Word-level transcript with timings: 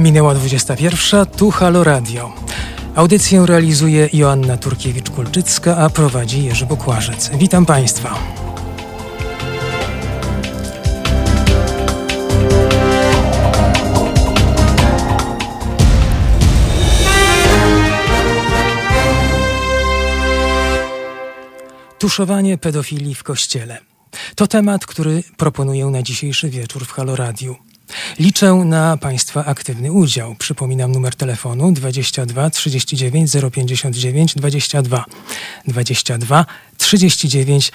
Minęła 0.00 0.34
21, 0.34 1.26
tu 1.26 1.50
Halo 1.50 1.84
Radio. 1.84 2.32
Audycję 2.94 3.46
realizuje 3.46 4.08
Joanna 4.12 4.56
Turkiewicz-Kulczycka, 4.56 5.76
a 5.78 5.90
prowadzi 5.90 6.44
Jerzy 6.44 6.66
Bukłażec. 6.66 7.30
Witam 7.34 7.66
Państwa. 7.66 8.18
Tuszowanie 21.98 22.58
pedofilii 22.58 23.14
w 23.14 23.22
kościele. 23.22 23.78
To 24.34 24.46
temat, 24.46 24.86
który 24.86 25.22
proponuję 25.36 25.86
na 25.86 26.02
dzisiejszy 26.02 26.50
wieczór 26.50 26.86
w 26.86 26.92
Halo 26.92 27.16
Radio. 27.16 27.69
Liczę 28.18 28.54
na 28.54 28.96
Państwa 28.96 29.44
aktywny 29.44 29.92
udział. 29.92 30.34
Przypominam 30.34 30.92
numer 30.92 31.14
telefonu 31.14 31.72
22 31.72 32.50
39 32.50 33.30
059 33.52 34.34
22 34.34 35.04
22 35.66 36.46
39 36.78 37.72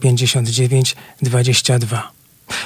059 0.00 0.96
22. 1.22 2.12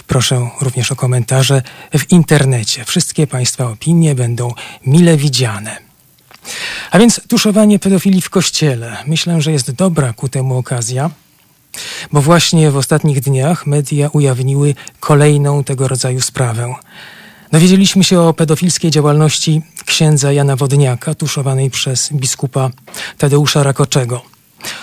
Proszę 0.07 0.51
również 0.61 0.93
o 0.93 0.97
komentarze 0.97 1.63
w 1.99 2.13
internecie. 2.13 2.85
Wszystkie 2.85 3.27
Państwa 3.27 3.71
opinie 3.71 4.15
będą 4.15 4.53
mile 4.87 5.17
widziane. 5.17 5.77
A 6.91 6.99
więc 6.99 7.21
tuszowanie 7.29 7.79
pedofilii 7.79 8.21
w 8.21 8.31
kościele. 8.31 8.97
Myślę, 9.07 9.43
że 9.43 9.53
jest 9.53 9.71
dobra 9.71 10.13
ku 10.13 10.29
temu 10.29 10.59
okazja 10.59 11.11
bo 12.13 12.23
właśnie 12.23 12.71
w 12.71 12.77
ostatnich 12.77 13.21
dniach 13.21 13.67
media 13.67 14.09
ujawniły 14.13 14.75
kolejną 15.01 15.65
tego 15.65 15.89
rodzaju 15.89 16.21
sprawę. 16.21 16.75
Dowiedzieliśmy 17.53 18.05
się 18.05 18.21
o 18.21 18.35
pedofilskiej 18.35 18.91
działalności 18.91 19.63
księdza 19.87 20.33
Jana 20.33 20.57
Wodniaka, 20.57 21.15
tuszowanej 21.15 21.71
przez 21.71 22.13
biskupa 22.13 22.71
Tadeusza 23.19 23.63
Rakoczego. 23.63 24.23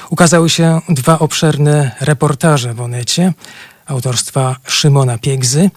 Ukazały 0.10 0.50
się 0.50 0.82
dwa 0.90 1.20
obszerne 1.20 1.92
reportaże 2.02 2.74
w 2.74 2.82
Onecie 2.82 3.34
autorstwa 3.86 4.56
Szymona 4.68 5.18
Piegzy, 5.18 5.70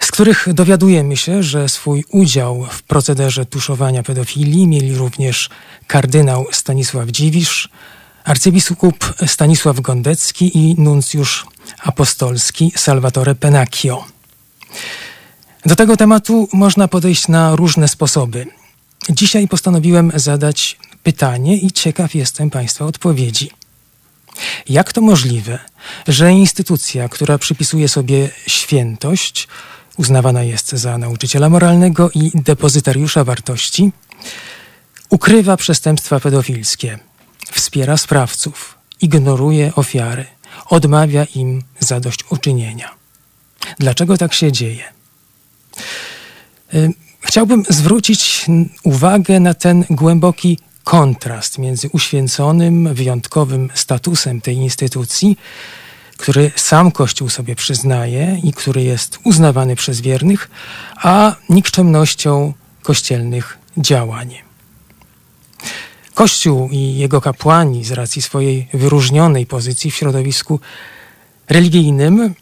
z 0.00 0.10
których 0.10 0.48
dowiadujemy 0.54 1.16
się, 1.16 1.42
że 1.42 1.68
swój 1.68 2.04
udział 2.10 2.66
w 2.70 2.82
procederze 2.82 3.46
tuszowania 3.46 4.02
pedofilii 4.02 4.66
mieli 4.66 4.94
również 4.94 5.50
kardynał 5.86 6.46
Stanisław 6.52 7.08
Dziwisz, 7.08 7.68
arcybiskup 8.24 9.14
Stanisław 9.26 9.80
Gondecki 9.80 10.58
i 10.58 10.80
nuncjusz 10.80 11.46
apostolski 11.82 12.72
Salvatore 12.76 13.34
Penacchio. 13.34 14.04
Do 15.66 15.76
tego 15.76 15.96
tematu 15.96 16.48
można 16.52 16.88
podejść 16.88 17.28
na 17.28 17.56
różne 17.56 17.88
sposoby. 17.88 18.46
Dzisiaj 19.10 19.48
postanowiłem 19.48 20.12
zadać 20.14 20.78
pytanie 21.02 21.56
i 21.56 21.72
ciekaw 21.72 22.14
jestem 22.14 22.50
Państwa 22.50 22.84
odpowiedzi. 22.84 23.50
Jak 24.68 24.92
to 24.92 25.00
możliwe, 25.00 25.58
że 26.08 26.32
instytucja, 26.32 27.08
która 27.08 27.38
przypisuje 27.38 27.88
sobie 27.88 28.30
świętość, 28.46 29.48
uznawana 29.96 30.42
jest 30.42 30.70
za 30.70 30.98
nauczyciela 30.98 31.48
moralnego 31.48 32.10
i 32.14 32.30
depozytariusza 32.34 33.24
wartości, 33.24 33.92
ukrywa 35.10 35.56
przestępstwa 35.56 36.20
pedofilskie, 36.20 36.98
wspiera 37.54 37.96
sprawców, 37.96 38.78
ignoruje 39.00 39.72
ofiary, 39.74 40.24
odmawia 40.66 41.24
im 41.34 41.62
zadośćuczynienia. 41.80 42.90
Dlaczego 43.78 44.16
tak 44.16 44.34
się 44.34 44.52
dzieje? 44.52 44.84
Y, 46.74 46.90
chciałbym 47.20 47.64
zwrócić 47.68 48.46
uwagę 48.82 49.40
na 49.40 49.54
ten 49.54 49.84
głęboki 49.90 50.58
kontrast 50.84 51.58
między 51.58 51.88
uświęconym, 51.88 52.94
wyjątkowym 52.94 53.70
statusem 53.74 54.40
tej 54.40 54.56
instytucji, 54.56 55.36
który 56.16 56.50
sam 56.56 56.90
Kościół 56.90 57.28
sobie 57.28 57.56
przyznaje 57.56 58.40
i 58.42 58.52
który 58.52 58.82
jest 58.82 59.18
uznawany 59.24 59.76
przez 59.76 60.00
wiernych, 60.00 60.50
a 60.96 61.36
nikczemnością 61.48 62.52
kościelnych 62.82 63.58
działań. 63.76 64.43
Kościół 66.14 66.68
i 66.72 66.94
jego 66.94 67.20
kapłani 67.20 67.84
z 67.84 67.92
racji 67.92 68.22
swojej 68.22 68.68
wyróżnionej 68.74 69.46
pozycji 69.46 69.90
w 69.90 69.96
środowisku 69.96 70.60
religijnym 71.48 72.34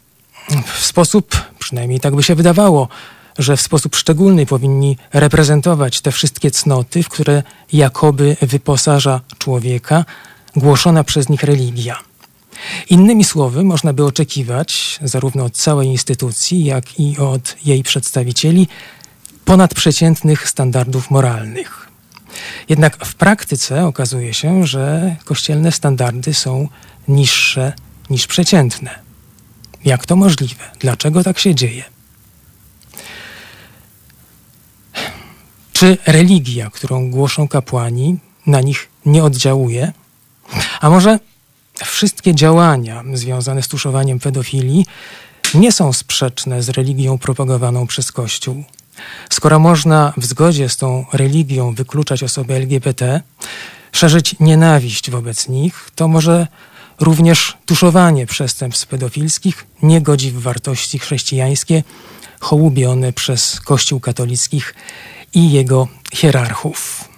w 0.65 0.85
sposób, 0.85 1.35
przynajmniej 1.59 1.99
tak 1.99 2.15
by 2.15 2.23
się 2.23 2.35
wydawało, 2.35 2.87
że 3.39 3.57
w 3.57 3.61
sposób 3.61 3.95
szczególny 3.95 4.45
powinni 4.45 4.97
reprezentować 5.13 6.01
te 6.01 6.11
wszystkie 6.11 6.51
cnoty, 6.51 7.03
w 7.03 7.09
które 7.09 7.43
jakoby 7.73 8.37
wyposaża 8.41 9.21
człowieka 9.37 10.05
głoszona 10.55 11.03
przez 11.03 11.29
nich 11.29 11.43
religia. 11.43 11.99
Innymi 12.89 13.23
słowy, 13.23 13.63
można 13.63 13.93
by 13.93 14.05
oczekiwać, 14.05 14.99
zarówno 15.03 15.45
od 15.45 15.57
całej 15.57 15.87
instytucji, 15.87 16.65
jak 16.65 16.99
i 16.99 17.17
od 17.17 17.55
jej 17.65 17.83
przedstawicieli, 17.83 18.67
ponadprzeciętnych 19.45 20.49
standardów 20.49 21.11
moralnych. 21.11 21.92
Jednak 22.69 23.05
w 23.05 23.15
praktyce 23.15 23.85
okazuje 23.85 24.33
się, 24.33 24.67
że 24.67 25.15
kościelne 25.25 25.71
standardy 25.71 26.33
są 26.33 26.67
niższe 27.07 27.73
niż 28.09 28.27
przeciętne. 28.27 28.99
Jak 29.85 30.05
to 30.05 30.15
możliwe? 30.15 30.63
Dlaczego 30.79 31.23
tak 31.23 31.39
się 31.39 31.55
dzieje? 31.55 31.83
Czy 35.73 35.97
religia, 36.05 36.69
którą 36.69 37.11
głoszą 37.11 37.47
kapłani, 37.47 38.17
na 38.47 38.61
nich 38.61 38.89
nie 39.05 39.23
oddziałuje? 39.23 39.93
A 40.81 40.89
może 40.89 41.19
wszystkie 41.85 42.35
działania 42.35 43.03
związane 43.13 43.63
z 43.63 43.67
tuszowaniem 43.67 44.19
pedofilii 44.19 44.85
nie 45.53 45.71
są 45.71 45.93
sprzeczne 45.93 46.63
z 46.63 46.69
religią 46.69 47.17
propagowaną 47.17 47.87
przez 47.87 48.11
Kościół? 48.11 48.63
Skoro 49.29 49.59
można 49.59 50.13
w 50.17 50.25
zgodzie 50.25 50.69
z 50.69 50.77
tą 50.77 51.05
religią 51.13 51.73
wykluczać 51.73 52.23
osoby 52.23 52.53
LGBT, 52.53 53.21
szerzyć 53.91 54.35
nienawiść 54.39 55.11
wobec 55.11 55.49
nich, 55.49 55.89
to 55.95 56.07
może 56.07 56.47
również 56.99 57.57
tuszowanie 57.65 58.25
przestępstw 58.25 58.87
pedofilskich 58.87 59.65
nie 59.83 60.01
godzi 60.01 60.31
w 60.31 60.41
wartości 60.41 60.99
chrześcijańskie 60.99 61.83
hołubione 62.39 63.13
przez 63.13 63.61
Kościół 63.61 63.99
katolickich 63.99 64.75
i 65.33 65.51
jego 65.51 65.87
hierarchów. 66.13 67.09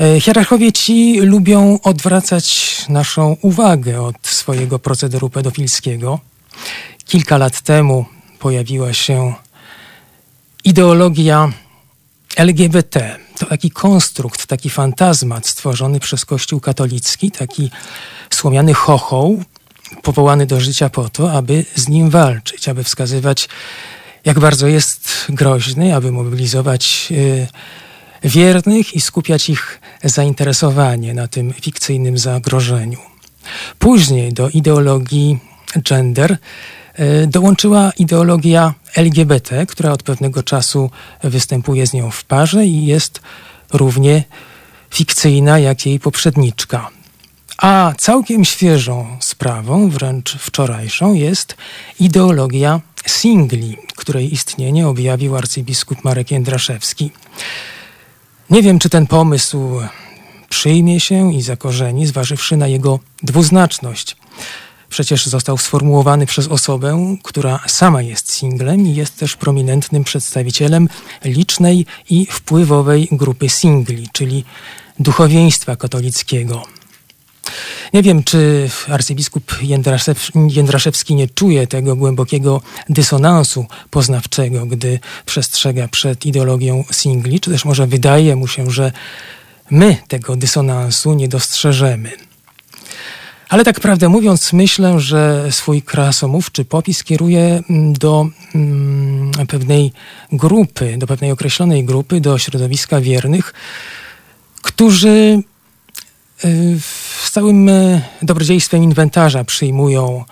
E, 0.00 0.20
hierarchowie 0.20 0.72
ci 0.72 1.20
lubią 1.20 1.78
odwracać 1.82 2.76
naszą 2.88 3.36
uwagę 3.42 4.02
od 4.02 4.16
swojego 4.22 4.78
procederu 4.78 5.30
pedofilskiego. 5.30 6.20
Kilka 7.04 7.38
lat 7.38 7.60
temu 7.60 8.06
pojawiła 8.38 8.92
się 8.92 9.34
ideologia 10.64 11.52
LGBT. 12.36 13.16
To 13.38 13.46
taki 13.46 13.70
konstrukt, 13.70 14.46
taki 14.46 14.70
fantazmat 14.70 15.46
stworzony 15.46 16.00
przez 16.00 16.24
Kościół 16.24 16.60
katolicki, 16.60 17.30
taki 17.30 17.70
słomiany 18.30 18.74
chochoł, 18.74 19.44
powołany 20.02 20.46
do 20.46 20.60
życia 20.60 20.88
po 20.88 21.08
to, 21.08 21.32
aby 21.32 21.64
z 21.74 21.88
nim 21.88 22.10
walczyć, 22.10 22.68
aby 22.68 22.84
wskazywać, 22.84 23.48
jak 24.24 24.40
bardzo 24.40 24.66
jest 24.66 25.26
groźny, 25.28 25.96
aby 25.96 26.12
mobilizować 26.12 27.08
y, 27.10 27.46
wiernych 28.24 28.94
i 28.94 29.00
skupiać 29.00 29.50
ich 29.50 29.80
zainteresowanie 30.04 31.14
na 31.14 31.28
tym 31.28 31.52
fikcyjnym 31.52 32.18
zagrożeniu. 32.18 32.98
Później 33.78 34.32
do 34.32 34.48
ideologii 34.48 35.38
gender 35.82 36.36
dołączyła 37.26 37.92
ideologia 37.98 38.74
LGBT, 38.96 39.66
która 39.66 39.92
od 39.92 40.02
pewnego 40.02 40.42
czasu 40.42 40.90
występuje 41.24 41.86
z 41.86 41.92
nią 41.92 42.10
w 42.10 42.24
parze 42.24 42.66
i 42.66 42.86
jest 42.86 43.20
równie 43.72 44.24
fikcyjna 44.90 45.58
jak 45.58 45.86
jej 45.86 46.00
poprzedniczka. 46.00 46.90
A 47.58 47.92
całkiem 47.98 48.44
świeżą 48.44 49.16
sprawą, 49.20 49.90
wręcz 49.90 50.36
wczorajszą, 50.36 51.14
jest 51.14 51.56
ideologia 52.00 52.80
singli, 53.06 53.76
której 53.96 54.34
istnienie 54.34 54.88
objawił 54.88 55.36
arcybiskup 55.36 56.04
Marek 56.04 56.30
Jędraszewski. 56.30 57.10
Nie 58.50 58.62
wiem, 58.62 58.78
czy 58.78 58.90
ten 58.90 59.06
pomysł 59.06 59.80
przyjmie 60.48 61.00
się 61.00 61.34
i 61.34 61.42
zakorzeni, 61.42 62.06
zważywszy 62.06 62.56
na 62.56 62.66
jego 62.66 63.00
dwuznaczność. 63.22 64.16
Przecież 64.94 65.26
został 65.26 65.58
sformułowany 65.58 66.26
przez 66.26 66.48
osobę, 66.48 67.16
która 67.22 67.60
sama 67.66 68.02
jest 68.02 68.32
singlem 68.32 68.86
i 68.86 68.94
jest 68.94 69.18
też 69.18 69.36
prominentnym 69.36 70.04
przedstawicielem 70.04 70.88
licznej 71.24 71.86
i 72.10 72.26
wpływowej 72.26 73.08
grupy 73.12 73.48
singli, 73.48 74.08
czyli 74.12 74.44
duchowieństwa 74.98 75.76
katolickiego. 75.76 76.62
Nie 77.92 78.02
wiem, 78.02 78.24
czy 78.24 78.70
arcybiskup 78.88 79.62
Jędraszew, 79.62 80.28
Jędraszewski 80.48 81.14
nie 81.14 81.28
czuje 81.28 81.66
tego 81.66 81.96
głębokiego 81.96 82.60
dysonansu 82.88 83.66
poznawczego, 83.90 84.66
gdy 84.66 84.98
przestrzega 85.26 85.88
przed 85.88 86.26
ideologią 86.26 86.84
singli, 86.92 87.40
czy 87.40 87.50
też 87.50 87.64
może 87.64 87.86
wydaje 87.86 88.36
mu 88.36 88.46
się, 88.46 88.70
że 88.70 88.92
my 89.70 89.96
tego 90.08 90.36
dysonansu 90.36 91.14
nie 91.14 91.28
dostrzeżemy. 91.28 92.10
Ale 93.54 93.64
tak 93.64 93.80
prawdę 93.80 94.08
mówiąc, 94.08 94.52
myślę, 94.52 95.00
że 95.00 95.52
swój 95.52 95.82
krasomówczy 95.82 96.64
popis 96.64 97.04
kieruje 97.04 97.62
mm, 97.70 97.92
do 97.92 98.26
mm, 98.54 99.30
pewnej 99.48 99.92
grupy, 100.32 100.96
do 100.98 101.06
pewnej 101.06 101.30
określonej 101.30 101.84
grupy, 101.84 102.20
do 102.20 102.38
środowiska 102.38 103.00
wiernych, 103.00 103.54
którzy 104.62 105.42
y, 106.44 106.78
z 107.24 107.30
całym 107.30 107.68
y, 107.68 108.02
dobrodziejstwem 108.22 108.82
inwentarza 108.82 109.44
przyjmują 109.44 110.24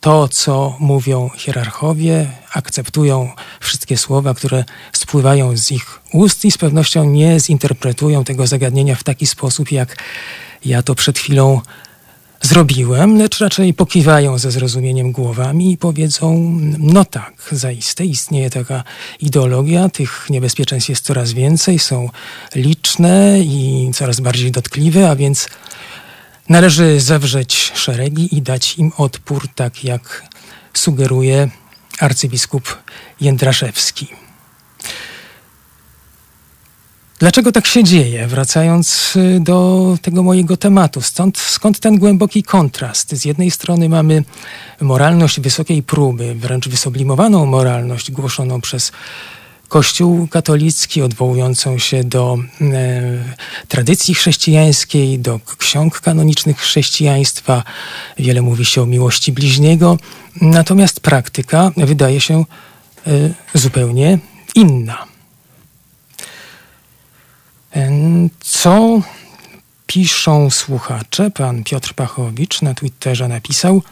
to, 0.00 0.28
co 0.28 0.76
mówią 0.80 1.30
hierarchowie, 1.36 2.26
akceptują 2.54 3.30
wszystkie 3.60 3.96
słowa, 3.96 4.34
które 4.34 4.64
spływają 4.92 5.56
z 5.56 5.72
ich 5.72 6.00
ust 6.12 6.44
i 6.44 6.50
z 6.50 6.58
pewnością 6.58 7.04
nie 7.04 7.40
zinterpretują 7.40 8.24
tego 8.24 8.46
zagadnienia 8.46 8.94
w 8.94 9.04
taki 9.04 9.26
sposób, 9.26 9.72
jak 9.72 9.96
ja 10.64 10.82
to 10.82 10.94
przed 10.94 11.18
chwilą 11.18 11.60
zrobiłem, 12.42 13.18
lecz 13.18 13.38
raczej 13.38 13.74
pokiwają 13.74 14.38
ze 14.38 14.50
zrozumieniem 14.50 15.12
głowami 15.12 15.72
i 15.72 15.76
powiedzą: 15.76 16.58
No 16.78 17.04
tak, 17.04 17.34
zaiste 17.52 18.04
istnieje 18.04 18.50
taka 18.50 18.84
ideologia, 19.20 19.88
tych 19.88 20.26
niebezpieczeństw 20.30 20.88
jest 20.88 21.04
coraz 21.04 21.32
więcej, 21.32 21.78
są 21.78 22.08
liczne 22.54 23.40
i 23.40 23.90
coraz 23.94 24.20
bardziej 24.20 24.50
dotkliwe, 24.50 25.10
a 25.10 25.16
więc 25.16 25.48
należy 26.48 27.00
zewrzeć 27.00 27.72
szeregi 27.74 28.36
i 28.36 28.42
dać 28.42 28.78
im 28.78 28.92
odpór, 28.96 29.48
tak 29.54 29.84
jak 29.84 30.24
sugeruje 30.74 31.50
arcybiskup 32.00 32.78
Jędraszewski. 33.20 34.08
Dlaczego 37.20 37.52
tak 37.52 37.66
się 37.66 37.84
dzieje? 37.84 38.26
Wracając 38.26 39.16
y, 39.16 39.40
do 39.40 39.98
tego 40.02 40.22
mojego 40.22 40.56
tematu, 40.56 41.00
stąd, 41.00 41.38
skąd 41.38 41.80
ten 41.80 41.98
głęboki 41.98 42.42
kontrast? 42.42 43.16
Z 43.16 43.24
jednej 43.24 43.50
strony 43.50 43.88
mamy 43.88 44.24
moralność 44.80 45.40
wysokiej 45.40 45.82
próby, 45.82 46.34
wręcz 46.34 46.68
wysublimowaną 46.68 47.46
moralność 47.46 48.10
głoszoną 48.10 48.60
przez 48.60 48.92
Kościół 49.68 50.28
katolicki, 50.28 51.02
odwołującą 51.02 51.78
się 51.78 52.04
do 52.04 52.38
e, 52.60 52.66
tradycji 53.68 54.14
chrześcijańskiej, 54.14 55.18
do 55.18 55.40
ksiąg 55.58 56.00
kanonicznych 56.00 56.58
chrześcijaństwa. 56.58 57.62
Wiele 58.18 58.42
mówi 58.42 58.64
się 58.64 58.82
o 58.82 58.86
miłości 58.86 59.32
bliźniego, 59.32 59.98
natomiast 60.40 61.00
praktyka 61.00 61.70
wydaje 61.76 62.20
się 62.20 62.44
e, 63.06 63.10
zupełnie 63.54 64.18
inna. 64.54 65.09
Co 68.40 69.00
piszą 69.86 70.50
słuchacze? 70.50 71.30
Pan 71.30 71.64
Piotr 71.64 71.94
Pachowicz 71.94 72.62
na 72.62 72.74
Twitterze 72.74 73.28
napisał: 73.28 73.82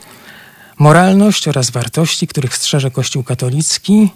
Moralność 0.78 1.48
oraz 1.48 1.70
wartości, 1.70 2.26
których 2.26 2.56
strzeże 2.56 2.90
Kościół 2.90 3.22
katolicki, 3.22 4.10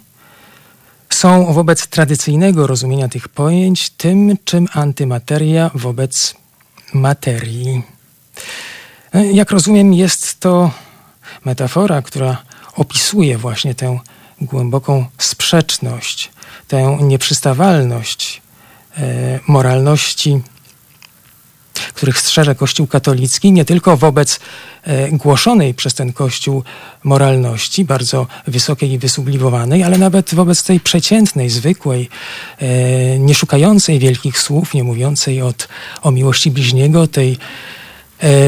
są 1.09 1.53
wobec 1.53 1.87
tradycyjnego 1.87 2.67
rozumienia 2.67 3.07
tych 3.07 3.27
pojęć 3.27 3.89
tym, 3.89 4.37
czym 4.45 4.67
antymateria 4.73 5.71
wobec 5.73 6.35
materii. 6.93 7.83
Jak 9.33 9.51
rozumiem, 9.51 9.93
jest 9.93 10.39
to 10.39 10.71
metafora, 11.45 12.01
która 12.01 12.43
opisuje 12.75 13.37
właśnie 13.37 13.75
tę 13.75 13.99
głęboką 14.41 15.05
sprzeczność, 15.17 16.31
tę 16.67 16.97
nieprzystawalność 17.01 18.42
moralności, 19.47 20.41
których 21.93 22.17
strzeże 22.17 22.55
Kościół 22.55 22.87
katolicki, 22.87 23.51
nie 23.51 23.65
tylko 23.65 23.97
wobec 23.97 24.39
e, 24.83 25.11
głoszonej 25.11 25.73
przez 25.73 25.93
ten 25.93 26.13
Kościół 26.13 26.63
moralności, 27.03 27.85
bardzo 27.85 28.27
wysokiej 28.47 28.91
i 28.91 28.97
wysublimowanej, 28.97 29.83
ale 29.83 29.97
nawet 29.97 30.35
wobec 30.35 30.63
tej 30.63 30.79
przeciętnej, 30.79 31.49
zwykłej, 31.49 32.09
e, 32.59 33.19
nie 33.19 33.35
szukającej 33.35 33.99
wielkich 33.99 34.39
słów, 34.39 34.73
nie 34.73 34.83
mówiącej 34.83 35.41
od, 35.41 35.67
o 36.01 36.11
miłości 36.11 36.51
bliźniego, 36.51 37.07
tej 37.07 37.37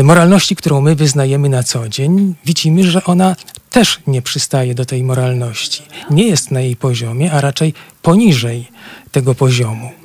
moralności, 0.03 0.56
którą 0.56 0.81
my 0.81 0.95
wyznajemy 0.95 1.50
na 1.50 1.63
co 1.63 1.89
dzień, 1.89 2.36
widzimy, 2.45 2.83
że 2.83 3.03
ona 3.03 3.36
też 3.69 4.00
nie 4.07 4.21
przystaje 4.21 4.75
do 4.75 4.86
tej 4.86 5.03
moralności. 5.03 5.83
Nie 6.09 6.27
jest 6.27 6.51
na 6.51 6.62
jej 6.62 6.75
poziomie, 6.75 7.31
a 7.31 7.42
raczej 7.42 7.74
poniżej 8.01 8.68
tego 9.12 9.36
poziomu. 9.36 10.05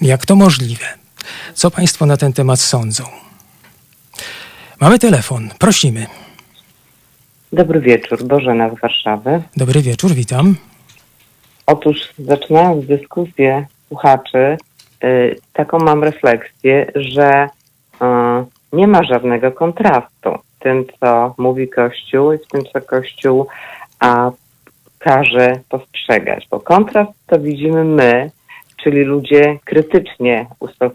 Jak 0.00 0.26
to 0.26 0.36
możliwe? 0.36 0.84
Co 1.54 1.70
Państwo 1.70 2.06
na 2.06 2.16
ten 2.16 2.32
temat 2.32 2.60
sądzą? 2.60 3.04
Mamy 4.80 4.98
telefon. 4.98 5.50
Prosimy. 5.58 6.06
Dobry 7.52 7.80
wieczór. 7.80 8.24
Bożena 8.24 8.70
z 8.70 8.80
Warszawy. 8.80 9.42
Dobry 9.56 9.82
wieczór, 9.82 10.12
witam. 10.12 10.56
Otóż 11.66 11.96
zaczynając 12.18 12.86
dyskusję 12.86 13.66
słuchaczy, 13.88 14.56
y, 15.04 15.36
taką 15.52 15.78
mam 15.78 16.04
refleksję, 16.04 16.92
że 16.94 17.48
y, 17.94 17.98
nie 18.72 18.86
ma 18.86 19.02
żadnego 19.04 19.52
kontrastu 19.52 20.30
w 20.56 20.62
tym, 20.62 20.84
co 21.00 21.34
mówi 21.38 21.68
Kościół 21.68 22.32
i 22.32 22.38
w 22.38 22.46
tym, 22.46 22.62
co 22.72 22.80
Kościół 22.80 23.46
a, 24.00 24.30
każe 24.98 25.52
postrzegać. 25.68 26.46
Bo 26.50 26.60
kontrast 26.60 27.10
to 27.26 27.38
widzimy 27.38 27.84
my, 27.84 28.30
czyli 28.86 29.04
ludzie 29.04 29.58
krytycznie 29.64 30.46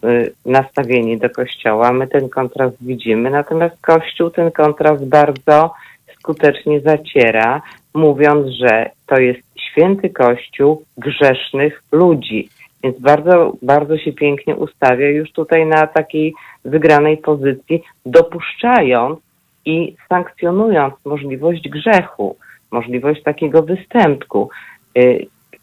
y, 0.04 0.34
nastawieni 0.46 1.18
do 1.18 1.30
Kościoła. 1.30 1.94
My 1.94 2.08
ten 2.08 2.30
kontrast 2.30 2.78
widzimy, 2.82 3.30
natomiast 3.30 3.82
Kościół 3.82 4.30
ten 4.30 4.52
kontrast 4.52 5.06
bardzo 5.06 5.74
skutecznie 6.16 6.80
zaciera, 6.80 7.62
mówiąc, 7.94 8.48
że 8.48 8.90
to 9.06 9.20
jest 9.20 9.40
święty 9.60 10.10
Kościół 10.10 10.84
grzesznych 10.98 11.84
ludzi. 11.92 12.50
Więc 12.84 13.00
bardzo, 13.00 13.54
bardzo 13.62 13.98
się 13.98 14.14
pięknie 14.14 14.56
ustawia 14.56 15.10
już 15.10 15.32
tutaj 15.32 15.66
na 15.66 15.88
takiej 15.88 16.34
wygranej 16.66 17.18
pozycji, 17.18 17.84
dopuszczając 18.06 19.20
i 19.66 19.96
sankcjonując 20.10 20.94
możliwość 21.06 21.70
grzechu, 21.70 22.36
możliwość 22.72 23.24
takiego 23.24 23.64
występku. 23.64 24.50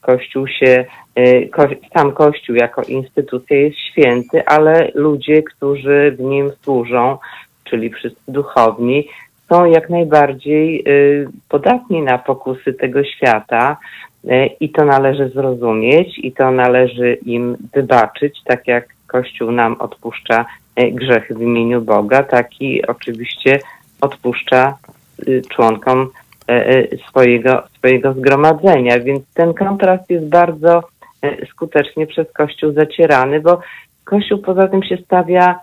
Y, 0.09 0.13
Kościół 0.13 0.47
się, 0.49 0.85
y, 1.19 1.51
sam 1.95 2.13
Kościół 2.13 2.57
jako 2.57 2.83
instytucja 2.83 3.57
jest 3.57 3.79
święty, 3.79 4.47
ale 4.47 4.91
ludzie, 4.95 5.43
którzy 5.43 6.17
w 6.19 6.21
nim 6.21 6.51
służą, 6.63 7.19
czyli 7.65 7.91
wszyscy 7.91 8.33
duchowni, 8.33 9.09
są 9.49 9.65
jak 9.65 9.91
najbardziej 9.91 10.85
y, 10.89 11.29
podatni 11.49 12.03
na 12.03 12.19
pokusy 12.19 12.73
tego 12.73 13.05
świata 13.05 13.77
y, 14.25 14.47
i 14.61 14.71
to 14.71 14.85
należy 14.85 15.29
zrozumieć 15.29 16.19
i 16.19 16.33
to 16.33 16.51
należy 16.51 17.15
im 17.15 17.57
wybaczyć, 17.75 18.39
tak 18.45 18.67
jak 18.67 18.89
Kościół 19.07 19.51
nam 19.51 19.77
odpuszcza 19.79 20.45
grzechy 20.93 21.35
w 21.35 21.43
imieniu 21.43 21.81
Boga, 21.81 22.23
tak 22.23 22.61
i 22.61 22.87
oczywiście 22.87 23.61
odpuszcza 24.01 24.79
członkom 25.51 25.99
E, 25.99 26.11
e, 26.11 26.28
swojego, 27.09 27.63
swojego 27.79 28.13
zgromadzenia. 28.13 29.01
Więc 29.01 29.35
ten 29.35 29.55
kontrast 29.55 30.11
jest 30.11 30.29
bardzo 30.29 30.83
e, 31.23 31.47
skutecznie 31.47 32.07
przez 32.07 32.33
Kościół 32.33 32.73
zacierany, 32.73 33.41
bo 33.41 33.61
Kościół 34.05 34.39
poza 34.39 34.69
tym 34.69 34.83
się 34.83 34.97
stawia 34.97 35.59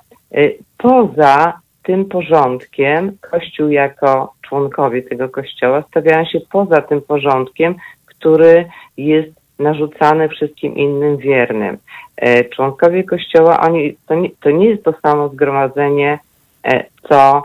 poza 0.78 1.60
tym 1.84 2.06
porządkiem, 2.06 3.18
Kościół 3.32 3.70
jako 3.70 4.34
członkowie 4.42 5.02
tego 5.04 5.30
Kościoła 5.30 5.84
stawiają 5.90 6.26
się 6.26 6.40
poza 6.52 6.82
tym 6.82 7.02
porządkiem, 7.02 7.76
który 8.06 8.66
jest 8.98 9.30
narzucany 9.60 10.30
wszystkim 10.30 10.76
innym 10.76 11.18
wiernym. 11.18 11.78
Członkowie 12.56 13.04
Kościoła, 13.04 13.60
oni, 13.60 13.98
to, 14.08 14.16
nie, 14.16 14.30
to 14.40 14.52
nie 14.52 14.66
jest 14.66 14.84
to 14.84 14.94
samo 15.02 15.30
zgromadzenie, 15.30 16.20
co 17.10 17.44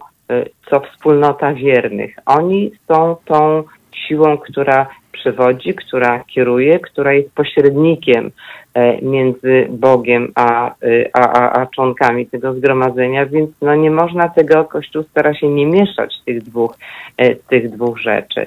co 0.71 0.81
wspólnota 0.81 1.55
wiernych. 1.55 2.17
Oni 2.27 2.71
są 2.89 3.17
tą 3.25 3.63
siłą, 3.93 4.39
która 4.39 4.87
przewodzi, 5.13 5.75
która 5.75 6.25
kieruje, 6.25 6.79
która 6.79 7.13
jest 7.13 7.35
pośrednikiem 7.35 8.31
e, 8.75 9.03
między 9.03 9.67
Bogiem 9.71 10.33
a, 10.35 10.75
y, 10.85 11.11
a, 11.13 11.21
a, 11.21 11.61
a 11.61 11.67
członkami 11.67 12.27
tego 12.27 12.55
zgromadzenia, 12.55 13.27
więc 13.27 13.51
no 13.63 13.75
nie 13.75 13.91
można 13.91 14.29
tego, 14.29 14.65
Kościół 14.65 15.03
stara 15.03 15.35
się 15.35 15.49
nie 15.49 15.67
mieszać 15.67 16.15
tych 16.27 16.43
dwóch, 16.43 16.77
e, 17.17 17.35
tych 17.35 17.71
dwóch 17.71 17.99
rzeczy. 17.99 18.47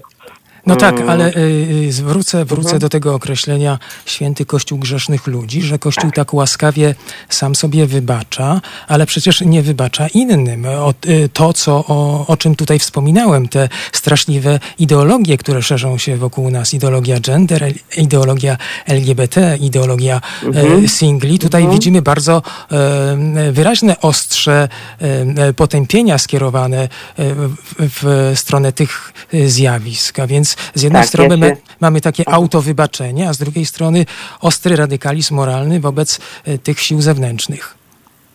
No 0.66 0.76
tak, 0.76 0.96
mm. 0.96 1.10
ale 1.10 1.34
y, 1.36 1.92
wrócę, 1.92 2.46
wrócę 2.46 2.68
mhm. 2.68 2.80
do 2.80 2.90
tego 2.90 3.16
określenia 3.16 3.80
święty 4.06 4.46
Kościół 4.46 4.80
grzesznych 4.80 5.28
ludzi, 5.28 5.62
że 5.62 5.80
Kościół 5.80 6.10
tak. 6.10 6.16
tak 6.16 6.34
łaskawie 6.34 6.96
sam 7.30 7.56
sobie 7.56 7.88
wybacza, 7.88 8.62
ale 8.88 9.06
przecież 9.06 9.42
nie 9.42 9.64
wybacza 9.64 10.08
innym. 10.08 10.66
O, 10.66 10.94
y, 11.08 11.30
to, 11.34 11.54
co, 11.54 11.86
o, 11.88 12.28
o 12.28 12.38
czym 12.38 12.56
tutaj 12.56 12.80
wspominałem, 12.80 13.48
te 13.48 13.70
straszliwe 13.92 14.60
ideologie, 14.80 15.38
które 15.38 15.62
szerzą 15.62 15.98
się 15.98 16.18
wokół 16.18 16.50
nas, 16.50 16.74
ideologia 16.74 17.20
gender, 17.20 17.74
ideologia 17.98 18.58
LGBT, 18.88 19.58
ideologia 19.62 20.22
e, 20.44 20.48
mhm. 20.48 20.88
singli, 20.88 21.40
tutaj 21.40 21.62
mhm. 21.62 21.80
widzimy 21.80 22.02
bardzo 22.02 22.42
e, 22.72 23.52
wyraźne 23.52 24.00
ostrze 24.00 24.70
e, 25.00 25.54
potępienia 25.54 26.18
skierowane 26.18 26.90
w, 27.18 27.64
w 27.80 28.32
stronę 28.40 28.72
tych 28.72 29.14
zjawisk. 29.46 30.20
A 30.20 30.28
więc 30.28 30.53
z 30.74 30.84
jednej 30.84 31.02
tak, 31.02 31.10
strony 31.10 31.48
ja 31.48 31.56
się... 31.56 31.62
mamy 31.82 32.02
takie 32.02 32.30
autowybaczenie, 32.30 33.30
a 33.30 33.34
z 33.34 33.38
drugiej 33.38 33.66
strony 33.66 34.06
ostry 34.42 34.76
radykalizm 34.76 35.36
moralny 35.36 35.80
wobec 35.80 36.20
e, 36.46 36.58
tych 36.58 36.80
sił 36.80 37.02
zewnętrznych. 37.02 37.78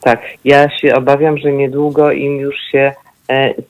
Tak, 0.00 0.20
ja 0.44 0.78
się 0.78 0.94
obawiam, 0.94 1.38
że 1.38 1.52
niedługo 1.52 2.12
im 2.12 2.36
już 2.36 2.56
się 2.72 2.92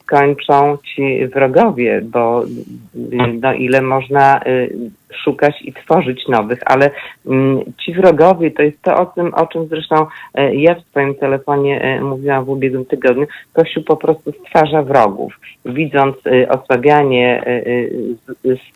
skończą 0.02 0.78
ci 0.84 1.26
wrogowie, 1.26 2.00
bo 2.04 2.42
no, 3.40 3.52
ile 3.52 3.82
można 3.82 4.40
e, 4.40 4.68
szukać 5.24 5.62
i 5.62 5.72
tworzyć 5.72 6.28
nowych, 6.28 6.58
ale 6.64 6.90
mm, 7.26 7.60
ci 7.84 7.94
wrogowie 7.94 8.50
to 8.50 8.62
jest 8.62 8.82
to, 8.82 8.96
o 8.96 9.06
tym, 9.06 9.34
o 9.34 9.46
czym 9.46 9.66
zresztą 9.66 10.06
e, 10.34 10.54
ja 10.54 10.74
w 10.74 10.82
swoim 10.90 11.14
telefonie 11.14 11.82
e, 11.82 12.00
mówiłam 12.00 12.44
w 12.44 12.48
ubiegłym 12.48 12.84
tygodniu. 12.84 13.26
Kościół 13.52 13.82
po 13.82 13.96
prostu 13.96 14.32
stwarza 14.32 14.82
wrogów. 14.82 15.40
Widząc 15.64 16.16
e, 16.26 16.48
osłabianie 16.48 17.44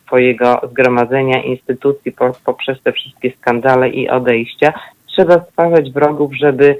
swojego 0.05 0.61
zgromadzenia 0.71 1.43
instytucji 1.43 2.13
poprzez 2.45 2.81
te 2.81 2.91
wszystkie 2.91 3.31
skandale 3.31 3.89
i 3.89 4.09
odejścia, 4.09 4.73
trzeba 5.15 5.39
stwarzać 5.39 5.91
wrogów, 5.91 6.31
żeby, 6.35 6.77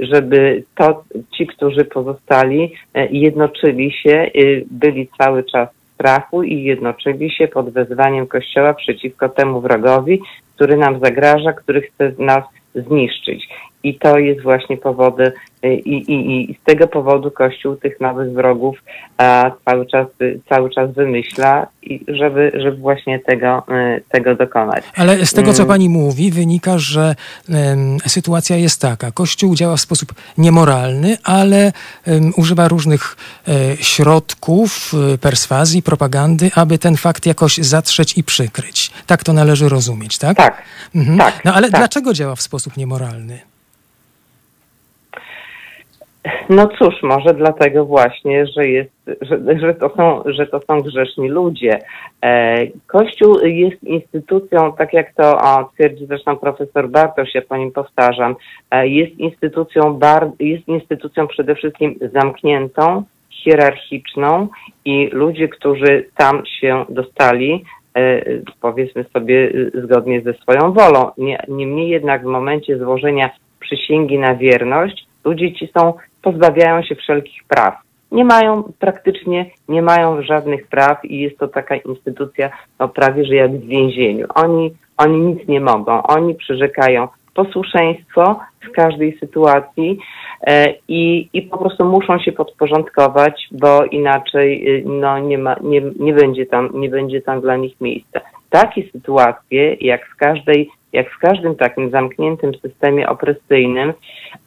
żeby 0.00 0.62
to 0.74 1.04
ci, 1.36 1.46
którzy 1.46 1.84
pozostali, 1.84 2.72
jednoczyli 3.10 3.92
się, 3.92 4.30
byli 4.70 5.08
cały 5.18 5.44
czas 5.44 5.68
strachu 5.94 6.42
i 6.42 6.62
jednoczyli 6.62 7.30
się 7.30 7.48
pod 7.48 7.70
wezwaniem 7.70 8.26
Kościoła 8.26 8.74
przeciwko 8.74 9.28
temu 9.28 9.60
wrogowi, 9.60 10.20
który 10.54 10.76
nam 10.76 11.00
zagraża, 11.00 11.52
który 11.52 11.80
chce 11.80 12.12
nas 12.18 12.44
zniszczyć. 12.74 13.48
I 13.82 13.94
to 13.94 14.18
jest 14.18 14.42
właśnie 14.42 14.76
powody, 14.76 15.32
i, 15.62 15.92
i, 15.92 16.50
i 16.50 16.54
z 16.54 16.64
tego 16.64 16.86
powodu 16.86 17.30
Kościół 17.30 17.76
tych 17.76 18.00
nowych 18.00 18.32
wrogów 18.32 18.76
a, 19.18 19.50
cały, 19.64 19.86
czas, 19.86 20.06
cały 20.48 20.70
czas 20.70 20.92
wymyśla, 20.92 21.66
i 21.82 22.04
żeby, 22.08 22.52
żeby 22.54 22.76
właśnie 22.76 23.18
tego, 23.18 23.62
y, 23.96 24.02
tego 24.08 24.34
dokonać. 24.34 24.84
Ale 24.96 25.26
z 25.26 25.32
tego, 25.32 25.52
co 25.52 25.62
mm. 25.62 25.68
pani 25.68 25.88
mówi, 25.88 26.30
wynika, 26.30 26.78
że 26.78 27.14
um, 27.48 27.98
sytuacja 28.06 28.56
jest 28.56 28.80
taka. 28.80 29.12
Kościół 29.12 29.54
działa 29.54 29.76
w 29.76 29.80
sposób 29.80 30.12
niemoralny, 30.38 31.16
ale 31.24 31.72
um, 32.06 32.32
używa 32.36 32.68
różnych 32.68 33.16
um, 33.46 33.56
środków 33.76 34.92
e, 35.14 35.18
perswazji, 35.18 35.82
propagandy, 35.82 36.50
aby 36.54 36.78
ten 36.78 36.96
fakt 36.96 37.26
jakoś 37.26 37.56
zatrzeć 37.56 38.18
i 38.18 38.24
przykryć. 38.24 38.90
Tak 39.06 39.24
to 39.24 39.32
należy 39.32 39.68
rozumieć, 39.68 40.18
tak? 40.18 40.36
Tak. 40.36 40.62
Mhm. 40.94 41.18
tak 41.18 41.44
no 41.44 41.54
ale 41.54 41.70
tak. 41.70 41.80
dlaczego 41.80 42.12
działa 42.12 42.36
w 42.36 42.42
sposób 42.42 42.76
niemoralny? 42.76 43.49
No 46.48 46.68
cóż, 46.68 47.02
może 47.02 47.34
dlatego 47.34 47.84
właśnie, 47.84 48.46
że, 48.46 48.68
jest, 48.68 48.90
że, 49.22 49.58
że, 49.58 49.74
to, 49.74 49.88
są, 49.96 50.22
że 50.26 50.46
to 50.46 50.60
są 50.60 50.80
grzeszni 50.80 51.28
ludzie. 51.28 51.78
E, 52.22 52.66
Kościół 52.86 53.38
jest 53.40 53.84
instytucją, 53.84 54.72
tak 54.72 54.92
jak 54.92 55.14
to 55.14 55.38
twierdzi 55.74 56.06
zresztą 56.06 56.36
profesor 56.36 56.88
Bartosz, 56.88 57.34
ja 57.34 57.42
po 57.42 57.56
nim 57.56 57.72
powtarzam, 57.72 58.36
e, 58.70 58.88
jest 58.88 59.18
instytucją, 59.18 59.94
bar, 59.94 60.30
jest 60.40 60.68
instytucją 60.68 61.26
przede 61.26 61.54
wszystkim 61.54 61.98
zamkniętą, 62.14 63.02
hierarchiczną 63.30 64.48
i 64.84 65.08
ludzie, 65.12 65.48
którzy 65.48 66.06
tam 66.16 66.42
się 66.60 66.84
dostali, 66.88 67.64
e, 67.96 68.22
powiedzmy 68.60 69.04
sobie 69.12 69.52
zgodnie 69.74 70.20
ze 70.20 70.34
swoją 70.34 70.72
wolą. 70.72 71.10
Niemniej 71.48 71.88
jednak 71.88 72.22
w 72.22 72.26
momencie 72.26 72.78
złożenia 72.78 73.30
przysięgi 73.60 74.18
na 74.18 74.34
wierność, 74.34 75.06
ludzie 75.24 75.52
ci 75.52 75.68
są 75.78 75.94
pozbawiają 76.22 76.82
się 76.82 76.94
wszelkich 76.94 77.44
praw. 77.48 77.74
Nie 78.12 78.24
mają 78.24 78.72
praktycznie, 78.78 79.50
nie 79.68 79.82
mają 79.82 80.22
żadnych 80.22 80.66
praw 80.66 81.04
i 81.04 81.20
jest 81.20 81.38
to 81.38 81.48
taka 81.48 81.76
instytucja 81.76 82.50
no, 82.78 82.88
prawie, 82.88 83.24
że 83.24 83.34
jak 83.34 83.52
w 83.52 83.66
więzieniu. 83.66 84.26
Oni, 84.34 84.74
oni 84.96 85.20
nic 85.20 85.48
nie 85.48 85.60
mogą. 85.60 86.02
Oni 86.02 86.34
przyrzekają 86.34 87.08
posłuszeństwo 87.34 88.40
w 88.60 88.72
każdej 88.72 89.18
sytuacji 89.18 89.98
e, 90.46 90.74
i, 90.88 91.28
i 91.32 91.42
po 91.42 91.58
prostu 91.58 91.84
muszą 91.84 92.18
się 92.18 92.32
podporządkować, 92.32 93.48
bo 93.52 93.84
inaczej 93.84 94.78
y, 94.78 94.82
no, 94.86 95.18
nie, 95.18 95.38
ma, 95.38 95.56
nie, 95.62 95.82
nie, 95.98 96.12
będzie 96.12 96.46
tam, 96.46 96.70
nie 96.74 96.88
będzie 96.88 97.22
tam 97.22 97.40
dla 97.40 97.56
nich 97.56 97.80
miejsca. 97.80 98.20
Takie 98.50 98.90
sytuacje, 98.92 99.74
jak 99.74 100.06
w 100.06 100.16
każdej 100.16 100.70
jak 100.92 101.10
w 101.10 101.18
każdym 101.18 101.56
takim 101.56 101.90
zamkniętym 101.90 102.54
systemie 102.54 103.08
opresyjnym, 103.08 103.92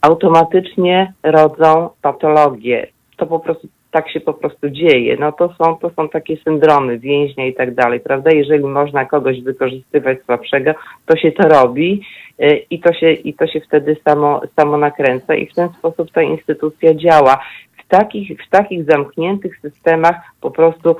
automatycznie 0.01 1.13
rodzą 1.23 1.89
patologie. 2.01 2.87
To 3.17 3.25
po 3.25 3.39
prostu 3.39 3.67
tak 3.93 4.09
się 4.11 4.19
po 4.19 4.33
prostu 4.33 4.69
dzieje. 4.69 5.17
No 5.19 5.31
to 5.31 5.53
są, 5.53 5.77
to 5.77 5.89
są 5.89 6.09
takie 6.09 6.37
syndromy 6.37 6.99
więźnia 6.99 7.47
i 7.47 7.53
tak 7.53 7.75
dalej, 7.75 7.99
prawda? 7.99 8.31
Jeżeli 8.31 8.63
można 8.63 9.05
kogoś 9.05 9.41
wykorzystywać 9.41 10.17
słabszego, 10.25 10.71
to 11.05 11.17
się 11.17 11.31
to 11.31 11.49
robi 11.49 12.01
y, 12.41 12.65
i 12.69 12.79
to 12.79 12.93
się, 12.93 13.11
i 13.11 13.33
to 13.33 13.47
się 13.47 13.61
wtedy 13.61 13.97
samo, 14.07 14.41
samo 14.55 14.77
nakręca 14.77 15.35
i 15.35 15.47
w 15.47 15.53
ten 15.53 15.69
sposób 15.69 16.11
ta 16.11 16.21
instytucja 16.21 16.93
działa. 16.93 17.39
W 17.83 17.87
takich, 17.87 18.41
w 18.47 18.49
takich 18.49 18.85
zamkniętych 18.85 19.59
systemach 19.59 20.15
po 20.41 20.51
prostu 20.51 20.95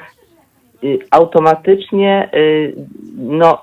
automatycznie, 1.12 2.30
y, 2.34 2.76
no 3.18 3.62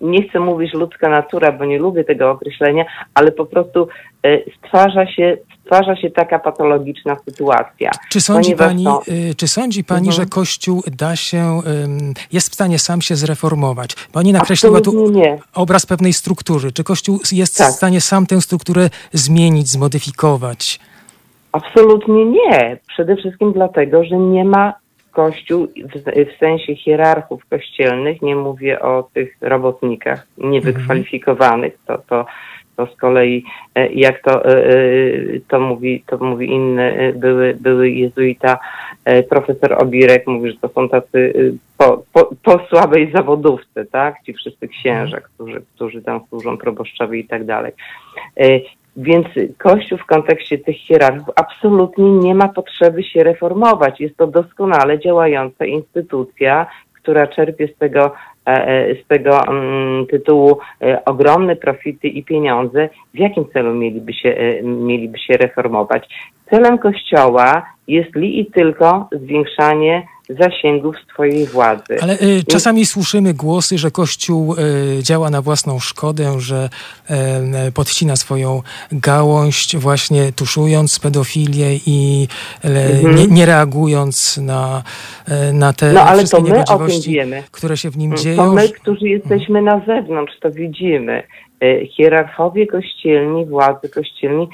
nie 0.00 0.28
chcę 0.28 0.40
mówić 0.40 0.74
ludzka 0.74 1.08
natura, 1.08 1.52
bo 1.52 1.64
nie 1.64 1.78
lubię 1.78 2.04
tego 2.04 2.30
określenia, 2.30 2.84
ale 3.14 3.32
po 3.32 3.46
prostu 3.46 3.88
y, 4.26 4.44
stwarza 4.58 5.06
się, 5.06 5.36
stwarza 5.64 5.96
się 5.96 6.10
taka 6.10 6.38
patologiczna 6.38 7.16
sytuacja. 7.24 7.90
Czy 8.10 8.20
sądzi 8.20 8.56
pani, 8.56 8.84
to... 8.84 9.02
czy 9.36 9.48
sądzi 9.48 9.84
pani 9.84 10.08
mhm. 10.08 10.16
że 10.16 10.26
Kościół 10.26 10.82
da 10.98 11.16
się, 11.16 11.60
jest 12.32 12.50
w 12.50 12.54
stanie 12.54 12.78
sam 12.78 13.00
się 13.00 13.16
zreformować? 13.16 13.94
Pani 14.12 14.32
nakreśliła 14.32 14.80
tu 14.80 15.10
nie. 15.10 15.38
obraz 15.54 15.86
pewnej 15.86 16.12
struktury. 16.12 16.72
Czy 16.72 16.84
Kościół 16.84 17.18
jest 17.32 17.58
tak. 17.58 17.68
w 17.68 17.74
stanie 17.74 18.00
sam 18.00 18.26
tę 18.26 18.40
strukturę 18.40 18.90
zmienić, 19.12 19.68
zmodyfikować? 19.68 20.80
Absolutnie 21.52 22.24
nie. 22.24 22.76
Przede 22.88 23.16
wszystkim 23.16 23.52
dlatego, 23.52 24.04
że 24.04 24.16
nie 24.16 24.44
ma 24.44 24.74
Kościół 25.18 25.68
w, 26.26 26.38
sensie 26.38 26.74
hierarchów 26.74 27.46
kościelnych, 27.46 28.22
nie 28.22 28.36
mówię 28.36 28.80
o 28.80 29.08
tych 29.14 29.36
robotnikach 29.40 30.26
niewykwalifikowanych, 30.38 31.78
to, 31.86 31.98
to, 31.98 32.26
to 32.76 32.86
z 32.86 32.96
kolei 32.96 33.44
e, 33.74 33.92
jak 33.92 34.22
to, 34.22 34.44
e, 34.44 34.68
e, 34.68 34.74
to, 35.48 35.60
mówi, 35.60 36.04
to 36.06 36.18
mówi 36.18 36.46
inny 36.46 37.14
były, 37.16 37.54
były 37.60 37.90
jezuita 37.90 38.58
profesor 39.30 39.82
Obirek, 39.82 40.26
mówi, 40.26 40.50
że 40.50 40.56
to 40.56 40.68
są 40.68 40.88
tacy 40.88 41.52
po, 41.78 42.02
po, 42.12 42.30
po 42.42 42.66
słabej 42.68 43.12
zawodówce, 43.12 43.84
tak? 43.84 44.22
Ci 44.22 44.34
wszyscy 44.34 44.68
księża, 44.68 45.20
którzy, 45.20 45.62
którzy 45.74 46.02
tam 46.02 46.20
służą 46.28 46.58
proboszczowi 46.58 47.20
i 47.20 47.24
tak 47.24 47.44
dalej. 47.44 47.72
Więc 49.00 49.26
Kościół 49.58 49.98
w 49.98 50.06
kontekście 50.06 50.58
tych 50.58 50.76
hierarchów 50.76 51.34
absolutnie 51.36 52.10
nie 52.10 52.34
ma 52.34 52.48
potrzeby 52.48 53.02
się 53.02 53.24
reformować. 53.24 54.00
Jest 54.00 54.16
to 54.16 54.26
doskonale 54.26 54.98
działająca 54.98 55.64
instytucja, 55.64 56.66
która 56.92 57.26
czerpie 57.26 57.68
z 57.68 57.78
tego, 57.78 58.12
e, 58.46 58.50
e, 58.50 58.94
z 58.94 59.06
tego 59.06 59.46
mm, 59.46 60.06
tytułu 60.06 60.58
e, 60.82 61.04
ogromne 61.04 61.56
profity 61.56 62.08
i 62.08 62.24
pieniądze. 62.24 62.88
W 63.14 63.18
jakim 63.18 63.44
celu 63.52 63.74
mieliby 63.74 64.12
się, 64.12 64.60
mieliby 64.62 65.18
się 65.18 65.32
reformować? 65.36 66.08
Celem 66.50 66.78
Kościoła 66.78 67.66
jest 67.88 68.14
li 68.16 68.40
i 68.40 68.46
tylko 68.46 69.08
zwiększanie 69.12 70.02
zasięgów 70.28 70.96
swojej 71.12 71.46
władzy. 71.46 71.96
Ale 72.02 72.14
y, 72.14 72.44
czasami 72.48 72.86
słyszymy 72.86 73.34
głosy, 73.34 73.78
że 73.78 73.90
Kościół 73.90 74.54
y, 74.54 75.02
działa 75.02 75.30
na 75.30 75.42
własną 75.42 75.78
szkodę, 75.78 76.40
że 76.40 76.68
y, 77.68 77.72
podcina 77.72 78.16
swoją 78.16 78.62
gałąź, 78.92 79.76
właśnie 79.76 80.32
tuszując 80.32 80.98
pedofilię 80.98 81.76
i 81.86 82.28
mhm. 82.64 83.16
nie, 83.16 83.26
nie, 83.26 83.46
reagując 83.46 84.36
na, 84.36 84.82
na 85.52 85.72
te 85.72 85.92
no, 85.92 86.00
ale 86.00 86.18
wszystkie 86.18 86.42
to 86.42 86.48
my 86.48 86.64
o 86.64 86.88
tym 86.88 87.00
wiemy. 87.12 87.42
które 87.50 87.76
się 87.76 87.90
w 87.90 87.96
nim 87.96 88.16
dzieją. 88.16 88.36
To 88.36 88.52
my, 88.52 88.68
którzy 88.68 89.08
jesteśmy 89.08 89.62
na 89.62 89.80
zewnątrz, 89.86 90.34
to 90.40 90.50
widzimy. 90.50 91.22
Hierarchowie 91.96 92.66
kościelni, 92.66 93.46
władzy 93.46 93.88
kościelni 93.88 94.48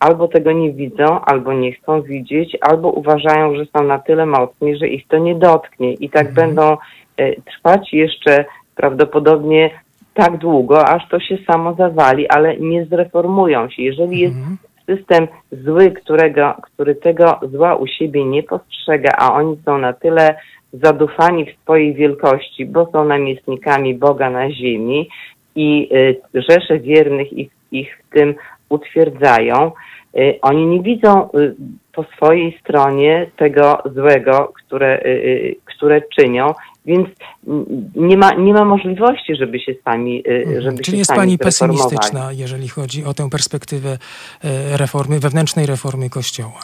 albo 0.00 0.28
tego 0.28 0.52
nie 0.52 0.72
widzą, 0.72 1.20
albo 1.20 1.52
nie 1.52 1.72
chcą 1.72 2.02
widzieć, 2.02 2.56
albo 2.60 2.90
uważają, 2.90 3.56
że 3.56 3.66
są 3.66 3.84
na 3.84 3.98
tyle 3.98 4.26
mocni, 4.26 4.76
że 4.76 4.88
ich 4.88 5.08
to 5.08 5.18
nie 5.18 5.34
dotknie 5.34 5.92
i 5.92 6.10
tak 6.10 6.28
mhm. 6.28 6.34
będą 6.34 6.76
trwać 7.44 7.92
jeszcze 7.92 8.44
prawdopodobnie 8.76 9.70
tak 10.14 10.36
długo, 10.36 10.88
aż 10.88 11.08
to 11.08 11.20
się 11.20 11.38
samo 11.46 11.74
zawali, 11.74 12.28
ale 12.28 12.56
nie 12.56 12.84
zreformują 12.84 13.70
się. 13.70 13.82
Jeżeli 13.82 14.20
jest 14.20 14.36
Mhm. 14.36 14.56
system 14.86 15.28
zły, 15.52 15.90
którego, 15.90 16.54
który 16.62 16.94
tego 16.94 17.40
zła 17.42 17.74
u 17.74 17.86
siebie 17.86 18.24
nie 18.24 18.42
postrzega, 18.42 19.10
a 19.18 19.34
oni 19.34 19.56
są 19.64 19.78
na 19.78 19.92
tyle 19.92 20.34
zadufani 20.72 21.46
w 21.46 21.62
swojej 21.62 21.94
wielkości, 21.94 22.66
bo 22.66 22.90
są 22.92 23.04
namiestnikami 23.04 23.94
Boga 23.94 24.30
na 24.30 24.50
ziemi 24.50 25.08
i 25.56 25.88
y, 26.34 26.42
rzesze 26.50 26.78
wiernych 26.78 27.32
ich, 27.32 27.50
ich 27.72 27.98
w 27.98 28.14
tym 28.14 28.34
utwierdzają, 28.68 29.72
y, 30.16 30.38
oni 30.42 30.66
nie 30.66 30.82
widzą 30.82 31.28
y, 31.34 31.54
po 31.92 32.04
swojej 32.16 32.58
stronie 32.60 33.30
tego 33.36 33.82
złego, 33.94 34.52
które, 34.56 35.02
y, 35.06 35.56
które 35.64 36.02
czynią, 36.20 36.54
więc 36.86 37.08
nie 37.96 38.16
ma, 38.16 38.30
nie 38.30 38.52
ma 38.52 38.64
możliwości, 38.64 39.36
żeby 39.36 39.60
się 39.60 39.74
sami, 39.84 40.22
Mhm. 40.26 40.62
żeby 40.62 40.82
Czyli 40.82 40.98
jest 40.98 41.14
pani 41.14 41.38
pesymistyczna, 41.38 42.32
jeżeli 42.32 42.68
chodzi 42.68 43.04
o 43.04 43.14
tę 43.14 43.30
perspektywę 43.30 43.98
reformy, 44.78 45.20
wewnętrznej 45.20 45.66
reformy 45.66 46.10
Kościoła. 46.10 46.60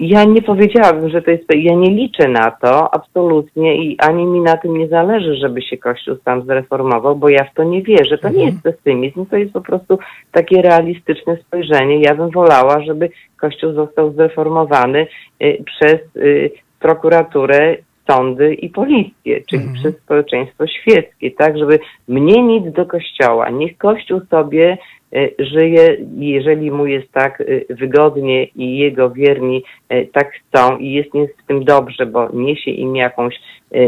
Ja 0.00 0.24
nie 0.24 0.42
powiedziałabym, 0.42 1.10
że 1.10 1.22
to 1.22 1.30
jest. 1.30 1.44
Ja 1.54 1.74
nie 1.74 1.90
liczę 1.90 2.28
na 2.28 2.50
to 2.50 2.94
absolutnie 2.94 3.84
i 3.84 3.98
ani 3.98 4.26
mi 4.26 4.40
na 4.40 4.56
tym 4.56 4.78
nie 4.78 4.88
zależy, 4.88 5.36
żeby 5.36 5.62
się 5.62 5.76
Kościół 5.76 6.16
sam 6.24 6.42
zreformował, 6.42 7.16
bo 7.16 7.28
ja 7.28 7.44
w 7.44 7.54
to 7.54 7.64
nie 7.64 7.82
wierzę. 7.82 8.18
To 8.18 8.28
nie 8.28 8.44
Mhm. 8.44 8.48
jest 8.48 8.62
pesymizm, 8.62 9.26
to 9.26 9.36
jest 9.36 9.52
po 9.52 9.60
prostu 9.60 9.98
takie 10.32 10.62
realistyczne 10.62 11.36
spojrzenie. 11.36 12.00
Ja 12.00 12.14
bym 12.14 12.30
wolała, 12.30 12.82
żeby 12.82 13.10
Kościół 13.36 13.72
został 13.72 14.12
zreformowany 14.12 15.06
y, 15.42 15.64
przez 15.66 16.16
y, 16.16 16.50
prokuraturę, 16.80 17.76
sądy 18.10 18.54
i 18.54 18.68
policję, 18.70 19.40
czyli 19.50 19.62
Mhm. 19.62 19.74
przez 19.74 19.96
społeczeństwo 20.02 20.66
świeckie, 20.66 21.30
tak, 21.30 21.58
żeby 21.58 21.78
mnie 22.08 22.42
nic 22.42 22.72
do 22.74 22.86
Kościoła. 22.86 23.50
Niech 23.50 23.78
Kościół 23.78 24.20
sobie 24.30 24.78
y, 25.16 25.34
żyje, 25.38 25.96
jeżeli 26.18 26.70
mu 26.70 26.86
jest 26.86 27.12
tak 27.12 27.40
y, 27.40 27.66
wygodnie 27.70 28.44
i 28.44 28.78
jego 28.78 29.10
wierni 29.10 29.64
y, 29.92 30.08
tak 30.12 30.32
chcą 30.32 30.76
i 30.76 30.92
jest 30.92 31.14
im 31.14 31.26
w 31.26 31.46
tym 31.46 31.64
dobrze, 31.64 32.06
bo 32.06 32.28
niesie 32.32 32.70
im 32.70 32.96
jakąś, 32.96 33.40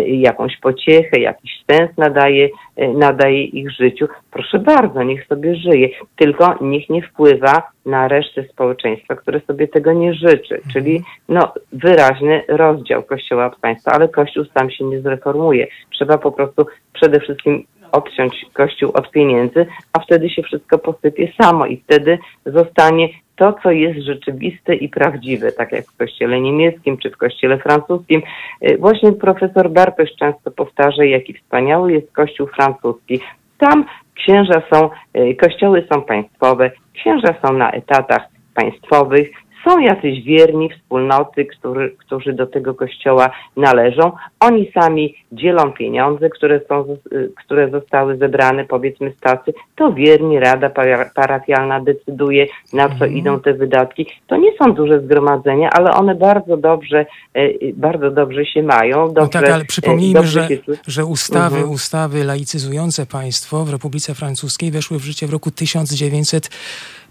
jakąś 0.06 0.56
pociechę, 0.56 1.20
jakiś 1.20 1.64
sens 1.70 1.90
nadaje, 1.96 2.48
nadaje 2.94 3.44
ich 3.44 3.70
życiu. 3.70 4.06
Proszę 4.30 4.58
bardzo, 4.58 5.02
niech 5.02 5.26
sobie 5.26 5.56
żyje, 5.56 5.88
tylko 6.16 6.54
niech 6.60 6.90
nie 6.90 7.02
wpływa 7.02 7.62
na 7.86 8.08
resztę 8.08 8.44
społeczeństwa, 8.44 9.16
które 9.16 9.40
sobie 9.40 9.68
tego 9.68 9.92
nie 9.92 10.14
życzy, 10.14 10.60
czyli 10.72 11.02
no, 11.28 11.52
wyraźny 11.72 12.42
rozdział 12.48 13.02
Kościoła 13.02 13.46
od 13.46 13.56
państwa, 13.56 13.92
ale 13.92 14.08
Kościół 14.08 14.44
sam 14.44 14.70
się 14.70 14.84
nie 14.84 15.00
zreformuje. 15.00 15.66
Trzeba 15.90 16.18
po 16.18 16.32
prostu 16.32 16.66
przede 16.92 17.20
wszystkim 17.20 17.64
odciąć 17.92 18.46
Kościół 18.52 18.90
od 18.94 19.10
pieniędzy, 19.10 19.66
a 19.92 19.98
wtedy 19.98 20.30
się 20.30 20.42
wszystko 20.42 20.78
posypie 20.78 21.32
samo 21.42 21.66
i 21.66 21.76
wtedy 21.76 22.18
zostanie 22.46 23.08
to, 23.36 23.54
co 23.62 23.70
jest 23.70 24.00
rzeczywiste 24.00 24.74
i 24.74 24.88
prawdziwe, 24.88 25.52
tak 25.52 25.72
jak 25.72 25.84
w 25.86 25.96
kościele 25.96 26.40
niemieckim 26.40 26.98
czy 26.98 27.10
w 27.10 27.16
kościele 27.16 27.58
francuskim. 27.58 28.22
Y, 28.62 28.78
Właśnie 28.78 29.12
profesor 29.12 29.70
Bartosz 29.70 30.10
często 30.18 30.50
powtarza, 30.50 31.04
jaki 31.04 31.34
wspaniały 31.34 31.92
jest 31.92 32.12
kościół 32.12 32.46
francuski. 32.46 33.20
Tam 33.58 33.84
księża 34.14 34.62
są, 34.72 34.90
y, 35.16 35.34
kościoły 35.34 35.86
są 35.92 36.02
państwowe, 36.02 36.70
księża 36.94 37.34
są 37.42 37.52
na 37.52 37.70
etatach 37.70 38.22
państwowych, 38.54 39.28
są 39.68 39.78
jacyś 39.78 40.22
wierni 40.24 40.70
wspólnoty, 40.70 41.44
który, 41.44 41.94
którzy 41.98 42.32
do 42.32 42.46
tego 42.46 42.74
kościoła 42.74 43.30
należą. 43.56 44.12
Oni 44.40 44.70
sami 44.74 45.14
dzielą 45.32 45.72
pieniądze, 45.72 46.30
które, 46.30 46.60
są, 46.68 46.96
y, 47.12 47.32
które 47.44 47.70
zostały 47.70 48.16
zebrane, 48.16 48.64
powiedzmy 48.64 49.12
z 49.18 49.20
tacy. 49.20 49.52
To 49.76 49.92
wierni, 49.92 50.40
rada 50.40 50.70
para- 50.70 51.10
parafialna 51.14 51.80
decyduje, 51.80 52.46
na 52.72 52.88
co 52.88 52.92
Mhm. 52.94 53.12
idą 53.16 53.40
te 53.40 53.54
wydatki. 53.54 54.06
To 54.26 54.36
nie 54.36 54.50
są 54.62 54.74
duże 54.74 55.00
zgromadzenia, 55.00 55.70
ale 55.72 55.90
one 55.90 56.14
bardzo 56.14 56.56
dobrze, 56.56 57.06
y, 57.36 57.40
y, 57.40 57.72
bardzo 57.76 58.10
dobrze 58.10 58.44
się 58.46 58.62
mają. 58.62 59.06
Dobrze, 59.12 59.20
No 59.20 59.28
tak, 59.28 59.50
ale 59.50 59.64
przypomnijmy, 59.64 60.26
że, 60.26 60.48
że 60.86 61.04
ustawy, 61.04 61.56
Mhm. 61.56 61.70
ustawy 61.74 62.24
laicyzujące 62.24 63.06
państwo 63.06 63.64
w 63.64 63.72
Republice 63.72 64.14
Francuskiej 64.14 64.70
weszły 64.70 64.98
w 64.98 65.02
życie 65.04 65.26
w 65.26 65.32
roku 65.32 65.50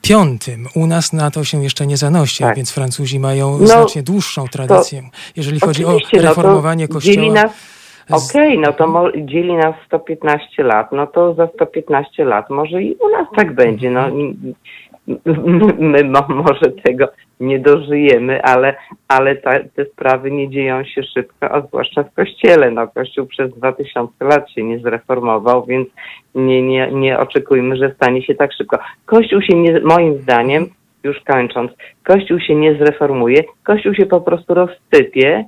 1905. 0.08 0.76
U 0.76 0.88
nas 0.88 1.14
na 1.14 1.32
to 1.32 1.44
się 1.44 1.64
jeszcze 1.64 1.88
nie 1.88 1.98
zanosi, 1.98 2.44
Tak. 2.44 2.56
więc 2.56 2.72
Francuzi 2.72 3.20
mają 3.20 3.58
No, 3.60 3.68
znacznie 3.68 4.04
dłuższą 4.04 4.48
tradycję. 4.48 5.04
Jeżeli 5.36 5.60
chodzi 5.60 5.86
o 5.86 5.92
no 5.92 6.22
reformowanie 6.22 6.88
Dzieli 6.88 6.94
kościoła. 6.94 7.50
okej, 8.12 8.60
no 8.60 8.74
to 8.74 8.88
mo, 8.88 9.12
dzieli 9.12 9.54
nas 9.54 9.76
115 9.88 10.64
lat, 10.64 10.92
no 10.92 11.08
to 11.08 11.34
za 11.34 11.48
115 11.48 12.26
lat 12.26 12.50
może 12.50 12.84
i 12.84 12.96
u 12.96 13.10
nas 13.10 13.28
tak 13.36 13.56
będzie. 13.56 13.92
No, 13.92 14.08
my 15.80 16.04
mo, 16.04 16.26
może 16.30 16.72
tego 16.84 17.08
nie 17.40 17.60
dożyjemy, 17.60 18.44
ale, 18.44 18.76
ale 19.08 19.36
ta, 19.36 19.60
te 19.76 19.86
sprawy 19.86 20.32
nie 20.32 20.50
dzieją 20.50 20.84
się 20.84 21.04
szybko, 21.04 21.52
a 21.52 21.62
zwłaszcza 21.62 22.04
w 22.04 22.14
Kościele. 22.14 22.72
No, 22.72 22.88
Kościół 22.88 23.26
przez 23.26 23.54
2000 23.54 24.26
lat 24.26 24.52
się 24.52 24.64
nie 24.64 24.80
zreformował, 24.80 25.66
więc 25.66 25.88
nie, 26.36 26.62
nie, 26.62 26.92
nie 26.92 27.20
oczekujmy, 27.20 27.78
że 27.78 27.94
stanie 27.96 28.24
się 28.24 28.36
tak 28.36 28.54
szybko. 28.54 28.78
Kościół 29.06 29.42
się 29.42 29.58
nie, 29.58 29.80
moim 29.80 30.22
zdaniem, 30.22 30.68
już 31.04 31.20
kończąc, 31.20 31.72
Kościół 32.04 32.40
się 32.40 32.56
nie 32.56 32.76
zreformuje, 32.76 33.44
Kościół 33.64 33.94
się 33.94 34.06
po 34.06 34.22
prostu 34.22 34.54
rozsypie, 34.54 35.46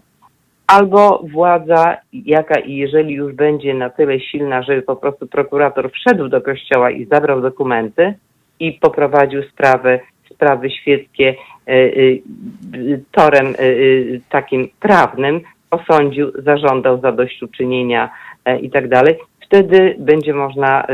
albo 0.67 1.23
władza, 1.33 1.97
jaka 2.13 2.59
i 2.59 2.75
jeżeli 2.75 3.13
już 3.13 3.33
będzie 3.33 3.73
na 3.73 3.89
tyle 3.89 4.19
silna, 4.19 4.63
żeby 4.63 4.81
po 4.81 4.95
prostu 4.95 5.27
prokurator 5.27 5.91
wszedł 5.91 6.27
do 6.27 6.41
kościoła 6.41 6.91
i 6.91 7.05
zabrał 7.05 7.41
dokumenty 7.41 8.13
i 8.59 8.73
poprowadził 8.73 9.43
sprawę, 9.43 9.99
sprawy 10.33 10.69
świeckie 10.69 11.35
y, 11.69 11.71
y, 12.75 13.03
torem 13.11 13.55
y, 13.59 14.21
takim 14.29 14.69
prawnym, 14.79 15.41
osądził, 15.71 16.31
zażądał 16.43 17.01
zadośćuczynienia 17.01 18.09
i 18.61 18.69
tak 18.69 18.89
dalej, 18.89 19.15
wtedy 19.45 19.95
będzie 19.99 20.33
można, 20.33 20.87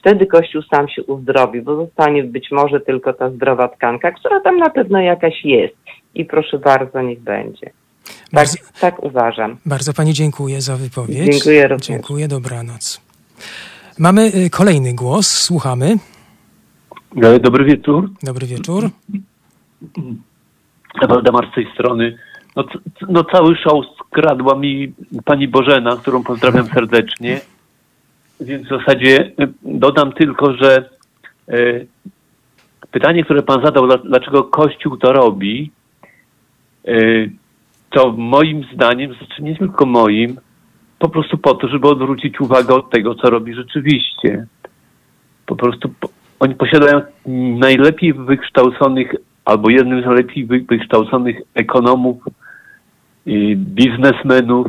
wtedy 0.00 0.26
Kościół 0.26 0.62
sam 0.62 0.88
się 0.88 1.02
uzdrowi, 1.02 1.62
bo 1.62 1.76
zostanie 1.76 2.22
być 2.24 2.50
może 2.50 2.80
tylko 2.80 3.12
ta 3.12 3.30
zdrowa 3.30 3.68
tkanka, 3.68 4.12
która 4.12 4.40
tam 4.40 4.58
na 4.58 4.70
pewno 4.70 5.00
jakaś 5.00 5.44
jest. 5.44 5.74
I 6.14 6.24
proszę 6.24 6.58
bardzo, 6.58 7.02
niech 7.02 7.20
będzie. 7.20 7.66
Tak, 7.66 8.32
Bardzo, 8.32 8.56
tak 8.80 9.02
uważam. 9.04 9.56
bardzo 9.66 9.92
pani 9.92 10.12
dziękuję 10.12 10.60
za 10.60 10.76
wypowiedź. 10.76 11.32
Dziękuję 11.32 11.68
również. 11.68 11.86
Dziękuję, 11.86 12.28
dobranoc. 12.28 13.00
Mamy 13.98 14.50
kolejny 14.50 14.94
głos, 14.94 15.26
słuchamy. 15.32 15.96
Dobry 17.40 17.64
wieczór. 17.64 18.10
Dobry 18.22 18.46
wieczór. 18.46 18.90
Waldemar 21.08 21.50
z 21.50 21.54
tej 21.54 21.66
strony. 21.74 22.18
No, 22.56 22.64
no 23.08 23.24
cały 23.24 23.56
show 23.56 23.84
skradła 24.06 24.54
mi 24.58 24.92
pani 25.24 25.48
Bożena, 25.48 25.96
którą 25.96 26.22
pozdrawiam 26.24 26.66
serdecznie. 26.66 27.40
Więc 28.40 28.66
w 28.66 28.68
zasadzie 28.68 29.32
e, 29.38 29.48
dodam 29.62 30.12
tylko, 30.12 30.54
że 30.54 30.90
e, 31.48 31.56
pytanie, 32.90 33.24
które 33.24 33.42
pan 33.42 33.64
zadał, 33.64 33.86
dla- 33.86 33.98
dlaczego 33.98 34.44
Kościół 34.44 34.96
to 34.96 35.12
robi, 35.12 35.70
e, 36.88 36.94
to 37.90 38.12
moim 38.12 38.64
zdaniem, 38.74 39.14
znaczy 39.14 39.42
nie 39.42 39.56
tylko 39.56 39.86
moim, 39.86 40.40
po 40.98 41.08
prostu 41.08 41.38
po 41.38 41.54
to, 41.54 41.68
żeby 41.68 41.88
odwrócić 41.88 42.40
uwagę 42.40 42.74
od 42.74 42.90
tego, 42.90 43.14
co 43.14 43.30
robi 43.30 43.54
rzeczywiście. 43.54 44.46
Po 45.46 45.56
prostu 45.56 45.88
po, 46.00 46.08
oni 46.40 46.54
posiadają 46.54 47.00
najlepiej 47.58 48.12
wykształconych, 48.12 49.14
albo 49.44 49.70
jednym 49.70 50.02
z 50.02 50.06
najlepiej 50.06 50.46
wy, 50.46 50.60
wykształconych 50.60 51.36
ekonomów, 51.54 52.16
biznesmenów, 53.56 54.66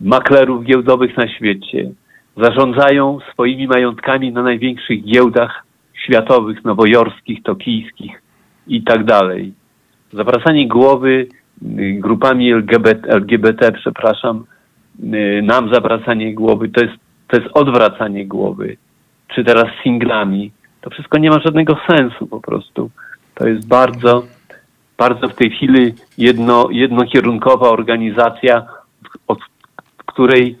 maklerów 0.00 0.64
giełdowych 0.64 1.16
na 1.16 1.28
świecie. 1.28 1.90
Zarządzają 2.36 3.18
swoimi 3.32 3.66
majątkami 3.66 4.32
na 4.32 4.42
największych 4.42 5.04
giełdach 5.04 5.64
światowych, 6.04 6.64
nowojorskich, 6.64 7.42
tokijskich 7.42 8.22
i 8.66 8.82
tak 8.82 9.04
dalej. 9.04 9.52
Zawracanie 10.12 10.68
głowy 10.68 11.26
y, 11.62 11.96
grupami 12.00 12.52
LGBT, 12.52 13.08
LGBT 13.08 13.72
przepraszam, 13.72 14.44
y, 15.00 15.42
nam 15.42 15.74
zawracanie 15.74 16.34
głowy, 16.34 16.68
to 16.68 16.84
jest, 16.84 16.96
to 17.28 17.36
jest 17.36 17.56
odwracanie 17.56 18.26
głowy. 18.26 18.76
Czy 19.34 19.44
teraz 19.44 19.66
singlami. 19.82 20.50
To 20.86 20.90
wszystko 20.90 21.18
nie 21.18 21.30
ma 21.30 21.40
żadnego 21.40 21.76
sensu 21.90 22.26
po 22.26 22.40
prostu. 22.40 22.90
To 23.34 23.46
jest 23.46 23.68
bardzo, 23.68 24.22
bardzo 24.98 25.28
w 25.28 25.34
tej 25.34 25.50
chwili 25.50 25.94
jedno, 26.18 26.68
jednokierunkowa 26.70 27.70
organizacja, 27.70 28.66
od 29.28 29.38
której 30.06 30.58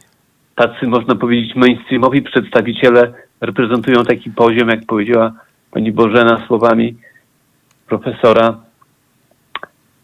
tacy, 0.54 0.86
można 0.86 1.14
powiedzieć, 1.14 1.56
mainstreamowi 1.56 2.22
przedstawiciele 2.22 3.12
reprezentują 3.40 4.04
taki 4.04 4.30
poziom, 4.30 4.68
jak 4.68 4.86
powiedziała 4.86 5.32
pani 5.70 5.92
Bożena 5.92 6.46
słowami 6.46 6.96
profesora, 7.88 8.56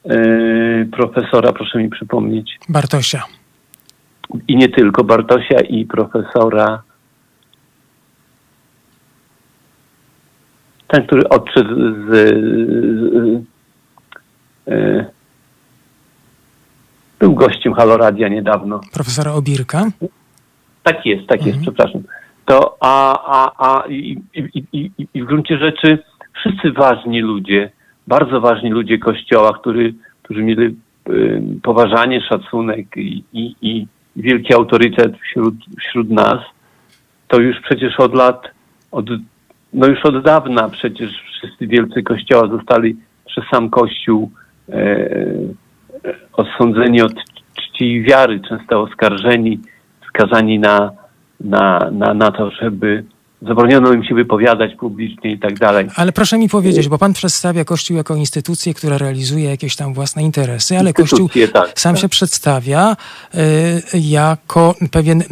yy, 0.04 0.88
profesora, 0.92 1.52
proszę 1.52 1.78
mi 1.78 1.88
przypomnieć, 1.90 2.58
Bartosia. 2.68 3.24
i 4.48 4.56
nie 4.56 4.68
tylko 4.68 5.04
Bartosia 5.04 5.60
i 5.60 5.86
profesora 5.86 6.82
ten, 10.92 11.06
który 11.06 11.28
odszedł 11.28 11.74
z, 11.74 12.06
z, 12.06 12.20
z 13.28 13.44
e, 14.68 15.04
był 17.18 17.34
gościem 17.34 17.74
Haloradia 17.74 18.28
niedawno. 18.28 18.80
Profesora 18.92 19.32
Obirka? 19.32 19.90
Tak 20.82 21.06
jest, 21.06 21.26
tak 21.26 21.46
jest, 21.46 21.58
mhm. 21.58 21.62
przepraszam. 21.62 22.02
To, 22.44 22.76
a, 22.80 23.18
a, 23.26 23.52
a 23.68 23.88
i, 23.88 24.18
i, 24.34 24.64
i, 24.72 24.90
i 25.14 25.22
w 25.22 25.26
gruncie 25.26 25.58
rzeczy 25.58 25.98
wszyscy 26.32 26.72
ważni 26.72 27.20
ludzie, 27.20 27.70
bardzo 28.06 28.40
ważni 28.40 28.70
ludzie 28.70 28.98
Kościoła, 28.98 29.52
który, 29.58 29.94
którzy 30.22 30.42
mieli 30.42 30.76
y, 31.08 31.42
poważanie, 31.62 32.20
szacunek 32.20 32.96
i, 32.96 33.24
i, 33.32 33.54
i 33.62 33.86
wielki 34.16 34.54
autorytet 34.54 35.18
wśród, 35.18 35.54
wśród 35.78 36.10
nas, 36.10 36.38
to 37.28 37.40
już 37.40 37.56
przecież 37.60 38.00
od 38.00 38.14
lat, 38.14 38.42
od, 38.90 39.06
no 39.72 39.86
już 39.86 40.04
od 40.04 40.24
dawna 40.24 40.68
przecież 40.68 41.10
wszyscy 41.22 41.66
wielcy 41.66 42.02
Kościoła 42.02 42.48
zostali 42.48 42.96
przez 43.26 43.44
sam 43.50 43.70
Kościół 43.70 44.30
e, 44.68 45.10
osądzeni 46.32 47.02
od 47.02 47.14
czci 47.54 47.84
i 47.84 48.02
wiary, 48.02 48.40
często 48.48 48.82
oskarżeni, 48.82 49.60
skazani 50.08 50.58
na, 50.58 50.90
na, 51.40 51.90
na, 51.92 52.14
na 52.14 52.30
to, 52.30 52.50
żeby 52.50 53.04
zabroniono 53.46 53.92
im 53.92 54.04
się 54.04 54.14
wypowiadać 54.14 54.74
publicznie 54.74 55.32
i 55.32 55.38
tak 55.38 55.58
dalej. 55.58 55.88
Ale 55.96 56.12
proszę 56.12 56.38
mi 56.38 56.48
powiedzieć, 56.48 56.88
bo 56.88 56.98
pan 56.98 57.12
przedstawia 57.12 57.64
Kościół 57.64 57.96
jako 57.96 58.14
instytucję, 58.14 58.74
która 58.74 58.98
realizuje 58.98 59.50
jakieś 59.50 59.76
tam 59.76 59.94
własne 59.94 60.22
interesy, 60.22 60.78
ale 60.78 60.92
Kościół 60.92 61.28
tak, 61.52 61.80
sam 61.80 61.94
tak. 61.94 62.02
się 62.02 62.08
przedstawia 62.08 62.96
y, 63.34 63.38
jako 63.94 64.74
pewien 64.90 65.20
y, 65.20 65.24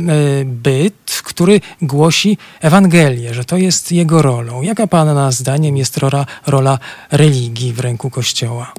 byt, 0.44 1.22
który 1.24 1.60
głosi 1.82 2.38
Ewangelię, 2.60 3.34
że 3.34 3.44
to 3.44 3.56
jest 3.56 3.92
jego 3.92 4.22
rolą. 4.22 4.62
Jaka 4.62 4.86
pana 4.86 5.30
zdaniem 5.30 5.76
jest 5.76 5.98
rola, 5.98 6.26
rola 6.46 6.78
religii 7.12 7.72
w 7.72 7.80
ręku 7.80 8.10
Kościoła? 8.10 8.72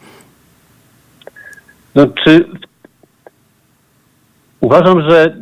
No, 1.95 2.07
czy 2.23 2.45
uważam, 4.61 5.09
że 5.09 5.35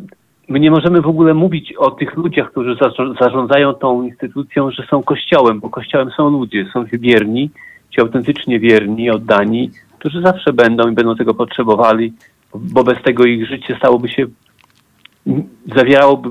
my 0.50 0.60
nie 0.60 0.72
możemy 0.72 1.02
w 1.02 1.08
ogóle 1.08 1.34
mówić 1.34 1.74
o 1.74 1.92
tych 1.92 2.18
ludziach, 2.18 2.52
którzy 2.52 2.78
zarządzają 3.22 3.74
tą 3.74 4.04
instytucją, 4.04 4.72
że 4.72 4.84
są 4.90 5.04
kościołem, 5.04 5.60
bo 5.60 5.70
kościołem 5.70 6.12
są 6.12 6.30
ludzie, 6.30 6.66
są 6.74 6.86
wierni, 6.94 7.50
ci 7.90 8.02
autentycznie 8.02 8.60
wierni, 8.60 9.10
oddani, 9.10 9.72
którzy 10.00 10.22
zawsze 10.22 10.54
będą 10.54 10.90
i 10.92 10.94
będą 10.94 11.16
tego 11.16 11.34
potrzebowali, 11.34 12.14
bo 12.56 12.84
bez 12.84 13.02
tego 13.02 13.24
ich 13.24 13.48
życie 13.48 13.76
stałoby 13.78 14.10
się, 14.10 14.26
zawierałoby 15.76 16.30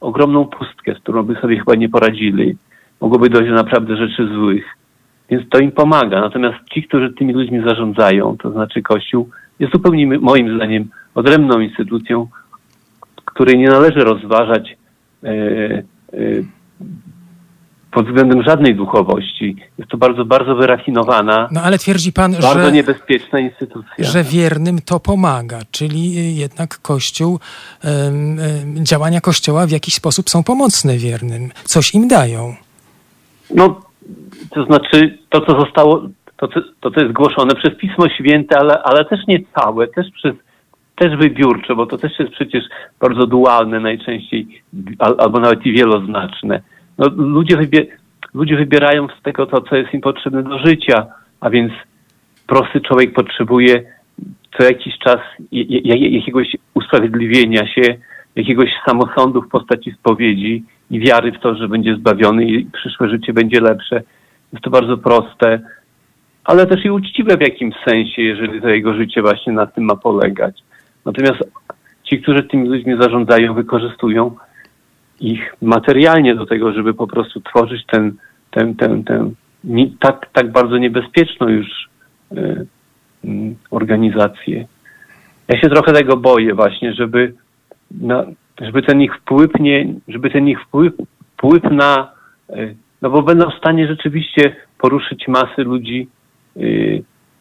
ogromną 0.00 0.44
pustkę, 0.44 0.94
z 0.94 0.98
którą 0.98 1.22
by 1.22 1.34
sobie 1.34 1.58
chyba 1.58 1.74
nie 1.74 1.88
poradzili. 1.88 2.56
Mogłoby 3.00 3.30
dojść 3.30 3.48
do 3.48 3.54
naprawdę 3.54 3.96
rzeczy 3.96 4.28
złych. 4.34 4.64
Więc 5.30 5.48
to 5.48 5.58
im 5.58 5.72
pomaga. 5.72 6.20
Natomiast 6.20 6.56
ci, 6.72 6.82
którzy 6.82 7.12
tymi 7.12 7.32
ludźmi 7.32 7.62
zarządzają, 7.68 8.36
to 8.36 8.50
znaczy 8.50 8.82
Kościół, 8.82 9.28
jest 9.58 9.72
zupełnie 9.72 10.18
moim 10.18 10.56
zdaniem 10.56 10.88
odrębną 11.14 11.60
instytucją, 11.60 12.28
której 13.34 13.58
nie 13.58 13.68
należy 13.68 14.04
rozważać 14.04 14.76
e, 15.24 15.28
e, 15.28 15.82
pod 17.92 18.06
względem 18.06 18.42
żadnej 18.42 18.74
duchowości. 18.74 19.56
Jest 19.78 19.90
to 19.90 19.96
bardzo, 19.96 20.24
bardzo 20.24 20.54
wyrafinowana, 20.54 21.48
no, 21.52 21.60
ale 21.60 21.78
twierdzi 21.78 22.12
pan, 22.12 22.32
bardzo 22.32 22.66
że, 22.66 22.72
niebezpieczna 22.72 23.38
instytucja. 23.40 24.04
Że 24.04 24.24
wiernym 24.24 24.78
to 24.78 25.00
pomaga, 25.00 25.58
czyli 25.70 26.36
jednak 26.36 26.78
Kościół, 26.78 27.38
działania 28.82 29.20
Kościoła 29.20 29.66
w 29.66 29.70
jakiś 29.70 29.94
sposób 29.94 30.30
są 30.30 30.42
pomocne 30.42 30.96
wiernym, 30.96 31.50
coś 31.64 31.94
im 31.94 32.08
dają. 32.08 32.54
No, 33.54 33.80
to 34.50 34.64
znaczy 34.64 35.18
to, 35.30 35.40
co 35.40 35.60
zostało, 35.60 36.02
to, 36.36 36.48
to, 36.80 36.90
to 36.90 37.00
jest 37.00 37.12
głoszone 37.12 37.54
przez 37.54 37.78
Pismo 37.78 38.08
Święte, 38.08 38.58
ale, 38.58 38.82
ale 38.82 39.04
też 39.04 39.20
nie 39.28 39.38
całe, 39.54 39.86
też 39.86 40.06
przez 40.14 40.34
też 40.96 41.16
wybiórcze, 41.16 41.74
bo 41.74 41.86
to 41.86 41.98
też 41.98 42.18
jest 42.18 42.32
przecież 42.32 42.64
bardzo 43.00 43.26
dualne 43.26 43.80
najczęściej, 43.80 44.62
albo 44.98 45.40
nawet 45.40 45.66
i 45.66 45.72
wieloznaczne. 45.72 46.60
No, 46.98 47.06
ludzie, 47.16 47.56
wybie 47.56 47.86
ludzie 48.34 48.56
wybierają 48.56 49.08
z 49.08 49.22
tego 49.22 49.46
to, 49.46 49.60
co 49.60 49.76
jest 49.76 49.94
im 49.94 50.00
potrzebne 50.00 50.42
do 50.42 50.58
życia, 50.58 51.06
a 51.40 51.50
więc 51.50 51.72
prosty 52.46 52.80
człowiek 52.80 53.12
potrzebuje 53.12 53.82
co 54.58 54.64
jakiś 54.64 54.98
czas 54.98 55.20
jakiegoś 55.84 56.56
usprawiedliwienia 56.74 57.66
się, 57.66 57.82
jakiegoś 58.36 58.70
samosądu 58.86 59.42
w 59.42 59.48
postaci 59.48 59.92
spowiedzi 59.92 60.64
i 60.90 61.00
wiary 61.00 61.32
w 61.32 61.40
to, 61.40 61.54
że 61.54 61.68
będzie 61.68 61.96
zbawiony 61.96 62.44
i 62.44 62.64
przyszłe 62.64 63.08
życie 63.08 63.32
będzie 63.32 63.60
lepsze. 63.60 64.02
Jest 64.52 64.64
to 64.64 64.70
bardzo 64.70 64.96
proste, 64.96 65.60
ale 66.44 66.66
też 66.66 66.84
i 66.84 66.90
uczciwe 66.90 67.36
w 67.36 67.40
jakimś 67.40 67.74
sensie, 67.88 68.22
jeżeli 68.22 68.60
to 68.60 68.68
jego 68.68 68.94
życie 68.94 69.22
właśnie 69.22 69.52
na 69.52 69.66
tym 69.66 69.84
ma 69.84 69.96
polegać. 69.96 70.62
Natomiast 71.04 71.38
ci, 72.04 72.22
którzy 72.22 72.42
tymi 72.42 72.68
ludźmi 72.68 72.96
zarządzają, 73.00 73.54
wykorzystują 73.54 74.36
ich 75.20 75.54
materialnie 75.62 76.34
do 76.34 76.46
tego, 76.46 76.72
żeby 76.72 76.94
po 76.94 77.06
prostu 77.06 77.40
tworzyć 77.40 77.86
ten, 77.86 78.12
ten, 78.50 78.74
ten, 78.74 79.04
ten 79.04 79.34
tak, 80.00 80.30
tak 80.32 80.52
bardzo 80.52 80.78
niebezpieczną 80.78 81.48
już 81.48 81.88
y, 82.32 82.66
y, 83.24 83.54
organizację. 83.70 84.66
Ja 85.48 85.60
się 85.60 85.68
trochę 85.68 85.92
tego 85.92 86.16
boję 86.16 86.54
właśnie, 86.54 86.92
żeby, 86.92 87.34
na, 87.90 88.24
żeby 88.60 88.82
ten 88.82 89.02
ich 89.02 89.16
wpływ 89.16 89.50
nie, 89.60 89.94
żeby 90.08 90.30
ten 90.30 90.48
ich 90.48 90.62
wpływ, 90.62 90.92
wpływ 91.36 91.62
na, 91.62 92.12
y, 92.50 92.76
no 93.02 93.10
bo 93.10 93.22
będą 93.22 93.50
w 93.50 93.58
stanie 93.58 93.86
rzeczywiście 93.86 94.56
poruszyć 94.78 95.28
masy 95.28 95.62
ludzi 95.62 96.08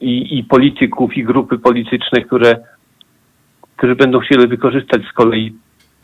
i, 0.02 0.38
i 0.38 0.43
polityków, 0.43 1.17
i 1.17 1.23
grupy 1.23 1.58
polityczne, 1.58 2.21
które 2.21 2.56
którzy 3.84 3.96
będą 3.96 4.19
chcieli 4.19 4.48
wykorzystać 4.48 5.02
z 5.10 5.13
kolei 5.13 5.54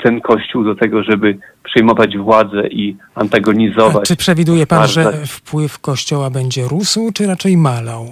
ten 0.04 0.22
kościół 0.22 0.64
do 0.64 0.76
tego, 0.76 1.04
żeby 1.04 1.38
przejmować 1.64 2.18
władzę 2.18 2.68
i 2.68 2.96
antagonizować. 3.16 4.04
A 4.04 4.06
czy 4.06 4.16
przewiduje 4.16 4.68
pan, 4.68 4.88
że 4.88 5.12
wpływ 5.12 5.80
kościoła 5.80 6.30
będzie 6.30 6.68
rósł, 6.68 7.12
czy 7.14 7.28
raczej 7.28 7.58
malał? 7.58 8.06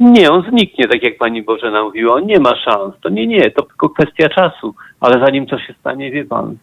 Nie, 0.00 0.30
on 0.30 0.44
zniknie, 0.50 0.88
tak 0.88 1.02
jak 1.02 1.18
pani 1.18 1.42
Bożena 1.42 1.82
mówiła. 1.82 2.14
On 2.14 2.26
nie 2.26 2.40
ma 2.40 2.56
szans. 2.56 2.94
To 3.02 3.08
nie, 3.08 3.26
nie, 3.26 3.50
to 3.50 3.62
tylko 3.62 3.88
kwestia 3.88 4.28
czasu. 4.28 4.74
Ale 5.00 5.24
zanim 5.26 5.46
to 5.46 5.58
się 5.58 5.74
stanie, 5.80 6.10
wie 6.10 6.24
pan, 6.24 6.56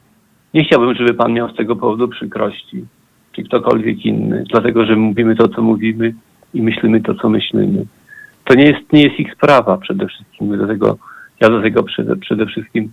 nie 0.54 0.64
chciałbym, 0.64 0.96
żeby 0.96 1.14
pan 1.14 1.34
miał 1.34 1.50
z 1.50 1.56
tego 1.56 1.76
powodu 1.76 2.08
przykrości, 2.08 2.86
czy 3.32 3.44
ktokolwiek 3.44 4.06
inny, 4.06 4.44
dlatego, 4.52 4.86
że 4.86 4.96
mówimy 4.96 5.36
to, 5.36 5.48
co 5.48 5.62
mówimy 5.62 6.14
i 6.54 6.62
myślimy 6.62 7.02
to, 7.02 7.16
co 7.16 7.30
myślimy. 7.30 7.86
To 8.44 8.54
nie 8.54 8.66
jest, 8.66 8.94
nie 8.94 9.04
jest 9.04 9.20
ich 9.20 9.34
sprawa 9.34 9.78
przede 9.78 10.08
wszystkim. 10.08 10.48
My 10.48 10.58
do 10.58 10.68
tego 10.68 10.98
ja 11.40 11.50
do 11.50 11.62
tego 11.62 11.84
przede, 11.84 12.16
przede 12.16 12.46
wszystkim, 12.46 12.92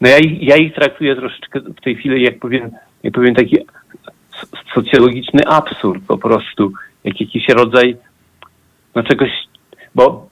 no 0.00 0.08
ja, 0.08 0.16
ja 0.40 0.56
ich 0.56 0.74
traktuję 0.74 1.16
troszeczkę 1.16 1.60
w 1.60 1.80
tej 1.80 1.96
chwili, 1.96 2.22
jak 2.22 2.38
powiem, 2.38 2.70
jak 3.02 3.14
powiem 3.14 3.34
taki 3.34 3.58
socjologiczny 4.74 5.46
absurd 5.46 6.02
po 6.08 6.18
prostu, 6.18 6.72
jak 7.04 7.20
jakiś 7.20 7.48
rodzaj 7.48 7.96
no 8.94 9.02
czegoś, 9.02 9.30
bo 9.94 10.28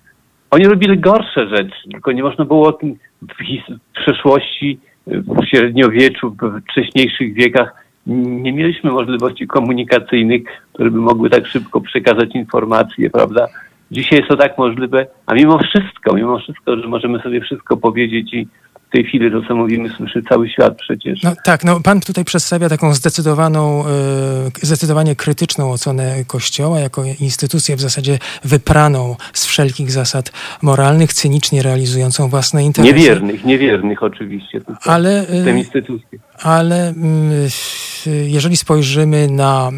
oni 0.50 0.64
robili 0.64 0.98
gorsze 0.98 1.48
rzeczy, 1.48 1.90
tylko 1.92 2.12
nie 2.12 2.22
można 2.22 2.44
było 2.44 2.68
o 2.68 2.72
tym 2.72 2.96
w 3.22 4.00
przeszłości, 4.00 4.78
w 5.06 5.46
średniowieczu, 5.46 6.30
w 6.30 6.62
wcześniejszych 6.70 7.34
wiekach 7.34 7.84
nie 8.06 8.52
mieliśmy 8.52 8.90
możliwości 8.90 9.46
komunikacyjnych, 9.46 10.42
które 10.72 10.90
by 10.90 10.98
mogły 10.98 11.30
tak 11.30 11.46
szybko 11.46 11.80
przekazać 11.80 12.34
informacje, 12.34 13.10
prawda? 13.10 13.48
Dzisiaj 13.90 14.18
jest 14.18 14.28
to 14.28 14.36
tak 14.36 14.58
możliwe, 14.58 15.06
a 15.26 15.34
mimo 15.34 15.58
wszystko, 15.58 16.14
mimo 16.14 16.38
wszystko, 16.38 16.76
że 16.76 16.88
możemy 16.88 17.22
sobie 17.22 17.40
wszystko 17.40 17.76
powiedzieć 17.76 18.34
i 18.34 18.48
w 18.90 18.92
tej 18.92 19.04
chwili 19.04 19.30
to, 19.30 19.42
co 19.48 19.54
mówimy, 19.54 19.88
słyszy 19.88 20.22
cały 20.28 20.48
świat 20.48 20.76
przecież. 20.76 21.22
No, 21.22 21.32
tak, 21.44 21.64
no, 21.64 21.80
pan 21.80 22.00
tutaj 22.00 22.24
przedstawia 22.24 22.68
taką 22.68 22.94
zdecydowaną, 22.94 23.84
e, 23.86 23.90
zdecydowanie 24.62 25.16
krytyczną 25.16 25.72
ocenę 25.72 26.24
Kościoła 26.26 26.80
jako 26.80 27.02
instytucję 27.20 27.76
w 27.76 27.80
zasadzie 27.80 28.18
wypraną 28.44 29.16
z 29.32 29.46
wszelkich 29.46 29.90
zasad 29.90 30.32
moralnych, 30.62 31.12
cynicznie 31.12 31.62
realizującą 31.62 32.28
własne 32.28 32.64
interesy. 32.64 32.94
Niewiernych, 32.94 33.44
niewiernych 33.44 34.02
oczywiście. 34.02 34.60
Ale, 34.86 35.28
e, 35.28 35.58
instytucję. 35.58 36.18
Ale 36.42 36.88
mm, 36.88 37.30
jeżeli 38.26 38.56
spojrzymy 38.56 39.28
na 39.30 39.70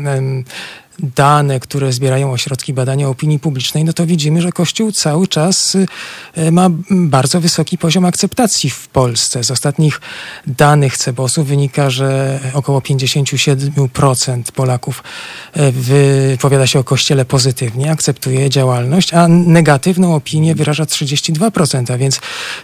dane, 1.03 1.61
które 1.61 1.93
zbierają 1.93 2.33
ośrodki 2.33 2.73
badania 2.73 3.09
opinii 3.09 3.39
publicznej, 3.39 3.85
no 3.85 3.93
to 3.93 4.07
widzimy, 4.07 4.43
że 4.43 4.53
Kościół 4.53 4.93
cały 4.93 5.29
czas 5.29 5.75
y, 5.75 6.53
ma 6.53 6.71
bardzo 6.91 7.41
wysoki 7.41 7.79
poziom 7.79 8.05
akceptacji 8.05 8.71
w 8.71 8.89
Polsce. 8.89 9.45
Z 9.45 9.51
ostatnich 9.51 10.01
danych 10.47 10.97
Cebosu 10.97 11.45
wynika, 11.45 11.91
że 11.91 12.41
około 12.55 12.81
57% 12.81 14.43
Polaków 14.53 15.03
y, 15.57 15.73
wypowiada 15.73 16.67
się 16.67 16.79
o 16.79 16.85
Kościele 16.85 17.25
pozytywnie, 17.25 17.91
akceptuje 17.91 18.51
działalność, 18.51 19.15
a 19.15 19.29
negatywną 19.29 20.15
opinię 20.15 20.55
wyraża 20.55 20.85
32%, 20.85 21.93
a 21.93 21.99
więc 21.99 22.21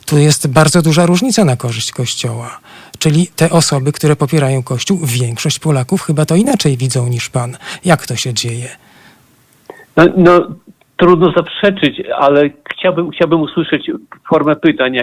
tu 0.06 0.18
jest 0.18 0.46
bardzo 0.46 0.82
duża 0.82 1.06
różnica 1.06 1.44
na 1.44 1.56
korzyść 1.56 1.92
Kościoła. 1.92 2.60
Czyli 2.98 3.26
te 3.36 3.50
osoby, 3.50 3.92
które 3.92 4.16
popierają 4.16 4.62
Kościół, 4.62 4.98
większość 5.20 5.58
Polaków 5.58 6.02
chyba 6.02 6.24
to 6.24 6.34
inaczej 6.34 6.76
widzą 6.76 7.08
niż 7.08 7.30
pan. 7.30 7.56
Jak 7.84 8.06
to 8.06 8.16
się 8.16 8.34
dzieje? 8.34 8.68
No, 9.96 10.04
no 10.16 10.48
trudno 10.96 11.32
zaprzeczyć, 11.36 12.02
ale 12.18 12.50
chciałbym, 12.72 13.10
chciałbym 13.10 13.40
usłyszeć 13.40 13.90
formę 14.28 14.56
pytań, 14.56 14.96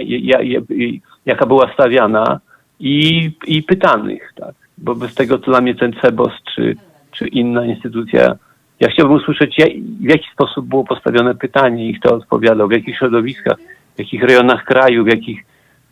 jaka 1.26 1.46
była 1.46 1.74
stawiana 1.74 2.40
i, 2.80 3.32
i 3.48 3.64
pytanych, 3.64 4.34
tak? 4.36 4.56
Bo 4.78 4.96
bez 4.96 5.16
tego 5.16 5.38
to 5.38 5.52
dla 5.52 5.62
mnie 5.62 5.76
ten 5.76 5.94
CEBOS 6.02 6.32
czy, 6.56 6.76
czy 7.12 7.28
inna 7.28 7.66
instytucja. 7.66 8.36
Ja 8.80 8.90
chciałbym 8.90 9.18
usłyszeć, 9.18 9.56
w 10.00 10.10
jaki 10.10 10.26
sposób 10.34 10.66
było 10.66 10.84
postawione 10.84 11.36
pytanie 11.36 11.90
i 11.90 12.00
kto 12.00 12.16
odpowiadał, 12.16 12.68
w 12.68 12.72
jakich 12.72 12.98
środowiskach, 12.98 13.58
w 13.96 14.00
jakich 14.00 14.24
rejonach 14.24 14.64
kraju, 14.64 15.04
w 15.04 15.08
jakich 15.08 15.46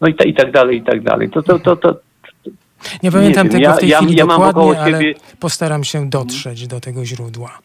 no 0.04 0.10
i, 0.10 0.14
ta, 0.14 0.24
i 0.24 0.34
tak 0.34 0.52
dalej, 0.52 0.78
i 0.78 0.84
tak 0.84 1.02
dalej. 1.02 1.30
To, 1.30 1.42
to, 1.42 1.60
to, 1.60 1.76
to, 1.76 1.96
nie 3.04 3.12
pamiętam 3.12 3.48
nie 3.48 3.52
tego 3.52 3.64
ja, 3.64 3.74
w 3.74 3.80
tej 3.80 3.90
ja, 3.90 3.98
chwili 3.98 4.16
ja 4.16 4.26
dokładnie, 4.26 4.80
ale 4.80 4.92
siebie... 4.92 5.16
postaram 5.40 5.84
się 5.84 6.10
dotrzeć 6.10 6.68
do 6.68 6.80
tego 6.80 7.06
źródła. 7.06 7.60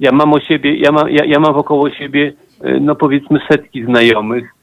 Ja 0.00 0.12
mam 0.12 0.32
o 0.32 0.40
siebie, 0.40 0.76
ja 0.76 0.92
mam, 0.92 1.10
ja, 1.10 1.24
ja 1.24 1.40
mam 1.40 1.54
wokoło 1.54 1.90
siebie, 1.90 2.32
e, 2.60 2.80
no 2.80 2.94
powiedzmy 2.94 3.40
setki 3.48 3.84
znajomych 3.84 4.54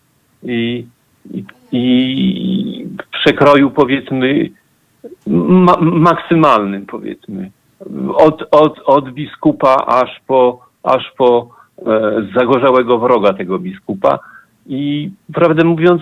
i, 0.44 0.86
i, 1.32 1.44
i 1.72 2.86
w 2.86 3.20
przekroju 3.20 3.72
powiedzmy 3.72 4.50
ma, 5.28 5.78
maksymalnym 5.82 6.86
powiedzmy. 6.86 7.52
Od, 8.16 8.44
od, 8.52 8.80
od 8.86 9.12
biskupa 9.12 9.76
aż 9.76 10.22
po, 10.28 10.66
aż 10.84 11.12
po 11.18 11.50
e, 11.88 12.12
zagorzałego 12.36 13.00
wroga 13.00 13.34
tego 13.34 13.60
biskupa. 13.60 14.20
I 14.68 15.12
prawdę 15.34 15.64
mówiąc, 15.64 16.02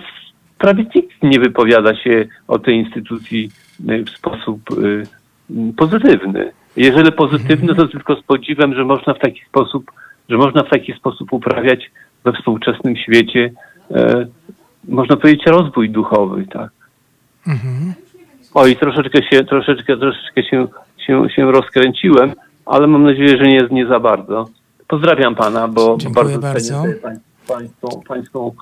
prawie 0.60 0.84
nikt 0.94 1.22
nie 1.22 1.40
wypowiada 1.40 1.96
się 1.96 2.26
o 2.48 2.58
tej 2.58 2.76
instytucji 2.76 3.50
y, 3.90 4.04
w 4.04 4.10
sposób 4.10 4.60
y, 4.70 5.04
pozytywny. 5.76 6.52
Jeżeli 6.76 7.12
pozytywny, 7.12 7.74
to 7.74 7.88
tylko 7.88 8.16
z 8.16 8.22
podziwem, 8.22 8.74
że 8.74 8.84
można 8.84 9.14
w 9.14 9.18
taki 9.18 9.40
sposób, 9.48 9.90
że 10.28 10.36
można 10.36 10.62
w 10.62 10.70
taki 10.70 10.92
sposób 10.92 11.32
uprawiać 11.32 11.90
we 12.24 12.32
współczesnym 12.32 12.96
świecie, 12.96 13.50
e, 13.90 14.26
można 14.88 15.16
powiedzieć, 15.16 15.46
rozwój 15.46 15.90
duchowy, 15.90 16.46
tak. 16.46 16.70
Mhm. 17.46 17.94
Oj, 18.54 18.76
troszeczkę 18.76 19.22
się, 19.22 19.44
troszeczkę, 19.44 19.96
troszeczkę 19.96 20.42
się, 20.44 20.66
się, 21.06 21.26
się 21.36 21.52
rozkręciłem, 21.52 22.32
ale 22.66 22.86
mam 22.86 23.04
nadzieję, 23.04 23.36
że 23.38 23.44
nie, 23.44 23.60
nie 23.70 23.86
za 23.86 24.00
bardzo. 24.00 24.48
Pozdrawiam 24.88 25.34
pana, 25.34 25.68
bo 25.68 25.96
Dziękuję 25.98 26.24
bardzo, 26.24 26.40
bardzo. 26.40 26.84
Pań, 27.02 27.18
pańską, 27.48 28.02
pańską 28.08 28.52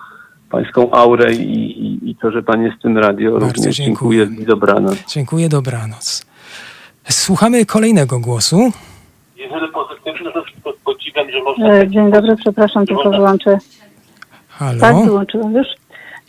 pańską 0.50 0.90
aurę 0.90 1.34
i, 1.34 1.42
i, 1.87 2.11
i, 2.11 2.16
to, 2.16 2.30
że 2.30 2.42
pan 2.42 2.62
jest 2.62 2.76
w 2.76 2.82
tym 2.82 2.98
radio. 2.98 3.32
Bardzo 3.32 3.46
również 3.46 3.76
dziękuję. 3.76 4.26
dziękuję. 4.26 4.46
Dobranoc. 4.46 5.04
Dziękuję, 5.08 5.48
dobranoc. 5.48 6.26
Słuchamy 7.08 7.66
kolejnego 7.66 8.20
głosu. 8.20 8.72
Jeżeli 9.37 9.72
to 9.72 10.72
podziwem, 10.84 11.30
że 11.30 11.42
można... 11.42 11.74
E, 11.74 11.88
dzień 11.88 12.11
dobry, 12.11 12.37
przepraszam, 12.37 12.87
tylko 12.87 13.11
wyłączę. 13.11 13.58
Halo? 14.48 14.80
Tak, 14.80 14.96
wyłączyłam 15.04 15.54
już. 15.54 15.66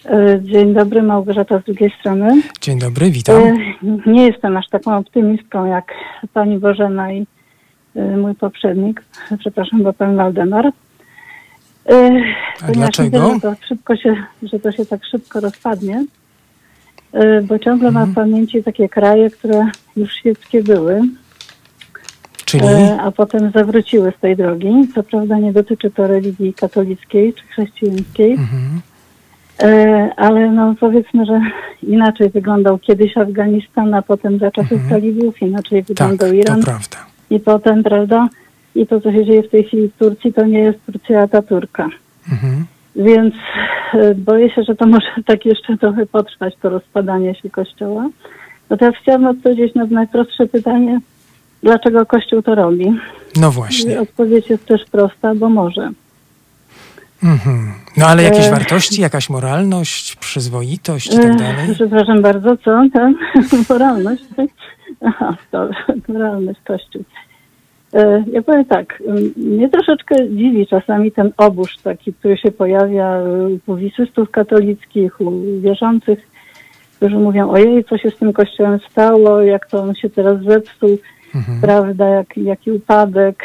E, 0.05 0.39
dzień 0.41 0.73
dobry, 0.73 1.01
Małgorzata 1.01 1.59
z 1.59 1.63
drugiej 1.63 1.91
strony. 1.99 2.41
Dzień 2.61 2.79
dobry, 2.79 3.11
witam. 3.11 3.35
E, 3.35 3.57
nie 4.05 4.25
jestem 4.25 4.57
aż 4.57 4.69
taką 4.69 4.97
optymistką 4.97 5.65
jak 5.65 5.93
pani 6.33 6.57
Bożena 6.57 7.11
i 7.11 7.27
mój 8.17 8.35
poprzednik. 8.35 9.03
Przepraszam, 9.39 9.83
bo 9.83 9.93
pan 9.93 10.15
Waldemar. 10.15 10.71
E, 11.89 12.21
A 12.61 12.71
dlaczego? 12.71 13.33
Widzę, 13.33 13.33
że, 13.33 13.41
to 13.41 13.67
szybko 13.67 13.95
się, 13.95 14.15
że 14.43 14.59
to 14.59 14.71
się 14.71 14.85
tak 14.85 15.05
szybko 15.05 15.39
rozpadnie, 15.39 16.05
e, 17.13 17.41
bo 17.41 17.59
ciągle 17.59 17.87
mhm. 17.87 17.93
mam 17.93 18.11
w 18.11 18.15
pamięci 18.15 18.63
takie 18.63 18.89
kraje, 18.89 19.29
które 19.29 19.67
już 19.97 20.13
świeckie 20.13 20.63
były, 20.63 21.01
Czyli? 22.49 22.65
E, 22.65 23.01
a 23.01 23.11
potem 23.11 23.51
zawróciły 23.51 24.13
z 24.17 24.21
tej 24.21 24.35
drogi. 24.35 24.87
Co 24.95 25.03
prawda 25.03 25.37
nie 25.37 25.53
dotyczy 25.53 25.91
to 25.91 26.07
religii 26.07 26.53
katolickiej 26.53 27.33
czy 27.33 27.47
chrześcijańskiej, 27.47 28.31
mhm. 28.31 28.81
ale 30.17 30.51
no 30.51 30.75
powiedzmy, 30.79 31.25
że 31.25 31.41
inaczej 31.83 32.29
wyglądał 32.29 32.77
kiedyś 32.77 33.17
Afganistan, 33.17 33.93
a 33.93 34.01
potem 34.01 34.39
za 34.39 34.51
czasów 34.51 34.71
mhm. 34.71 34.89
talibów, 34.89 35.41
inaczej 35.41 35.83
wyglądał 35.83 36.29
tak, 36.29 36.37
Iran. 36.37 36.59
To 36.59 36.65
prawda. 36.65 36.97
I 37.29 37.39
potem, 37.39 37.83
prawda, 37.83 38.27
i 38.75 38.87
to, 38.87 39.01
co 39.01 39.11
się 39.11 39.25
dzieje 39.25 39.43
w 39.43 39.49
tej 39.49 39.63
chwili 39.63 39.87
w 39.87 39.97
Turcji, 39.97 40.33
to 40.33 40.45
nie 40.45 40.59
jest 40.59 40.85
Turcja 40.85 41.21
Ataturka. 41.21 41.89
Mhm. 42.31 42.65
Więc 42.95 43.33
e, 43.93 44.15
boję 44.15 44.49
się, 44.49 44.63
że 44.63 44.75
to 44.75 44.87
może 44.87 45.07
tak 45.25 45.45
jeszcze 45.45 45.77
trochę 45.77 46.05
potrwać, 46.05 46.53
to 46.61 46.69
rozpadanie 46.69 47.35
się 47.35 47.49
Kościoła. 47.49 48.09
No 48.69 48.77
teraz 48.77 48.95
chciałabym 49.01 49.27
odpowiedzieć 49.27 49.75
na 49.75 49.85
najprostsze 49.85 50.47
pytanie, 50.47 50.99
dlaczego 51.63 52.05
Kościół 52.05 52.41
to 52.41 52.55
robi. 52.55 52.99
No 53.35 53.51
właśnie. 53.51 53.93
I 53.93 53.97
odpowiedź 53.97 54.49
jest 54.49 54.65
też 54.65 54.85
prosta, 54.85 55.35
bo 55.35 55.49
może. 55.49 55.91
Mhm. 57.23 57.73
No 57.97 58.05
ale 58.05 58.23
jakieś 58.23 58.47
e... 58.47 58.51
wartości, 58.51 59.01
jakaś 59.01 59.29
moralność, 59.29 60.15
przyzwoitość 60.15 61.13
i 61.13 61.17
tak 61.17 61.25
e, 61.25 61.35
dalej? 61.35 61.73
Przepraszam 61.73 62.21
bardzo, 62.21 62.57
co? 62.57 62.81
Tak? 62.93 63.13
moralność? 63.69 64.23
Aha, 65.05 65.35
dobrze, 65.51 65.83
moralność 66.13 66.59
Kościół. 66.67 67.03
E, 67.93 68.23
ja 68.31 68.41
powiem 68.41 68.65
tak, 68.65 69.03
mnie 69.37 69.69
troszeczkę 69.69 70.15
dziwi 70.29 70.67
czasami 70.67 71.11
ten 71.11 71.31
obóz 71.37 71.81
taki, 71.83 72.13
który 72.13 72.37
się 72.37 72.51
pojawia 72.51 73.21
u 73.55 73.59
publicystów 73.59 74.31
katolickich, 74.31 75.21
u 75.21 75.61
wierzących, 75.61 76.19
którzy 76.95 77.15
mówią, 77.15 77.49
ojej, 77.49 77.83
co 77.83 77.97
się 77.97 78.11
z 78.11 78.17
tym 78.17 78.33
kościołem 78.33 78.79
stało, 78.91 79.41
jak 79.41 79.67
to 79.67 79.81
on 79.81 79.95
się 79.95 80.09
teraz 80.09 80.43
zepsuł, 80.43 80.97
mhm. 81.35 81.61
prawda, 81.61 82.07
jak, 82.07 82.37
jaki 82.37 82.71
upadek. 82.71 83.43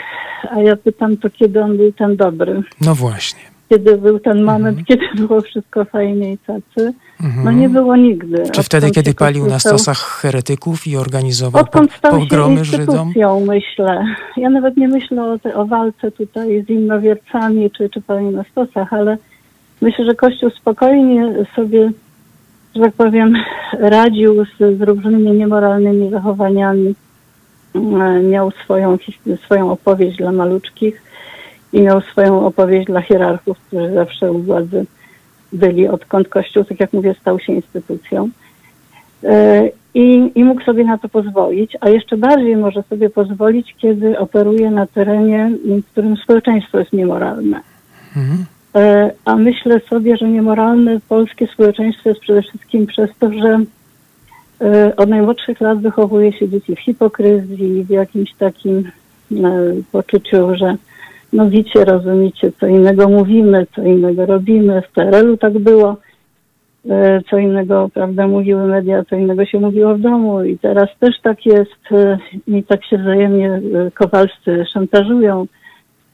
A 0.50 0.60
ja 0.60 0.76
pytam, 0.76 1.16
to 1.16 1.30
kiedy 1.30 1.60
on 1.60 1.76
był 1.76 1.92
ten 1.92 2.16
dobry? 2.16 2.62
No 2.80 2.94
właśnie 2.94 3.53
kiedy 3.68 3.96
był 3.96 4.18
ten 4.18 4.42
moment, 4.42 4.78
mhm. 4.78 4.84
kiedy 4.86 5.26
było 5.26 5.40
wszystko 5.40 5.84
fajnie 5.84 6.32
i 6.32 6.38
tacy. 6.38 6.92
Mhm. 7.22 7.44
No 7.44 7.52
nie 7.52 7.68
było 7.68 7.96
nigdy. 7.96 8.42
Czy 8.52 8.62
wtedy, 8.62 8.90
kiedy 8.90 9.14
palił 9.14 9.46
na 9.46 9.58
stosach 9.58 9.98
heretyków 9.98 10.86
i 10.86 10.96
organizował 10.96 11.62
Odkąd 11.62 11.98
po, 12.02 12.10
pogromy 12.10 12.64
Żydom? 12.64 13.12
myślę. 13.40 14.04
Ja 14.36 14.50
nawet 14.50 14.76
nie 14.76 14.88
myślę 14.88 15.24
o, 15.24 15.38
te, 15.38 15.54
o 15.54 15.66
walce 15.66 16.10
tutaj 16.10 16.64
z 16.66 16.70
innowiercami 16.70 17.70
czy, 17.70 17.90
czy 17.90 18.00
palił 18.00 18.30
na 18.30 18.44
stosach, 18.44 18.92
ale 18.92 19.18
myślę, 19.80 20.04
że 20.04 20.14
Kościół 20.14 20.50
spokojnie 20.50 21.46
sobie, 21.56 21.90
że 22.74 22.82
tak 22.82 22.92
powiem, 22.92 23.34
radził 23.78 24.44
z, 24.44 24.78
z 24.78 24.80
różnymi 24.80 25.32
niemoralnymi 25.32 26.10
zachowaniami. 26.10 26.94
E, 27.74 28.22
miał 28.22 28.50
swoją, 28.50 28.98
swoją 29.44 29.70
opowieść 29.70 30.16
dla 30.16 30.32
maluczkich 30.32 31.02
i 31.74 31.80
miał 31.80 32.00
swoją 32.00 32.46
opowieść 32.46 32.86
dla 32.86 33.00
hierarchów, 33.00 33.58
którzy 33.58 33.94
zawsze 33.94 34.32
u 34.32 34.38
władzy 34.38 34.86
byli, 35.52 35.88
odkąd 35.88 36.28
Kościół, 36.28 36.64
tak 36.64 36.80
jak 36.80 36.92
mówię, 36.92 37.14
stał 37.20 37.38
się 37.38 37.52
instytucją. 37.52 38.28
E, 39.24 39.68
I, 39.94 40.32
I 40.34 40.44
mógł 40.44 40.62
sobie 40.62 40.84
na 40.84 40.98
to 40.98 41.08
pozwolić, 41.08 41.76
a 41.80 41.88
jeszcze 41.88 42.16
bardziej 42.16 42.56
może 42.56 42.82
sobie 42.82 43.10
pozwolić, 43.10 43.74
kiedy 43.78 44.18
operuje 44.18 44.70
na 44.70 44.86
terenie, 44.86 45.50
w 45.64 45.90
którym 45.92 46.16
społeczeństwo 46.16 46.78
jest 46.78 46.92
niemoralne. 46.92 47.60
Mhm. 48.16 48.44
E, 48.74 49.10
a 49.24 49.36
myślę 49.36 49.80
sobie, 49.80 50.16
że 50.16 50.28
niemoralne 50.28 51.00
polskie 51.08 51.46
społeczeństwo 51.46 52.08
jest 52.08 52.20
przede 52.20 52.42
wszystkim 52.42 52.86
przez 52.86 53.10
to, 53.18 53.32
że 53.32 53.60
e, 54.60 54.96
od 54.96 55.08
najmłodszych 55.08 55.60
lat 55.60 55.80
wychowuje 55.80 56.32
się 56.32 56.48
dzieci 56.48 56.76
w 56.76 56.80
hipokryzji, 56.80 57.84
w 57.84 57.90
jakimś 57.90 58.34
takim 58.34 58.90
poczuciu, 59.92 60.56
że 60.56 60.76
no 61.34 61.50
wiecie, 61.50 61.84
rozumiecie, 61.84 62.52
co 62.60 62.66
innego 62.66 63.08
mówimy, 63.08 63.66
co 63.74 63.82
innego 63.82 64.26
robimy. 64.26 64.82
W 64.82 64.92
PRL-u 64.92 65.36
tak 65.36 65.58
było, 65.58 65.96
e, 66.90 67.20
co 67.30 67.38
innego, 67.38 67.90
prawda, 67.94 68.26
mówiły 68.26 68.66
media, 68.66 69.04
co 69.10 69.16
innego 69.16 69.44
się 69.44 69.60
mówiło 69.60 69.94
w 69.94 70.00
domu 70.00 70.44
i 70.44 70.58
teraz 70.58 70.88
też 71.00 71.20
tak 71.22 71.46
jest 71.46 71.92
e, 71.92 72.18
i 72.46 72.62
tak 72.62 72.84
się 72.84 72.98
wzajemnie 72.98 73.50
e, 73.50 73.90
kowalscy 73.90 74.64
szantażują. 74.72 75.46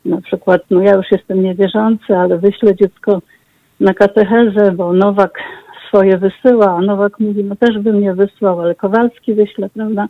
Na 0.04 0.20
przykład, 0.20 0.62
no 0.70 0.80
ja 0.80 0.94
już 0.94 1.06
jestem 1.10 1.42
niewierzący, 1.42 2.16
ale 2.16 2.38
wyślę 2.38 2.76
dziecko 2.76 3.22
na 3.80 3.94
katechezę, 3.94 4.72
bo 4.72 4.92
Nowak 4.92 5.38
swoje 5.88 6.18
wysyła, 6.18 6.76
a 6.76 6.80
Nowak 6.80 7.20
mówi, 7.20 7.44
no 7.44 7.56
też 7.56 7.78
bym 7.78 8.00
nie 8.00 8.14
wysłał, 8.14 8.60
ale 8.60 8.74
Kowalski 8.74 9.34
wyśle, 9.34 9.68
prawda? 9.74 10.08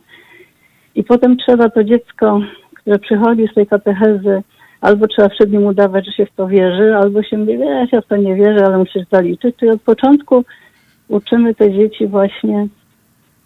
I 0.95 1.03
potem 1.03 1.37
trzeba 1.37 1.69
to 1.69 1.83
dziecko 1.83 2.41
które 2.81 2.99
przychodzi 2.99 3.47
z 3.51 3.53
tej 3.53 3.67
katechezy, 3.67 4.43
albo 4.81 5.07
trzeba 5.07 5.29
przed 5.29 5.51
nim 5.51 5.65
udawać, 5.65 6.05
że 6.05 6.11
się 6.11 6.25
w 6.25 6.35
to 6.35 6.47
wierzy, 6.47 6.95
albo 6.95 7.23
się 7.23 7.37
mówi, 7.37 7.57
wiesz, 7.57 7.91
ja 7.91 8.01
w 8.01 8.07
to 8.07 8.17
nie 8.17 8.35
wierzę, 8.35 8.65
ale 8.65 8.77
musisz 8.77 9.03
zaliczyć. 9.11 9.55
Czyli 9.55 9.71
od 9.71 9.81
początku 9.81 10.43
uczymy 11.07 11.55
te 11.55 11.73
dzieci 11.73 12.07
właśnie 12.07 12.67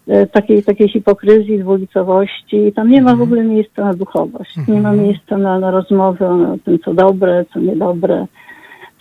e, 0.08 0.28
takiej, 0.28 0.64
takiej 0.64 0.90
hipokryzji, 0.90 1.60
dwulicowości 1.60 2.68
i 2.68 2.74
tam 2.74 2.92
nie 2.92 3.02
ma 3.02 3.16
w 3.16 3.22
ogóle 3.22 3.44
miejsca 3.44 3.86
na 3.86 3.94
duchowość, 3.94 4.58
nie 4.68 4.82
ma 4.82 4.92
miejsca 4.92 5.38
na, 5.38 5.60
na 5.60 5.72
rozmowę 5.72 6.30
o 6.54 6.58
tym, 6.66 6.80
co 6.80 6.94
dobre, 6.94 7.46
co 7.54 7.60
niedobre, 7.60 8.26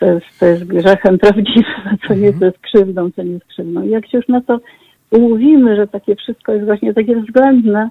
co 0.00 0.06
jest, 0.06 0.26
co 0.38 0.46
jest 0.46 0.64
grzechem 0.64 1.18
prawdziwym, 1.24 1.98
co 2.08 2.14
nie, 2.14 2.32
co 2.32 2.44
jest 2.44 2.58
krzywdą, 2.58 3.10
co 3.10 3.22
nie 3.22 3.30
jest 3.30 3.44
krzywdą. 3.44 3.82
I 3.82 3.90
jak 3.90 4.06
się 4.06 4.18
już 4.18 4.28
na 4.28 4.40
to 4.40 4.60
umówimy, 5.10 5.76
że 5.76 5.86
takie 5.86 6.16
wszystko 6.16 6.52
jest 6.52 6.66
właśnie 6.66 6.94
takie 6.94 7.16
względne, 7.16 7.90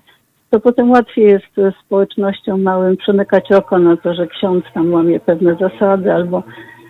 to 0.53 0.59
potem 0.59 0.91
łatwiej 0.91 1.25
jest 1.25 1.75
społecznościom 1.85 2.61
małym 2.61 2.97
przemykać 2.97 3.51
oko 3.51 3.79
na 3.79 3.97
to, 3.97 4.13
że 4.13 4.27
ksiądz 4.27 4.65
tam 4.73 4.93
łamie 4.93 5.19
pewne 5.19 5.55
zasady, 5.55 6.13
albo 6.13 6.43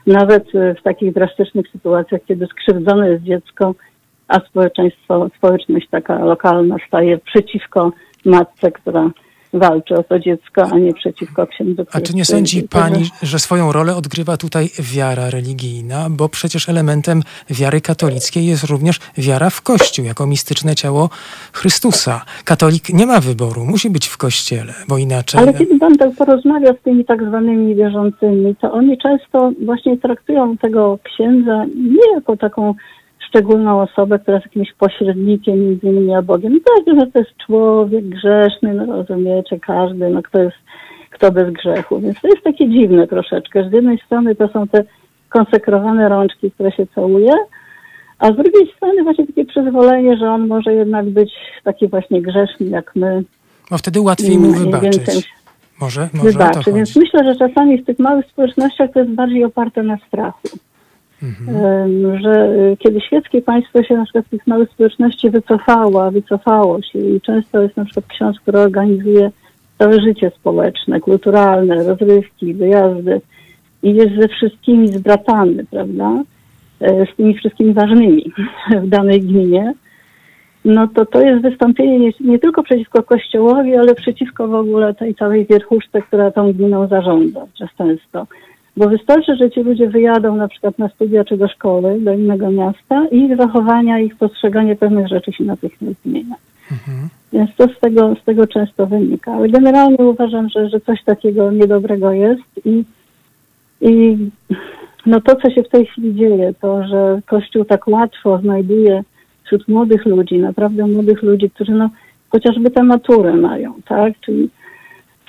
nawet 0.08 0.44
w 0.80 0.84
takich 0.84 1.14
drastycznych 1.14 1.68
sytuacjach, 1.72 2.22
kiedy 2.28 2.48
skrzywdzone 2.48 3.10
jest 3.10 3.24
dziecko, 3.24 3.76
a 4.28 4.40
społeczeństwo, 4.40 5.30
społeczność 5.38 5.88
taka 5.90 6.26
lokalna 6.26 6.76
staje 6.88 7.18
przeciwko 7.18 7.92
matce, 8.26 8.72
która 8.72 9.10
walczy 9.54 9.96
o 9.96 10.04
to 10.04 10.20
dziecko, 10.20 10.64
a 10.72 10.78
nie 10.78 10.94
przeciwko 10.94 11.48
księdzu. 11.48 11.86
A 11.94 12.02
czy 12.02 12.16
nie 12.16 12.26
sądzi 12.26 12.64
pani, 12.64 13.10
że 13.22 13.40
swoją 13.40 13.72
rolę 13.72 13.96
odgrywa 13.96 14.38
tutaj 14.38 14.70
wiara 14.94 15.30
religijna, 15.30 16.08
bo 16.10 16.30
przecież 16.30 16.70
elementem 16.70 17.22
wiary 17.50 17.82
katolickiej 17.82 18.46
jest 18.46 18.64
również 18.64 19.00
wiara 19.18 19.50
w 19.50 19.62
Kościół, 19.62 20.06
jako 20.06 20.28
mistyczne 20.28 20.76
ciało 20.76 21.10
Chrystusa. 21.54 22.22
Katolik 22.46 22.90
nie 22.90 23.06
ma 23.06 23.20
wyboru, 23.20 23.66
musi 23.66 23.90
być 23.90 24.08
w 24.08 24.18
Kościele, 24.18 24.74
bo 24.88 24.98
inaczej... 24.98 25.42
Ale 25.42 25.54
kiedy 25.54 25.80
pan 25.80 25.96
tak 25.96 26.16
porozmawia 26.16 26.74
z 26.74 26.84
tymi 26.84 27.06
tak 27.06 27.28
zwanymi 27.28 27.76
wierzącymi, 27.76 28.56
to 28.56 28.72
oni 28.72 28.98
często 28.98 29.52
właśnie 29.66 29.98
traktują 29.98 30.58
tego 30.58 31.00
księdza 31.04 31.66
nie 31.76 32.14
jako 32.16 32.38
taką 32.38 32.74
szczególną 33.34 33.82
osobę, 33.82 34.20
która 34.20 34.38
jest 34.38 34.46
jakimś 34.46 34.74
pośrednikiem 34.74 35.60
między 35.60 35.88
innymi 35.88 36.16
a 36.16 36.22
Bogiem. 36.22 36.60
Tak, 36.60 37.00
że 37.00 37.08
to 37.12 37.20
jest 37.20 37.38
człowiek 37.46 38.06
grzeszny, 38.10 38.74
no 38.74 38.86
rozumiecie, 38.86 39.60
każdy, 39.60 40.10
no 40.10 40.22
kto 40.22 40.40
jest, 40.40 40.58
kto 41.10 41.32
bez 41.32 41.54
grzechu. 41.54 42.00
Więc 42.00 42.22
to 42.22 42.28
jest 42.28 42.44
takie 42.44 42.70
dziwne 42.70 43.08
troszeczkę. 43.08 43.70
Z 43.70 43.74
jednej 43.74 43.98
strony 44.06 44.36
to 44.36 44.48
są 44.48 44.68
te 44.68 44.84
konsekrowane 45.30 46.10
rączki, 46.10 46.52
które 46.52 46.72
się 46.72 46.88
całuje, 46.88 47.32
a 48.20 48.28
z 48.28 48.36
drugiej 48.36 48.74
strony 48.76 49.04
właśnie 49.04 49.28
takie 49.28 49.46
przyzwolenie, 49.46 50.18
że 50.18 50.30
on 50.30 50.48
może 50.48 50.74
jednak 50.74 51.10
być 51.10 51.32
taki 51.64 51.88
właśnie 51.88 52.22
grzeszny 52.22 52.66
jak 52.66 52.92
my. 52.96 53.24
No 53.72 53.78
wtedy 53.78 54.02
łatwiej 54.02 54.38
mu 54.38 54.52
wybaczyć. 54.52 55.34
Może, 55.82 56.10
może 56.14 56.32
wybaczy. 56.32 56.74
Więc 56.74 56.96
myślę, 56.96 57.24
że 57.24 57.36
czasami 57.36 57.78
w 57.78 57.86
tych 57.86 58.00
małych 58.00 58.26
społecznościach 58.26 58.92
to 58.94 59.00
jest 59.00 59.12
bardziej 59.12 59.44
oparte 59.44 59.84
na 59.84 59.98
strachu. 60.08 60.48
Mhm. 61.24 62.22
Że 62.22 62.56
y, 62.72 62.78
kiedy 62.80 63.02
świeckie 63.02 63.42
państwo 63.42 63.84
się 63.84 63.98
na 63.98 64.04
przykład 64.04 64.26
z 64.26 64.30
tych 64.30 64.48
małych 64.48 64.70
społeczności 64.70 65.30
wycofało, 65.30 66.12
wycofało 66.12 66.82
się 66.82 67.00
i 67.00 67.22
często 67.22 67.62
jest 67.62 67.78
na 67.78 67.86
przykład 67.86 68.06
ksiądz, 68.08 68.40
który 68.40 68.60
organizuje 68.60 69.32
całe 69.78 70.02
życie 70.02 70.32
społeczne, 70.36 71.00
kulturalne, 71.00 71.84
rozrywki, 71.84 72.54
wyjazdy 72.54 73.22
i 73.84 73.96
jest 73.96 74.16
ze 74.22 74.28
wszystkimi 74.28 74.88
zbratany, 74.88 75.66
prawda? 75.72 76.24
E, 76.82 77.06
z 77.06 77.16
tymi 77.16 77.34
wszystkimi 77.34 77.74
ważnymi 77.74 78.32
w 78.84 78.88
danej 78.88 79.22
gminie, 79.22 79.74
no 80.66 80.88
to 80.88 81.06
to 81.06 81.22
jest 81.22 81.42
wystąpienie 81.42 82.00
nie, 82.00 82.12
nie, 82.20 82.40
tylko 82.40 82.64
przeciwko 82.64 83.04
Kościołowi, 83.04 83.76
ale 83.76 83.96
przeciwko 83.96 84.48
w 84.48 84.56
ogóle 84.56 84.94
tej 84.94 85.16
całej 85.16 85.46
wierchuszce, 85.46 86.02
która 86.02 86.32
tą 86.32 86.54
gminą 86.54 86.88
zarządza 86.88 87.46
często. 87.78 88.28
Bo 88.78 88.90
wystarczy, 88.90 89.36
że 89.36 89.52
ci 89.52 89.64
ludzie 89.64 89.90
wyjadą 89.90 90.36
na 90.36 90.48
przykład 90.48 90.80
na 90.80 90.90
studia 90.90 91.24
czy 91.24 91.38
do 91.38 91.48
szkoły, 91.48 92.00
do 92.00 92.14
innego 92.14 92.52
miasta 92.52 93.08
i 93.12 93.18
ich 93.18 93.38
zachowania, 93.38 94.00
ich 94.00 94.16
postrzeganie 94.16 94.76
pewnych 94.76 95.08
rzeczy 95.08 95.34
się 95.34 95.44
natychmiast 95.44 96.02
zmienia. 96.06 96.36
Mhm. 96.72 97.10
Więc 97.34 97.56
to 97.56 97.68
z 97.68 97.80
tego, 97.80 98.16
z 98.22 98.24
tego 98.24 98.48
często 98.48 98.88
wynika. 98.88 99.34
Ale 99.34 99.50
generalnie 99.50 99.98
uważam, 99.98 100.50
że, 100.50 100.70
że 100.70 100.80
coś 100.80 101.04
takiego 101.04 101.52
niedobrego 101.52 102.12
jest 102.12 102.66
i, 102.66 102.84
i 103.82 104.18
no 105.06 105.22
to, 105.22 105.36
co 105.36 105.50
się 105.50 105.64
w 105.64 105.70
tej 105.70 105.86
chwili 105.86 106.16
dzieje, 106.16 106.54
to, 106.62 106.88
że 106.88 107.22
Kościół 107.26 107.66
tak 107.66 107.88
łatwo 107.88 108.38
znajduje 108.38 109.04
wśród 109.44 109.68
młodych 109.68 110.06
ludzi, 110.06 110.38
naprawdę 110.38 110.88
młodych 110.88 111.24
ludzi, 111.24 111.50
którzy 111.50 111.72
no 111.72 111.90
chociażby 112.30 112.72
tę 112.72 112.84
maturę 112.84 113.34
mają, 113.34 113.74
tak? 113.88 114.14
Czyli 114.20 114.50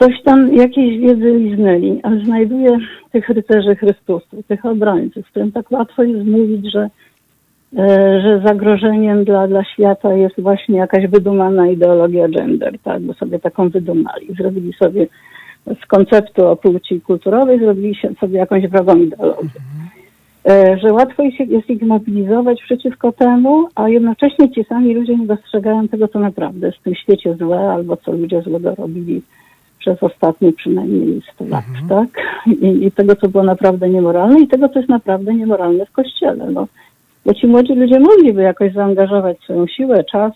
coś 0.05 0.23
tam, 0.23 0.55
jakiejś 0.55 1.01
wiedzy 1.01 1.39
liznęli, 1.39 2.01
ale 2.03 2.25
znajduje 2.25 2.79
tych 3.13 3.29
rycerzy 3.29 3.77
Chrystusu, 3.77 4.43
tych 4.49 4.65
obrońców, 4.65 5.27
którym 5.27 5.53
tak 5.53 5.73
łatwo 5.73 6.03
jest 6.03 6.27
mówić, 6.27 6.73
że, 6.73 6.89
e, 7.79 8.21
że 8.23 8.43
zagrożeniem 8.45 9.25
dla, 9.25 9.49
dla 9.49 9.65
świata 9.65 10.15
jest 10.15 10.41
właśnie 10.41 10.79
jakaś 10.79 11.07
wydumana 11.07 11.69
ideologia 11.69 12.29
gender, 12.29 12.79
tak, 12.79 13.03
bo 13.03 13.15
sobie 13.15 13.39
taką 13.39 13.69
wydumali. 13.69 14.35
Zrobili 14.39 14.73
sobie 14.73 15.07
z 15.83 15.87
konceptu 15.87 16.47
o 16.47 16.57
płci 16.57 17.01
kulturowej, 17.01 17.59
zrobili 17.59 17.97
sobie 18.21 18.39
jakąś 18.39 18.67
wrogą 18.67 18.97
ideologię. 18.97 19.61
E, 20.49 20.79
że 20.79 20.93
łatwo 20.93 21.23
jest 21.23 21.71
ich 21.71 21.83
mobilizować 21.83 22.63
przeciwko 22.63 23.13
temu, 23.13 23.69
a 23.75 23.89
jednocześnie 23.89 24.51
ci 24.51 24.65
sami 24.65 24.95
ludzie 24.95 25.17
nie 25.17 25.27
dostrzegają 25.27 25.89
tego, 25.89 26.09
co 26.09 26.19
naprawdę 26.19 26.67
jest 26.67 26.79
w 26.79 26.83
tym 26.83 26.95
świecie 26.95 27.35
złe, 27.35 27.59
albo 27.59 27.97
co 27.97 28.13
ludzie 28.13 28.43
złego 28.43 28.75
robili 28.75 29.23
przez 29.85 30.03
ostatnie 30.03 30.53
przynajmniej 30.53 31.23
100 31.35 31.45
lat, 31.45 31.65
mhm. 31.69 31.89
tak? 31.89 32.25
I, 32.47 32.87
I, 32.87 32.93
tego, 32.93 33.17
co 33.17 33.29
było 33.29 33.45
naprawdę 33.45 33.89
niemoralne 33.89 34.41
i 34.41 34.49
tego, 34.49 34.69
co 34.69 34.79
jest 34.79 34.89
naprawdę 34.89 35.35
niemoralne 35.35 35.87
w 35.87 35.91
Kościele. 35.91 36.51
No. 36.51 36.67
Bo 37.27 37.35
ci 37.35 37.47
młodzi 37.47 37.75
ludzie 37.75 38.01
mogliby 38.01 38.43
jakoś 38.43 38.73
zaangażować 38.73 39.39
swoją 39.41 39.67
siłę, 39.67 40.05
czas, 40.05 40.33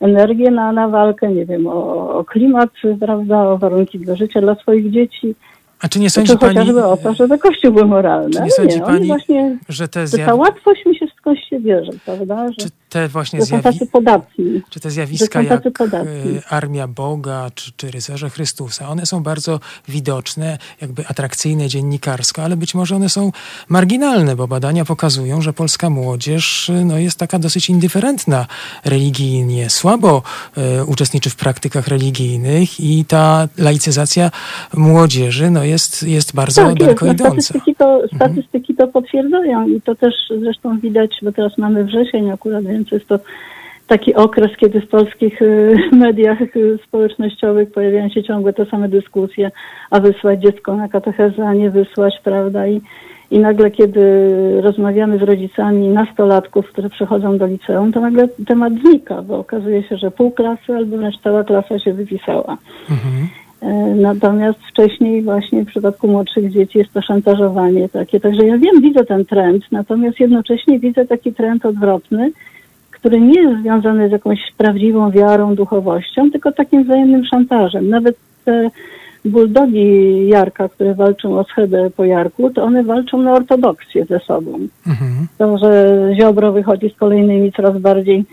energię 0.00 0.50
na, 0.50 0.72
na 0.72 0.88
walkę, 0.88 1.28
nie 1.32 1.46
wiem, 1.46 1.66
o, 1.66 2.10
o 2.18 2.24
klimat, 2.24 2.70
prawda, 3.00 3.48
o 3.48 3.58
warunki 3.58 3.98
do 3.98 4.16
życia 4.16 4.40
dla 4.40 4.54
swoich 4.54 4.90
dzieci. 4.90 5.34
A 5.80 5.88
czy 5.88 6.00
nie 6.00 6.10
sądzi 6.10 6.38
pani... 6.38 6.54
chociażby 6.54 6.84
o 6.84 6.96
to, 6.96 7.14
żeby 7.14 7.38
Kościół 7.38 7.72
był 7.72 7.88
moralny. 7.88 8.30
Czy 8.30 8.42
nie 8.42 8.50
sądzi 8.50 8.76
nie, 8.76 8.82
pani, 8.82 9.06
właśnie, 9.06 9.58
że 9.68 9.88
te 9.88 10.06
zjaw... 10.06 10.28
ta 10.28 10.34
łatwość 10.34 10.86
mi 10.86 10.96
się 10.96 11.06
skądś 11.18 11.48
się 11.48 11.60
bierze, 11.60 11.92
prawda? 12.04 12.48
Że, 12.48 12.54
czy 12.54 12.68
te 12.92 13.08
właśnie 13.08 13.40
że 13.40 13.46
zjawi... 13.46 13.62
tacy 13.62 13.86
podatni. 13.86 14.62
Czy 14.70 14.80
te 14.80 14.90
zjawiska 14.90 15.42
jak. 15.42 15.66
E, 15.66 16.02
Armia 16.48 16.88
Boga, 16.88 17.50
czy, 17.54 17.72
czy 17.76 17.90
Rycerze 17.90 18.30
Chrystusa, 18.30 18.88
one 18.88 19.06
są 19.06 19.22
bardzo 19.22 19.60
widoczne, 19.88 20.58
jakby 20.80 21.06
atrakcyjne 21.06 21.68
dziennikarsko, 21.68 22.42
ale 22.42 22.56
być 22.56 22.74
może 22.74 22.96
one 22.96 23.08
są 23.08 23.32
marginalne, 23.68 24.36
bo 24.36 24.48
badania 24.48 24.84
pokazują, 24.84 25.40
że 25.40 25.52
polska 25.52 25.90
młodzież 25.90 26.70
no, 26.84 26.98
jest 26.98 27.18
taka 27.18 27.38
dosyć 27.38 27.70
indyferentna 27.70 28.46
religijnie, 28.84 29.70
słabo 29.70 30.22
e, 30.56 30.84
uczestniczy 30.84 31.30
w 31.30 31.36
praktykach 31.36 31.88
religijnych 31.88 32.80
i 32.80 33.04
ta 33.04 33.48
laicyzacja 33.58 34.30
młodzieży 34.76 35.50
no, 35.50 35.64
jest, 35.64 36.02
jest 36.02 36.34
bardzo 36.34 36.62
tak, 36.62 36.74
daleko 36.74 37.06
jest. 37.06 37.20
idąca. 37.20 37.42
Statystyki 37.42 37.74
to, 37.74 38.02
mhm. 38.02 38.08
statystyki 38.16 38.74
to 38.74 38.88
potwierdzają 38.88 39.68
i 39.68 39.80
to 39.80 39.94
też 39.94 40.14
zresztą 40.40 40.78
widać, 40.78 41.10
bo 41.22 41.32
teraz 41.32 41.58
mamy 41.58 41.84
wrzesień 41.84 42.30
akurat, 42.30 42.64
więc 42.64 42.81
jest 42.90 43.08
to 43.08 43.18
taki 43.86 44.14
okres, 44.14 44.50
kiedy 44.56 44.80
w 44.80 44.88
polskich 44.88 45.42
y, 45.42 45.76
mediach 45.92 46.56
y, 46.56 46.78
społecznościowych 46.86 47.72
pojawiają 47.72 48.08
się 48.08 48.22
ciągle 48.22 48.52
te 48.52 48.66
same 48.66 48.88
dyskusje, 48.88 49.50
a 49.90 50.00
wysłać 50.00 50.40
dziecko 50.40 50.76
na 50.76 50.88
katechezę, 50.88 51.48
a 51.48 51.54
nie 51.54 51.70
wysłać, 51.70 52.14
prawda? 52.24 52.66
I, 52.66 52.80
i 53.30 53.38
nagle, 53.38 53.70
kiedy 53.70 54.00
rozmawiamy 54.60 55.18
z 55.18 55.22
rodzicami 55.22 55.88
nastolatków, 55.88 56.66
które 56.66 56.90
przychodzą 56.90 57.38
do 57.38 57.46
liceum, 57.46 57.92
to 57.92 58.00
nagle 58.00 58.28
temat 58.46 58.72
znika, 58.72 59.22
bo 59.22 59.38
okazuje 59.38 59.82
się, 59.82 59.96
że 59.96 60.10
pół 60.10 60.30
klasy 60.30 60.74
albo 60.76 60.96
wręcz 60.96 61.20
cała 61.24 61.44
klasa 61.44 61.78
się 61.78 61.92
wypisała. 61.92 62.56
Mhm. 62.90 63.28
E, 63.62 63.94
natomiast 63.94 64.58
wcześniej 64.70 65.22
właśnie 65.22 65.64
w 65.64 65.68
przypadku 65.68 66.08
młodszych 66.08 66.50
dzieci 66.50 66.78
jest 66.78 66.92
to 66.92 67.02
szantażowanie 67.02 67.88
takie. 67.88 68.20
Także 68.20 68.46
ja 68.46 68.58
wiem, 68.58 68.80
widzę 68.80 69.04
ten 69.04 69.24
trend, 69.24 69.64
natomiast 69.72 70.20
jednocześnie 70.20 70.78
widzę 70.78 71.06
taki 71.06 71.32
trend 71.32 71.66
odwrotny, 71.66 72.30
który 73.02 73.20
nie 73.20 73.42
jest 73.42 73.62
związany 73.62 74.08
z 74.08 74.12
jakąś 74.12 74.38
prawdziwą 74.56 75.10
wiarą, 75.10 75.54
duchowością, 75.54 76.30
tylko 76.30 76.52
takim 76.52 76.84
wzajemnym 76.84 77.24
szantażem. 77.24 77.88
Nawet 77.88 78.16
te 78.44 78.70
buldogi 79.24 80.28
Jarka, 80.28 80.68
które 80.68 80.94
walczą 80.94 81.38
o 81.38 81.44
schedę 81.44 81.90
po 81.96 82.04
Jarku, 82.04 82.50
to 82.50 82.62
one 82.62 82.84
walczą 82.84 83.22
na 83.22 83.32
ortodoksję 83.32 84.04
ze 84.04 84.18
sobą. 84.18 84.58
Mhm. 84.86 85.26
To, 85.38 85.58
że 85.58 85.98
Ziobro 86.20 86.52
wychodzi 86.52 86.90
z 86.90 86.96
kolejnymi 86.96 87.52
coraz 87.52 87.78
bardziej 87.78 88.24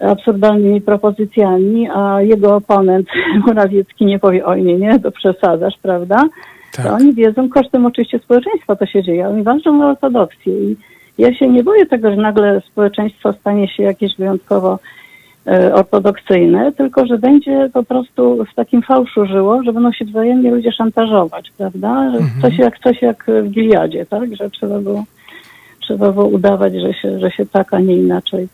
absurdalnymi 0.00 0.80
propozycjami, 0.80 1.88
a 1.94 2.22
jego 2.22 2.56
oponent 2.56 3.08
Morawiecki 3.46 4.06
nie 4.06 4.18
powie, 4.18 4.46
oj 4.46 4.62
nie, 4.62 4.78
nie, 4.78 5.00
to 5.00 5.10
przesadzasz, 5.10 5.74
prawda? 5.82 6.28
Tak. 6.72 6.86
To 6.86 6.92
oni 6.92 7.14
wiedzą, 7.14 7.48
kosztem 7.48 7.86
oczywiście 7.86 8.18
społeczeństwa 8.18 8.76
to 8.76 8.86
się 8.86 9.02
dzieje, 9.02 9.28
oni 9.28 9.42
walczą 9.42 9.82
o 9.82 9.88
ortodoksję 9.88 10.52
i 10.52 10.76
ja 11.18 11.34
się 11.34 11.48
nie 11.48 11.64
boję 11.64 11.86
tego, 11.86 12.10
że 12.10 12.16
nagle 12.16 12.60
społeczeństwo 12.60 13.32
stanie 13.32 13.68
się 13.68 13.82
jakieś 13.82 14.16
wyjątkowo 14.16 14.78
e, 15.46 15.74
ortodoksyjne, 15.74 16.72
tylko 16.72 17.06
że 17.06 17.18
będzie 17.18 17.70
po 17.72 17.82
prostu 17.82 18.44
w 18.52 18.54
takim 18.54 18.82
fałszu 18.82 19.26
żyło, 19.26 19.62
że 19.62 19.72
będą 19.72 19.92
się 19.92 20.04
wzajemnie 20.04 20.50
ludzie 20.50 20.72
szantażować, 20.72 21.52
prawda? 21.58 22.10
Że 22.10 22.18
Mhm. 22.18 22.42
Coś 22.42 22.58
jak 22.58 22.78
coś 22.78 23.02
jak 23.02 23.24
w 23.42 23.50
Giliadzie, 23.50 24.06
tak? 24.06 24.36
Że 24.36 24.50
trzeba 24.50 24.78
było, 24.78 25.04
trzeba 25.80 26.12
było 26.12 26.26
udawać, 26.26 26.74
że 26.74 26.94
się, 26.94 27.20
że 27.20 27.30
się 27.30 27.46
tak, 27.46 27.74
a 27.74 27.80
nie 27.80 27.96
inaczej 27.96 28.48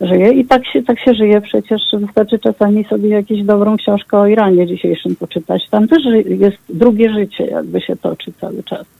żyje. 0.00 0.30
I 0.30 0.44
tak 0.44 0.66
się, 0.66 0.82
tak 0.82 1.00
się 1.00 1.14
żyje 1.14 1.40
przecież. 1.40 1.82
Wystarczy 1.92 2.38
czasami 2.38 2.84
sobie 2.84 3.08
jakąś 3.08 3.42
dobrą 3.42 3.76
książkę 3.76 4.18
o 4.18 4.26
Iranie 4.26 4.66
dzisiejszym 4.66 5.16
poczytać. 5.16 5.68
Tam 5.70 5.88
też 5.88 6.02
jest 6.24 6.58
drugie 6.68 7.12
życie, 7.12 7.46
jakby 7.46 7.80
się 7.80 7.96
toczy 7.96 8.32
cały 8.40 8.62
czas 8.62 8.95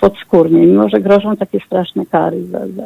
podskórnie, 0.00 0.66
mimo 0.66 0.88
że 0.88 1.00
grożą 1.00 1.36
takie 1.36 1.60
straszne 1.60 2.06
kary 2.06 2.42
za, 2.44 2.58
za, 2.58 2.82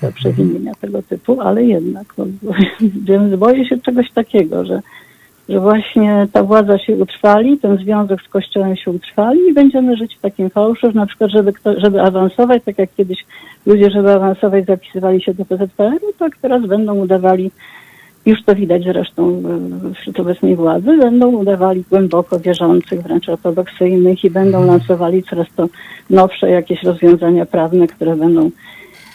za, 0.00 0.12
przewinienia 0.12 0.72
tego 0.80 1.02
typu, 1.02 1.40
ale 1.40 1.64
jednak 1.64 2.14
no, 2.18 2.24
więc 3.08 3.34
boję 3.34 3.68
się 3.68 3.78
czegoś 3.78 4.10
takiego, 4.10 4.64
że, 4.64 4.80
że 5.48 5.60
właśnie 5.60 6.26
ta 6.32 6.42
władza 6.42 6.78
się 6.78 6.96
utrwali, 6.96 7.58
ten 7.58 7.76
związek 7.76 8.22
z 8.22 8.28
Kościołem 8.28 8.76
się 8.76 8.90
utrwali 8.90 9.40
i 9.50 9.54
będziemy 9.54 9.96
żyć 9.96 10.16
w 10.16 10.20
takim 10.20 10.50
fałszu, 10.50 10.86
że 10.86 10.92
na 10.92 11.06
przykład, 11.06 11.30
żeby, 11.30 11.52
kto, 11.52 11.80
żeby 11.80 12.02
awansować, 12.02 12.62
tak 12.64 12.78
jak 12.78 12.94
kiedyś 12.96 13.24
ludzie, 13.66 13.90
żeby 13.90 14.12
awansować, 14.12 14.66
zapisywali 14.66 15.22
się 15.22 15.34
do 15.34 15.44
PZPR-u, 15.44 16.12
tak 16.18 16.36
teraz 16.36 16.66
będą 16.66 16.94
udawali, 16.94 17.50
już 18.28 18.42
to 18.44 18.54
widać 18.54 18.84
zresztą 18.84 19.42
wśród 19.94 20.20
obecnej 20.20 20.56
władzy, 20.56 20.96
będą 20.96 21.28
udawali 21.28 21.84
głęboko 21.90 22.40
wierzących, 22.40 23.02
wręcz 23.02 23.28
ortodoksyjnych 23.28 24.24
i 24.24 24.30
będą 24.30 24.66
lansowali 24.66 25.22
coraz 25.22 25.46
to 25.56 25.68
nowsze 26.10 26.50
jakieś 26.50 26.82
rozwiązania 26.82 27.46
prawne, 27.46 27.86
które 27.86 28.16
będą 28.16 28.50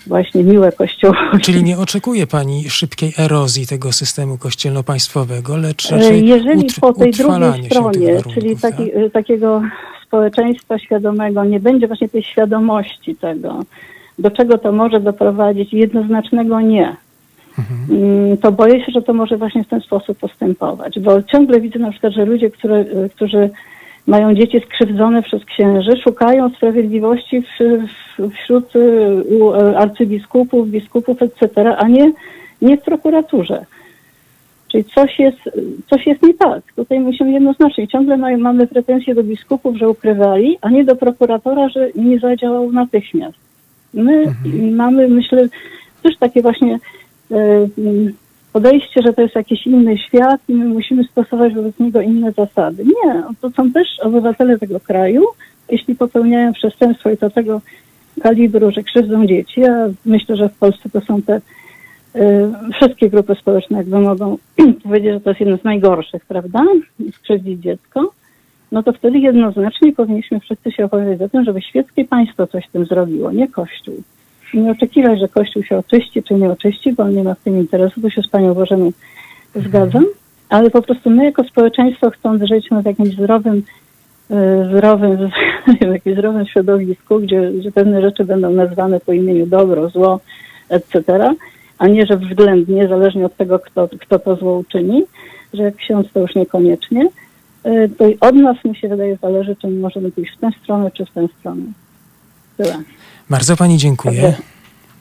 właśnie 0.07 0.43
miłe 0.43 0.71
Kościołowi. 0.71 1.39
Czyli 1.41 1.63
nie 1.63 1.77
oczekuje 1.77 2.27
pani 2.27 2.69
szybkiej 2.69 3.13
erozji 3.17 3.67
tego 3.67 3.91
systemu 3.91 4.37
kościelno-państwowego, 4.37 5.57
lecz 5.57 5.91
E, 5.91 5.95
raczej 5.95 6.27
Jeżeli 6.27 6.67
utr- 6.67 6.79
po 6.79 6.93
tej 6.93 7.11
drugiej 7.11 7.65
stronie, 7.65 8.21
czyli 8.33 8.57
tak? 8.57 8.75
taki, 8.75 8.95
e, 8.95 9.09
takiego 9.09 9.61
społeczeństwa 10.07 10.79
świadomego, 10.79 11.43
nie 11.43 11.59
będzie 11.59 11.87
właśnie 11.87 12.09
tej 12.09 12.23
świadomości 12.23 13.15
tego, 13.15 13.63
do 14.19 14.31
czego 14.31 14.57
to 14.57 14.71
może 14.71 14.99
doprowadzić, 14.99 15.73
jednoznacznego 15.73 16.61
nie, 16.61 16.95
Mhm. 17.59 18.03
Mm, 18.03 18.37
to 18.37 18.51
boję 18.51 18.85
się, 18.85 18.91
że 18.91 19.01
to 19.01 19.13
może 19.13 19.37
właśnie 19.37 19.63
w 19.63 19.67
ten 19.67 19.81
sposób 19.81 20.17
postępować. 20.17 20.99
Bo 20.99 21.23
ciągle 21.23 21.61
widzę 21.61 21.79
na 21.79 21.91
przykład, 21.91 22.13
że 22.13 22.25
ludzie, 22.25 22.49
które, 22.49 22.75
e, 22.75 23.09
którzy 23.09 23.49
mają 24.07 24.33
dzieci 24.33 24.59
skrzywdzone 24.59 25.23
przez 25.23 25.45
księży, 25.45 25.91
szukają 26.03 26.49
sprawiedliwości 26.49 27.41
w, 27.41 27.47
w, 28.17 28.33
wśród 28.33 28.75
e, 28.75 28.79
u 29.23 29.53
e, 29.53 29.77
arcybiskupów, 29.77 30.69
biskupów, 30.69 31.21
etc., 31.21 31.77
a 31.77 31.87
nie, 31.87 32.11
nie 32.61 32.77
w 32.77 32.81
prokuraturze. 32.81 33.65
Czyli 34.71 34.83
coś 34.83 35.19
jest, 35.19 35.37
coś 35.89 36.07
jest 36.07 36.21
nie 36.23 36.33
tak. 36.33 36.63
Tutaj 36.75 36.99
musimy 36.99 37.31
jednoznacznie. 37.31 37.87
Ciągle 37.87 38.17
mają, 38.17 38.37
mamy 38.37 38.67
pretensje 38.67 39.15
do 39.15 39.23
biskupów, 39.23 39.77
że 39.77 39.89
ukrywali, 39.89 40.57
a 40.61 40.69
nie 40.69 40.83
do 40.83 40.95
prokuratora, 40.95 41.69
że 41.69 41.89
nie 41.95 42.19
zadziałał 42.19 42.71
natychmiast. 42.71 43.37
My 43.93 44.33
mamy, 44.71 45.07
myślę, 45.07 45.47
też 46.03 46.17
takie 46.17 46.41
właśnie 46.41 46.79
podejście, 48.53 49.01
że 49.01 49.13
to 49.13 49.21
jest 49.21 49.35
jakiś 49.35 49.67
inny 49.67 49.97
świat 49.97 50.41
i 50.47 50.53
my 50.53 50.65
musimy 50.65 51.03
stosować 51.03 51.53
wobec 51.53 51.79
niego 51.79 52.01
inne 52.01 52.31
zasady. 52.31 52.83
Nie, 52.85 53.23
to 53.41 53.49
są 53.49 53.71
też 53.71 53.87
obywatele 54.01 54.59
tego 54.59 54.79
kraju. 54.79 55.25
Jeśli 55.69 55.95
popełniają 55.95 56.53
przestępstwo 56.53 57.09
i 57.09 57.17
to 57.17 57.29
tego 57.29 57.61
kalibru, 58.21 58.71
że 58.71 58.83
krzywdzą 58.83 59.27
dzieci, 59.27 59.65
a 59.65 59.89
myślę, 60.05 60.35
że 60.35 60.49
w 60.49 60.57
Polsce 60.57 60.89
to 60.89 61.01
są 61.01 61.21
te 61.21 61.35
y, 61.35 62.21
wszystkie 62.73 63.09
grupy 63.09 63.35
społeczne 63.35 63.77
jakby 63.77 63.99
mogą 63.99 64.37
powiedzieć, 64.83 65.13
że 65.13 65.19
to 65.19 65.29
jest 65.29 65.39
jedno 65.39 65.57
z 65.57 65.63
najgorszych, 65.63 66.25
prawda? 66.25 66.63
Skrzywdzić 67.13 67.61
dziecko. 67.61 68.11
No 68.71 68.83
to 68.83 68.93
wtedy 68.93 69.19
jednoznacznie 69.19 69.93
powinniśmy 69.93 70.39
wszyscy 70.39 70.71
się 70.71 70.85
opowiedzieć 70.85 71.19
za 71.19 71.29
tym, 71.29 71.43
żeby 71.43 71.61
świeckie 71.61 72.05
państwo 72.05 72.47
coś 72.47 72.65
z 72.65 72.71
tym 72.71 72.85
zrobiło, 72.85 73.31
nie 73.31 73.47
Kościół. 73.47 73.95
Nie 74.53 74.71
oczekiwać, 74.71 75.19
że 75.19 75.27
Kościół 75.27 75.63
się 75.63 75.77
oczyści 75.77 76.23
czy 76.23 76.33
nie 76.33 76.49
oczyści, 76.49 76.93
bo 76.93 77.03
on 77.03 77.15
nie 77.15 77.23
ma 77.23 77.33
w 77.33 77.39
tym 77.39 77.59
interesu, 77.59 78.01
tu 78.01 78.09
się 78.09 78.21
z 78.21 78.27
Panią 78.27 78.53
Bożeną 78.53 78.91
zgadzam, 79.55 80.05
ale 80.49 80.69
po 80.69 80.81
prostu 80.81 81.09
my 81.09 81.25
jako 81.25 81.43
społeczeństwo 81.43 82.09
chcąc 82.09 82.43
żyć 82.43 82.69
w 82.69 82.85
jakimś 82.85 83.13
zdrowym, 83.13 83.63
e, 84.31 84.65
zdrowym, 84.69 85.17
wiem, 85.81 85.93
jakimś 85.93 86.17
zdrowym 86.17 86.45
środowisku, 86.45 87.19
gdzie, 87.19 87.51
gdzie 87.51 87.71
pewne 87.71 88.01
rzeczy 88.01 88.25
będą 88.25 88.51
nazwane 88.51 88.99
po 88.99 89.13
imieniu 89.13 89.45
dobro, 89.45 89.89
zło, 89.89 90.19
etc., 90.69 91.03
a 91.77 91.87
nie, 91.87 92.05
że 92.05 92.17
względnie, 92.17 92.87
zależnie 92.87 93.25
od 93.25 93.35
tego, 93.35 93.59
kto, 93.59 93.89
kto 93.99 94.19
to 94.19 94.35
zło 94.35 94.57
uczyni, 94.57 95.03
że 95.53 95.71
ksiądz 95.71 96.07
to 96.13 96.19
już 96.19 96.35
niekoniecznie, 96.35 97.09
e, 97.63 97.89
to 97.89 98.07
i 98.07 98.17
od 98.19 98.35
nas, 98.35 98.57
mi 98.65 98.75
się 98.75 98.87
wydaje, 98.87 99.17
zależy, 99.21 99.55
czy 99.55 99.67
możemy 99.67 100.11
pójść 100.11 100.33
w 100.37 100.39
tę 100.39 100.49
stronę, 100.63 100.91
czy 100.91 101.05
w 101.05 101.11
tę 101.11 101.27
stronę. 101.39 101.63
Tyle. 102.57 102.77
Bardzo 103.29 103.57
pani 103.57 103.77
dziękuję. 103.77 104.35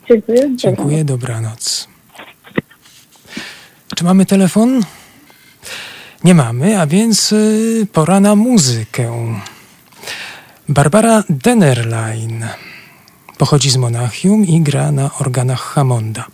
Dziękuję. 0.08 0.56
Dziękuję, 0.56 1.04
dobranoc. 1.04 1.88
Czy 3.96 4.04
mamy 4.04 4.26
telefon? 4.26 4.80
Nie 6.24 6.34
mamy, 6.34 6.80
a 6.80 6.86
więc 6.86 7.32
y, 7.32 7.86
pora 7.92 8.20
na 8.20 8.36
muzykę. 8.36 9.34
Barbara 10.68 11.24
Dennerlein 11.30 12.46
pochodzi 13.38 13.70
z 13.70 13.76
Monachium 13.76 14.46
i 14.46 14.60
gra 14.60 14.92
na 14.92 15.10
organach 15.18 15.60
Hammonda. 15.60 16.24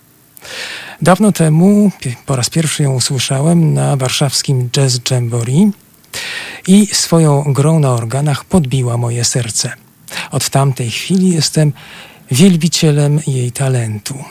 Dawno 1.02 1.32
temu 1.32 1.90
po 2.26 2.36
raz 2.36 2.50
pierwszy 2.50 2.82
ją 2.82 2.94
usłyszałem 2.94 3.74
na 3.74 3.96
warszawskim 3.96 4.70
Jazz 4.70 5.00
Jamboree 5.10 5.70
i 6.66 6.86
swoją 6.86 7.52
grą 7.52 7.80
na 7.80 7.90
organach 7.90 8.44
podbiła 8.44 8.96
moje 8.96 9.24
serce. 9.24 9.87
Od 10.30 10.50
tamtej 10.50 10.90
chwili 10.90 11.30
jestem 11.30 11.72
wielbicielem 12.30 13.20
jej 13.26 13.52
talentu. 13.52 14.24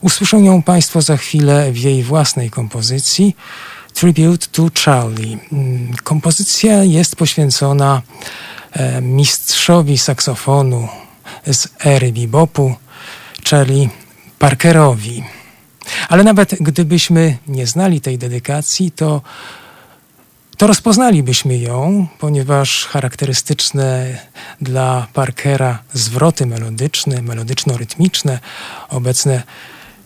Usłyszą 0.00 0.42
ją 0.42 0.62
Państwo 0.62 1.02
za 1.02 1.16
chwilę 1.16 1.72
w 1.72 1.78
jej 1.78 2.02
własnej 2.02 2.50
kompozycji 2.50 3.36
Tribute 3.94 4.46
to 4.52 4.70
Charlie. 4.84 5.38
Mm, 5.52 5.92
Kompozycja 6.04 6.84
jest 6.84 7.16
poświęcona 7.16 8.02
e, 8.72 9.00
mistrzowi 9.00 9.98
saksofonu 9.98 10.88
z 11.46 11.68
ery 11.84 12.12
bebopu, 12.12 12.74
Charlie 13.50 13.88
Parkerowi. 14.38 15.24
Ale 16.08 16.24
nawet 16.24 16.54
gdybyśmy 16.60 17.38
nie 17.46 17.66
znali 17.66 18.00
tej 18.00 18.18
dedykacji, 18.18 18.90
to 18.90 19.22
to 20.56 20.66
rozpoznalibyśmy 20.66 21.58
ją, 21.58 22.06
ponieważ 22.18 22.86
charakterystyczne 22.86 24.18
dla 24.60 25.06
Parkera 25.12 25.78
zwroty 25.92 26.46
melodyczne, 26.46 27.22
melodyczno-rytmiczne, 27.22 28.38
obecne 28.88 29.42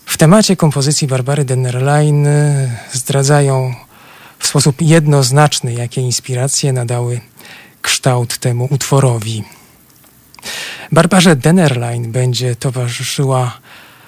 w 0.07 0.17
temacie 0.17 0.57
kompozycji 0.57 1.09
Barbary 1.09 1.45
Dennerlein 1.45 2.27
y, 2.27 2.71
zdradzają 2.93 3.75
w 4.39 4.47
sposób 4.47 4.83
jednoznaczny, 4.83 5.75
jakie 5.75 6.01
inspiracje 6.01 6.73
nadały 6.73 7.21
kształt 7.83 8.39
temu 8.39 8.69
utworowi. 8.71 9.45
Barbarze 10.93 11.37
Dennerlein 11.37 12.13
będzie 12.13 12.57
towarzyszyła 12.57 13.59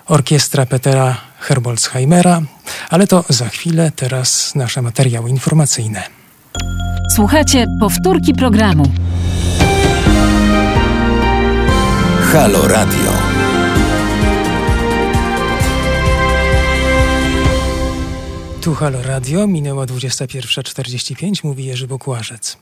orkiestra 0.06 0.66
Petera 0.66 1.20
Herbolzheimera, 1.38 2.42
ale 2.90 3.06
to 3.06 3.24
za 3.28 3.48
chwilę, 3.48 3.92
teraz 3.96 4.54
nasze 4.54 4.82
materiały 4.82 5.30
informacyjne. 5.30 6.17
Słuchajcie 7.14 7.66
powtórki 7.80 8.34
programu. 8.34 8.84
Halo 12.32 12.68
Radio. 12.68 13.12
Tu 18.60 18.74
Halo 18.74 19.02
Radio, 19.02 19.46
minęła 19.46 19.86
21.45, 19.86 21.44
mówi 21.44 21.64
Jerzy 21.64 21.86
Bokłażec. 21.86 22.56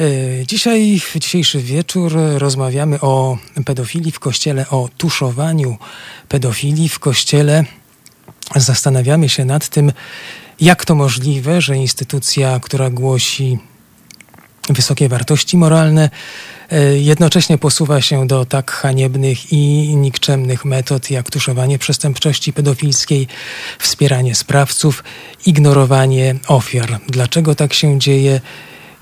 E, 0.00 0.46
Dzisiaj, 0.46 1.00
w 1.00 1.18
dzisiejszy 1.18 1.58
wieczór 1.62 2.12
rozmawiamy 2.38 3.00
o 3.00 3.38
pedofilii 3.64 4.12
w 4.12 4.18
kościele, 4.20 4.66
o 4.70 4.88
tuszowaniu 4.98 5.76
pedofilii 6.28 6.88
w 6.88 6.98
kościele. 6.98 7.64
Zastanawiamy 8.56 9.28
się 9.28 9.44
nad 9.44 9.68
tym, 9.68 9.92
jak 10.60 10.84
to 10.84 10.94
możliwe, 10.94 11.60
że 11.60 11.76
instytucja, 11.76 12.60
która 12.60 12.90
głosi 12.90 13.58
wysokie 14.68 15.08
wartości 15.08 15.56
moralne, 15.56 16.10
e, 16.70 16.98
jednocześnie 16.98 17.58
posuwa 17.58 18.00
się 18.00 18.26
do 18.26 18.44
tak 18.44 18.70
haniebnych 18.70 19.52
i 19.52 19.96
nikczemnych 19.96 20.64
metod 20.64 21.10
jak 21.10 21.30
tuszowanie 21.30 21.78
przestępczości 21.78 22.52
pedofilskiej, 22.52 23.28
wspieranie 23.78 24.34
sprawców, 24.34 25.04
ignorowanie 25.46 26.34
ofiar. 26.48 27.00
Dlaczego 27.08 27.54
tak 27.54 27.74
się 27.74 27.98
dzieje? 27.98 28.40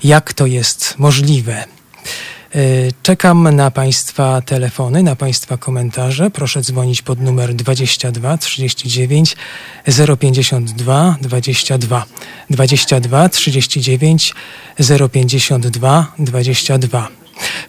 Jak 0.03 0.33
to 0.33 0.45
jest 0.45 0.95
możliwe? 0.97 1.63
Czekam 3.03 3.55
na 3.55 3.71
Państwa 3.71 4.41
telefony, 4.41 5.03
na 5.03 5.15
Państwa 5.15 5.57
komentarze. 5.57 6.29
Proszę 6.29 6.61
dzwonić 6.61 7.01
pod 7.01 7.19
numer 7.19 7.53
22 7.53 8.37
39 8.37 9.35
052 10.19 11.15
22 11.21 12.05
22 12.49 13.29
39 13.29 14.33
052 15.11 16.13
22. 16.19 17.07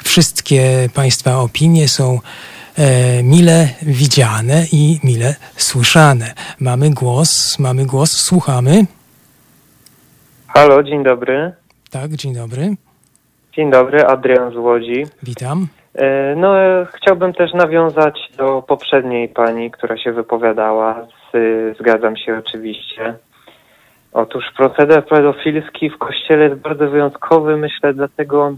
Wszystkie 0.05 0.89
Państwa 0.95 1.39
opinie 1.41 1.89
są 1.89 2.21
e, 2.79 3.23
mile 3.23 3.69
widziane 3.83 4.67
i 4.73 5.01
mile 5.05 5.35
słyszane. 5.57 6.35
Mamy 6.61 6.91
głos, 6.91 7.59
mamy 7.59 7.87
głos, 7.87 8.13
słuchamy. 8.13 8.87
Halo, 10.47 10.83
dzień 10.83 11.05
dobry. 11.05 11.53
Tak, 11.91 12.13
dzień 12.13 12.35
dobry. 12.35 12.77
Dzień 13.57 13.71
dobry, 13.71 14.07
Adrian 14.07 14.53
z 14.53 14.57
Łodzi. 14.57 15.07
Witam. 15.23 15.67
E, 15.95 16.35
No, 16.37 16.61
e, 16.61 16.87
chciałbym 16.95 17.33
też 17.35 17.53
nawiązać 17.55 18.31
do 18.37 18.63
poprzedniej 18.69 19.29
pani, 19.29 19.71
która 19.71 19.97
się 19.97 20.13
wypowiadała. 20.13 21.07
Z, 21.33 21.79
zgadzam 21.79 22.17
się 22.17 22.39
oczywiście. 22.39 23.15
Otóż 24.13 24.45
proceder 24.57 25.05
pedofilski 25.07 25.91
w 25.91 25.99
kościele 25.99 26.45
jest 26.45 26.61
bardzo 26.61 26.89
wyjątkowy, 26.91 27.57
myślę, 27.57 27.95
dlatego. 27.95 28.57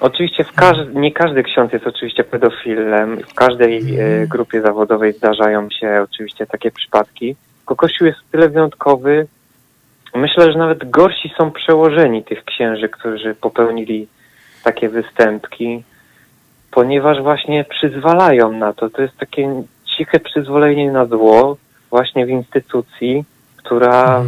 Oczywiście 0.00 0.44
w 0.44 0.52
każ- 0.52 0.94
nie 0.94 1.12
każdy 1.12 1.42
ksiądz 1.42 1.72
jest 1.72 1.86
oczywiście 1.86 2.24
pedofilem. 2.24 3.16
W 3.20 3.34
każdej 3.34 3.78
e, 4.00 4.26
grupie 4.26 4.60
zawodowej 4.60 5.12
zdarzają 5.12 5.68
się 5.80 6.00
oczywiście 6.10 6.46
takie 6.46 6.70
przypadki. 6.70 7.36
Tylko 7.58 7.76
Kościół 7.76 8.06
jest 8.06 8.18
tyle 8.32 8.48
wyjątkowy. 8.48 9.26
Myślę, 10.14 10.52
że 10.52 10.58
nawet 10.58 10.90
gorsi 10.90 11.32
są 11.38 11.50
przełożeni 11.50 12.24
tych 12.24 12.44
księży, 12.44 12.88
którzy 12.88 13.34
popełnili 13.34 14.08
takie 14.64 14.88
występki, 14.88 15.84
ponieważ 16.70 17.22
właśnie 17.22 17.64
przyzwalają 17.64 18.52
na 18.52 18.72
to. 18.72 18.90
To 18.90 19.02
jest 19.02 19.16
takie 19.16 19.62
ciche 19.96 20.20
przyzwolenie 20.20 20.92
na 20.92 21.06
zło 21.06 21.56
właśnie 21.90 22.26
w 22.26 22.30
instytucji, 22.30 23.24
która, 23.56 24.24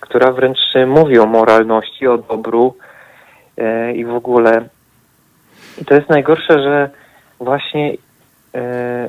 która 0.00 0.32
wręcz 0.32 0.58
mówi 0.86 1.18
o 1.18 1.26
moralności, 1.26 2.06
o 2.06 2.18
dobru 2.18 2.74
e, 3.56 3.92
i 3.92 4.04
w 4.04 4.14
ogóle. 4.14 4.68
I 5.82 5.84
to 5.84 5.94
jest 5.94 6.08
najgorsze, 6.08 6.62
że 6.62 6.90
właśnie 7.40 7.92
e, 8.54 9.08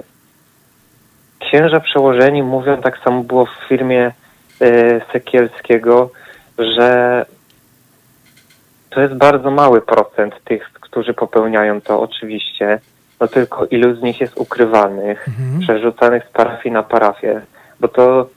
księża 1.39 1.79
przełożeni 1.79 2.43
mówią, 2.43 2.81
tak 2.81 2.97
samo 2.97 3.23
było 3.23 3.45
w 3.45 3.67
firmie 3.67 4.05
e, 4.05 4.28
Sekielskiego, 5.13 6.09
że 6.57 7.25
to 8.89 9.01
jest 9.01 9.13
bardzo 9.13 9.51
mały 9.51 9.81
procent 9.81 10.33
tych, 10.43 10.69
którzy 10.73 11.13
popełniają 11.13 11.81
to 11.81 12.01
oczywiście, 12.01 12.79
no 13.19 13.27
tylko 13.27 13.65
ilu 13.65 13.95
z 13.95 14.01
nich 14.01 14.21
jest 14.21 14.37
ukrywanych, 14.37 15.27
Mhm. 15.27 15.59
przerzucanych 15.59 16.23
z 16.29 16.31
parafii 16.31 16.73
na 16.73 16.83
parafię, 16.83 17.41
bo 17.79 17.87
to 17.87 18.29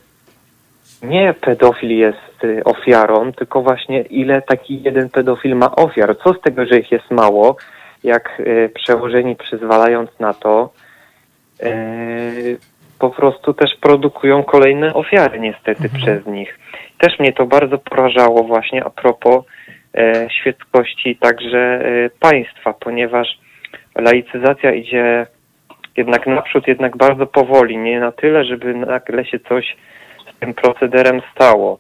nie 1.03 1.35
pedofil 1.41 1.91
jest 1.99 2.45
y, 2.45 2.65
ofiarą, 2.65 3.33
tylko 3.33 3.63
właśnie 3.63 4.03
ile 4.03 4.43
taki 4.43 4.83
jeden 4.83 5.09
pedofil 5.11 5.57
ma 5.57 5.77
ofiar. 5.77 6.17
Co 6.25 6.35
z 6.35 6.41
tego, 6.41 6.67
że 6.67 6.79
ich 6.79 6.93
jest 6.93 7.11
mało, 7.11 7.57
jak 8.05 8.41
y, 8.41 8.71
przełożeni 8.75 9.37
przyzwalając 9.37 10.11
na 10.21 10.35
to, 10.35 10.71
y, 11.63 12.59
po 13.03 13.11
prostu 13.11 13.55
też 13.55 13.71
produkują 13.81 14.45
kolejne 14.45 14.95
ofiary 14.95 15.41
niestety 15.41 15.89
przez 15.99 16.27
nich. 16.27 16.59
Też 16.99 17.19
mnie 17.19 17.33
to 17.33 17.47
bardzo 17.47 17.79
porażało 17.79 18.45
właśnie 18.45 18.85
a 18.85 18.91
propos 18.91 19.45
e, 19.95 20.29
świeckości 20.31 21.17
także 21.17 21.59
e, 21.59 22.11
państwa, 22.21 22.73
ponieważ 22.73 23.29
laicyzacja 23.95 24.73
idzie 24.73 25.27
jednak 25.97 26.27
naprzód, 26.27 26.69
jednak 26.69 26.97
bardzo 26.97 27.27
powoli, 27.27 27.79
nie 27.79 28.01
na 28.01 28.13
tyle, 28.13 28.45
żeby 28.45 28.75
nagle 28.75 29.25
się 29.25 29.39
coś 29.39 29.77
z 30.33 30.39
tym 30.39 30.55
procederem 30.55 31.23
stało. 31.35 31.79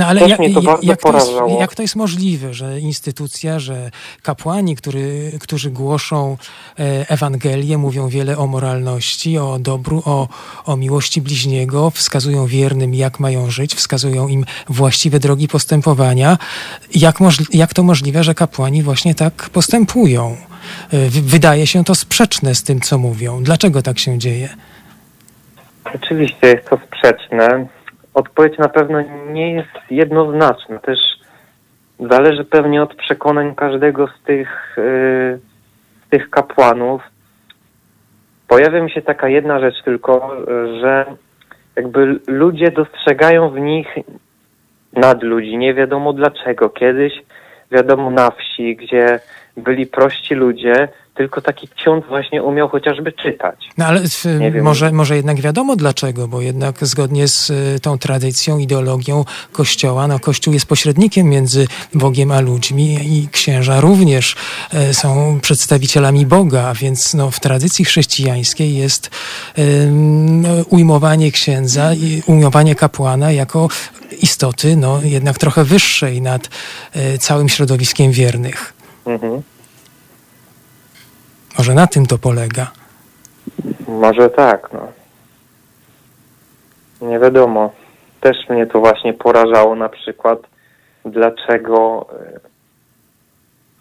No 0.00 0.06
ale 0.06 0.20
jak, 0.28 0.40
jak, 0.82 1.00
to 1.00 1.12
jest, 1.14 1.60
jak 1.60 1.74
to 1.74 1.82
jest 1.82 1.96
możliwe, 1.96 2.54
że 2.54 2.80
instytucja, 2.80 3.58
że 3.58 3.90
kapłani, 4.22 4.76
który, 4.76 5.32
którzy 5.40 5.70
głoszą 5.70 6.36
e, 6.78 7.10
Ewangelię, 7.10 7.78
mówią 7.78 8.08
wiele 8.08 8.38
o 8.38 8.46
moralności, 8.46 9.38
o 9.38 9.58
dobru, 9.58 10.02
o, 10.06 10.28
o 10.66 10.76
miłości 10.76 11.20
bliźniego, 11.20 11.90
wskazują 11.90 12.46
wiernym, 12.46 12.94
jak 12.94 13.20
mają 13.20 13.50
żyć, 13.50 13.74
wskazują 13.74 14.28
im 14.28 14.44
właściwe 14.68 15.20
drogi 15.20 15.48
postępowania. 15.48 16.38
Jak, 16.94 17.20
możli- 17.20 17.46
jak 17.52 17.74
to 17.74 17.82
możliwe, 17.82 18.24
że 18.24 18.34
kapłani 18.34 18.82
właśnie 18.82 19.14
tak 19.14 19.50
postępują? 19.52 20.36
E, 20.92 21.08
wy- 21.10 21.22
Wydaje 21.22 21.66
się 21.66 21.84
to 21.84 21.94
sprzeczne 21.94 22.54
z 22.54 22.62
tym, 22.62 22.80
co 22.80 22.98
mówią. 22.98 23.42
Dlaczego 23.42 23.82
tak 23.82 23.98
się 23.98 24.18
dzieje? 24.18 24.48
Oczywiście 25.94 26.46
jest 26.46 26.68
to 26.70 26.78
sprzeczne. 26.86 27.66
Odpowiedź 28.14 28.58
na 28.58 28.68
pewno 28.68 29.00
nie 29.32 29.52
jest 29.52 29.90
jednoznaczna. 29.90 30.78
Też 30.78 30.98
zależy 32.00 32.44
pewnie 32.44 32.82
od 32.82 32.94
przekonań 32.94 33.54
każdego 33.54 34.06
z 34.06 34.22
tych, 34.22 34.76
z 36.06 36.10
tych 36.10 36.30
kapłanów. 36.30 37.02
Pojawia 38.48 38.82
mi 38.82 38.90
się 38.90 39.02
taka 39.02 39.28
jedna 39.28 39.60
rzecz 39.60 39.82
tylko, 39.84 40.36
że 40.80 41.06
jakby 41.76 42.20
ludzie 42.26 42.70
dostrzegają 42.70 43.50
w 43.50 43.60
nich 43.60 43.88
nadludzi. 44.92 45.58
Nie 45.58 45.74
wiadomo 45.74 46.12
dlaczego. 46.12 46.70
Kiedyś, 46.70 47.12
wiadomo, 47.72 48.10
na 48.10 48.30
wsi, 48.30 48.76
gdzie 48.76 49.20
byli 49.56 49.86
prości 49.86 50.34
ludzie, 50.34 50.88
tylko 51.20 51.40
taki 51.40 51.68
ksiądz 51.68 52.06
właśnie 52.08 52.42
umiał 52.42 52.68
chociażby 52.68 53.12
czytać. 53.12 53.68
No 53.78 53.86
ale 53.86 54.00
może, 54.62 54.92
może 54.92 55.16
jednak 55.16 55.40
wiadomo 55.40 55.76
dlaczego, 55.76 56.28
bo 56.28 56.40
jednak 56.40 56.86
zgodnie 56.86 57.28
z 57.28 57.50
y, 57.50 57.80
tą 57.82 57.98
tradycją, 57.98 58.58
ideologią 58.58 59.24
Kościoła, 59.52 60.08
no 60.08 60.18
Kościół 60.18 60.54
jest 60.54 60.66
pośrednikiem 60.66 61.28
między 61.28 61.66
Bogiem 61.94 62.30
a 62.30 62.40
ludźmi 62.40 62.98
i 63.02 63.28
księża 63.28 63.80
również 63.80 64.36
e, 64.74 64.94
są 64.94 65.38
przedstawicielami 65.42 66.26
Boga, 66.26 66.62
a 66.62 66.74
więc 66.74 67.14
no, 67.14 67.30
w 67.30 67.40
tradycji 67.40 67.84
chrześcijańskiej 67.84 68.76
jest 68.76 69.10
ym, 69.58 70.44
ujmowanie 70.70 71.32
księdza 71.32 71.94
i 71.94 72.22
ujmowanie 72.26 72.74
kapłana 72.74 73.32
jako 73.32 73.68
istoty 74.22 74.76
no, 74.76 75.00
jednak 75.02 75.38
trochę 75.38 75.64
wyższej 75.64 76.22
nad 76.22 76.48
e, 76.92 77.18
całym 77.18 77.48
środowiskiem 77.48 78.12
wiernych. 78.12 78.72
Mhm. 79.06 79.42
Może 81.60 81.74
na 81.74 81.86
tym 81.86 82.06
to 82.06 82.18
polega. 82.18 82.70
Może 83.88 84.30
tak, 84.30 84.68
no. 84.72 84.88
Nie 87.08 87.18
wiadomo. 87.18 87.72
Też 88.20 88.36
mnie 88.48 88.66
to 88.66 88.80
właśnie 88.80 89.14
porażało 89.14 89.74
na 89.74 89.88
przykład, 89.88 90.38
dlaczego 91.04 92.06
e, 92.12 92.40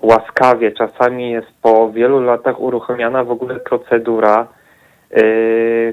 łaskawie 0.01 0.71
czasami 0.71 1.32
jest 1.32 1.47
po 1.61 1.91
wielu 1.91 2.19
latach 2.23 2.59
uruchomiona 2.59 3.23
w 3.23 3.32
ogóle 3.32 3.55
procedura 3.59 4.47
e, 5.11 5.23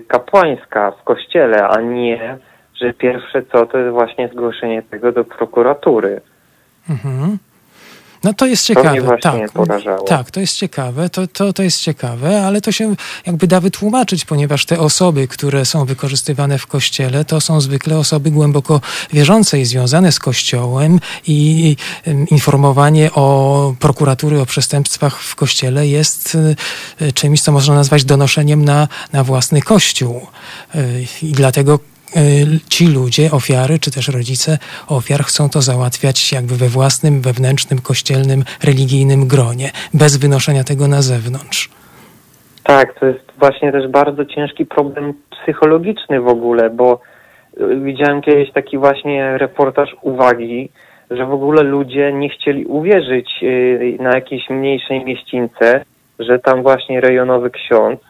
kapłańska 0.08 0.90
w 0.90 1.02
kościele, 1.02 1.68
a 1.68 1.80
nie, 1.80 2.38
że 2.74 2.94
pierwsze 2.94 3.42
co 3.52 3.66
to 3.66 3.78
jest 3.78 3.92
właśnie 3.92 4.28
zgłoszenie 4.28 4.82
tego 4.82 5.12
do 5.12 5.24
prokuratury. 5.24 6.20
Mhm. 6.90 7.38
No 8.26 8.34
to 8.34 8.46
jest 8.46 8.62
To 8.62 8.74
ciekawe. 8.74 9.00
właśnie 9.00 9.20
tak, 9.20 9.38
tak, 10.08 10.30
to 10.30 10.40
jest 10.40 10.56
ciekawe, 10.56 11.10
to, 11.10 11.26
to, 11.26 11.52
to 11.52 11.62
jest 11.62 11.80
ciekawe, 11.80 12.46
ale 12.46 12.60
to 12.60 12.72
się 12.72 12.94
jakby 13.26 13.46
da 13.46 13.60
wytłumaczyć, 13.60 14.24
ponieważ 14.24 14.66
te 14.66 14.80
osoby, 14.80 15.28
które 15.28 15.64
są 15.64 15.84
wykorzystywane 15.84 16.58
w 16.58 16.66
kościele, 16.66 17.24
to 17.24 17.40
są 17.40 17.60
zwykle 17.60 17.98
osoby 17.98 18.30
głęboko 18.30 18.80
wierzące 19.12 19.60
i 19.60 19.64
związane 19.64 20.12
z 20.12 20.18
kościołem 20.18 21.00
i 21.26 21.76
informowanie 22.30 23.12
o 23.12 23.74
prokuratury 23.78 24.40
o 24.40 24.46
przestępstwach 24.46 25.20
w 25.22 25.34
kościele 25.34 25.88
jest 25.88 26.36
y, 27.00 27.12
czymś, 27.12 27.40
co 27.40 27.52
można 27.52 27.74
nazwać 27.74 28.04
donoszeniem 28.04 28.64
na, 28.64 28.88
na 29.12 29.24
własny 29.24 29.62
kościół. 29.62 30.26
Y, 30.74 31.06
I 31.22 31.32
dlatego 31.32 31.78
ci 32.68 32.86
ludzie, 32.88 33.30
ofiary, 33.30 33.78
czy 33.78 33.90
też 33.90 34.08
rodzice 34.08 34.58
ofiar 34.88 35.20
chcą 35.20 35.50
to 35.50 35.62
załatwiać 35.62 36.32
jakby 36.32 36.54
we 36.54 36.68
własnym, 36.68 37.20
wewnętrznym, 37.20 37.78
kościelnym, 37.78 38.44
religijnym 38.64 39.28
gronie, 39.28 39.70
bez 39.94 40.16
wynoszenia 40.16 40.64
tego 40.64 40.88
na 40.88 41.02
zewnątrz. 41.02 41.70
Tak, 42.62 43.00
to 43.00 43.06
jest 43.06 43.32
właśnie 43.38 43.72
też 43.72 43.88
bardzo 43.88 44.24
ciężki 44.24 44.66
problem 44.66 45.14
psychologiczny 45.30 46.20
w 46.20 46.28
ogóle, 46.28 46.70
bo 46.70 47.00
y, 47.60 47.80
widziałem 47.80 48.22
kiedyś 48.22 48.52
taki 48.52 48.78
właśnie 48.78 49.38
reportaż 49.38 49.96
uwagi, 50.02 50.68
że 51.10 51.26
w 51.26 51.32
ogóle 51.32 51.62
ludzie 51.62 52.12
nie 52.12 52.28
chcieli 52.28 52.64
uwierzyć 52.64 53.30
y, 53.42 53.96
na 54.00 54.10
jakiejś 54.10 54.50
mniejszej 54.50 55.04
mieścińce, 55.04 55.84
że 56.18 56.38
tam 56.38 56.62
właśnie 56.62 57.00
rejonowy 57.00 57.50
ksiądz 57.50 58.00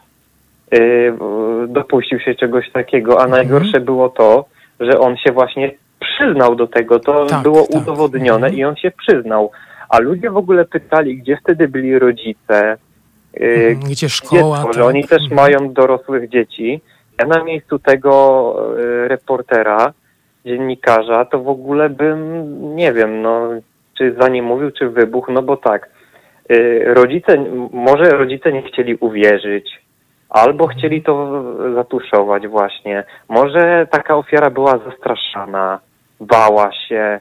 dopuścił 1.67 2.19
się 2.19 2.35
czegoś 2.35 2.71
takiego, 2.71 3.21
a 3.21 3.27
najgorsze 3.27 3.79
było 3.79 4.09
to, 4.09 4.45
że 4.79 4.99
on 4.99 5.17
się 5.17 5.31
właśnie 5.31 5.71
przyznał 5.99 6.55
do 6.55 6.67
tego, 6.67 6.99
to 6.99 7.25
Tak, 7.25 7.43
było 7.43 7.67
tak. 7.67 7.81
udowodnione 7.81 8.47
Mhm. 8.47 8.53
i 8.55 8.63
on 8.65 8.75
się 8.75 8.91
przyznał. 8.91 9.51
A 9.89 9.99
ludzie 9.99 10.29
w 10.29 10.37
ogóle 10.37 10.65
pytali, 10.65 11.17
gdzie 11.17 11.37
wtedy 11.43 11.67
byli 11.67 11.99
rodzice, 11.99 12.77
y, 13.41 13.67
Mhm, 13.69 13.79
Gdzie 13.91 14.09
szkoła? 14.09 14.41
dziecko, 14.57 14.63
tak? 14.67 14.73
że 14.73 14.85
oni 14.85 15.03
też 15.03 15.21
Mhm. 15.31 15.35
mają 15.35 15.73
dorosłych 15.73 16.29
dzieci. 16.29 16.81
Ja 17.19 17.25
na 17.25 17.43
miejscu 17.43 17.79
tego 17.79 18.55
y, 18.79 19.07
reportera, 19.07 19.93
dziennikarza, 20.45 21.25
to 21.25 21.39
w 21.39 21.49
ogóle 21.49 21.89
bym, 21.89 22.45
nie 22.75 22.93
wiem, 22.93 23.21
no, 23.21 23.49
czy 23.97 24.15
za 24.19 24.27
nim 24.29 24.45
mówił, 24.45 24.71
czy 24.71 24.89
wybuch, 24.89 25.29
no 25.29 25.41
bo 25.41 25.57
tak, 25.57 25.89
y, 26.51 26.83
rodzice, 26.87 27.45
może 27.73 28.03
rodzice 28.09 28.51
nie 28.53 28.61
chcieli 28.61 28.95
uwierzyć, 28.95 29.81
albo 30.41 30.67
chcieli 30.67 31.01
to 31.03 31.43
zatuszować 31.75 32.47
właśnie. 32.47 33.03
Może 33.29 33.87
taka 33.91 34.15
ofiara 34.15 34.49
była 34.49 34.79
zastraszana, 34.89 35.79
bała 36.19 36.71
się, 36.87 37.19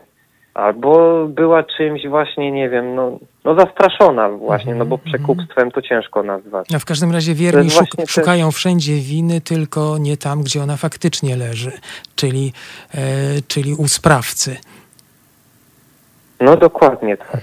albo 0.54 1.24
była 1.28 1.62
czymś 1.62 2.06
właśnie, 2.08 2.52
nie 2.52 2.68
wiem, 2.68 2.94
no, 2.94 3.18
no 3.44 3.54
zastraszona 3.54 4.28
właśnie, 4.28 4.74
no 4.74 4.84
bo 4.86 4.94
Mhm, 4.96 5.12
przekupstwem 5.12 5.70
to 5.70 5.82
ciężko 5.82 6.22
nazwać. 6.22 6.68
No 6.70 6.78
w 6.78 6.84
każdym 6.84 7.12
razie 7.12 7.34
wierni 7.34 7.70
szuk- 7.70 7.96
te- 7.96 8.06
szukają 8.06 8.50
wszędzie 8.52 8.94
winy, 8.94 9.40
tylko 9.40 9.98
nie 9.98 10.16
tam, 10.16 10.42
gdzie 10.42 10.62
ona 10.62 10.76
faktycznie 10.76 11.36
leży, 11.36 11.72
czyli, 12.16 12.52
e, 12.94 12.98
czyli 13.48 13.74
u 13.74 13.88
sprawcy. 13.88 14.56
No 16.40 16.56
dokładnie 16.56 17.16
tak. 17.16 17.40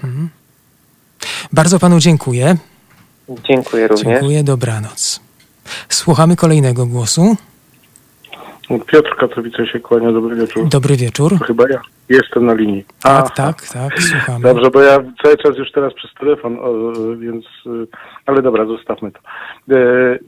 Bardzo 1.53 1.79
panu 1.79 1.99
dziękuję. 1.99 2.55
Dziękuję 3.29 3.87
również. 3.87 4.05
Dziękuję, 4.07 4.43
dobranoc. 4.43 5.22
Słuchamy 5.89 6.35
kolejnego 6.35 6.85
głosu. 6.85 7.35
Piotr 8.87 9.15
Katowice 9.15 9.67
się 9.67 9.79
kłania, 9.79 10.11
dobry 10.11 10.35
wieczór. 10.35 10.67
Dobry 10.67 10.95
wieczór. 10.95 11.39
To 11.39 11.45
chyba 11.45 11.63
ja 11.69 11.81
jestem 12.09 12.45
na 12.45 12.53
linii. 12.53 12.83
Tak, 12.83 13.25
Aha. 13.25 13.29
tak, 13.35 13.67
tak, 13.67 14.01
słuchamy. 14.01 14.43
Dobrze, 14.43 14.71
bo 14.71 14.81
ja 14.81 14.99
cały 15.23 15.37
czas 15.37 15.57
już 15.57 15.71
teraz 15.71 15.93
przez 15.93 16.11
telefon, 16.19 16.57
o, 16.61 16.91
więc, 17.17 17.45
y, 17.65 17.87
ale 18.25 18.41
dobra, 18.41 18.65
zostawmy 18.65 19.11
to. 19.11 19.19
E, 19.75 20.19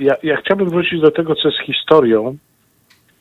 Ja, 0.00 0.14
ja 0.22 0.36
chciałbym 0.36 0.70
wrócić 0.70 1.00
do 1.00 1.10
tego, 1.10 1.34
co 1.34 1.48
jest 1.48 1.60
historią 1.66 2.36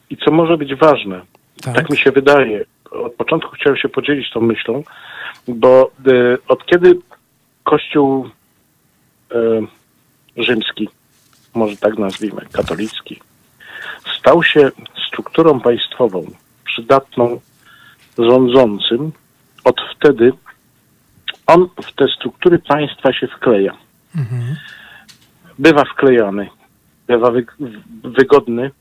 i 0.10 0.18
co 0.18 0.32
może 0.32 0.58
być 0.58 0.76
ważne. 0.76 1.22
Tak. 1.64 1.76
Tak 1.76 1.90
mi 1.90 1.98
się 1.98 2.12
wydaje. 2.12 2.66
Od 2.92 3.14
początku 3.14 3.52
chciałem 3.52 3.78
się 3.78 3.90
podzielić 3.90 4.32
tą 4.32 4.42
myślą, 4.42 4.84
bo 5.48 5.92
e, 6.08 6.38
od 6.48 6.66
kiedy 6.66 6.94
Kościół 7.64 8.30
e, 9.32 9.38
rzymski, 10.38 10.90
może 11.56 11.78
tak 11.78 11.98
nazwijmy, 11.98 12.42
katolicki, 12.52 13.22
stał 14.20 14.44
się 14.44 14.72
strukturą 15.08 15.60
państwową 15.60 16.26
przydatną 16.66 17.40
rządzącym, 18.18 19.12
od 19.64 19.76
wtedy 19.96 20.32
on 21.48 21.70
w 21.84 21.94
te 21.94 22.08
struktury 22.08 22.60
państwa 22.60 23.14
się 23.14 23.28
wkleja. 23.28 23.78
Mhm. 24.16 24.56
Bywa 25.60 25.84
wklejany, 25.84 26.50
bywa 27.08 27.32
wy, 27.32 27.46
wygodny. 28.04 28.72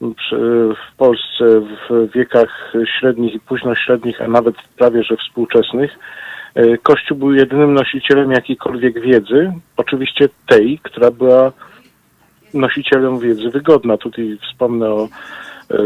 W 0.00 0.96
Polsce 0.96 1.60
w 1.60 2.10
wiekach 2.14 2.72
średnich 2.98 3.34
i 3.34 3.40
późnośrednich, 3.40 4.20
a 4.20 4.28
nawet 4.28 4.56
prawie 4.76 5.02
że 5.02 5.16
współczesnych, 5.16 5.98
Kościół 6.82 7.18
był 7.18 7.32
jedynym 7.32 7.74
nosicielem 7.74 8.30
jakiejkolwiek 8.30 9.00
wiedzy, 9.00 9.52
oczywiście 9.76 10.28
tej, 10.46 10.78
która 10.82 11.10
była 11.10 11.52
nosicielem 12.54 13.18
wiedzy 13.18 13.50
wygodna. 13.50 13.96
Tutaj 13.96 14.38
wspomnę 14.48 14.90
o 14.90 15.08
e, 15.70 15.76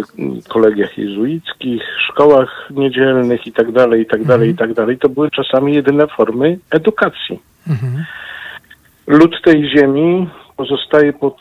kolegiach 0.48 0.98
jezuickich, 0.98 1.82
szkołach 2.08 2.68
niedzielnych 2.70 3.46
i 3.46 3.52
tak 3.52 3.72
dalej, 3.72 4.02
i 4.02 4.06
tak 4.06 4.24
dalej, 4.24 4.50
i 4.50 4.54
tak 4.54 4.74
dalej. 4.74 4.98
To 4.98 5.08
były 5.08 5.30
czasami 5.30 5.74
jedyne 5.74 6.06
formy 6.06 6.58
edukacji. 6.70 7.40
Mhm. 7.68 8.04
Lud 9.06 9.42
tej 9.44 9.70
ziemi 9.70 10.28
pozostaje 10.56 11.12
pod... 11.12 11.36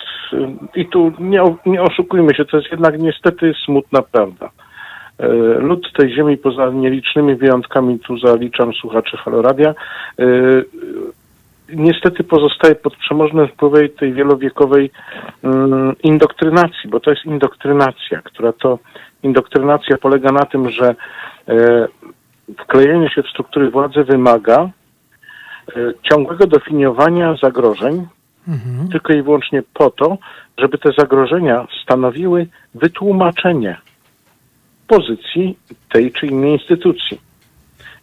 I 0.75 0.85
tu 0.85 1.11
nie, 1.19 1.43
nie 1.65 1.81
oszukujmy 1.81 2.35
się, 2.35 2.45
to 2.45 2.57
jest 2.57 2.71
jednak 2.71 2.99
niestety 2.99 3.53
smutna 3.65 4.01
prawda. 4.01 4.49
E, 5.21 5.27
Lud 5.59 5.93
tej 5.93 6.15
ziemi, 6.15 6.37
poza 6.37 6.69
nielicznymi 6.69 7.35
wyjątkami, 7.35 7.99
tu 7.99 8.17
zaliczam 8.17 8.73
słuchaczy 8.73 9.17
Haloradia, 9.17 9.69
e, 9.69 10.25
niestety 11.73 12.23
pozostaje 12.23 12.75
pod 12.75 12.95
przemożnym 12.95 13.47
wpływem 13.47 13.89
tej 13.89 14.13
wielowiekowej 14.13 14.91
mm, 15.43 15.95
indoktrynacji, 16.03 16.89
bo 16.89 16.99
to 16.99 17.09
jest 17.09 17.25
indoktrynacja, 17.25 18.21
która 18.21 18.53
to 18.53 18.79
indoktrynacja 19.23 19.97
polega 19.97 20.31
na 20.31 20.45
tym, 20.45 20.69
że 20.69 20.95
e, 21.47 21.87
wklejenie 22.59 23.09
się 23.09 23.23
w 23.23 23.29
struktury 23.29 23.71
władzy 23.71 24.03
wymaga 24.03 24.69
ciągłego 26.03 26.47
definiowania 26.47 27.35
zagrożeń, 27.43 28.07
Mhm. 28.47 28.87
tylko 28.89 29.13
i 29.13 29.21
wyłącznie 29.21 29.63
po 29.73 29.89
to, 29.89 30.17
żeby 30.57 30.77
te 30.77 30.89
zagrożenia 30.97 31.67
stanowiły 31.83 32.47
wytłumaczenie 32.75 33.77
pozycji 34.91 35.57
tej 35.93 36.11
czy 36.11 36.27
innej 36.27 36.51
instytucji. 36.51 37.17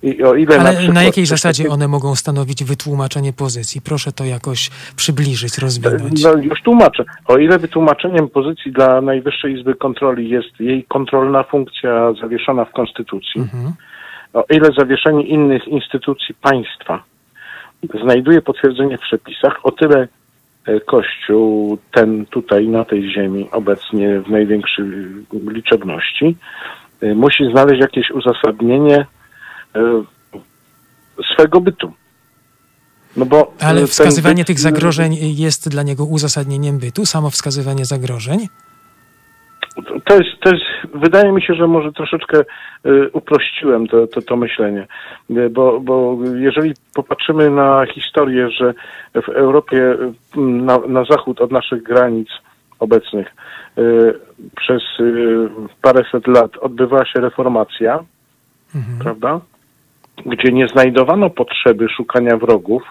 I 0.03 0.22
o 0.22 0.34
ile 0.34 0.57
na, 0.57 0.62
Ale 0.62 0.72
przykład 0.72 0.95
na 0.95 1.03
jakiej 1.03 1.26
zasadzie 1.26 1.68
one 1.68 1.89
mogą 1.89 2.14
stanowić 2.14 2.64
wytłumaczenie 2.64 3.32
pozycji? 3.32 3.80
Proszę 3.80 4.12
to 4.12 4.24
jakoś 4.24 4.70
przybliżyć, 4.97 5.59
rozwinąć. 5.59 6.22
No 6.24 6.32
już 6.43 6.62
tłumaczę. 6.62 7.05
O 7.26 7.39
ile 7.39 7.59
wytłumaczeniem 7.59 8.28
pozycji 8.28 8.72
dla 8.72 9.01
Najwyższej 9.01 9.53
Izby 9.55 9.74
Kontroli 9.74 10.28
jest 10.28 10.61
jej 10.61 10.84
kontrolna 10.89 11.43
funkcja 11.43 12.12
zawieszona 12.20 12.64
w 12.64 12.72
Konstytucji, 12.72 13.41
Mhm. 13.41 13.72
o 14.32 14.45
ile 14.51 14.68
zawieszenie 14.78 15.22
innych 15.22 15.68
instytucji 15.68 16.34
państwa 16.43 17.03
znajduje 18.05 18.43
potwierdzenie 18.43 18.99
w 18.99 19.01
przepisach, 19.01 19.66
o 19.66 19.70
tyle 19.72 20.09
e, 20.66 20.80
Kościół, 20.80 21.78
ten 21.93 22.26
tutaj 22.26 22.68
na 22.68 22.84
tej 22.84 23.12
ziemi, 23.12 23.49
obecnie 23.53 24.20
w 24.20 24.30
największej 24.30 24.84
liczebności, 25.49 26.36
musi 27.03 27.51
znaleźć 27.51 27.80
jakieś 27.80 28.11
uzasadnienie 28.11 29.07
e, 29.76 30.03
swego 31.34 31.61
bytu. 31.61 31.92
No 33.16 33.26
bo 33.26 33.53
e, 33.62 33.66
Ale 33.66 33.86
wskazywanie 33.86 34.42
byt- 34.42 34.46
tych 34.46 34.59
zagrożeń 34.59 35.16
jest 35.20 35.68
dla 35.68 35.82
niego 35.82 36.05
uzasadnieniem 36.05 36.78
bytu, 36.78 37.07
samo 37.07 37.30
wskazywanie 37.30 37.84
zagrożeń? 37.84 38.38
To 40.05 40.16
jest, 40.16 40.30
to 40.40 40.51
jest, 40.51 40.64
wydaje 40.94 41.32
mi 41.32 41.42
się, 41.42 41.55
że 41.55 41.66
może 41.66 41.92
troszeczkę 41.92 42.40
y, 42.86 43.11
uprościłem 43.12 43.86
to, 43.86 44.07
to, 44.07 44.22
to 44.22 44.36
myślenie, 44.36 44.86
Y, 45.30 45.51
bo, 45.51 45.80
bo 45.80 46.18
jeżeli 46.34 46.72
popatrzymy 46.94 47.51
na 47.51 47.86
historię, 47.94 48.51
że 48.51 48.74
w 49.22 49.28
Europie 49.28 49.76
y, 49.76 50.40
na, 50.40 50.78
na 50.78 51.05
zachód 51.05 51.40
od 51.40 51.53
naszych 51.53 51.82
granic 51.82 52.28
obecnych 52.79 53.26
y, 53.79 54.14
przez 54.57 54.83
y, 55.01 55.49
paręset 55.83 56.26
lat 56.26 56.57
odbywała 56.61 57.07
się 57.07 57.20
reformacja, 57.20 58.05
Mhm. 58.74 58.99
prawda? 58.99 59.41
Gdzie 60.26 60.53
nie 60.53 60.68
znajdowano 60.68 61.31
potrzeby 61.31 61.89
szukania 61.89 62.37
wrogów, 62.37 62.83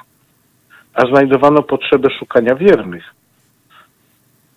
a 0.93 1.01
znajdowano 1.01 1.63
potrzebę 1.63 2.09
szukania 2.19 2.55
wiernych 2.55 3.17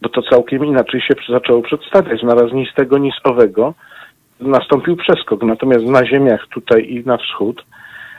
bo 0.02 0.08
to 0.08 0.22
całkiem 0.22 0.64
inaczej 0.64 1.00
się 1.00 1.14
zaczęło 1.28 1.62
przedstawiać. 1.62 2.22
Naraz 2.22 2.52
ni 2.52 2.66
z 2.66 2.74
tego, 2.74 2.98
ni 2.98 3.12
z 3.12 3.26
owego 3.26 3.74
nastąpił 4.40 4.96
przeskok. 4.96 5.42
Natomiast 5.42 5.84
na 5.84 6.06
ziemiach 6.06 6.46
tutaj 6.46 6.86
i 6.90 7.06
na 7.06 7.16
wschód 7.16 7.64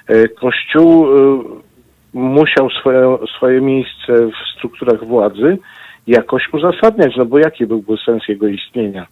e, 0.07 0.28
Kościół 0.28 1.07
musiał 2.14 2.70
swoje, 2.70 3.18
swoje 3.38 3.62
miejsce 3.62 4.14
w 4.28 4.57
strukturach 4.57 5.05
władzy 5.05 5.57
jakoś 6.08 6.54
uzasadniać, 6.54 7.16
no 7.18 7.26
bo 7.26 7.39
jaki 7.39 7.66
byłby 7.66 7.97
sens 8.06 8.24
jego 8.28 8.47
istnienia? 8.47 9.08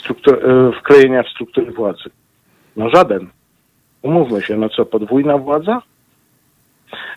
Struktur, 0.00 0.34
e, 0.34 0.72
wklejenia 0.80 1.22
w 1.22 1.28
struktury 1.28 1.72
władzy? 1.72 2.10
No 2.76 2.90
żaden. 2.90 3.28
Umówmy 4.02 4.42
się, 4.42 4.56
no 4.56 4.68
co, 4.68 4.86
podwójna 4.86 5.38
władza? 5.38 5.82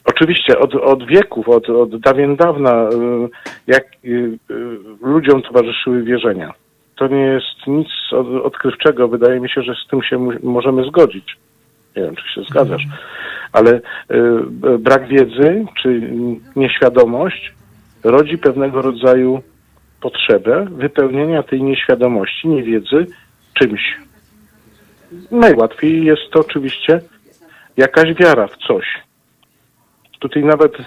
Oczywiście 0.06 0.60
od, 0.60 0.76
od 0.76 1.08
wieków, 1.08 1.50
od, 1.50 1.70
od 1.70 2.00
dawien 2.00 2.36
dawna, 2.36 2.90
y, 2.90 3.30
jak 3.68 3.84
y, 4.06 4.38
ludziom 5.02 5.42
towarzyszyły 5.42 6.04
wierzenia. 6.04 6.54
To 6.96 7.08
nie 7.08 7.26
jest 7.26 7.68
nic 7.68 7.88
od, 8.12 8.28
odkrywczego. 8.46 9.08
Wydaje 9.08 9.40
mi 9.40 9.50
się, 9.50 9.62
że 9.62 9.74
z 9.86 9.88
tym 9.90 10.04
się 10.04 10.30
możemy 10.44 10.84
zgodzić. 10.84 11.38
Nie 11.96 12.04
wiem, 12.04 12.16
czy 12.16 12.34
się 12.34 12.42
zgadzasz, 12.50 12.84
ale 13.52 13.72
y, 13.72 13.82
y, 14.68 14.78
brak 14.80 15.08
wiedzy 15.08 15.66
czy 15.82 16.12
nieświadomość 16.56 17.54
rodzi 18.04 18.38
pewnego 18.38 18.82
rodzaju 18.82 19.42
potrzebę 20.02 20.66
wypełnienia 20.72 21.44
tej 21.44 21.64
nieświadomości, 21.64 22.48
niewiedzy 22.48 23.06
czymś. 23.54 23.98
Najłatwiej 25.32 26.06
jest 26.06 26.22
to 26.32 26.40
oczywiście 26.40 27.02
jakaś 27.78 28.14
wiara 28.14 28.48
w 28.48 28.58
coś. 28.58 28.86
Tutaj 30.20 30.44
nawet 30.44 30.80
y, 30.80 30.84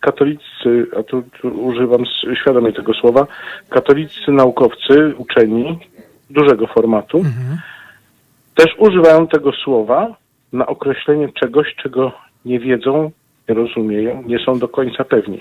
katolicy, 0.00 0.86
a 0.98 1.02
tu, 1.02 1.22
tu 1.40 1.48
używam 1.48 2.04
świadomie 2.40 2.72
tego 2.72 2.94
słowa, 2.94 3.26
katolicy 3.68 4.32
naukowcy, 4.32 5.14
uczeni 5.16 5.78
dużego 6.30 6.66
formatu, 6.66 7.18
Mhm. 7.18 7.58
też 8.54 8.74
używają 8.78 9.26
tego 9.26 9.52
słowa 9.52 10.16
na 10.52 10.66
określenie 10.66 11.28
czegoś, 11.28 11.74
czego 11.82 12.12
nie 12.44 12.60
wiedzą, 12.60 13.10
nie 13.48 13.54
rozumieją, 13.54 14.22
nie 14.26 14.38
są 14.38 14.58
do 14.58 14.68
końca 14.68 15.04
pewni. 15.04 15.40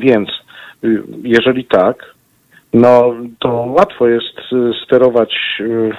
Więc 0.00 0.28
y, 0.84 1.02
jeżeli 1.22 1.64
tak, 1.64 2.14
no 2.74 3.14
to 3.38 3.48
łatwo 3.48 4.08
jest 4.08 4.38
y, 4.52 4.72
sterować 4.84 5.34
y, 5.60 5.90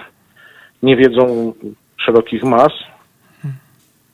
niewiedzą 0.83 1.53
szerokich 1.97 2.43
mas, 2.43 2.71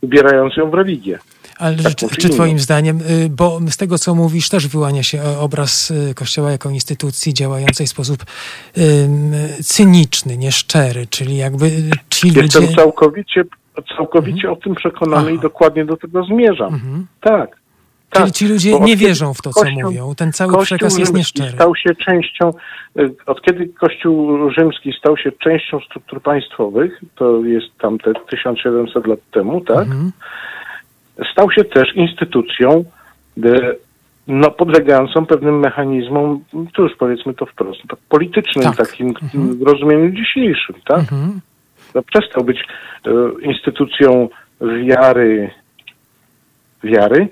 ubierając 0.02 0.58
ją 0.58 0.70
w 0.70 0.74
religię. 0.74 1.20
Ale 1.58 1.78
Tak, 1.78 1.96
czy, 1.96 2.08
czy 2.08 2.30
twoim 2.30 2.60
zdaniem, 2.60 3.00
bo 3.30 3.60
z 3.70 3.78
tego 3.78 3.98
co 3.98 4.16
mówisz 4.16 4.50
też 4.50 4.68
wyłania 4.68 5.04
się 5.04 5.22
e, 5.22 5.40
obraz 5.40 5.94
Kościoła 6.16 6.52
jako 6.52 6.70
instytucji 6.70 7.34
działającej 7.34 7.88
w 7.88 7.90
sposób 7.90 8.26
ym, 8.78 9.32
cyniczny, 9.64 10.38
nieszczery, 10.38 11.08
czyli 11.10 11.38
jakby 11.38 11.72
ci 12.10 12.28
Jestem 12.28 12.64
ludzie... 12.64 12.76
całkowicie, 12.76 13.44
całkowicie 13.98 14.52
o 14.52 14.56
tym 14.56 14.76
przekonany 14.76 15.32
i 15.32 15.34
Aha. 15.34 15.42
dokładnie 15.42 15.86
do 15.86 15.98
tego 15.98 16.24
zmierzam. 16.24 16.74
Mhm. 16.74 17.08
Tak. 17.22 17.61
Czyli 18.12 18.26
tak. 18.26 18.34
ci 18.34 18.48
ludzie 18.48 18.80
nie 18.80 18.98
wierzą 18.98 19.34
w 19.34 19.42
to, 19.42 19.50
co 19.50 19.62
Kościół- 19.62 19.84
mówią. 19.84 20.16
Ten 20.16 20.32
cały 20.34 20.52
Kościół 20.54 20.78
przekaz 20.78 21.00
jest 21.00 21.14
nieszczery. 21.14 21.50
Stał 21.52 21.76
się 21.76 21.96
częścią, 21.96 22.50
y, 23.00 23.10
od 23.26 23.42
kiedy 23.42 23.68
Kościół 23.68 24.50
rzymski 24.52 24.94
stał 25.00 25.18
się 25.18 25.32
częścią 25.32 25.80
struktur 25.80 26.22
państwowych, 26.22 27.02
to 27.16 27.46
jest 27.46 27.78
tam 27.78 27.98
te 27.98 28.14
1700 28.30 29.08
lat 29.08 29.20
temu, 29.32 29.62
tak? 29.62 29.82
Mhm. 29.86 30.12
Stał 31.32 31.52
się 31.52 31.64
też 31.64 31.96
instytucją 31.96 32.86
y, 33.38 33.76
no, 34.28 34.52
podlegającą 34.52 35.26
pewnym 35.26 35.60
mechanizmom, 35.60 36.44
to 36.76 36.82
już 36.82 36.92
powiedzmy 37.00 37.34
to 37.34 37.46
wprost, 37.46 37.82
tak, 37.90 38.00
politycznym 38.10 38.66
Tak. 38.66 38.76
takim 38.88 39.08
Mhm. 39.08 39.58
w 39.58 39.62
rozumieniu 39.62 40.10
dzisiejszym, 40.12 40.76
tak? 40.88 41.00
Mhm. 41.00 41.40
no, 41.96 42.02
przestał 42.04 42.44
być 42.44 42.58
e, 43.06 43.10
instytucją 43.42 44.30
wiary, 44.86 45.50
wiary, 46.84 47.28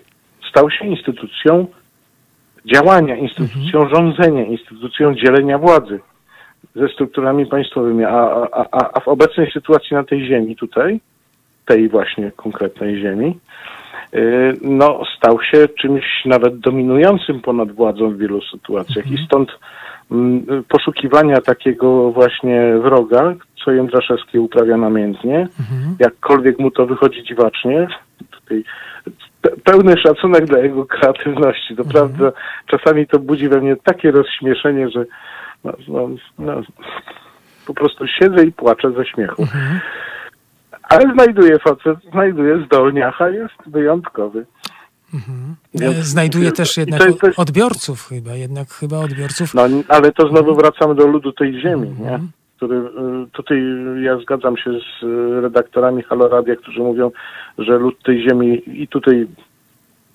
stał 0.50 0.72
się 0.72 0.86
instytucją 0.86 1.68
działania, 2.66 3.16
instytucją 3.16 3.90
rządzenia, 3.90 4.46
instytucją 4.46 5.16
dzielenia 5.16 5.58
władzy 5.58 6.00
ze 6.76 6.88
strukturami 6.88 7.46
państwowymi, 7.46 8.04
a, 8.06 8.48
a, 8.52 8.66
a, 8.94 9.00
w 9.00 9.08
obecnej 9.08 9.52
sytuacji 9.52 9.94
na 9.96 10.04
tej 10.04 10.28
ziemi 10.28 10.56
tutaj, 10.56 11.00
tej 11.66 11.90
właśnie 11.90 12.32
konkretnej 12.32 13.02
ziemi, 13.02 13.40
y, 14.14 14.54
no, 14.62 15.02
stał 15.18 15.42
się 15.42 15.68
czymś 15.68 16.26
nawet 16.26 16.60
dominującym 16.60 17.42
ponad 17.42 17.72
władzą 17.72 18.10
w 18.10 18.18
wielu 18.18 18.42
sytuacjach. 18.42 19.12
I 19.12 19.26
stąd 19.26 19.50
mm, 20.12 20.64
poszukiwania 20.68 21.42
takiego 21.42 22.12
właśnie 22.12 22.74
wroga, 22.84 23.36
co 23.66 23.72
Jędraszewski 23.72 24.40
uprawia 24.40 24.78
namiętnie, 24.78 25.48
Mhm. 25.60 25.96
jakkolwiek 26.00 26.60
mu 26.60 26.72
to 26.72 26.86
wychodzi 26.86 27.24
dziwacznie, 27.24 27.88
tutaj 28.32 28.64
pełny 29.64 29.98
szacunek 29.98 30.46
dla 30.46 30.60
jego 30.60 30.86
kreatywności. 30.86 31.76
To 31.76 31.86
prawda, 31.86 32.32
czasami 32.68 33.08
to 33.08 33.20
budzi 33.20 33.50
we 33.50 33.62
mnie 33.62 33.76
takie 33.76 34.12
rozśmieszenie, 34.12 34.90
że 34.90 35.06
no, 35.64 35.74
no, 35.88 36.10
no, 36.40 36.62
po 37.66 37.74
prostu 37.74 38.08
siedzę 38.08 38.44
i 38.46 38.52
płaczę 38.52 38.92
ze 38.92 39.06
śmiechu. 39.06 39.42
Mhm. 39.42 39.80
Ale 40.84 41.14
znajduje 41.14 41.60
facet, 41.60 41.98
znajduje 42.12 42.66
zdolniacha, 42.66 43.30
jest 43.30 43.56
wyjątkowy. 43.68 44.46
Mhm. 45.14 45.56
Więc- 45.74 45.98
E, 45.98 46.04
Znajduje 46.04 46.52
też 46.52 46.78
jednak 46.78 47.02
to 47.02 47.14
to 47.14 47.28
odbiorców 47.42 48.08
chyba, 48.08 48.34
jednak 48.36 48.70
chyba 48.74 48.98
odbiorców. 48.98 49.54
No, 49.54 49.62
ale 49.88 50.12
to 50.12 50.28
znowu 50.30 50.56
wracamy 50.56 50.96
do 50.96 51.08
ludu 51.08 51.32
tej 51.32 51.62
ziemi, 51.62 51.96
nie? 52.00 52.20
Mhm. 52.62 52.86
Który, 52.86 53.24
y, 53.26 53.30
tutaj 53.32 53.64
ja 54.02 54.18
zgadzam 54.18 54.58
się 54.58 54.72
z 54.72 55.04
y, 55.04 55.42
redaktorami 55.42 56.04
Haloradia, 56.04 56.56
którzy 56.56 56.80
mówią, 56.80 57.12
że 57.58 57.78
lud 57.78 58.04
tej 58.04 58.30
ziemi 58.30 58.62
i 58.68 58.88
tutaj 58.88 59.28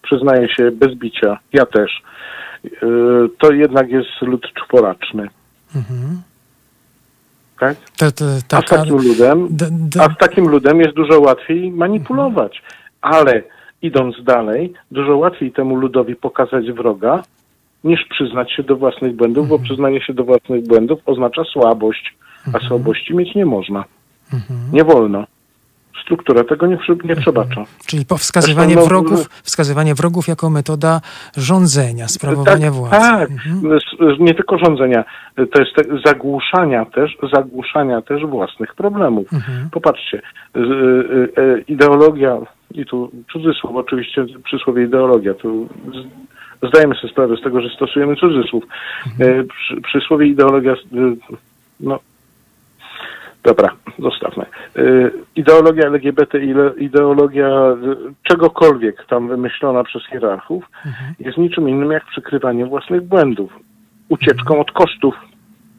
przyznaję 0.03 0.49
się 0.49 0.71
bez 0.71 0.95
bicia, 0.95 1.39
ja 1.53 1.67
też, 1.67 2.03
y, 2.65 2.71
to 3.39 3.53
jednak 3.53 3.91
jest 3.91 4.23
lud 4.23 4.47
czworaczny, 4.55 5.29
Mhm. 5.77 6.23
tak? 7.61 7.77
To, 7.99 8.13
to, 8.13 8.57
A 8.57 8.61
z 8.61 8.65
takim 8.65 8.97
ludem, 8.97 9.49
a 10.01 10.15
z 10.15 10.19
takim 10.19 10.49
ludem 10.49 10.81
jest 10.81 10.95
dużo 10.95 11.21
łatwiej 11.21 11.71
manipulować, 11.71 12.63
ale 13.01 13.43
idąc 13.83 14.25
dalej, 14.25 14.73
dużo 14.91 15.17
łatwiej 15.17 15.53
temu 15.53 15.77
ludowi 15.77 16.17
pokazać 16.17 16.73
wroga, 16.73 17.23
niż 17.85 18.05
przyznać 18.11 18.53
się 18.53 18.63
do 18.63 18.77
własnych 18.77 19.17
błędów, 19.17 19.49
bo 19.49 19.59
przyznanie 19.59 20.01
się 20.01 20.15
do 20.15 20.25
własnych 20.25 20.67
błędów 20.67 21.01
oznacza 21.07 21.45
słabość, 21.45 22.15
a 22.53 22.59
słabości 22.69 23.15
mieć 23.15 23.35
nie 23.35 23.47
można. 23.47 23.85
Mhm. 24.33 24.61
Nie 24.73 24.85
wolno. 24.85 25.25
Struktura 26.03 26.45
tego 26.45 26.67
nie, 26.67 26.79
nie 27.05 27.17
przebacza. 27.17 27.65
Czyli 27.87 28.07
po 28.07 28.17
wskazywanie 28.17 28.75
Zresztą, 28.75 28.81
no, 28.81 28.89
wrogów, 28.89 29.29
wskazywanie 29.43 29.95
wrogów 29.95 30.29
jako 30.29 30.51
metoda 30.51 31.01
rządzenia, 31.37 32.09
sprawowania 32.09 32.67
tak, 32.67 32.73
władzy. 32.75 32.97
tak. 32.97 33.31
Mhm. 33.31 33.79
Nie 34.19 34.35
tylko 34.35 34.59
rządzenia, 34.59 35.05
to 35.37 35.61
jest 35.63 35.75
te, 35.77 35.83
zagłuszania 36.07 36.85
też, 36.85 37.17
zagłuszania 37.35 38.03
też 38.03 38.27
własnych 38.27 38.75
problemów. 38.75 39.33
Mhm. 39.33 39.71
Popatrzcie, 39.71 40.23
z- 40.55 40.59
y, 40.59 41.41
y, 41.41 41.65
ideologia, 41.69 42.39
i 42.75 42.87
tu 42.87 43.11
cudzysłów, 43.33 43.77
oczywiście 43.77 44.27
przysłowie 44.45 44.85
ideologia, 44.85 45.35
tu 45.35 45.69
zdajemy 46.69 46.95
sobie 46.95 47.13
sprawę 47.13 47.37
z 47.37 47.43
tego, 47.43 47.61
że 47.61 47.69
stosujemy 47.77 48.17
cudzysłów. 48.17 48.65
Y, 49.21 49.47
Przy, 49.57 49.81
przysłowie 49.81 50.27
ideologia, 50.27 50.73
y, 50.73 50.77
no 51.81 51.99
dobra, 53.45 53.71
zostawmy. 53.99 54.47
Y, 54.77 55.13
Ideologia 55.37 55.87
LGBT, 55.87 56.39
ideologia 56.79 57.49
y, 57.49 58.15
czegokolwiek 58.23 59.07
tam 59.07 59.29
wymyślona 59.29 59.85
przez 59.85 60.03
hierarchów 60.07 60.65
jest 61.19 61.39
niczym 61.39 61.69
innym 61.69 61.91
jak 61.91 62.07
przykrywanie 62.07 62.67
własnych 62.67 63.03
błędów. 63.03 63.53
Ucieczką 64.09 64.61
od 64.61 64.73
kosztów. 64.73 65.15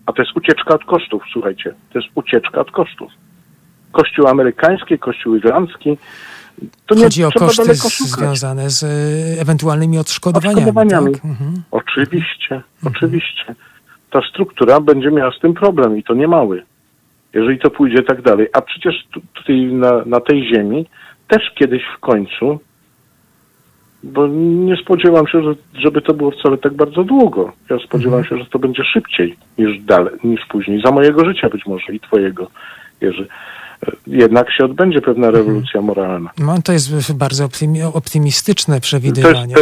A 0.05 0.13
to 0.13 0.21
jest 0.21 0.37
ucieczka 0.37 0.75
od 0.75 0.85
kosztów, 0.85 1.23
słuchajcie. 1.33 1.73
To 1.93 1.99
jest 1.99 2.11
ucieczka 2.15 2.61
od 2.61 2.71
kosztów. 2.71 3.11
Kościół 3.91 4.27
amerykański, 4.27 4.99
kościół 4.99 5.35
irlandzki. 5.35 5.97
To 6.85 6.95
nie 6.95 7.03
Chodzi 7.03 7.23
o 7.23 7.31
koszty 7.31 7.75
związane 7.75 8.69
z 8.69 8.83
e, 8.83 9.41
ewentualnymi 9.41 9.97
odszkodowaniami. 9.97 10.55
Odszkodowaniami. 10.55 11.13
Tak? 11.13 11.25
Mhm. 11.25 11.63
Oczywiście, 11.71 12.61
oczywiście. 12.85 13.55
Ta 14.11 14.21
struktura 14.29 14.79
będzie 14.79 15.11
miała 15.11 15.31
z 15.31 15.39
tym 15.39 15.53
problem 15.53 15.97
i 15.97 16.03
to 16.03 16.13
nie 16.13 16.27
mały. 16.27 16.63
Jeżeli 17.35 17.59
to 17.59 17.69
pójdzie 17.69 18.03
tak 18.03 18.21
dalej. 18.21 18.47
A 18.53 18.61
przecież 18.61 18.95
tu, 19.11 19.21
tutaj 19.33 19.65
na, 19.65 20.05
na 20.05 20.19
tej 20.19 20.47
ziemi 20.53 20.85
też 21.27 21.51
kiedyś 21.55 21.81
w 21.97 21.99
końcu, 21.99 22.59
bo 24.03 24.27
nie 24.27 24.77
spodziewam 24.77 25.27
się, 25.27 25.43
że, 25.43 25.55
żeby 25.73 26.01
to 26.01 26.13
było 26.13 26.31
wcale 26.31 26.57
tak 26.57 26.73
bardzo 26.73 27.03
długo. 27.03 27.51
Ja 27.69 27.79
spodziewam 27.79 28.25
się, 28.25 28.37
że 28.37 28.45
to 28.45 28.59
będzie 28.59 28.83
szybciej 28.83 29.35
niż 29.57 29.81
dalej, 29.81 30.13
niż 30.23 30.45
później. 30.45 30.81
Za 30.85 30.91
mojego 30.91 31.25
życia 31.25 31.49
być 31.49 31.65
może 31.65 31.93
i 31.93 31.99
twojego, 31.99 32.47
Jerzy. 33.01 33.27
E, 33.87 33.91
Jednak 34.07 34.51
się 34.51 34.65
odbędzie 34.65 35.01
pewna 35.01 35.31
rewolucja 35.31 35.81
moralna. 35.81 36.29
No, 36.39 36.61
to 36.65 36.73
jest 36.73 37.13
bardzo 37.17 37.45
optymi- 37.47 37.91
optymistyczne 37.93 38.81
przewidywanie. 38.81 39.55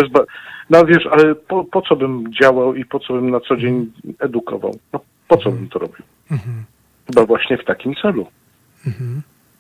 no 0.70 0.86
wiesz, 0.86 1.08
ale 1.12 1.36
po, 1.36 1.64
po 1.64 1.82
co 1.82 1.96
bym 1.96 2.34
działał 2.42 2.76
i 2.76 2.86
po 2.86 3.00
co 3.00 3.14
bym 3.14 3.30
na 3.30 3.40
co 3.40 3.56
dzień 3.56 3.92
edukował? 4.20 4.76
No, 4.94 5.00
po 5.28 5.38
co 5.38 5.52
bym 5.52 5.70
to 5.70 5.80
robił? 5.80 6.06
Mhm. 6.32 6.64
Chyba 7.08 7.26
właśnie 7.26 7.58
w 7.58 7.66
takim 7.66 7.96
celu. 8.02 8.28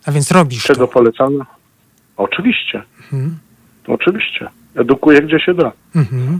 A 0.05 0.11
więc 0.11 0.31
robisz 0.31 0.63
Czego 0.63 0.87
to. 0.87 0.93
polecam? 0.93 1.45
Oczywiście. 2.17 2.83
Mhm. 3.03 3.37
Oczywiście. 3.87 4.49
Edukuję 4.75 5.21
gdzie 5.21 5.39
się 5.39 5.53
da. 5.53 5.71
Mhm. 5.95 6.39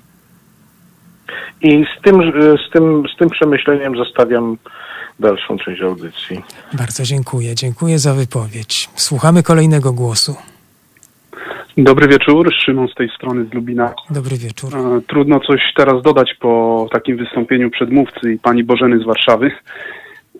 I 1.62 1.86
z 2.00 2.02
tym, 2.02 2.22
z 2.68 2.72
tym, 2.74 3.04
z 3.16 3.18
tym 3.20 3.30
przemyśleniem 3.30 3.96
zostawiam 3.98 4.58
dalszą 5.20 5.58
część 5.58 5.82
audycji. 5.82 6.42
Bardzo 6.74 7.04
dziękuję. 7.04 7.56
Dziękuję 7.56 8.00
za 8.00 8.14
wypowiedź. 8.14 8.90
Słuchamy 8.96 9.44
kolejnego 9.44 9.94
głosu. 9.94 10.36
Dobry 11.78 12.08
wieczór, 12.08 12.54
Szymon 12.66 12.88
z 12.88 12.96
tej 12.96 13.10
strony 13.10 13.46
z 13.46 13.54
Lubina. 13.54 13.94
Dobry 14.10 14.38
wieczór. 14.38 14.76
E, 14.78 15.02
Trudno 15.08 15.40
coś 15.40 15.62
teraz 15.76 16.02
dodać 16.04 16.34
po 16.40 16.88
takim 16.92 17.18
wystąpieniu 17.18 17.70
przedmówcy 17.70 18.34
i 18.34 18.40
pani 18.40 18.64
Bożeny 18.64 19.00
z 19.00 19.06
Warszawy. 19.06 19.52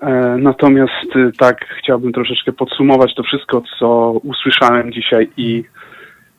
E, 0.02 0.38
Natomiast 0.38 1.16
e, 1.16 1.32
tak 1.38 1.66
chciałbym 1.80 2.12
troszeczkę 2.14 2.52
podsumować 2.52 3.16
to 3.16 3.24
wszystko, 3.24 3.64
co 3.80 4.12
usłyszałem 4.12 4.92
dzisiaj 4.94 5.30
i, 5.38 5.64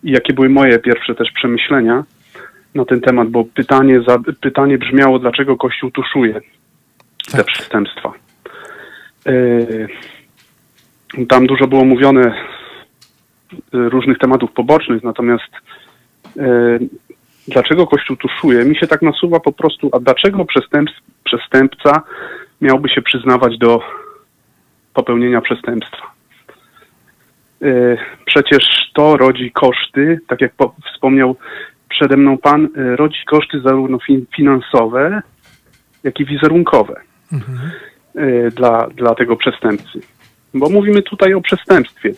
i 0.05 0.11
jakie 0.11 0.33
były 0.33 0.49
moje 0.49 0.79
pierwsze 0.79 1.15
też 1.15 1.33
przemyślenia 1.33 2.05
na 2.75 2.85
ten 2.85 3.01
temat, 3.01 3.29
bo 3.29 3.45
pytanie, 3.45 4.01
za, 4.09 4.19
pytanie 4.41 4.79
brzmiało, 4.79 5.19
dlaczego 5.19 5.57
Kościół 5.57 5.91
tuszuje 5.91 6.41
te 7.33 7.37
Tak. 7.37 7.47
przestępstwa. 7.47 8.13
E, 9.27 9.33
Tam 11.29 11.47
dużo 11.47 11.67
było 11.67 11.85
mówione 11.85 12.23
e, 12.27 12.33
różnych 13.73 14.19
tematów 14.19 14.53
pobocznych, 14.53 15.03
natomiast 15.03 15.51
dlaczego 17.49 17.87
Kościół 17.87 18.17
tuszuje? 18.17 18.65
Mi 18.65 18.77
się 18.77 18.87
tak 18.87 19.03
nasuwa 19.03 19.41
po 19.41 19.53
prostu, 19.53 19.91
a 19.93 20.01
dlaczego 20.01 20.45
przestęp, 20.45 20.91
przestępca 21.25 22.03
miałby 22.65 22.89
się 22.89 23.03
przyznawać 23.03 23.59
do 23.59 23.81
popełnienia 24.95 25.41
przestępstwa? 25.41 26.15
y, 27.63 27.99
przecież 28.25 28.91
to 28.95 29.17
rodzi 29.17 29.53
koszty, 29.53 30.21
tak 30.27 30.41
jak 30.41 30.53
po, 30.55 30.75
wspomniał 30.93 31.37
przede 31.89 32.17
mną 32.17 32.39
pan, 32.39 32.65
y, 32.65 32.97
rodzi 32.97 33.19
koszty 33.27 33.61
zarówno 33.61 33.99
fin, 33.99 34.27
finansowe, 34.37 35.23
jak 36.05 36.21
i 36.21 36.25
wizerunkowe 36.25 37.01
Mhm. 37.33 37.71
y, 38.17 38.51
dla, 38.51 38.89
dla 38.89 39.15
tego 39.15 39.37
przestępcy. 39.37 40.01
Bo 40.55 40.69
mówimy 40.69 41.03
tutaj 41.03 41.35
o 41.35 41.41
przestępstwie. 41.41 42.11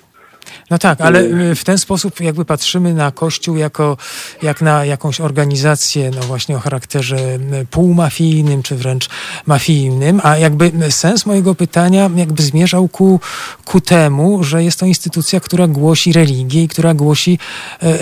No 0.71 0.79
tak, 0.79 1.01
ale 1.01 1.21
Y. 1.21 1.51
y, 1.51 1.55
w 1.55 1.65
ten 1.65 1.79
sposób 1.79 2.21
jakby 2.21 2.45
patrzymy 2.45 2.95
na 2.95 3.11
Kościół 3.13 3.57
jako 3.57 3.97
jak 4.43 4.61
na 4.63 4.85
jakąś 4.85 5.21
organizację, 5.21 6.11
no 6.11 6.21
właśnie 6.23 6.57
o 6.57 6.59
charakterze 6.59 7.17
y, 7.17 7.67
półmafijnym, 7.71 8.63
czy 8.63 8.77
wręcz 8.77 9.09
mafijnym, 9.47 10.21
a 10.25 10.37
jakby 10.37 10.73
sens 10.91 11.27
mojego 11.27 11.55
pytania 11.55 12.11
jakby 12.17 12.43
zmierzał 12.43 12.89
ku, 12.89 13.21
ku 13.65 13.81
temu, 13.81 14.45
że 14.45 14.65
jest 14.65 14.81
to 14.81 14.87
instytucja, 14.87 15.41
która 15.41 15.67
głosi 15.67 16.13
religię 16.13 16.63
i 16.63 16.69
która 16.69 16.95
głosi 16.95 17.39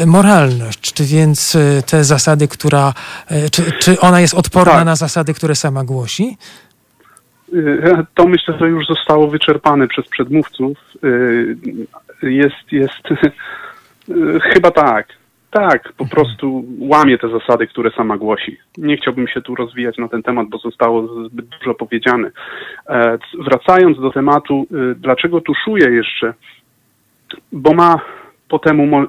moralność. 0.06 0.92
Czy 0.92 1.04
więc 1.04 1.56
te 1.86 2.04
zasady, 2.04 2.48
która, 2.48 2.94
czy, 3.52 3.72
czy 3.80 4.00
ona 4.00 4.20
jest 4.20 4.34
odporna 4.34 4.72
Tak. 4.72 4.84
na 4.84 4.96
zasady, 4.96 5.34
które 5.34 5.54
sama 5.54 5.84
głosi? 5.84 6.36
Y, 7.54 7.82
To 8.14 8.26
myślę, 8.26 8.58
że 8.60 8.68
już 8.68 8.86
zostało 8.86 9.28
wyczerpane 9.30 9.88
przez 9.88 10.08
przedmówców. 10.08 10.78
Jest, 12.30 12.72
jest 12.72 13.10
y, 13.10 14.40
chyba 14.52 14.70
tak. 14.70 15.06
Tak, 15.50 15.92
po 15.92 16.06
prostu 16.06 16.64
łamie 16.78 17.18
te 17.18 17.28
zasady, 17.28 17.66
które 17.66 17.90
sama 17.90 18.16
głosi. 18.16 18.58
Nie 18.78 18.96
chciałbym 18.96 19.28
się 19.28 19.42
tu 19.42 19.54
rozwijać 19.54 19.98
na 19.98 20.08
ten 20.08 20.22
temat, 20.22 20.48
bo 20.48 20.58
zostało 20.58 21.24
zbyt 21.24 21.46
dużo 21.46 21.74
powiedziane. 21.74 22.30
E, 22.88 23.18
Wracając 23.38 24.00
do 24.00 24.10
tematu, 24.10 24.66
y, 24.92 24.94
dlaczego 24.94 25.40
tuszuje 25.40 25.90
jeszcze? 25.90 26.34
Bo 27.52 27.72
ma 27.74 28.00
po 28.48 28.58
temu 28.58 29.06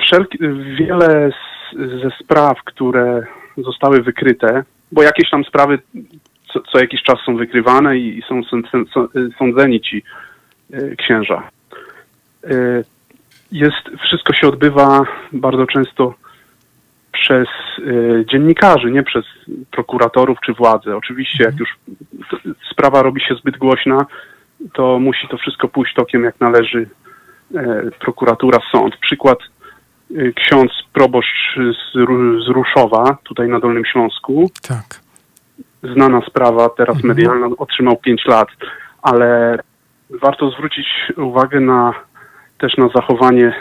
wszelki, 0.00 0.38
wiele 0.78 1.30
z, 1.32 1.76
ze 2.02 2.10
spraw, 2.24 2.62
które 2.64 3.26
zostały 3.56 4.02
wykryte, 4.02 4.64
bo 4.92 5.02
jakieś 5.02 5.30
tam 5.30 5.44
sprawy 5.44 5.78
co, 6.52 6.60
co 6.60 6.78
jakiś 6.78 7.02
czas 7.02 7.18
są 7.26 7.36
wykrywane 7.36 7.98
i, 7.98 8.22
są 8.28 8.40
sąd- 8.40 8.68
sąd- 8.70 9.36
sądzeni 9.38 9.80
ci 9.80 10.02
księża. 10.98 11.42
Y, 12.50 12.84
Jest, 13.52 13.90
wszystko 14.04 14.32
się 14.34 14.48
odbywa 14.48 15.02
bardzo 15.32 15.66
często 15.66 16.14
przez 17.12 17.48
y, 17.78 18.24
dziennikarzy, 18.32 18.90
nie 18.90 19.02
przez 19.02 19.24
prokuratorów 19.70 20.38
czy 20.46 20.52
władze. 20.52 20.96
Oczywiście, 20.96 21.44
jak 21.44 21.56
już 21.60 21.68
sprawa 22.72 23.02
robi 23.02 23.20
się 23.20 23.34
zbyt 23.34 23.56
głośna, 23.58 24.06
to 24.72 24.98
musi 24.98 25.28
to 25.28 25.36
wszystko 25.36 25.68
pójść 25.68 25.94
tokiem, 25.94 26.24
jak 26.24 26.40
należy 26.40 26.88
e, 27.54 27.82
prokuratura, 28.00 28.58
sąd. 28.72 28.96
Przykład 28.96 29.38
ksiądz 30.34 30.72
proboszcz 30.92 31.58
z 32.44 32.48
Ruszowa, 32.48 33.18
tutaj 33.24 33.48
na 33.48 33.60
Dolnym 33.60 33.84
Śląsku, 33.84 34.50
Tak. 34.68 35.00
znana 35.94 36.20
sprawa, 36.26 36.68
teraz 36.68 36.96
Mhm. 36.96 37.08
medialna, 37.16 37.46
otrzymał 37.58 37.96
5 37.96 38.24
lat, 38.26 38.48
ale 39.02 39.58
warto 40.10 40.50
zwrócić 40.50 40.86
uwagę 41.16 41.60
na 41.60 41.94
też 42.58 42.76
na 42.76 42.88
zachowanie 42.88 43.54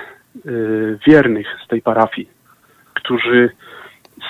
y, 0.46 1.00
wiernych 1.08 1.48
z 1.66 1.68
tej 1.68 1.82
parafii, 1.82 2.30
którzy 2.94 3.50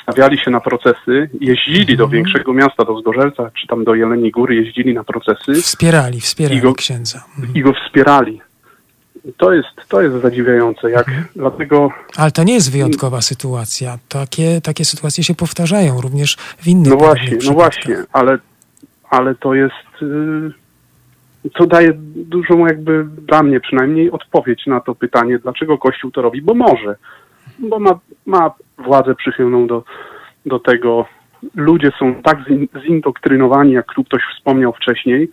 stawiali 0.04 0.38
się 0.38 0.52
na 0.52 0.60
procesy, 0.60 1.30
jeździli 1.42 1.98
do 1.98 2.04
Mhm. 2.04 2.10
większego 2.24 2.54
miasta, 2.54 2.86
do 2.86 3.00
Zgorzelca, 3.00 3.52
czy 3.62 3.68
tam 3.68 3.84
do 3.84 3.96
Jeleniej 3.96 4.32
Góry, 4.32 4.56
jeździli 4.56 4.94
na 4.94 5.04
procesy 5.04 5.54
Wspierali, 5.54 6.22
wspierali 6.22 6.62
Igo- 6.62 6.76
księdza. 6.76 7.24
Mhm. 7.38 7.56
i 7.56 7.62
go 7.62 7.74
wspierali. 7.74 8.42
To 9.38 9.54
jest, 9.54 9.68
to 9.90 10.02
jest 10.02 10.16
zadziwiające, 10.22 10.92
jak 10.92 11.08
Mhm. 11.10 11.26
dlatego 11.36 11.90
Ale 12.18 12.32
to 12.32 12.44
nie 12.44 12.54
jest 12.54 12.72
wyjątkowa 12.72 13.22
sytuacja. 13.22 13.98
Takie, 14.10 14.62
takie 14.62 14.86
sytuacje 14.86 15.24
się 15.24 15.36
powtarzają 15.36 16.02
również 16.02 16.36
w 16.38 16.68
innych 16.68 16.90
No 16.92 16.98
właśnie, 16.98 17.38
no 17.48 17.54
właśnie, 17.54 17.98
ale, 18.14 18.38
ale 19.10 19.36
to 19.36 19.54
jest. 19.54 19.74
y, 20.02 20.06
To 21.54 21.68
daje 21.68 21.94
dużą, 22.16 22.66
jakby 22.66 23.04
dla 23.04 23.44
mnie 23.44 23.60
przynajmniej, 23.60 24.12
odpowiedź 24.12 24.68
na 24.68 24.80
to 24.80 24.96
pytanie, 24.96 25.40
dlaczego 25.40 25.78
Kościół 25.78 26.12
to 26.12 26.22
robi, 26.22 26.42
bo 26.42 26.54
może. 26.54 26.96
Bo 27.60 27.80
ma, 27.80 28.00
ma 28.26 28.52
władzę 28.78 29.16
przychylną 29.16 29.68
do, 29.68 29.84
do 30.46 30.60
tego. 30.60 31.06
Ludzie 31.56 31.92
są 32.00 32.16
tak 32.16 32.38
zin, 32.48 32.68
zindoktrynowani, 32.88 33.72
jak 33.72 33.94
tu 33.94 34.04
ktoś 34.04 34.22
wspomniał 34.36 34.74
wcześniej, 34.74 35.32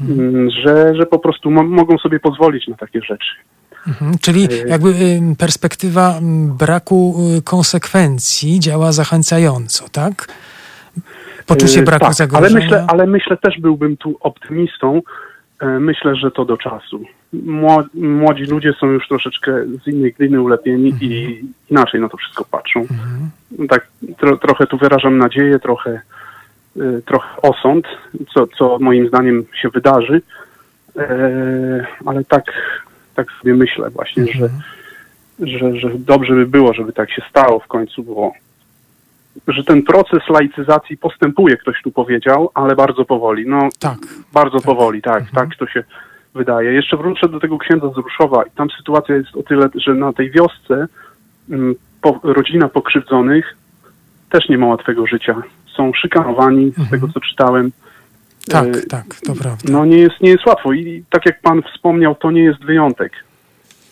mm, 0.00 0.50
że, 0.50 0.94
że 0.94 1.06
po 1.06 1.18
prostu 1.18 1.50
mo, 1.50 1.62
mogą 1.62 1.98
sobie 1.98 2.20
pozwolić 2.20 2.68
na 2.68 2.76
takie 2.76 3.00
rzeczy. 3.00 3.34
Mhm. 3.86 4.18
Czyli 4.20 4.44
Y- 4.44 4.68
jakby 4.68 4.88
ym, 4.88 5.36
perspektywa 5.36 6.18
braku 6.58 7.14
y, 7.38 7.42
konsekwencji 7.42 8.60
działa 8.60 8.92
zachęcająco, 8.92 9.88
tak? 9.92 10.28
Poczucie 11.46 11.78
Yy, 11.78 11.84
braku 11.86 12.04
tak, 12.04 12.14
zagrożenia. 12.14 12.50
Ale 12.56 12.60
myślę, 12.64 12.86
ale 12.88 13.06
myślę 13.06 13.36
też 13.36 13.60
byłbym 13.60 13.96
tu 13.96 14.16
optymistą. 14.20 15.02
E, 15.60 15.66
Myślę, 15.66 16.16
że 16.16 16.30
to 16.30 16.44
do 16.44 16.56
czasu. 16.56 17.04
Mło- 17.34 17.84
Młodzi 17.94 18.44
ludzie 18.44 18.72
są 18.72 18.86
już 18.86 19.08
troszeczkę 19.08 19.52
z 19.84 19.86
innej 19.88 20.12
gliny 20.12 20.40
ulepieni 20.42 20.94
i 21.00 21.40
inaczej 21.70 22.00
na 22.00 22.08
to 22.08 22.16
wszystko 22.16 22.44
patrzą. 22.44 22.80
Mhm. 22.80 23.68
Tak 23.68 23.86
tro, 24.18 24.36
trochę 24.36 24.66
tu 24.66 24.78
wyrażam 24.78 25.18
nadzieję, 25.18 25.58
trochę, 25.58 26.00
y, 26.76 27.02
trochę 27.06 27.42
osąd, 27.42 27.86
co, 28.34 28.46
co 28.46 28.78
moim 28.80 29.08
zdaniem 29.08 29.44
się 29.62 29.68
wydarzy. 29.68 30.22
Ale 32.06 32.24
tak, 32.24 32.44
tak 33.14 33.26
sobie 33.40 33.54
myślę 33.54 33.90
właśnie, 33.90 34.24
że, 34.34 34.48
że, 35.58 35.76
że 35.76 35.90
dobrze 35.98 36.34
by 36.34 36.46
było, 36.46 36.74
żeby 36.74 36.92
tak 36.92 37.10
się 37.10 37.22
stało 37.30 37.58
w 37.58 37.66
końcu, 37.66 38.02
bo 38.02 38.32
że 39.48 39.64
ten 39.64 39.82
proces 39.82 40.22
laicyzacji 40.28 40.96
postępuje, 40.96 41.56
ktoś 41.56 41.82
tu 41.82 41.90
powiedział, 41.90 42.50
ale 42.54 42.76
bardzo 42.76 43.04
powoli. 43.04 43.44
No, 43.48 43.68
Tak. 43.80 43.98
bardzo 44.32 44.60
powoli, 44.60 45.02
tak, 45.02 45.24
tak 45.34 45.56
to 45.58 45.66
się 45.66 45.84
wydaje. 46.34 46.72
Jeszcze 46.72 46.96
wrócę 46.96 47.28
do 47.28 47.40
tego 47.40 47.58
księdza 47.58 47.88
z 47.88 47.96
Ruszowa 47.96 48.42
i 48.42 48.50
tam 48.50 48.68
sytuacja 48.76 49.14
jest 49.14 49.36
o 49.36 49.42
tyle, 49.42 49.68
że 49.74 49.94
na 49.94 50.12
tej 50.12 50.30
wiosce 50.30 50.86
mm, 51.50 51.74
po, 52.02 52.20
rodzina 52.22 52.68
pokrzywdzonych 52.68 53.56
też 54.30 54.48
nie 54.48 54.58
ma 54.58 54.66
łatwego 54.66 55.06
życia. 55.06 55.42
Są 55.76 55.92
szykanowani, 55.94 56.72
z 56.86 56.90
tego 56.90 57.08
co 57.08 57.20
czytałem. 57.20 57.72
Tak, 58.50 58.66
E, 58.66 58.82
tak, 58.82 59.04
to 59.26 59.34
prawda. 59.34 59.72
No 59.72 59.84
nie 59.84 59.98
jest, 59.98 60.20
nie 60.20 60.30
jest 60.30 60.46
łatwo 60.46 60.72
i 60.72 61.04
tak 61.10 61.26
jak 61.26 61.40
pan 61.40 61.62
wspomniał, 61.62 62.14
to 62.14 62.30
nie 62.30 62.42
jest 62.42 62.64
wyjątek. 62.64 63.12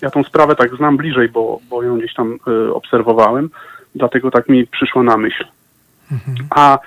Ja 0.03 0.11
tą 0.11 0.23
sprawę 0.25 0.57
tak 0.57 0.77
znam 0.77 0.97
bliżej, 0.97 1.29
bo, 1.29 1.59
bo 1.71 1.83
ją 1.83 1.99
gdzieś 1.99 2.15
tam 2.15 2.39
y, 2.49 2.75
obserwowałem, 2.75 3.51
dlatego 3.95 4.31
tak 4.31 4.49
mi 4.49 4.67
przyszła 4.67 5.03
na 5.03 5.17
myśl. 5.17 5.45
Mhm. 6.13 6.37
A 6.51 6.79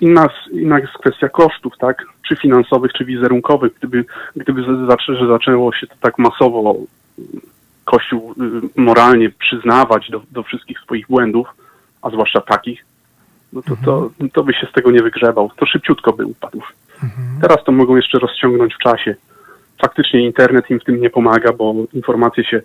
inna, 0.00 0.28
inna 0.52 0.78
jest 0.78 0.92
kwestia 0.92 1.28
kosztów, 1.28 1.72
tak? 1.78 2.04
Czy 2.28 2.36
finansowych, 2.36 2.92
czy 2.92 3.04
wizerunkowych. 3.04 3.72
Gdyby, 3.78 4.04
gdyby 4.36 4.86
zaczę, 4.86 5.16
że 5.16 5.26
zaczęło 5.26 5.72
się 5.72 5.86
to 5.86 5.94
tak 6.00 6.18
masowo 6.18 6.76
Kościół 7.84 8.34
y, 8.76 8.80
moralnie 8.80 9.30
przyznawać 9.30 10.10
do, 10.10 10.22
do 10.30 10.42
wszystkich 10.42 10.80
swoich 10.80 11.06
błędów, 11.06 11.48
a 12.02 12.10
zwłaszcza 12.10 12.40
takich, 12.40 12.84
no 13.52 13.62
to, 13.62 13.76
to, 13.84 14.10
to 14.32 14.44
by 14.44 14.52
się 14.54 14.66
z 14.66 14.72
tego 14.72 14.90
nie 14.90 15.02
wygrzebał. 15.02 15.50
To 15.56 15.66
szybciutko 15.66 16.12
by 16.12 16.26
upadł. 16.26 16.62
Teraz 17.40 17.64
to 17.64 17.72
mogą 17.72 17.96
jeszcze 17.96 18.18
rozciągnąć 18.18 18.74
w 18.74 18.78
czasie. 18.78 19.14
Faktycznie 19.82 20.26
internet 20.26 20.70
im 20.70 20.80
w 20.80 20.84
tym 20.84 21.00
nie 21.00 21.10
pomaga, 21.10 21.52
bo 21.52 21.74
informacje 21.92 22.44
się, 22.44 22.62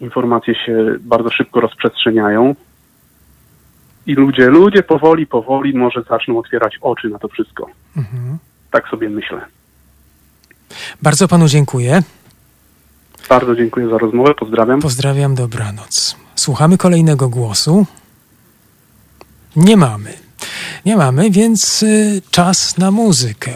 informacje 0.00 0.54
się 0.54 0.94
bardzo 1.00 1.30
szybko 1.30 1.60
rozprzestrzeniają. 1.60 2.54
I 4.06 4.14
ludzie, 4.14 4.46
ludzie 4.46 4.82
powoli, 4.82 5.26
powoli 5.26 5.74
może 5.74 6.02
zaczną 6.02 6.38
otwierać 6.38 6.78
oczy 6.80 7.08
na 7.08 7.18
to 7.18 7.28
wszystko. 7.28 7.66
Mhm. 7.96 8.38
Tak 8.70 8.88
sobie 8.88 9.10
myślę. 9.10 9.40
Bardzo 11.02 11.28
panu 11.28 11.48
dziękuję. 11.48 12.02
Bardzo 13.28 13.56
dziękuję 13.56 13.88
za 13.88 13.98
rozmowę. 13.98 14.34
Pozdrawiam. 14.34 14.80
Pozdrawiam, 14.80 15.34
dobranoc. 15.34 16.16
Słuchamy 16.34 16.78
kolejnego 16.78 17.28
głosu. 17.28 17.86
Nie 19.56 19.76
mamy. 19.76 20.12
Nie 20.84 20.96
mamy, 20.96 21.30
więc 21.30 21.82
y, 21.82 22.22
czas 22.30 22.78
na 22.78 22.90
muzykę. 22.90 23.50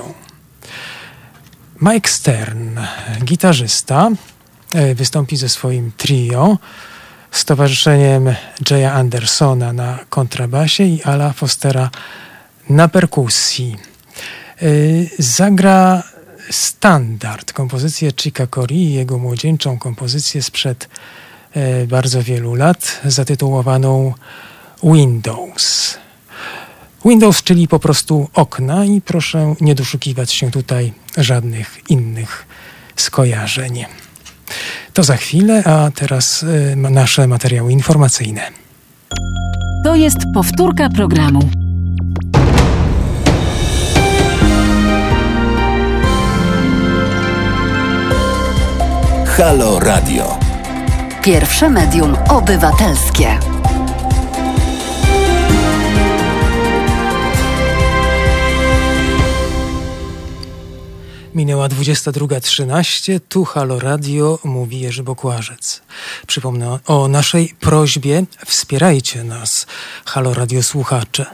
Mike 1.82 2.08
Stern, 2.10 2.78
gitarzysta, 3.24 4.10
wystąpi 4.94 5.36
ze 5.36 5.48
swoim 5.48 5.92
trio 5.96 6.58
z 7.30 7.44
towarzyszeniem 7.44 8.34
Jaya 8.70 8.92
Andersona 8.92 9.72
na 9.72 9.98
kontrabasie 10.10 10.84
i 10.84 11.02
Ala 11.02 11.32
Fostera 11.32 11.90
na 12.68 12.88
perkusji. 12.88 13.76
Y, 14.62 15.10
Zagra 15.18 16.02
standard, 16.50 17.52
kompozycję 17.52 18.12
Chica 18.16 18.46
Cory 18.46 18.74
i 18.74 18.92
jego 18.92 19.18
młodzieńczą 19.18 19.78
kompozycję 19.78 20.42
sprzed 20.42 20.88
e, 21.52 21.86
bardzo 21.86 22.22
wielu 22.22 22.54
lat, 22.54 23.00
zatytułowaną 23.04 24.14
Windows. 24.82 25.98
Windows, 27.04 27.42
czyli 27.42 27.68
po 27.68 27.78
prostu 27.78 28.28
okna 28.34 28.84
i 28.84 29.00
proszę 29.00 29.54
nie 29.60 29.74
doszukiwać 29.74 30.32
się 30.32 30.50
tutaj 30.50 30.92
żadnych 31.16 31.90
innych 31.90 32.46
skojarzeń. 32.96 33.84
To 34.94 35.02
za 35.02 35.16
chwilę, 35.16 35.62
a 35.64 35.90
teraz 35.94 36.42
y, 36.42 36.76
nasze 36.76 37.26
materiały 37.26 37.72
informacyjne. 37.72 38.40
To 39.84 39.94
jest 39.94 40.18
powtórka 40.34 40.88
programu. 40.88 41.40
Halo 49.26 49.80
Radio. 49.80 50.38
Pierwsze 51.22 51.70
medium 51.70 52.16
obywatelskie. 52.28 53.38
Minęła 61.34 61.68
22.13, 61.68 63.20
tu 63.28 63.44
Halo 63.44 63.78
Radio, 63.78 64.38
mówi 64.44 64.80
Jerzy 64.80 65.02
Bokłażec. 65.02 65.82
Przypomnę 66.26 66.78
o 66.86 67.08
naszej 67.08 67.54
prośbie, 67.60 68.24
wspierajcie 68.46 69.24
nas, 69.24 69.66
Halo 70.04 70.34
Radio 70.34 70.62
słuchacze. 70.62 71.26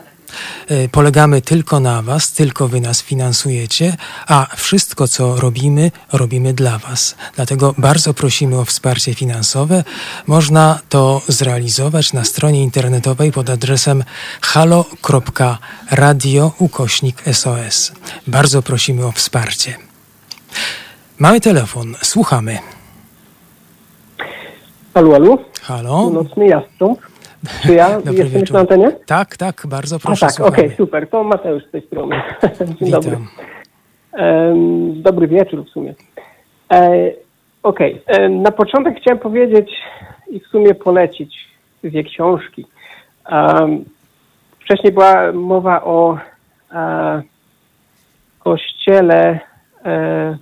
E, 0.69 0.89
polegamy 0.89 1.43
tylko 1.43 1.81
na 1.81 2.03
Was, 2.03 2.33
tylko 2.33 2.69
Wy 2.69 2.81
nas 2.81 3.03
finansujecie, 3.03 3.97
a 4.27 4.47
wszystko, 4.57 5.09
co 5.09 5.37
robimy, 5.37 5.91
robimy 6.13 6.55
dla 6.55 6.79
Was. 6.79 7.15
Dlatego 7.37 7.75
bardzo 7.79 8.15
prosimy 8.15 8.59
o 8.59 8.65
wsparcie 8.65 9.15
finansowe. 9.15 9.85
Można 10.27 10.81
to 10.89 11.23
zrealizować 11.29 12.13
na 12.13 12.25
stronie 12.25 12.63
internetowej 12.63 13.33
pod 13.33 13.51
adresem 13.51 14.05
halo.radio 14.41 16.53
ukośnik 16.59 17.23
SOS. 17.33 17.93
Bardzo 18.27 18.63
prosimy 18.63 19.07
o 19.07 19.13
wsparcie. 19.13 19.86
Mamy 21.21 21.41
telefon, 21.41 21.95
słuchamy. 22.03 22.59
Halo, 24.95 25.11
halo. 25.13 25.39
Halo. 25.63 26.03
Północny 26.03 26.47
Jastrząb. 26.47 26.99
Czy 27.63 27.75
ja 27.75 27.89
Dobry 28.01 28.13
jestem 28.13 28.41
wieczór. 28.41 28.55
na 28.55 28.61
antenie? 28.61 28.93
Tak, 29.07 29.37
tak, 29.37 29.63
bardzo 29.69 29.97
A 29.97 29.99
proszę, 29.99 30.27
tak, 30.27 30.35
słuchamy. 30.35 30.57
okej, 30.57 30.77
super. 30.77 31.09
To 31.11 31.25
Mateusz 31.25 31.65
z 31.65 31.71
tej 31.71 31.87
strony. 31.87 32.17
Dzień 32.67 32.77
Witam. 32.81 33.03
dobry. 33.03 33.19
Em, 34.13 35.03
dobry 35.03 35.29
wieczór 35.29 35.65
w 35.65 35.69
sumie. 35.69 35.95
E, 36.73 37.11
okej, 37.63 38.03
e, 38.07 38.29
na 38.29 38.51
początek 38.51 39.01
chciałem 39.01 39.19
powiedzieć 39.19 39.71
i 40.31 40.41
w 40.41 40.47
sumie 40.47 40.75
polecić 40.75 41.35
dwie 41.85 42.05
książki. 42.05 42.67
Em, 43.31 43.85
wcześniej 44.61 44.93
była 44.93 45.33
mowa 45.33 45.85
o 45.85 46.19
e, 46.73 47.23
kościele, 48.39 49.41
e, 49.85 50.39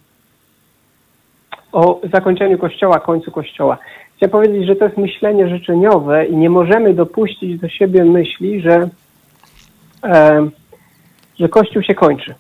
o 1.75 2.01
zakończeniu 2.13 2.59
kościoła, 2.59 3.01
końcu 3.01 3.31
kościoła. 3.31 3.79
Chciałem 4.17 4.31
powiedzieć, 4.31 4.67
że 4.67 4.77
to 4.77 4.85
jest 4.85 4.97
myślenie 4.97 5.49
życzeniowe 5.49 6.27
i 6.27 6.37
nie 6.37 6.51
możemy 6.51 6.95
dopuścić 6.95 7.61
do 7.61 7.69
siebie 7.69 8.05
myśli, 8.05 8.61
że, 8.61 8.89
e, 10.05 10.49
że 11.41 11.49
Kościół 11.49 11.83
się 11.83 11.95
kończy. 11.95 12.35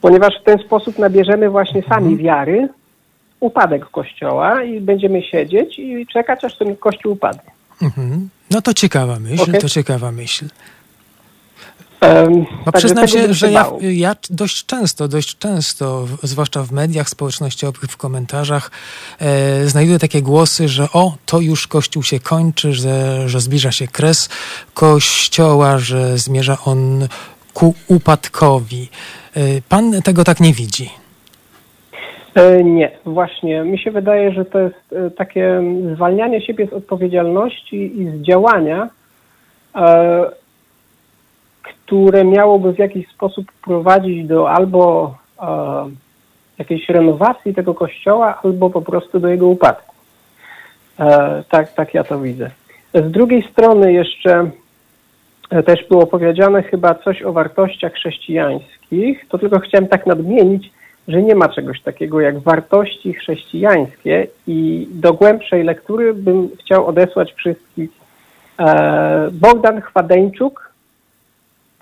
Ponieważ 0.00 0.34
w 0.40 0.44
ten 0.44 0.58
sposób 0.58 0.98
nabierzemy 0.98 1.50
właśnie 1.50 1.82
sami 1.82 2.16
wiary, 2.16 2.68
upadek 3.40 3.84
Kościoła 3.84 4.62
i 4.62 4.80
będziemy 4.80 5.22
siedzieć 5.22 5.78
i 5.78 6.06
czekać, 6.06 6.44
aż 6.44 6.58
ten 6.58 6.76
Kościół 6.76 7.12
upadnie. 7.12 7.50
Mhm. 7.82 8.28
No 8.50 8.62
to 8.62 8.74
ciekawa 8.74 9.18
myśl, 9.20 9.42
Okej. 9.42 9.60
to 9.60 9.68
ciekawa 9.68 10.12
myśl. 10.12 10.44
No 12.02 12.72
także 12.72 12.78
przyznam 12.78 13.08
się, 13.08 13.34
że 13.34 13.52
ja, 13.52 13.66
ja 13.80 14.16
dość 14.30 14.66
często, 14.66 15.08
dość 15.08 15.38
często, 15.38 16.04
zwłaszcza 16.22 16.62
w 16.62 16.72
mediach 16.72 17.08
społecznościowych, 17.08 17.90
w 17.90 17.96
komentarzach, 17.96 18.70
e, 19.20 19.64
znajduję 19.66 19.98
takie 19.98 20.22
głosy, 20.22 20.68
że 20.68 20.86
o, 20.92 21.14
to 21.26 21.40
już 21.40 21.66
Kościół 21.66 22.02
się 22.02 22.20
kończy, 22.20 22.72
że, 22.72 23.28
że 23.28 23.40
zbliża 23.40 23.72
się 23.72 23.86
kres 23.86 24.28
Kościoła, 24.74 25.78
że 25.78 26.18
zmierza 26.18 26.56
on 26.64 27.08
ku 27.54 27.74
upadkowi. 27.88 28.88
E, 29.36 29.40
pan 29.68 30.02
tego 30.02 30.24
tak 30.24 30.40
nie 30.40 30.52
widzi. 30.52 30.90
E, 32.34 32.64
Nie, 32.64 32.90
właśnie. 33.04 33.62
Mi 33.64 33.78
się 33.78 33.90
wydaje, 33.90 34.32
że 34.32 34.44
to 34.44 34.58
jest 34.58 34.92
e, 34.92 35.10
takie 35.10 35.62
zwalnianie 35.94 36.40
siebie 36.40 36.66
z 36.66 36.72
odpowiedzialności 36.72 38.00
i 38.00 38.10
z 38.10 38.22
działania, 38.22 38.90
e, 39.74 40.41
które 41.62 42.24
miałoby 42.24 42.72
w 42.72 42.78
jakiś 42.78 43.08
sposób 43.08 43.52
prowadzić 43.64 44.26
do 44.26 44.50
albo 44.50 45.14
e, 45.42 45.46
jakiejś 46.58 46.88
renowacji 46.88 47.54
tego 47.54 47.74
kościoła, 47.74 48.38
albo 48.42 48.70
po 48.70 48.82
prostu 48.82 49.20
do 49.20 49.28
jego 49.28 49.46
upadku. 49.46 49.94
E, 50.98 51.44
Tak, 51.48 51.74
tak 51.74 51.94
ja 51.94 52.04
to 52.04 52.20
widzę. 52.20 52.50
Z 52.94 53.10
drugiej 53.10 53.42
strony 53.42 53.92
jeszcze 53.92 54.50
e, 55.50 55.62
też 55.62 55.88
było 55.88 56.06
powiedziane 56.06 56.62
chyba 56.62 56.94
coś 56.94 57.22
o 57.22 57.32
wartościach 57.32 57.92
chrześcijańskich, 57.92 59.28
to 59.28 59.38
tylko 59.38 59.60
chciałem 59.60 59.88
tak 59.88 60.06
nadmienić, 60.06 60.72
że 61.08 61.22
nie 61.22 61.34
ma 61.34 61.48
czegoś 61.48 61.80
takiego 61.80 62.20
jak 62.20 62.38
wartości 62.38 63.12
chrześcijańskie 63.14 64.26
i 64.46 64.88
do 64.90 65.12
głębszej 65.12 65.64
lektury 65.64 66.14
bym 66.14 66.48
chciał 66.60 66.86
odesłać 66.86 67.32
wszystkich 67.32 67.90
e, 68.58 69.28
Bogdan 69.32 69.80
Chwadeńczuk, 69.80 70.71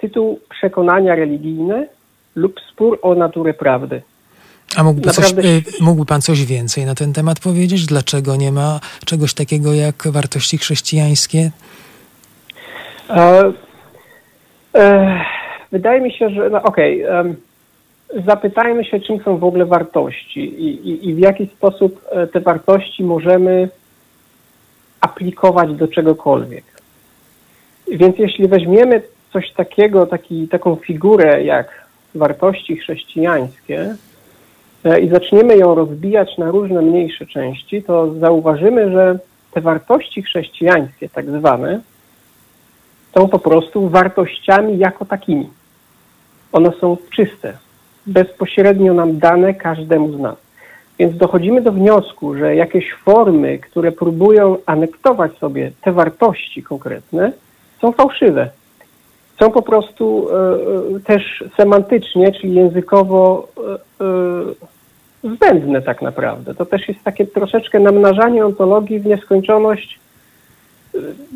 tytuł 0.00 0.40
Przekonania 0.50 1.14
religijne 1.14 1.86
lub 2.34 2.60
spór 2.72 2.98
o 3.02 3.14
naturę 3.14 3.54
prawdy. 3.54 4.02
A 4.76 4.82
mógłby, 4.82 5.10
coś, 5.10 5.30
Naprawdę- 5.34 5.48
e, 5.48 5.62
mógłby 5.80 6.06
pan 6.06 6.20
coś 6.20 6.44
więcej 6.44 6.86
na 6.86 6.94
ten 6.94 7.12
temat 7.12 7.40
powiedzieć? 7.40 7.86
Dlaczego 7.86 8.36
nie 8.36 8.52
ma 8.52 8.80
czegoś 9.06 9.34
takiego 9.34 9.74
jak 9.74 10.08
wartości 10.12 10.58
chrześcijańskie? 10.58 11.50
E, 13.10 13.52
e, 14.74 15.20
wydaje 15.72 16.00
mi 16.00 16.12
się, 16.12 16.30
że 16.30 16.50
no, 16.50 16.62
okej, 16.62 17.02
em, 17.02 17.36
zapytajmy 18.26 18.84
się, 18.84 19.00
czym 19.00 19.22
są 19.22 19.38
w 19.38 19.44
ogóle 19.44 19.66
wartości 19.66 20.40
i, 20.40 20.88
i, 20.88 21.08
i 21.08 21.14
w 21.14 21.18
jaki 21.18 21.46
sposób 21.46 22.00
e, 22.10 22.26
te 22.26 22.40
wartości 22.40 23.04
możemy 23.04 23.68
aplikować 25.00 25.74
do 25.74 25.88
czegokolwiek. 25.88 26.64
Więc 27.92 28.18
jeśli 28.18 28.48
weźmiemy 28.48 29.02
coś 29.32 29.52
takiego, 29.52 30.06
taki, 30.06 30.48
taką 30.48 30.76
figurę 30.76 31.44
jak 31.44 31.88
wartości 32.14 32.76
chrześcijańskie 32.76 33.96
e, 34.84 35.00
i 35.00 35.08
zaczniemy 35.08 35.56
ją 35.56 35.74
rozbijać 35.74 36.38
na 36.38 36.50
różne 36.50 36.82
mniejsze 36.82 37.26
części, 37.26 37.82
to 37.82 38.14
zauważymy, 38.14 38.90
że 38.90 39.18
te 39.50 39.60
wartości 39.60 40.22
chrześcijańskie, 40.22 41.08
tak 41.08 41.30
zwane, 41.30 41.80
są 43.14 43.28
po 43.28 43.38
prostu 43.38 43.88
wartościami 43.88 44.78
jako 44.78 45.04
takimi. 45.04 45.50
One 46.52 46.72
są 46.80 46.96
czyste, 47.10 47.58
bezpośrednio 48.06 48.94
nam 48.94 49.18
dane 49.18 49.54
każdemu 49.54 50.12
z 50.12 50.20
nas. 50.20 50.36
Więc 50.98 51.16
dochodzimy 51.16 51.62
do 51.62 51.72
wniosku, 51.72 52.34
że 52.34 52.56
jakieś 52.56 52.92
formy, 52.92 53.58
które 53.58 53.92
próbują 53.92 54.56
anektować 54.66 55.38
sobie 55.38 55.72
te 55.80 55.92
wartości 55.92 56.62
konkretne, 56.62 57.32
są 57.80 57.92
fałszywe. 57.92 58.50
Są 59.40 59.50
po 59.50 59.62
prostu 59.62 60.28
e, 60.30 60.96
e, 60.96 61.00
też 61.00 61.44
semantycznie, 61.56 62.32
czyli 62.32 62.54
językowo 62.54 63.48
e, 65.24 65.30
zbędne 65.34 65.82
tak 65.82 66.02
naprawdę. 66.02 66.54
To 66.54 66.66
też 66.66 66.88
jest 66.88 67.04
takie 67.04 67.26
troszeczkę 67.26 67.80
namnażanie 67.80 68.46
ontologii 68.46 69.00
w 69.00 69.06
nieskończoność 69.06 70.00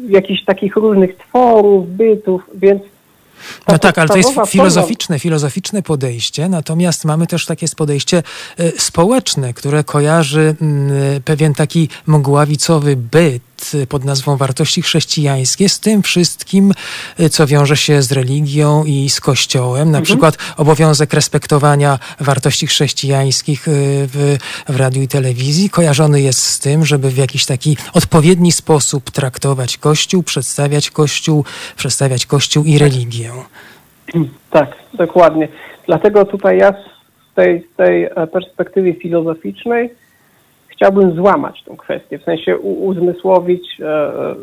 jakichś 0.09 0.45
takich 0.45 0.77
różnych 0.77 1.17
tworów, 1.17 1.91
bytów, 1.97 2.43
więc 2.55 2.83
No 3.69 3.79
tak, 3.79 3.99
ale 3.99 4.09
to 4.09 4.17
jest 4.17 4.31
filozoficzne, 4.47 5.19
filozoficzne 5.19 5.83
podejście, 5.83 6.49
natomiast 6.49 7.05
mamy 7.05 7.27
też 7.27 7.47
takie 7.47 7.67
podejście 7.77 8.23
społeczne, 8.79 9.55
które 9.55 9.85
kojarzy 9.85 10.57
mm, 10.61 11.23
pewien 11.23 11.55
taki 11.55 11.89
mgławicowy 12.07 12.97
byt 12.97 13.43
pod 13.89 14.05
nazwą 14.05 14.37
wartości 14.37 14.83
chrześcijańskie 14.83 15.69
z 15.69 15.81
tym 15.81 16.03
wszystkim, 16.03 16.73
e, 17.19 17.29
co 17.29 17.47
wiąże 17.47 17.77
się 17.77 18.03
z 18.03 18.13
religią 18.13 18.85
i 18.85 19.09
z 19.09 19.21
kościołem. 19.21 19.91
Na 19.91 20.01
przykład 20.01 20.37
obowiązek 20.57 21.15
respektowania 21.15 21.99
wartości 22.21 22.67
chrześcijańskich 22.67 23.69
e, 23.69 23.71
w, 24.07 24.37
w 24.69 24.77
radiu 24.77 25.03
i 25.03 25.09
telewizji 25.09 25.71
kojarzony 25.71 26.21
jest 26.21 26.41
z 26.41 26.61
tym, 26.61 26.85
żeby 26.85 27.11
w 27.11 27.17
jakiś 27.17 27.47
taki 27.47 27.77
odpowiedni 27.95 28.53
sposób 28.53 29.11
traktować 29.11 29.77
Kościół, 29.79 30.23
przedstawiać 30.23 30.91
Kościół, 30.91 31.45
przedstawiać 31.77 32.27
Kościół 32.27 32.65
i 32.65 32.79
religię. 32.79 33.31
Tak, 34.51 34.77
dokładnie. 34.95 35.49
Dlatego 35.87 36.25
tutaj 36.25 36.59
ja 36.59 36.73
z 36.73 37.35
tej, 37.35 37.67
tej 37.77 38.05
e, 38.05 38.27
perspektywy 38.27 38.95
filozoficznej 38.95 39.91
chciałbym 40.77 41.15
złamać 41.15 41.63
tą 41.63 41.77
kwestię, 41.77 42.19
w 42.19 42.23
sensie 42.23 42.59
uzmysłowić 42.59 43.81
e, 43.81 43.87
e, 43.87 44.35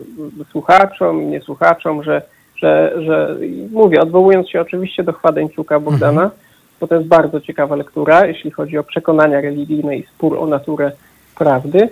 słuchaczom, 0.52 1.32
niesłuchaczom, 1.32 2.04
że, 2.04 2.22
że, 2.56 2.94
że 3.06 3.36
mówię, 3.72 4.02
odwołując 4.02 4.50
się 4.50 4.62
oczywiście 4.62 5.04
do 5.04 5.14
Chwadeńczuka 5.14 5.80
Bogdana, 5.80 6.32
bo 6.80 6.88
to 6.88 6.96
jest 6.96 7.08
bardzo 7.08 7.42
ciekawa 7.42 7.76
lektura, 7.76 8.26
jeśli 8.26 8.52
chodzi 8.52 8.78
o 8.78 8.84
przekonania 8.84 9.42
religijne 9.42 9.98
i 9.98 10.04
spór 10.04 10.38
o 10.38 10.46
naturę 10.46 10.92
prawdy, 11.38 11.90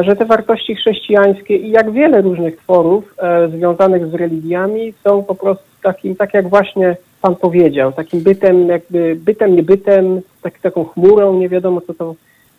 że 0.00 0.16
te 0.16 0.24
wartości 0.24 0.74
chrześcijańskie 0.74 1.56
i 1.56 1.70
jak 1.70 1.92
wiele 1.92 2.22
różnych 2.22 2.56
tworów 2.56 3.14
e, 3.18 3.48
związanych 3.48 4.06
z 4.06 4.14
religiami 4.14 4.94
są 5.04 5.22
po 5.22 5.34
prostu 5.34 5.64
takim, 5.82 6.16
tak 6.16 6.34
jak 6.34 6.48
właśnie 6.48 6.96
Pan 7.22 7.36
powiedział, 7.36 7.92
takim 7.92 8.20
bytem, 8.20 8.68
jakby 8.68 9.16
bytem, 9.16 9.56
niebytem, 9.56 10.20
tak, 10.42 10.58
taką 10.58 10.84
chmurą, 10.84 11.38
nie 11.38 11.48
wiadomo 11.48 11.80
co 11.80 11.94
to, 11.94 12.14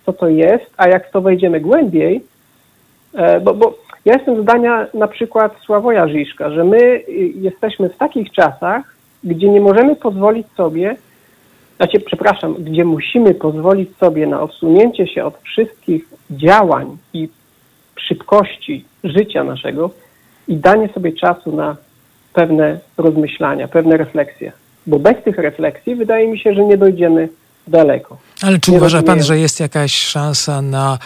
co 0.07 0.13
to 0.13 0.27
jest, 0.27 0.65
a 0.77 0.87
jak 0.87 1.11
to 1.11 1.21
wejdziemy 1.21 1.59
głębiej, 1.59 2.21
e, 3.13 3.39
bo, 3.39 3.53
bo 3.53 3.77
ja 4.05 4.13
jestem 4.13 4.41
zdania 4.41 4.87
na 4.93 5.07
przykład 5.07 5.55
Sławoja 5.65 6.07
Żiszka, 6.07 6.49
że 6.49 6.63
my 6.63 6.77
y, 6.77 7.03
jesteśmy 7.35 7.89
w 7.89 7.97
takich 7.97 8.31
czasach, 8.31 8.95
gdzie 9.23 9.49
nie 9.49 9.61
możemy 9.61 9.95
pozwolić 9.95 10.47
sobie, 10.57 10.95
znaczy, 11.77 11.99
przepraszam, 11.99 12.53
gdzie 12.53 12.85
musimy 12.85 13.33
pozwolić 13.33 13.97
sobie 13.97 14.27
na 14.27 14.41
odsunięcie 14.41 15.07
się 15.07 15.25
od 15.25 15.37
wszystkich 15.37 16.05
działań 16.31 16.97
i 17.13 17.29
szybkości 17.95 18.85
życia 19.03 19.43
naszego 19.43 19.89
i 20.47 20.55
danie 20.55 20.89
sobie 20.89 21.11
czasu 21.11 21.55
na 21.55 21.75
pewne 22.33 22.79
rozmyślania, 22.97 23.67
pewne 23.67 23.97
refleksje. 23.97 24.51
Bo 24.87 24.99
bez 24.99 25.23
tych 25.23 25.37
refleksji 25.37 25.95
wydaje 25.95 26.27
mi 26.27 26.39
się, 26.39 26.53
że 26.53 26.65
nie 26.65 26.77
dojdziemy 26.77 27.29
daleko. 27.67 28.17
Ale 28.43 28.59
czy 28.59 28.71
Nie 28.71 28.77
uważa 28.77 28.97
pan, 28.97 29.05
rozumiem. 29.05 29.23
że 29.23 29.39
jest 29.39 29.59
jakaś 29.59 29.93
szansa 29.93 30.61
na 30.61 30.97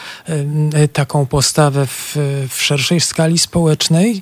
y, 0.83 0.87
taką 0.87 1.25
postawę 1.25 1.85
w, 1.85 2.15
w 2.49 2.61
szerszej 2.63 2.99
skali 2.99 3.37
społecznej? 3.37 4.21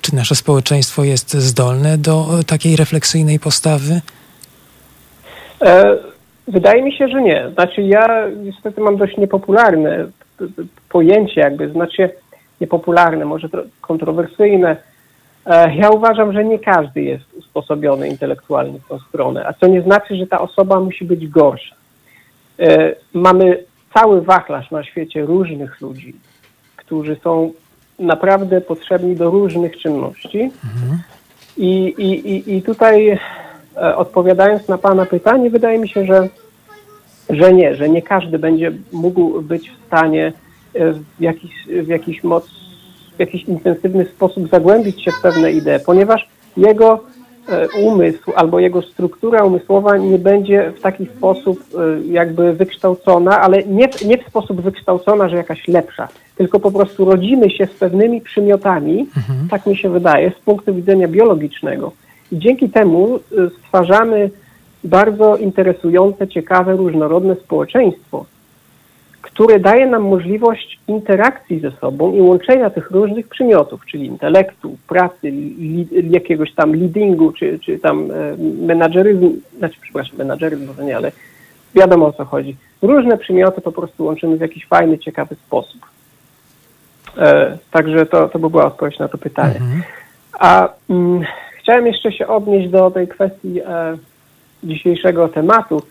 Czy 0.00 0.14
nasze 0.14 0.34
społeczeństwo 0.34 1.04
jest 1.04 1.34
zdolne 1.34 1.98
do 1.98 2.38
y, 2.40 2.44
takiej 2.44 2.76
refleksyjnej 2.76 3.38
postawy? 3.40 4.00
E, 5.62 5.96
wydaje 6.48 6.82
mi 6.82 6.92
się, 6.92 7.08
że 7.08 7.22
nie. 7.22 7.50
Znaczy 7.54 7.82
ja 7.82 8.06
niestety 8.44 8.80
mam 8.80 8.96
dość 8.96 9.16
niepopularne 9.16 10.06
pojęcie 10.88 11.40
jakby, 11.40 11.70
znaczy 11.72 12.10
niepopularne, 12.60 13.24
może 13.24 13.48
tro- 13.48 13.64
kontrowersyjne. 13.80 14.76
E, 15.46 15.74
ja 15.76 15.90
uważam, 15.90 16.32
że 16.32 16.44
nie 16.44 16.58
każdy 16.58 17.02
jest 17.02 17.24
usposobiony 17.34 18.08
intelektualnie 18.08 18.78
w 18.78 18.88
tą 18.88 18.98
stronę, 18.98 19.46
a 19.46 19.52
co 19.52 19.66
nie 19.66 19.82
znaczy, 19.82 20.16
że 20.16 20.26
ta 20.26 20.40
osoba 20.40 20.80
musi 20.80 21.04
być 21.04 21.28
gorsza. 21.28 21.77
E, 22.60 22.94
mamy 23.14 23.64
cały 23.94 24.22
wachlarz 24.22 24.70
na 24.70 24.84
świecie 24.84 25.26
różnych 25.26 25.80
ludzi, 25.80 26.14
którzy 26.76 27.16
są 27.24 27.52
naprawdę 27.98 28.60
potrzebni 28.60 29.16
do 29.16 29.30
różnych 29.30 29.78
czynności. 29.78 30.50
I, 31.56 31.94
i, 31.98 32.30
i, 32.30 32.56
I 32.56 32.62
tutaj 32.62 33.08
e, 33.08 33.96
odpowiadając 33.96 34.68
na 34.68 34.78
Pana 34.78 35.06
pytanie, 35.06 35.50
wydaje 35.50 35.78
mi 35.78 35.88
się, 35.88 36.04
że, 36.04 36.28
że 37.30 37.52
nie, 37.52 37.74
że 37.74 37.88
nie 37.88 38.02
każdy 38.02 38.38
będzie 38.38 38.72
mógł 38.92 39.42
być 39.42 39.70
w 39.70 39.86
stanie 39.86 40.32
e, 40.74 40.92
w 40.92 41.20
jakiś, 41.20 41.52
w 41.66 41.88
jakiś 41.88 42.24
moc, 42.24 42.46
w 43.16 43.20
jakiś 43.20 43.44
intensywny 43.44 44.04
sposób 44.04 44.48
zagłębić 44.48 45.04
się 45.04 45.12
w 45.12 45.20
pewne 45.20 45.52
idee, 45.52 45.84
ponieważ 45.86 46.28
jego 46.56 47.04
umysł 47.82 48.32
albo 48.36 48.60
jego 48.60 48.82
struktura 48.82 49.44
umysłowa 49.44 49.96
nie 49.96 50.18
będzie 50.18 50.72
w 50.76 50.80
taki 50.80 51.06
sposób 51.06 51.60
e, 51.74 52.06
jakby 52.12 52.52
wykształcona, 52.52 53.40
ale 53.40 53.62
nie, 53.64 53.88
w- 53.88 54.04
nie 54.04 54.18
w 54.18 54.26
sposób 54.28 54.60
wykształcona, 54.60 55.28
że 55.28 55.36
jakaś 55.36 55.68
lepsza, 55.68 56.08
tylko 56.36 56.60
po 56.60 56.70
prostu 56.70 57.04
rodzimy 57.04 57.50
się 57.50 57.66
z 57.66 57.70
pewnymi 57.78 58.20
przymiotami, 58.20 59.06
tak 59.50 59.66
mi 59.66 59.76
się 59.76 59.88
wydaje, 59.90 60.30
z 60.30 60.44
punktu 60.44 60.74
widzenia 60.74 61.08
biologicznego. 61.08 61.92
I 62.32 62.38
dzięki 62.38 62.68
temu 62.68 63.16
y, 63.16 63.20
stwarzamy 63.58 64.30
bardzo 64.84 65.36
interesujące, 65.36 66.28
ciekawe, 66.28 66.76
różnorodne 66.76 67.34
społeczeństwo, 67.34 68.24
które 69.22 69.60
daje 69.60 69.86
nam 69.86 70.02
możliwość 70.02 70.78
interakcji 70.88 71.60
ze 71.60 71.70
sobą 71.70 72.14
i 72.14 72.20
łączenia 72.20 72.70
tych 72.70 72.90
różnych 72.90 73.28
przymiotów, 73.28 73.86
czyli 73.86 74.06
intelektu, 74.06 74.76
pracy, 74.88 75.28
li, 75.30 75.88
jakiegoś 76.10 76.54
tam 76.54 76.74
leadingu, 76.74 77.32
czy, 77.32 77.58
czy 77.58 77.78
tam 77.78 78.10
e, 78.10 78.36
menadżeryzmu, 78.66 79.32
znaczy, 79.58 79.76
przepraszam, 79.80 80.16
menadżeryzm 80.18 80.66
może 80.66 80.84
nie, 80.84 80.96
ale 80.96 81.12
wiadomo 81.74 82.06
o 82.06 82.12
co 82.12 82.24
chodzi. 82.24 82.56
Różne 82.82 83.18
przymioty 83.18 83.60
po 83.60 83.72
prostu 83.72 84.04
łączymy 84.04 84.36
w 84.36 84.40
jakiś 84.40 84.66
fajny, 84.66 84.98
ciekawy 84.98 85.34
sposób. 85.34 85.80
E, 87.16 87.58
także 87.70 88.06
to, 88.06 88.28
to 88.28 88.38
by 88.38 88.50
była 88.50 88.66
odpowiedź 88.66 88.98
na 88.98 89.08
to 89.08 89.18
pytanie. 89.18 89.60
A 90.32 90.68
mm, 90.90 91.24
chciałem 91.58 91.86
jeszcze 91.86 92.12
się 92.12 92.26
odnieść 92.26 92.68
do 92.68 92.90
tej 92.90 93.08
kwestii 93.08 93.60
e, 93.60 93.98
dzisiejszego 94.64 95.28
tematu, 95.28 95.82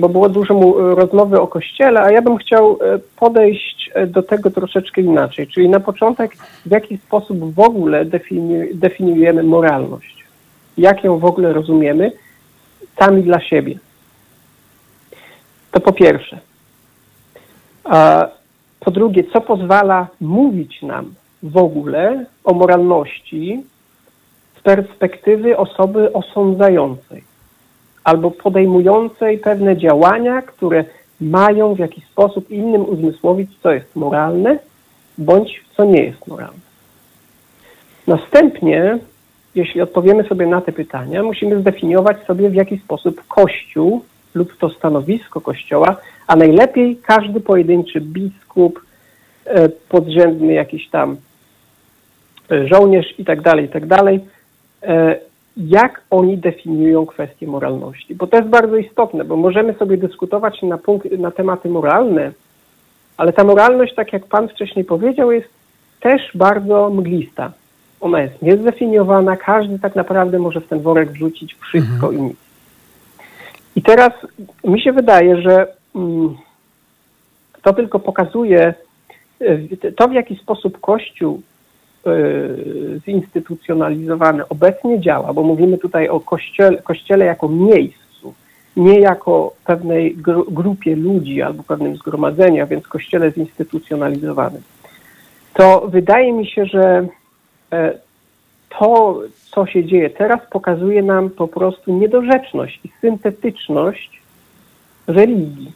bo 0.00 0.08
było 0.08 0.28
dużo 0.28 0.54
mu, 0.54 0.94
rozmowy 0.94 1.40
o 1.40 1.46
Kościele, 1.46 2.02
a 2.02 2.10
ja 2.10 2.22
bym 2.22 2.36
chciał 2.36 2.78
e, 2.82 2.98
podejść 3.16 3.90
e, 3.94 4.06
do 4.06 4.22
tego 4.22 4.50
troszeczkę 4.50 5.00
inaczej. 5.00 5.46
Czyli 5.46 5.68
na 5.68 5.80
początek, 5.80 6.36
w 6.66 6.70
jaki 6.70 6.98
sposób 6.98 7.54
w 7.54 7.60
ogóle 7.60 8.04
defini- 8.04 8.74
definiujemy 8.74 9.42
moralność? 9.42 10.24
Jak 10.78 11.04
ją 11.04 11.18
w 11.18 11.24
ogóle 11.24 11.52
rozumiemy 11.52 12.12
sami 12.98 13.22
dla 13.22 13.40
siebie? 13.40 13.78
To 15.70 15.80
po 15.80 15.92
pierwsze. 15.92 16.38
A 17.84 18.28
po 18.80 18.90
drugie, 18.90 19.24
co 19.32 19.40
pozwala 19.40 20.06
mówić 20.20 20.82
nam 20.82 21.14
w 21.42 21.56
ogóle 21.56 22.24
o 22.44 22.54
moralności 22.54 23.64
z 24.58 24.62
perspektywy 24.62 25.56
osoby 25.56 26.12
osądzającej 26.12 27.33
albo 28.04 28.30
podejmującej 28.30 29.38
pewne 29.38 29.76
działania, 29.76 30.42
które 30.42 30.84
mają 31.20 31.74
w 31.74 31.78
jakiś 31.78 32.04
sposób 32.04 32.50
innym 32.50 32.88
uzmysłowić, 32.88 33.50
co 33.62 33.72
jest 33.72 33.96
moralne 33.96 34.58
bądź 35.18 35.64
co 35.76 35.84
nie 35.84 36.04
jest 36.04 36.26
moralne. 36.26 36.64
Następnie, 38.06 38.98
jeśli 39.54 39.80
odpowiemy 39.80 40.24
sobie 40.24 40.46
na 40.46 40.60
te 40.60 40.72
pytania, 40.72 41.22
musimy 41.22 41.60
zdefiniować 41.60 42.26
sobie, 42.26 42.50
w 42.50 42.54
jaki 42.54 42.78
sposób 42.78 43.22
Kościół 43.28 44.04
lub 44.34 44.56
to 44.56 44.70
stanowisko 44.70 45.40
Kościoła, 45.40 45.96
a 46.26 46.36
najlepiej 46.36 46.96
każdy 46.96 47.40
pojedynczy 47.40 48.00
biskup, 48.00 48.80
e, 49.44 49.68
podrzędny 49.68 50.52
jakiś 50.52 50.88
tam 50.88 51.16
e, 52.50 52.68
żołnierz 52.68 53.18
i 53.18 53.24
tak 53.24 53.40
dalej, 53.40 53.64
i 53.64 53.68
tak 53.68 53.86
dalej, 53.86 54.20
e, 54.82 55.16
jak 55.56 56.02
oni 56.10 56.38
definiują 56.38 57.06
kwestie 57.06 57.46
moralności. 57.46 58.14
Bo 58.14 58.26
to 58.26 58.36
jest 58.36 58.48
bardzo 58.48 58.76
istotne, 58.76 59.24
bo 59.24 59.36
możemy 59.36 59.74
sobie 59.74 59.96
dyskutować 59.96 60.62
na, 60.62 60.78
punkt, 60.78 61.12
na 61.18 61.30
tematy 61.30 61.68
moralne, 61.68 62.32
ale 63.16 63.32
ta 63.32 63.44
moralność, 63.44 63.94
tak 63.94 64.12
jak 64.12 64.26
Pan 64.26 64.48
wcześniej 64.48 64.84
powiedział, 64.84 65.32
jest 65.32 65.48
też 66.00 66.22
bardzo 66.34 66.90
mglista. 66.90 67.52
Ona 68.00 68.20
jest 68.20 68.42
niezdefiniowana, 68.42 69.36
każdy 69.36 69.78
tak 69.78 69.94
naprawdę 69.94 70.38
może 70.38 70.60
w 70.60 70.66
ten 70.66 70.80
worek 70.80 71.12
wrzucić 71.12 71.54
wszystko 71.54 72.12
i 72.12 72.20
nic. 72.20 72.36
I 73.76 73.82
teraz 73.82 74.12
mi 74.64 74.80
się 74.80 74.92
wydaje, 74.92 75.42
że 75.42 75.66
mm, 75.94 76.36
to 77.62 77.72
tylko 77.72 77.98
pokazuje 77.98 78.74
y, 79.42 79.92
to, 79.96 80.08
w 80.08 80.12
jaki 80.12 80.36
sposób 80.36 80.80
Kościół 80.80 81.42
y, 82.06 83.00
zinstytucjonalizowany 83.06 84.48
obecnie 84.48 85.00
działa, 85.00 85.32
bo 85.32 85.42
mówimy 85.42 85.78
tutaj 85.78 86.08
o 86.08 86.20
kościele, 86.20 86.82
kościele 86.82 87.24
jako 87.24 87.48
miejscu, 87.48 88.34
nie 88.76 89.00
jako 89.00 89.54
pewnej 89.64 90.16
gru, 90.16 90.44
grupie 90.50 90.96
ludzi 90.96 91.42
albo 91.42 91.62
pewnym 91.62 91.96
zgromadzeniu, 91.96 92.62
a 92.62 92.66
więc 92.66 92.88
kościele 92.88 93.30
zinstytucjonalizowanym. 93.30 94.62
To 95.54 95.88
wydaje 95.88 96.32
mi 96.32 96.46
się, 96.46 96.66
że 96.66 97.06
e, 97.72 97.98
to, 98.78 99.20
co 99.50 99.66
się 99.66 99.84
dzieje 99.84 100.10
teraz, 100.10 100.40
pokazuje 100.50 101.02
nam 101.02 101.30
po 101.30 101.48
prostu 101.48 101.98
niedorzeczność 101.98 102.80
i 102.84 102.88
syntetyczność 103.00 104.20
religii, 105.06 105.72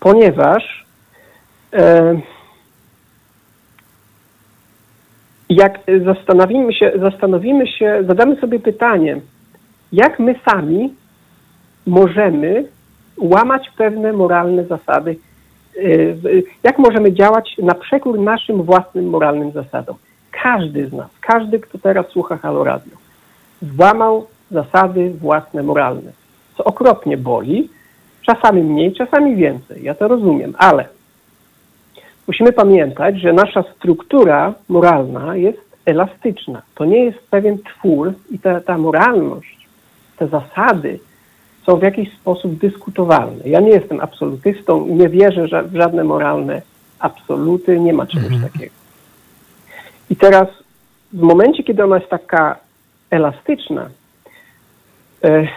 ponieważ 0.00 0.86
e, 1.72 2.20
jak 5.48 5.78
zastanowimy 6.04 6.74
się, 6.74 6.92
zastanowimy 7.00 7.66
się, 7.66 8.04
zadamy 8.06 8.36
sobie 8.36 8.60
pytanie, 8.60 9.20
jak 9.92 10.18
my 10.18 10.34
sami 10.48 10.94
możemy 11.86 12.64
łamać 13.18 13.70
pewne 13.76 14.12
moralne 14.12 14.64
zasady, 14.64 15.16
y, 15.76 16.44
jak 16.62 16.78
możemy 16.78 17.12
działać 17.12 17.56
na 17.58 17.74
przekór 17.74 18.20
naszym 18.20 18.62
własnym 18.62 19.10
moralnym 19.10 19.52
zasadom. 19.52 19.96
Każdy 20.42 20.88
z 20.88 20.92
nas, 20.92 21.10
każdy, 21.20 21.58
kto 21.58 21.78
teraz 21.78 22.06
słucha 22.06 22.36
Halo 22.36 22.64
Radio, 22.64 22.96
złamał 23.62 24.26
zasady 24.50 25.10
własne 25.10 25.62
moralne, 25.62 26.12
co 26.56 26.64
okropnie 26.64 27.16
boli, 27.16 27.68
czasami 28.22 28.62
mniej, 28.62 28.92
czasami 28.92 29.36
więcej, 29.36 29.82
ja 29.82 29.94
to 29.94 30.08
rozumiem, 30.08 30.54
ale 30.58 30.97
musimy 32.28 32.52
pamiętać, 32.52 33.20
że 33.20 33.32
nasza 33.32 33.64
struktura 33.76 34.54
moralna 34.68 35.36
jest 35.36 35.60
elastyczna. 35.84 36.62
To 36.74 36.84
nie 36.84 37.04
jest 37.04 37.18
pewien 37.30 37.58
twór 37.58 38.12
i 38.30 38.38
ta, 38.38 38.60
ta 38.60 38.78
moralność, 38.78 39.68
te 40.16 40.28
zasady 40.28 40.98
są 41.66 41.76
w 41.76 41.82
jakiś 41.82 42.12
sposób 42.12 42.54
dyskutowalne. 42.58 43.48
Ja 43.48 43.60
nie 43.60 43.70
jestem 43.70 44.00
absolutystą 44.00 44.86
i 44.86 44.92
nie 44.92 45.08
wierzę 45.08 45.48
że 45.48 45.62
w 45.62 45.76
żadne 45.76 46.04
moralne 46.04 46.62
absoluty, 46.98 47.80
nie 47.80 47.92
ma 47.92 48.06
czegoś 48.06 48.32
Mhm. 48.32 48.52
takiego. 48.52 48.72
I 50.10 50.16
teraz 50.16 50.48
w 51.12 51.20
momencie, 51.20 51.62
kiedy 51.62 51.84
ona 51.84 51.96
jest 51.96 52.10
taka 52.10 52.56
elastyczna, 53.10 53.88
e, 55.24 55.48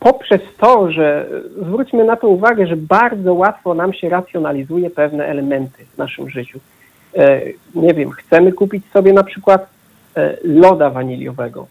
poprzez 0.00 0.40
to, 0.58 0.92
że 0.92 1.28
zwróćmy 1.62 2.04
na 2.04 2.16
to 2.16 2.28
uwagę, 2.28 2.66
że 2.66 2.76
bardzo 2.76 3.34
łatwo 3.34 3.74
nam 3.74 3.92
się 3.92 4.08
racjonalizuje 4.08 4.90
pewne 4.90 5.26
elementy 5.26 5.84
w 5.94 5.98
naszym 5.98 6.30
życiu. 6.30 6.60
E, 7.16 7.40
nie 7.74 7.94
wiem, 7.94 8.10
chcemy 8.10 8.52
kupić 8.52 8.86
sobie 8.92 9.12
na 9.12 9.24
przykład 9.24 9.66
e, 10.16 10.36
loda 10.44 10.90
waniliowego. 10.90 11.66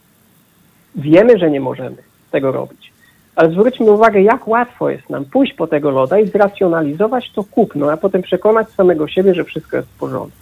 Wiemy, 0.96 1.38
że 1.38 1.52
nie 1.52 1.60
możemy 1.60 1.98
tego 2.32 2.52
robić. 2.52 2.92
Ale 3.36 3.52
zwróćmy 3.52 3.92
uwagę, 3.92 4.22
jak 4.22 4.48
łatwo 4.48 4.90
jest 4.90 5.10
nam 5.10 5.26
pójść 5.26 5.54
po 5.54 5.68
tego 5.68 5.90
loda 5.90 6.20
i 6.20 6.28
zracjonalizować 6.28 7.32
to 7.32 7.44
kupno, 7.44 7.92
a 7.92 7.98
potem 7.98 8.22
przekonać 8.22 8.70
samego 8.70 9.08
siebie, 9.08 9.34
że 9.34 9.44
wszystko 9.44 9.78
jest 9.78 9.90
w 9.90 10.00
porządku. 10.00 10.40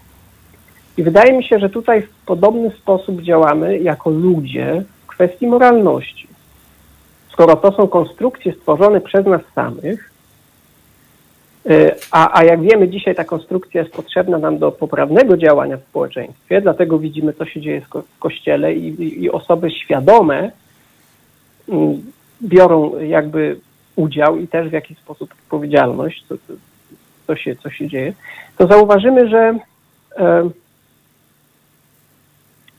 I 0.98 1.04
wydaje 1.04 1.38
mi 1.38 1.44
się, 1.44 1.60
że 1.60 1.70
tutaj 1.70 2.02
w 2.02 2.10
podobny 2.26 2.72
sposób 2.72 3.22
działamy 3.22 3.80
jako 3.80 4.10
ludzie 4.10 4.84
w 5.04 5.08
kwestii 5.08 5.48
moralności. 5.48 6.27
Skoro 7.38 7.56
to 7.56 7.72
są 7.72 7.88
konstrukcje 7.88 8.54
stworzone 8.54 9.02
przez 9.02 9.26
nas 9.26 9.42
samych, 9.56 10.12
y, 11.70 11.92
a, 12.12 12.40
a 12.40 12.44
jak 12.44 12.62
wiemy, 12.62 12.90
dzisiaj 12.90 13.16
ta 13.16 13.24
konstrukcja 13.24 13.82
jest 13.82 13.94
potrzebna 13.94 14.38
nam 14.38 14.58
do 14.58 14.72
poprawnego 14.72 15.38
działania 15.38 15.78
w 15.78 15.84
społeczeństwie, 15.84 16.62
dlatego 16.62 17.00
widzimy, 17.00 17.34
co 17.34 17.46
się 17.46 17.62
dzieje 17.62 17.82
w 17.82 17.90
ko- 17.90 18.02
w 18.02 18.20
kościele 18.20 18.74
i, 18.74 19.24
i, 19.24 19.30
osoby 19.30 19.72
świadome 19.72 20.52
mm, 21.70 22.12
biorą 22.44 23.00
jakby 23.00 23.60
udział 23.96 24.38
i 24.38 24.48
też 24.48 24.70
w 24.70 24.74
jakiś 24.74 24.98
sposób 24.98 25.32
odpowiedzialność, 25.44 26.26
co, 26.30 26.36
co, 27.28 27.36
się, 27.36 27.56
co 27.56 27.70
się 27.70 27.88
dzieje, 27.88 28.14
to 28.58 28.68
zauważymy, 28.68 29.30
że 29.30 29.60
e, 30.18 30.50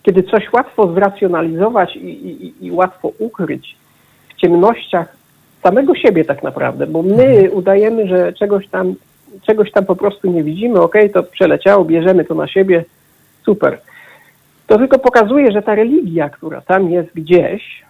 kiedy 0.02 0.22
coś 0.22 0.52
łatwo 0.52 0.92
zracjonalizować 0.94 1.96
i, 1.96 2.08
i, 2.08 2.66
i 2.66 2.70
łatwo 2.72 3.12
ukryć 3.18 3.77
ciemnościach 4.38 5.16
samego 5.62 5.94
siebie 5.94 6.24
tak 6.24 6.42
naprawdę, 6.42 6.86
bo 6.86 7.02
my 7.02 7.50
udajemy, 7.50 8.08
że 8.08 8.32
czegoś 8.32 8.68
tam, 8.68 8.94
czegoś 9.46 9.72
tam 9.72 9.84
po 9.84 9.96
prostu 9.96 10.30
nie 10.30 10.42
widzimy, 10.42 10.80
okej, 10.80 11.10
to 11.10 11.22
przeleciało, 11.22 11.84
bierzemy 11.84 12.24
to 12.24 12.34
na 12.34 12.46
siebie, 12.48 12.84
super. 13.44 13.78
To 14.66 14.78
tylko 14.78 14.98
pokazuje, 14.98 15.52
że 15.52 15.62
ta 15.62 15.74
religia, 15.74 16.28
która 16.28 16.60
tam 16.60 16.90
jest 16.90 17.14
gdzieś, 17.14 17.82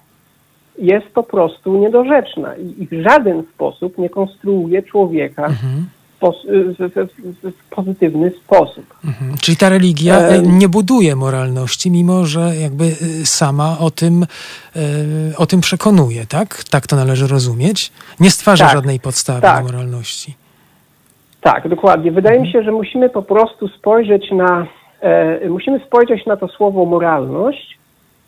jest 0.79 1.07
po 1.07 1.23
prostu 1.23 1.79
niedorzeczna 1.79 2.57
i, 2.57 2.87
w 2.87 3.03
żaden 3.03 3.43
sposób 3.55 3.99
nie 3.99 4.11
konstruuje 4.11 4.83
człowieka 4.83 5.47
pos- 5.47 5.98
w, 6.21 7.51
w 7.51 7.69
pozytywny 7.71 8.31
sposób. 8.31 8.85
Mhm. 9.05 9.39
Czyli 9.41 9.57
ta 9.57 9.69
religia 9.69 10.19
e, 10.19 10.43
nie 10.43 10.69
buduje 10.69 11.17
moralności, 11.17 11.91
mimo 11.91 12.25
że 12.25 12.57
jakby 12.57 12.85
e, 12.85 13.27
sama 13.27 13.77
o 13.79 13.91
tym, 13.91 14.27
e, 14.77 15.37
o 15.37 15.47
tym 15.47 15.61
przekonuje, 15.61 16.27
tak? 16.27 16.65
Tak 16.71 16.87
to 16.87 16.97
należy 16.97 17.27
rozumieć. 17.27 17.93
Nie 18.21 18.31
stwarza 18.31 18.65
Tak, 18.65 18.75
żadnej 18.75 19.01
podstawy 19.01 19.41
tak. 19.41 19.65
moralności. 19.65 20.35
Tak, 21.41 21.69
dokładnie. 21.69 22.13
Wydaje 22.13 22.41
mi 22.41 22.53
się, 22.53 22.63
że 22.63 22.73
musimy 22.73 23.09
po 23.09 23.23
prostu 23.23 23.69
spojrzeć 23.69 24.31
na, 24.31 24.67
e, 25.01 25.49
musimy 25.49 25.81
spojrzeć 25.87 26.27
na 26.27 26.37
to 26.37 26.49
słowo 26.49 26.85
moralność. 26.85 27.79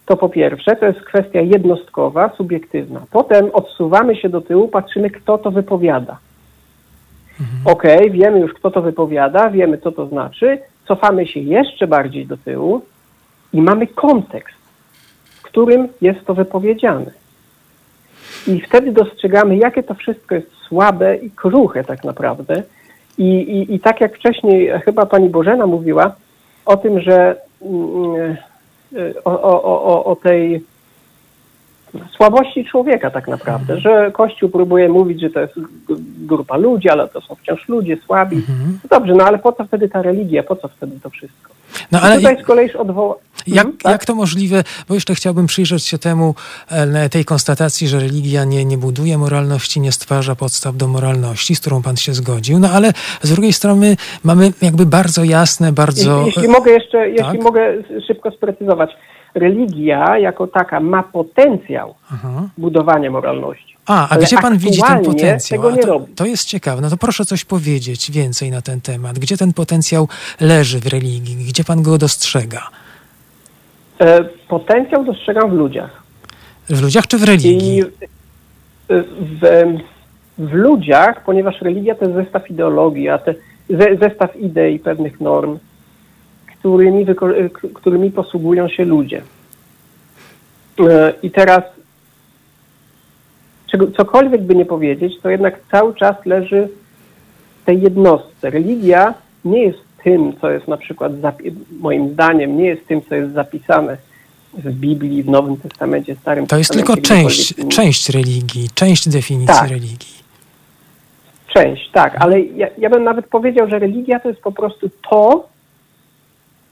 To 0.06 0.16
po 0.16 0.28
pierwsze, 0.28 0.76
to 0.76 0.86
jest 0.86 1.00
kwestia 1.00 1.40
jednostkowa, 1.40 2.30
subiektywna. 2.36 3.00
Potem 3.10 3.50
odsuwamy 3.52 4.16
się 4.16 4.28
do 4.28 4.40
tyłu, 4.40 4.68
patrzymy, 4.68 5.10
kto 5.10 5.38
to 5.38 5.50
wypowiada. 5.50 6.18
Okej, 7.64 8.10
wiemy 8.10 8.40
już, 8.40 8.52
kto 8.54 8.70
to 8.70 8.82
wypowiada, 8.82 9.50
wiemy, 9.50 9.78
co 9.78 9.92
to 9.92 10.06
znaczy. 10.06 10.58
Cofamy 10.88 11.26
się 11.26 11.40
jeszcze 11.40 11.86
bardziej 11.86 12.26
do 12.26 12.36
tyłu 12.36 12.82
i 13.52 13.62
mamy 13.62 13.86
kontekst, 13.86 14.56
w 15.24 15.42
którym 15.42 15.88
jest 16.00 16.24
to 16.26 16.34
wypowiedziane. 16.34 17.10
I 18.46 18.60
wtedy 18.60 18.92
dostrzegamy, 18.92 19.56
jakie 19.56 19.82
to 19.82 19.94
wszystko 19.94 20.34
jest 20.34 20.50
słabe 20.68 21.16
i 21.16 21.30
kruche 21.30 21.84
tak 21.84 22.04
naprawdę. 22.04 22.62
I, 23.18 23.24
i, 23.24 23.74
i 23.74 23.80
tak 23.80 24.00
jak 24.00 24.16
wcześniej 24.16 24.70
chyba 24.84 25.06
pani 25.06 25.28
Bożena 25.28 25.66
mówiła 25.66 26.14
o 26.66 26.76
tym, 26.76 27.00
że 27.00 27.36
mm, 27.62 28.36
e, 28.96 29.24
o, 29.24 29.42
o, 29.42 29.62
o- 29.84 30.04
o 30.04 30.16
tej 30.16 30.64
słabości 32.16 32.64
człowieka 32.64 33.10
tak 33.10 33.28
naprawdę, 33.28 33.80
że 33.80 34.10
Kościół 34.14 34.48
próbuje 34.50 34.88
mówić, 34.88 35.20
że 35.20 35.30
to 35.30 35.40
jest 35.40 35.54
grupa 36.18 36.56
ludzi, 36.56 36.88
ale 36.88 37.08
to 37.08 37.20
są 37.20 37.34
wciąż 37.34 37.68
ludzie 37.68 37.96
słabi. 38.06 38.36
Mhm. 38.36 38.78
No 38.84 38.98
Dobrze, 38.98 39.14
no 39.14 39.24
ale 39.24 39.38
po 39.38 39.52
co 39.52 39.64
wtedy 39.64 39.88
ta 39.88 40.02
religia, 40.02 40.42
po 40.42 40.56
co 40.56 40.68
wtedy 40.68 41.00
to 41.02 41.10
wszystko? 41.10 41.50
No 41.92 41.98
I 41.98 42.02
ale 42.02 42.16
tutaj 42.16 42.42
z 42.42 42.46
kolei 42.46 42.72
odwoła... 42.72 43.14
jak, 43.46 43.58
Mhm, 43.66 43.76
tak? 43.82 43.92
jak 43.92 44.04
to 44.04 44.14
możliwe, 44.14 44.64
bo 44.88 44.94
jeszcze 44.94 45.14
chciałbym 45.14 45.46
przyjrzeć 45.46 45.84
się 45.86 45.98
temu, 45.98 46.34
e, 46.70 47.08
tej 47.08 47.24
konstatacji, 47.24 47.88
że 47.88 48.00
religia 48.00 48.44
nie, 48.44 48.64
nie 48.64 48.78
buduje 48.78 49.18
moralności, 49.18 49.80
nie 49.80 49.92
stwarza 49.92 50.34
podstaw 50.34 50.76
do 50.76 50.88
moralności, 50.88 51.54
z 51.54 51.60
którą 51.60 51.82
pan 51.82 51.96
się 51.96 52.14
zgodził, 52.14 52.58
no 52.58 52.68
ale 52.70 52.92
z 53.22 53.32
drugiej 53.32 53.52
strony 53.52 53.96
mamy 54.24 54.52
jakby 54.62 54.86
bardzo 54.86 55.24
jasne, 55.24 55.72
bardzo... 55.72 56.22
Jeśli, 56.26 56.40
jeśli 56.42 56.52
mogę 56.52 56.70
jeszcze, 56.72 57.08
jeśli 57.10 57.24
tak? 57.24 57.42
mogę 57.42 57.62
s- 57.68 58.04
szybko 58.06 58.30
sprecyzować. 58.30 58.90
Religia 59.34 60.18
jako 60.18 60.46
taka 60.46 60.80
ma 60.80 61.02
potencjał 61.02 61.94
Aha. 62.12 62.48
budowania 62.58 63.10
moralności. 63.10 63.76
A, 63.86 64.08
a 64.08 64.18
gdzie 64.18 64.38
pan 64.38 64.58
widzi 64.58 64.82
ten 64.82 65.04
potencjał? 65.04 65.62
tego 65.62 65.76
nie 65.76 65.82
to, 65.82 65.88
robi. 65.88 66.14
to 66.14 66.26
jest 66.26 66.44
ciekawe. 66.44 66.82
No 66.82 66.90
to 66.90 66.96
proszę 66.96 67.24
coś 67.24 67.44
powiedzieć 67.44 68.10
więcej 68.10 68.50
na 68.50 68.62
ten 68.62 68.80
temat. 68.80 69.18
Gdzie 69.18 69.36
ten 69.36 69.52
potencjał 69.52 70.08
leży 70.40 70.80
w 70.80 70.86
religii? 70.86 71.36
Gdzie 71.48 71.64
pan 71.64 71.82
go 71.82 71.98
dostrzega? 71.98 72.62
E, 74.00 74.24
potencjał 74.48 75.04
dostrzegam 75.04 75.50
w 75.50 75.52
ludziach. 75.52 76.02
W 76.68 76.82
ludziach 76.82 77.06
czy 77.06 77.18
w 77.18 77.24
religii? 77.24 77.78
I 77.78 77.82
e, 77.82 77.86
w, 79.20 79.64
w 80.38 80.52
ludziach, 80.52 81.24
ponieważ 81.24 81.62
religia 81.62 81.94
to 81.94 82.04
jest 82.04 82.16
zestaw 82.16 82.50
ideologii, 82.50 83.08
a 83.08 83.18
te, 83.18 83.34
ze, 83.70 83.96
zestaw 83.96 84.36
idei, 84.36 84.78
pewnych 84.78 85.20
norm, 85.20 85.58
którymi, 86.60 87.06
e, 87.10 87.48
którymi 87.74 88.10
posługują 88.10 88.68
się 88.68 88.84
ludzie. 88.84 89.22
E, 90.88 91.12
I 91.22 91.30
teraz, 91.30 91.62
czego, 93.70 93.90
cokolwiek 93.90 94.42
by 94.42 94.54
nie 94.54 94.64
powiedzieć, 94.64 95.20
to 95.22 95.30
jednak 95.30 95.60
cały 95.70 95.94
czas 95.94 96.26
leży 96.26 96.68
w 97.62 97.64
tej 97.64 97.80
jednostce. 97.80 98.50
Religia 98.50 99.14
nie 99.44 99.62
jest 99.62 99.78
tym, 100.04 100.32
co 100.40 100.50
jest 100.50 100.68
na 100.68 100.76
przykład, 100.76 101.12
moim 101.80 102.12
zdaniem, 102.12 102.56
nie 102.56 102.66
jest 102.66 102.86
tym, 102.86 103.02
co 103.08 103.14
jest 103.14 103.32
zapisane 103.32 103.96
w 104.54 104.72
Biblii, 104.72 105.22
w 105.22 105.28
Nowym 105.28 105.56
Testamencie, 105.56 106.16
Starym 106.16 106.46
To 106.46 106.58
jest 106.58 106.72
tylko 106.72 106.96
część, 106.96 107.54
część 107.68 108.10
religii, 108.10 108.68
część 108.74 109.08
definicji 109.08 109.56
Tak. 109.60 109.70
religii. 109.70 110.20
Część, 111.54 111.90
tak, 111.90 112.16
ale 112.20 112.40
ja, 112.40 112.66
ja 112.78 112.90
bym 112.90 113.04
nawet 113.04 113.26
powiedział, 113.26 113.68
że 113.68 113.78
religia 113.78 114.20
to 114.20 114.28
jest 114.28 114.40
po 114.40 114.52
prostu 114.52 114.90
to, 115.10 115.48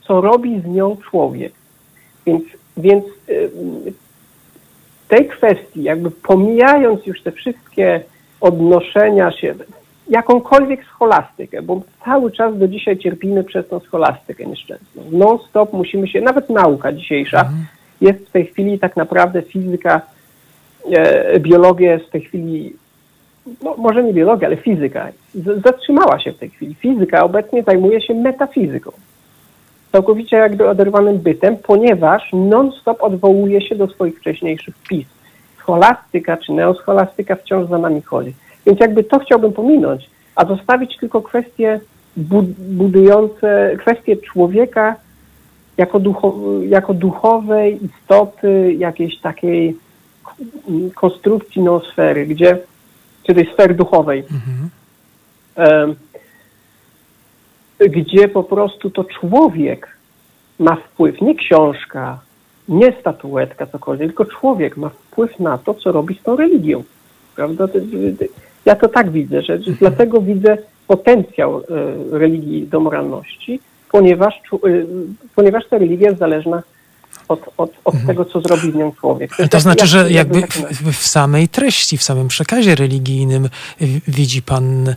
co 0.09 0.21
robi 0.21 0.61
z 0.61 0.65
nią 0.65 0.97
człowiek. 1.09 1.53
Więc, 2.25 2.43
więc 2.77 3.05
w 5.05 5.07
tej 5.07 5.27
kwestii, 5.27 5.83
jakby 5.83 6.11
pomijając 6.11 7.05
już 7.05 7.21
te 7.21 7.31
wszystkie 7.31 8.01
odnoszenia 8.41 9.31
się, 9.31 9.55
jakąkolwiek 10.09 10.85
scholastykę, 10.85 11.61
bo 11.61 11.81
cały 12.05 12.31
czas 12.31 12.57
do 12.57 12.67
dzisiaj 12.67 12.97
cierpimy 12.97 13.43
przez 13.43 13.67
tą 13.67 13.79
scholastykę 13.79 14.45
nieszczęsną. 14.45 15.01
Non-stop 15.11 15.73
musimy 15.73 16.07
się, 16.07 16.21
nawet 16.21 16.49
nauka 16.49 16.91
dzisiejsza 16.93 17.49
jest 18.01 18.19
w 18.19 18.31
tej 18.31 18.45
chwili 18.45 18.79
tak 18.79 18.95
naprawdę 18.95 19.41
fizyka, 19.41 20.01
e, 20.91 21.39
biologia 21.39 21.93
jest 21.93 22.05
w 22.05 22.09
tej 22.09 22.21
chwili 22.21 22.73
no, 23.63 23.75
może 23.77 24.03
nie 24.03 24.13
biologia, 24.13 24.47
ale 24.47 24.57
fizyka 24.57 25.07
z- 25.35 25.63
zatrzymała 25.63 26.19
się 26.19 26.31
w 26.31 26.37
tej 26.37 26.49
chwili. 26.49 26.75
Fizyka 26.75 27.23
obecnie 27.23 27.63
zajmuje 27.63 28.01
się 28.01 28.13
metafizyką. 28.13 28.91
Całkowicie 29.91 30.37
jakby 30.37 30.69
oderwanym 30.69 31.17
bytem, 31.17 31.57
ponieważ 31.57 32.29
non-stop 32.33 33.03
odwołuje 33.03 33.61
się 33.61 33.75
do 33.75 33.87
swoich 33.87 34.19
wcześniejszych 34.19 34.75
pism. 34.89 35.09
Scholastyka 35.57 36.37
czy 36.37 36.51
neoscholastyka 36.53 37.35
wciąż 37.35 37.69
za 37.69 37.77
nami 37.77 38.01
chodzi. 38.01 38.33
Więc 38.65 38.79
jakby 38.79 39.03
to 39.03 39.19
chciałbym 39.19 39.53
pominąć, 39.53 40.09
a 40.35 40.45
zostawić 40.45 40.97
tylko 40.97 41.21
kwestie 41.21 41.79
bu- 42.17 42.53
budujące, 42.57 43.75
kwestie 43.77 44.17
człowieka 44.17 44.95
jako, 45.77 45.99
ducho, 45.99 46.35
jako 46.67 46.93
duchowej 46.93 47.79
istoty, 47.85 48.73
jakiejś 48.77 49.17
takiej 49.17 49.77
konstrukcji 50.95 51.61
noosfery, 51.61 52.25
gdzie 52.25 52.57
czy 53.23 53.33
tej 53.33 53.45
sfery 53.53 53.73
duchowej, 53.73 54.23
em, 55.55 55.95
gdzie 57.79 58.27
po 58.27 58.43
prostu 58.43 58.89
to 58.89 59.03
człowiek 59.03 59.97
ma 60.59 60.75
wpływ, 60.75 61.21
nie 61.21 61.35
książka, 61.35 62.19
nie 62.69 62.93
statuetka, 62.99 63.65
cokolwiek, 63.65 64.07
tylko 64.07 64.25
człowiek 64.25 64.77
ma 64.77 64.89
wpływ 64.89 65.39
na 65.39 65.57
to, 65.57 65.73
co 65.73 65.91
robi 65.91 66.15
z 66.15 66.23
tą 66.23 66.35
religią. 66.35 66.83
prawda? 67.35 67.67
Ja 68.65 68.75
to 68.75 68.87
tak 68.87 69.11
widzę, 69.11 69.41
że 69.41 69.61
że 69.61 69.71
dlatego 69.71 70.21
widzę 70.21 70.57
potencjał 70.87 71.57
e, 71.57 71.63
religii 72.11 72.67
do 72.67 72.79
moralności, 72.79 73.59
ponieważ, 73.91 74.33
e, 74.35 74.57
ponieważ 75.35 75.67
ta 75.67 75.77
religia 75.77 76.07
jest 76.07 76.19
zależna 76.19 76.63
od, 77.29 77.39
od, 77.57 77.71
od 77.85 77.95
tego, 78.07 78.25
co 78.25 78.41
zrobi 78.41 78.71
w 78.71 78.75
nią 78.75 78.91
człowiek. 78.99 79.35
To 79.35 79.43
jest 79.43 79.59
znaczy, 79.61 79.79
jak- 79.83 79.89
że 79.89 80.11
jakby 80.11 80.41
tak- 80.41 80.51
w, 80.51 80.91
w 80.91 81.07
samej 81.07 81.47
treści, 81.47 81.97
w 81.97 82.03
samym 82.03 82.27
przekazie 82.27 82.75
religijnym 82.75 83.49
w- 83.81 84.11
widzi 84.11 84.41
pan 84.41 84.87
y, 84.87 84.95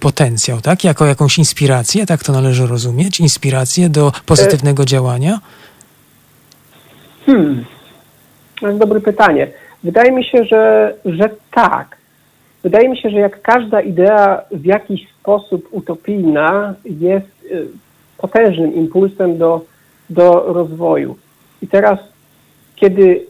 potencjał, 0.00 0.60
tak? 0.60 0.84
Jako 0.84 1.06
jakąś 1.06 1.38
inspirację, 1.38 2.06
tak 2.06 2.24
to 2.24 2.32
należy 2.32 2.66
rozumieć? 2.66 3.20
Inspirację 3.20 3.88
do 3.88 4.12
pozytywnego 4.26 4.84
działania? 4.84 5.40
Hmm. 7.26 7.64
To 8.60 8.66
jest 8.68 8.78
dobre 8.78 9.00
pytanie. 9.00 9.48
Wydaje 9.84 10.12
mi 10.12 10.24
się, 10.24 10.44
że, 10.44 10.94
że 11.04 11.30
tak. 11.50 11.96
Wydaje 12.62 12.88
mi 12.88 12.98
się, 12.98 13.10
że 13.10 13.16
jak 13.18 13.42
każda 13.42 13.80
idea 13.80 14.42
w 14.52 14.64
jakiś 14.64 15.00
sposób 15.20 15.68
utopijna 15.70 16.74
jest 16.84 17.26
y, 17.50 17.66
potężnym 18.18 18.74
impulsem 18.74 19.38
do, 19.38 19.64
do 20.10 20.44
rozwoju. 20.52 21.16
I 21.62 21.68
teraz, 21.68 21.98
kiedy, 22.76 23.26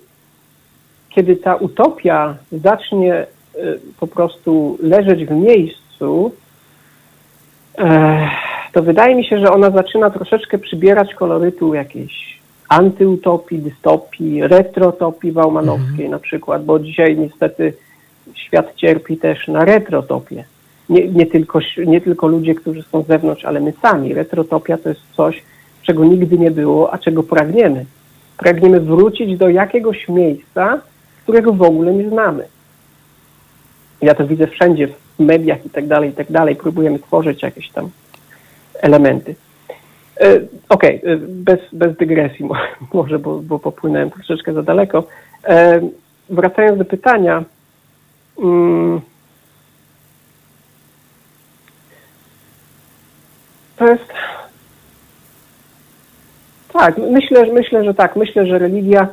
kiedy 1.11 1.37
ta 1.37 1.57
utopia 1.57 2.37
zacznie 2.53 3.27
y, 3.55 3.81
po 4.01 4.07
prostu 4.07 4.79
leżeć 4.83 5.25
w 5.25 5.31
miejscu, 5.31 6.33
eh, 7.79 8.31
to 8.73 8.83
wydaje 8.83 9.15
mi 9.15 9.25
się, 9.25 9.39
że 9.39 9.53
ona 9.53 9.71
zaczyna 9.71 10.11
troszeczkę 10.11 10.59
przybierać 10.59 11.15
kolorytu 11.15 11.75
jakiejś 11.75 12.39
antyutopii, 12.69 13.59
dystopii, 13.59 14.43
retrotopii 14.43 15.33
baumanowskiej 15.33 16.09
na 16.09 16.19
przykład, 16.19 16.65
bo 16.65 16.79
dzisiaj 16.79 17.19
niestety 17.19 17.73
świat 18.35 18.75
cierpi 18.77 19.17
też 19.17 19.49
na 19.49 19.65
retrotopię. 19.65 20.45
Nie, 20.89 21.09
nie, 21.09 21.27
tylko, 21.27 21.61
nie 21.87 22.01
tylko 22.01 22.27
ludzie, 22.27 22.55
którzy 22.55 22.83
są 22.83 23.03
z 23.03 23.07
zewnątrz, 23.07 23.45
ale 23.45 23.61
my 23.61 23.73
sami. 23.83 24.15
Retrotopia 24.15 24.79
to 24.79 24.89
jest 24.89 25.01
coś, 25.13 25.43
czego 25.83 26.05
nigdy 26.05 26.39
nie 26.39 26.51
było, 26.51 26.93
a 26.93 26.99
czego 26.99 27.23
pragniemy. 27.23 27.85
Pragniemy 28.43 28.81
wrócić 28.81 29.39
do 29.39 29.48
jakiegoś 29.48 30.09
miejsca, 30.09 30.81
którego 31.23 31.52
w 31.52 31.62
ogóle 31.62 31.94
nie 31.94 32.09
znamy. 32.09 32.47
Ja 34.01 34.14
to 34.14 34.27
widzę 34.27 34.47
wszędzie, 34.47 34.89
w 34.89 35.19
mediach 35.19 35.66
i 35.66 35.70
tak 35.70 35.86
dalej, 35.86 36.10
i 36.10 36.12
tak 36.12 36.32
dalej. 36.32 36.56
Próbujemy 36.56 36.98
tworzyć 36.98 37.43
jakieś 37.43 37.70
tam 37.70 37.90
elementy. 38.74 39.35
E, 40.20 40.40
Okej, 40.69 41.01
e, 41.05 41.16
bez, 41.16 41.60
bez 41.73 41.97
dygresji 41.97 42.44
mo- 42.48 42.56
może, 42.93 43.19
bo, 43.19 43.39
bo 43.39 43.59
popłynąłem 43.59 44.10
troszeczkę 44.10 44.52
za 44.52 44.62
daleko. 44.62 45.05
E, 45.44 45.81
Wracając 46.31 46.78
do 46.78 46.85
pytania, 46.85 47.44
mm, 48.39 49.01
to 53.77 53.89
jest... 53.89 54.12
Tak, 56.73 56.99
myślę, 56.99 57.47
myślę, 57.53 57.85
że 57.85 57.94
tak. 57.94 58.16
Myślę, 58.16 58.47
że 58.47 58.59
religia, 58.59 59.09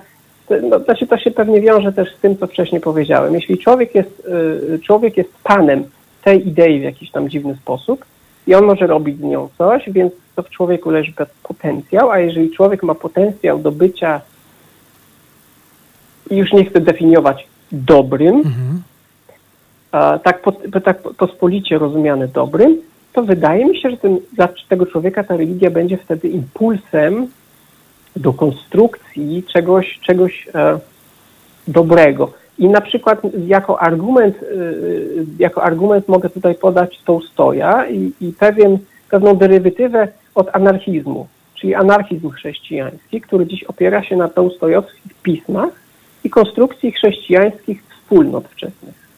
to- 0.47 0.55
no, 0.63 0.79
znaczy 0.79 1.07
to 1.07 1.17
się 1.17 1.31
pewnie 1.31 1.61
wiąże 1.61 1.93
też 1.93 2.15
z 2.15 2.19
tym, 2.19 2.37
co 2.37 2.47
wcześniej 2.47 2.81
powiedziałem. 2.81 3.33
Jeśli 3.33 3.57
człowiek 3.57 3.95
jest, 3.95 4.27
y, 4.73 4.79
człowiek 4.79 5.17
jest 5.17 5.29
panem 5.43 5.83
tej 6.23 6.47
idei 6.47 6.79
w 6.79 6.83
jakiś 6.83 7.11
tam 7.11 7.29
dziwny 7.29 7.55
sposób 7.55 8.05
i 8.47 8.55
on 8.55 8.65
może 8.65 8.87
robić 8.87 9.17
z 9.17 9.21
nią 9.23 9.49
coś, 9.57 9.83
więc 9.89 10.13
to 10.35 10.43
w 10.43 10.49
człowieku 10.49 10.89
leży 10.89 11.13
potencjał, 11.43 12.11
a 12.11 12.19
jeżeli 12.19 12.51
człowiek 12.51 12.83
ma 12.83 12.95
potencjał 12.95 13.59
do 13.59 13.71
bycia, 13.71 14.21
i 16.31 16.35
już 16.37 16.53
nie 16.53 16.65
chcę 16.65 16.81
definiować 16.81 17.47
dobrym, 17.71 18.43
a, 19.91 20.19
tak, 20.23 20.41
po- 20.41 20.79
tak 20.83 21.01
pospolicie 21.01 21.77
rozumiane 21.77 22.27
dobrym, 22.27 22.77
to 23.13 23.23
wydaje 23.23 23.65
mi 23.65 23.81
się, 23.81 23.89
że 23.91 23.97
ten, 23.97 24.17
dla 24.33 24.49
tego 24.69 24.85
człowieka 24.85 25.23
ta 25.23 25.37
religia 25.37 25.71
będzie 25.71 25.97
wtedy 25.97 26.27
impulsem 26.27 27.27
do 28.15 28.33
konstrukcji 28.33 29.43
czegoś, 29.43 29.99
czegoś 29.99 30.47
e, 30.55 30.79
dobrego. 31.67 32.33
I 32.59 32.69
na 32.69 32.81
przykład 32.81 33.21
jako 33.47 33.81
argument, 33.81 34.43
y, 34.43 35.25
jako 35.39 35.63
argument 35.63 36.07
mogę 36.07 36.29
tutaj 36.29 36.55
podać 36.55 37.01
Tołstoja 37.05 37.89
i, 37.89 38.11
i 38.21 38.33
pewien, 38.39 38.77
pewną 39.09 39.35
derywatywę 39.35 40.07
od 40.35 40.55
anarchizmu, 40.55 41.27
czyli 41.55 41.75
anarchizm 41.75 42.29
chrześcijański, 42.29 43.21
który 43.21 43.47
dziś 43.47 43.63
opiera 43.63 44.03
się 44.03 44.15
na 44.15 44.27
tołstojowskich 44.27 45.13
pismach 45.23 45.69
i 46.23 46.29
konstrukcji 46.29 46.91
chrześcijańskich 46.91 47.83
wspólnot 47.89 48.47
wczesnych. 48.47 49.09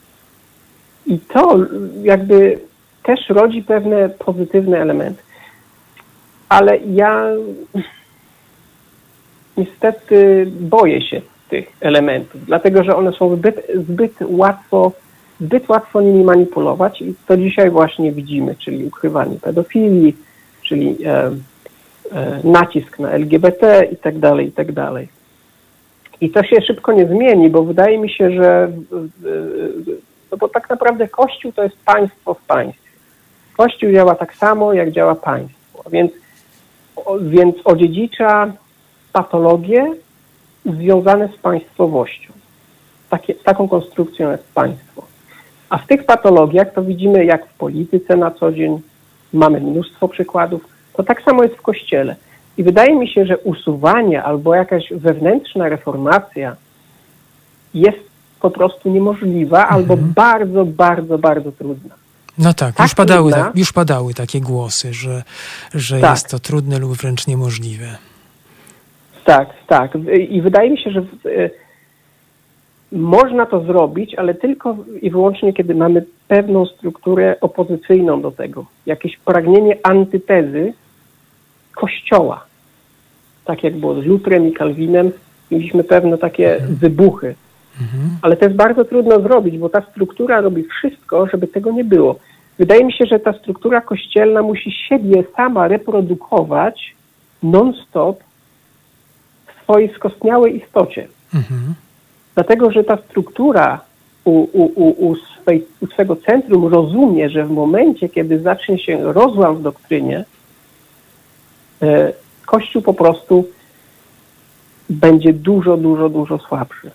I 1.05 1.19
to 1.19 1.57
jakby 2.03 2.59
też 3.03 3.29
rodzi 3.29 3.63
pewne 3.63 4.09
pozytywne 4.09 4.77
elementy. 4.77 5.23
Ale 6.49 6.77
ja 6.77 7.25
niestety 9.57 10.47
boję 10.59 11.01
się 11.01 11.21
tych 11.49 11.65
elementów, 11.81 12.45
dlatego 12.45 12.83
że 12.83 12.95
one 12.95 13.11
są 13.11 13.35
zbyt, 13.35 13.67
zbyt 13.75 14.13
łatwo 14.21 14.91
zbyt 15.41 15.69
łatwo 15.69 16.01
nimi 16.01 16.23
manipulować 16.23 17.01
i 17.01 17.13
to 17.27 17.37
dzisiaj 17.37 17.69
właśnie 17.69 18.11
widzimy, 18.11 18.55
czyli 18.55 18.85
ukrywanie 18.85 19.35
pedofilii, 19.39 20.15
czyli 20.61 20.97
e, 21.05 21.31
e, 22.11 22.39
nacisk 22.43 22.99
na 22.99 23.11
LGBT 23.11 23.87
i 23.91 23.97
tak 23.97 24.19
dalej, 24.19 24.47
i 24.47 24.51
tak 24.51 24.71
dalej. 24.71 25.07
I 26.21 26.29
to 26.29 26.43
się 26.43 26.61
szybko 26.67 26.93
nie 26.93 27.05
zmieni, 27.07 27.49
bo 27.49 27.63
wydaje 27.63 27.97
mi 27.97 28.09
się, 28.09 28.31
że 28.31 28.71
no 30.31 30.37
bo 30.37 30.49
tak 30.49 30.69
naprawdę 30.69 31.07
Kościół 31.07 31.51
to 31.51 31.63
jest 31.63 31.77
państwo 31.85 32.33
w 32.33 32.41
państwie. 32.41 32.91
Kościół 33.57 33.91
działa 33.91 34.15
tak 34.15 34.35
samo, 34.35 34.73
jak 34.73 34.91
działa 34.91 35.15
państwo, 35.15 35.83
więc, 35.91 36.11
więc 37.21 37.55
odziedzicza 37.63 38.53
patologie 39.13 39.93
związane 40.65 41.27
z 41.27 41.37
państwowością. 41.37 42.33
Takie, 43.09 43.35
taką 43.35 43.67
konstrukcją 43.69 44.31
jest 44.31 44.43
państwo. 44.53 45.03
A 45.69 45.77
w 45.77 45.87
tych 45.87 46.05
patologiach 46.05 46.73
to 46.73 46.83
widzimy, 46.83 47.25
jak 47.25 47.49
w 47.49 47.53
polityce 47.53 48.17
na 48.17 48.31
co 48.31 48.51
dzień, 48.51 48.81
mamy 49.33 49.59
mnóstwo 49.61 50.07
przykładów, 50.07 50.61
to 50.93 51.03
tak 51.03 51.21
samo 51.21 51.43
jest 51.43 51.55
w 51.55 51.61
Kościele. 51.61 52.15
I 52.57 52.63
wydaje 52.63 52.95
mi 52.95 53.07
się, 53.07 53.25
że 53.25 53.37
usuwanie 53.37 54.23
albo 54.23 54.55
jakaś 54.55 54.83
wewnętrzna 54.95 55.69
reformacja 55.69 56.55
jest 57.73 57.99
po 58.41 58.51
prostu 58.51 58.89
niemożliwa 58.89 59.67
albo 59.67 59.97
bardzo, 59.97 60.65
bardzo, 60.65 61.17
bardzo 61.17 61.51
trudna. 61.51 61.95
No 62.37 62.53
tak, 62.53 62.75
Tak 62.75 62.85
już, 62.85 62.95
padały, 62.95 63.31
trudna. 63.31 63.51
już 63.55 63.71
padały 63.73 64.13
takie 64.13 64.41
głosy, 64.41 64.93
że, 64.93 65.23
że 65.73 66.01
Tak. 66.01 66.11
jest 66.11 66.27
to 66.29 66.39
trudne 66.39 66.79
lub 66.79 66.93
wręcz 66.93 67.27
niemożliwe. 67.27 67.97
Tak, 69.23 69.49
tak. 69.67 69.91
I 70.29 70.41
wydaje 70.41 70.69
mi 70.69 70.77
się, 70.77 70.91
że 70.91 70.99
e, 70.99 71.49
można 72.91 73.45
to 73.45 73.61
zrobić, 73.61 74.15
ale 74.15 74.33
tylko 74.33 74.77
i 75.01 75.09
wyłącznie, 75.09 75.53
kiedy 75.53 75.75
mamy 75.75 76.05
pewną 76.27 76.65
strukturę 76.65 77.35
opozycyjną 77.41 78.21
do 78.21 78.31
tego. 78.31 78.65
Jakieś 78.85 79.17
pragnienie 79.17 79.77
antytezy 79.83 80.73
Kościoła. 81.75 82.45
Tak 83.45 83.63
jak 83.63 83.77
było 83.77 84.01
z 84.01 84.05
Lutrem 84.05 84.47
i 84.47 84.53
Kalwinem, 84.53 85.11
mieliśmy 85.51 85.83
pewne 85.83 86.17
takie 86.17 86.57
wybuchy. 86.69 87.35
Ale 88.21 88.37
to 88.37 88.45
jest 88.45 88.57
bardzo 88.57 88.85
trudno 88.85 89.19
zrobić, 89.19 89.57
bo 89.57 89.69
ta 89.69 89.81
struktura 89.81 90.41
robi 90.41 90.63
wszystko, 90.63 91.27
żeby 91.27 91.47
tego 91.47 91.71
nie 91.71 91.83
było. 91.83 92.15
Wydaje 92.57 92.85
mi 92.85 92.93
się, 92.93 93.05
że 93.05 93.19
ta 93.19 93.33
struktura 93.33 93.81
kościelna 93.81 94.41
musi 94.41 94.71
siebie 94.71 95.23
sama 95.35 95.67
reprodukować 95.67 96.95
non-stop 97.43 98.23
swojej 99.63 99.93
skostniałej 99.93 100.57
istocie. 100.63 101.07
Dlatego, 102.35 102.71
że 102.71 102.83
ta 102.83 102.97
struktura 102.97 103.79
u, 104.23 104.31
u, 104.53 105.07
u, 105.09 105.15
swej, 105.15 105.65
u 105.81 105.87
swego 105.87 106.15
centrum 106.15 106.67
rozumie, 106.67 107.29
że 107.29 107.45
w 107.45 107.51
momencie, 107.51 108.09
kiedy 108.09 108.39
zacznie 108.39 108.79
się 108.79 109.13
rozłam 109.13 109.55
w 109.55 109.61
doktrynie, 109.61 110.25
e, 111.81 112.13
Kościół 112.45 112.81
po 112.81 112.93
prostu 112.93 113.47
będzie 114.89 115.33
dużo, 115.33 115.77
dużo, 115.77 116.09
dużo 116.09 116.37
słabszy. 116.39 116.91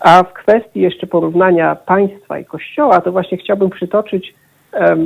A 0.00 0.22
w 0.22 0.32
kwestii 0.32 0.80
jeszcze 0.80 1.06
porównania 1.06 1.74
państwa 1.74 2.38
i 2.38 2.44
kościoła, 2.44 3.00
to 3.00 3.12
właśnie 3.12 3.38
chciałbym 3.38 3.70
przytoczyć 3.70 4.34
e, 4.72 4.96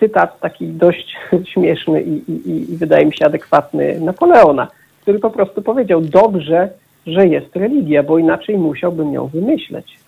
cytat 0.00 0.40
taki 0.40 0.66
dość 0.66 1.16
śmieszny 1.52 2.02
i, 2.02 2.30
i- 2.30 2.72
i 2.72 2.76
wydaje 2.76 3.06
mi 3.06 3.16
się 3.16 3.26
adekwatny 3.26 4.00
Napoleona, 4.00 4.68
który 5.04 5.18
po 5.18 5.30
prostu 5.30 5.62
powiedział, 5.62 6.00
dobrze, 6.00 6.68
że 7.06 7.26
jest 7.26 7.56
religia, 7.56 8.02
bo 8.02 8.18
inaczej 8.18 8.58
musiałbym 8.58 9.12
ją 9.12 9.26
wymyśleć. 9.26 9.98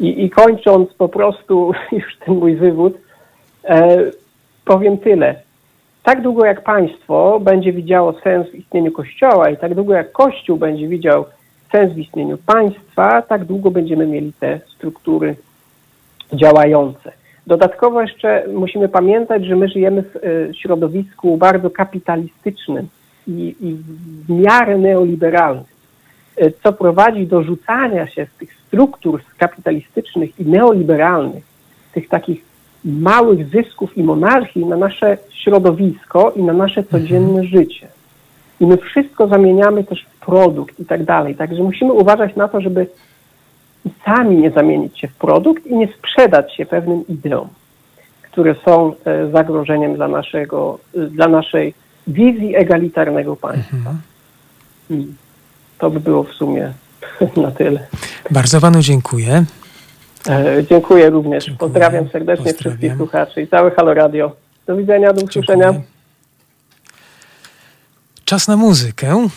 I, 0.00 0.24
I 0.24 0.30
kończąc 0.30 0.94
po 0.94 1.08
prostu 1.08 1.72
już 1.92 2.16
ten 2.16 2.34
mój 2.34 2.56
wywód, 2.56 2.94
e, 3.64 3.98
powiem 4.64 4.98
tyle. 4.98 5.34
Tak 6.02 6.22
długo 6.22 6.44
jak 6.44 6.64
państwo 6.64 7.40
będzie 7.40 7.72
widziało 7.72 8.12
sens 8.20 8.50
w 8.50 8.54
istnieniu 8.54 8.92
Kościoła 8.92 9.50
i 9.50 9.56
tak 9.56 9.74
długo 9.74 9.94
jak 9.94 10.12
Kościół 10.12 10.56
będzie 10.56 10.88
widział 10.88 11.24
sens 11.72 11.92
w 11.92 11.98
istnieniu 11.98 12.38
państwa, 12.46 13.22
tak 13.22 13.44
długo 13.44 13.70
będziemy 13.70 14.06
mieli 14.06 14.32
te 14.40 14.60
struktury 14.76 15.36
działające. 16.32 17.12
Dodatkowo 17.46 18.02
jeszcze 18.02 18.44
musimy 18.52 18.88
pamiętać, 18.88 19.44
że 19.44 19.56
my 19.56 19.68
żyjemy 19.68 20.02
w 20.02 20.16
e, 20.16 20.54
środowisku 20.54 21.36
bardzo 21.36 21.70
kapitalistycznym 21.70 22.88
i, 23.28 23.56
i 23.60 23.74
w 24.26 24.30
miarę 24.30 24.78
neoliberalnym, 24.78 25.64
e, 26.36 26.50
co 26.50 26.72
prowadzi 26.72 27.26
do 27.26 27.42
rzucania 27.42 28.06
się 28.06 28.26
z 28.26 28.38
tych 28.38 28.54
struktur 28.66 29.20
kapitalistycznych 29.38 30.40
i 30.40 30.44
neoliberalnych, 30.44 31.44
tych 31.92 32.08
takich 32.08 32.44
małych 32.84 33.48
zysków 33.48 33.98
i 33.98 34.02
monarchii 34.02 34.66
na 34.66 34.76
nasze 34.76 35.18
środowisko 35.30 36.32
i 36.36 36.42
na 36.42 36.52
nasze 36.52 36.84
codzienne 36.84 37.44
życie. 37.44 37.88
I 38.60 38.66
my 38.66 38.76
wszystko 38.76 39.28
zamieniamy 39.28 39.84
też 39.84 40.02
w 40.02 40.26
produkt 40.26 40.80
i 40.80 40.84
tak 40.84 41.04
dalej. 41.04 41.34
Także 41.34 41.62
musimy 41.62 41.92
uważać 41.92 42.36
na 42.36 42.48
to, 42.48 42.60
żeby 42.60 42.86
sami 44.04 44.36
nie 44.36 44.50
zamienić 44.50 44.98
się 45.00 45.08
w 45.08 45.14
produkt 45.14 45.66
i 45.66 45.76
nie 45.76 45.88
sprzedać 45.98 46.56
się 46.56 46.66
pewnym 46.66 47.06
ideom, 47.06 47.48
które 48.22 48.54
są 48.64 48.92
e, 49.04 49.30
zagrożeniem 49.30 49.94
dla, 49.94 50.08
naszego, 50.08 50.78
e, 50.96 51.00
dla 51.00 51.28
naszej 51.28 51.74
wizji 52.06 52.56
egalitarnego 52.56 53.36
państwa. 53.36 53.94
Mhm. 54.90 55.16
To 55.78 55.90
by 55.90 56.00
było 56.00 56.22
w 56.22 56.32
sumie 56.32 56.72
na 57.36 57.50
tyle. 57.50 57.86
Bardzo 58.30 58.60
panu 58.60 58.80
dziękuję. 58.80 59.44
E, 60.28 60.64
dziękuję 60.70 61.10
również. 61.10 61.44
Dziękuję. 61.44 61.68
Pozdrawiam 61.70 62.08
serdecznie 62.08 62.44
Pozdrawiam. 62.44 62.78
wszystkich 62.78 62.96
słuchaczy 62.96 63.42
i 63.42 63.48
całe 63.48 63.70
Halo 63.70 63.94
Radio. 63.94 64.32
Do 64.66 64.76
widzenia, 64.76 65.12
do 65.12 65.24
usłyszenia. 65.24 65.72
Dziękuję. 65.72 65.92
Czas 68.24 68.48
na 68.48 68.56
muzykę. 68.56 69.28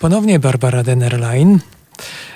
Ponownie 0.00 0.38
Barbara 0.38 0.82
Dennerlein. 0.82 1.58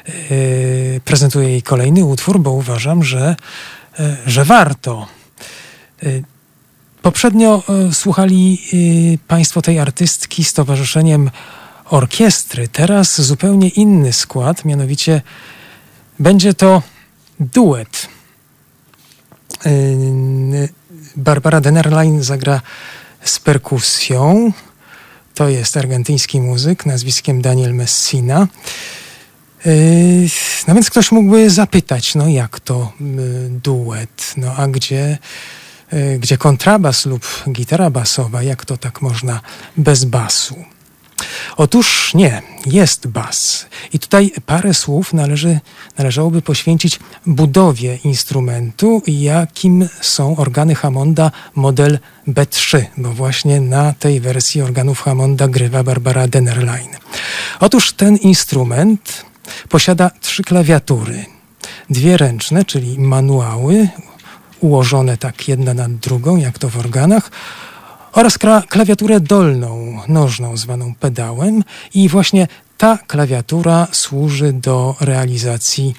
Yy, 0.09 1.01
prezentuję 1.05 1.48
jej 1.48 1.62
kolejny 1.62 2.05
utwór, 2.05 2.40
bo 2.40 2.51
uważam, 2.51 3.05
że, 3.05 3.36
yy, 3.98 4.16
że 4.26 4.44
warto. 4.44 5.06
Yy, 6.02 6.22
poprzednio 7.02 7.62
słuchali 7.93 8.59
Państwo 9.28 9.62
tej 9.62 9.78
artystki 9.78 10.44
z 10.44 10.52
towarzyszeniem 10.52 11.30
orkiestry. 11.85 12.68
Teraz 12.68 13.20
zupełnie 13.20 13.68
inny 13.68 14.12
skład, 14.12 14.64
mianowicie 14.64 15.22
będzie 16.18 16.55
to 16.55 16.82
duet. 17.40 18.09
Barbara 21.16 21.60
Dennerlein 21.60 22.22
zagra 22.22 22.60
z 23.24 23.39
perkusją. 23.39 24.52
To 25.35 25.48
jest 25.48 25.76
argentyński 25.76 26.40
muzyk 26.40 26.86
nazwiskiem 26.86 27.43
Daniel 27.43 27.74
Messina. 27.74 28.47
Yy, 29.66 30.28
no 30.68 30.74
więc 30.74 30.90
ktoś 30.90 31.12
mógłby 31.12 31.51
zapytać, 31.51 32.14
no 32.14 32.28
jak 32.28 32.60
to 32.60 32.93
yy, 33.01 33.51
duet, 33.51 34.35
no 34.36 34.55
a 34.56 34.68
gdzie, 34.68 35.18
yy, 35.93 36.18
gdzie 36.18 36.39
kontrabas 36.39 37.06
lub 37.06 37.44
gitara 37.52 37.90
basowa, 37.90 38.43
jak 38.43 38.64
to 38.64 38.76
tak 38.76 39.02
można 39.02 39.40
bez 39.76 40.05
basu? 40.05 40.64
Otóż 41.56 42.14
nie, 42.14 42.43
jest 42.66 43.06
bas. 43.06 43.66
I 43.93 43.98
tutaj 43.98 44.32
parę 44.47 44.74
słów 44.74 45.12
należy, 45.12 45.60
należałoby 45.98 46.43
poświęcić 46.43 47.01
budowie 47.26 47.98
instrumentu, 48.05 49.02
jakim 49.06 49.89
są 50.01 50.36
organy 50.36 50.74
Hammonda 50.74 51.30
model 51.55 51.98
B3, 52.28 52.85
bo 52.97 53.12
właśnie 53.12 53.60
na 53.60 53.93
tej 53.93 54.20
wersji 54.20 54.62
organów 54.62 55.02
Hammonda 55.02 55.48
grywa 55.48 55.82
Barbara 55.82 56.28
Dennerlein. 56.28 56.89
Otóż 57.60 57.93
ten 57.93 58.16
instrument 58.16 59.24
Posiada 59.68 60.10
trzy 60.20 60.42
klawiatury. 60.42 61.26
Dwie 61.90 62.16
ręczne, 62.16 62.64
czyli 62.64 62.98
manuały, 62.98 63.88
ułożone 64.60 65.16
tak 65.16 65.48
jedna 65.48 65.74
nad 65.74 65.94
drugą, 65.94 66.36
jak 66.36 66.58
to 66.58 66.68
w 66.68 66.76
organach, 66.76 67.30
oraz 68.12 68.38
klawiaturę 68.68 69.20
dolną, 69.20 70.00
nożną, 70.08 70.56
zwaną 70.56 70.94
pedałem. 70.94 71.64
I 71.94 72.08
właśnie 72.08 72.48
ta 72.78 72.98
klawiatura 73.06 73.86
służy 73.92 74.52
do 74.52 74.96
realizacji 75.00 75.94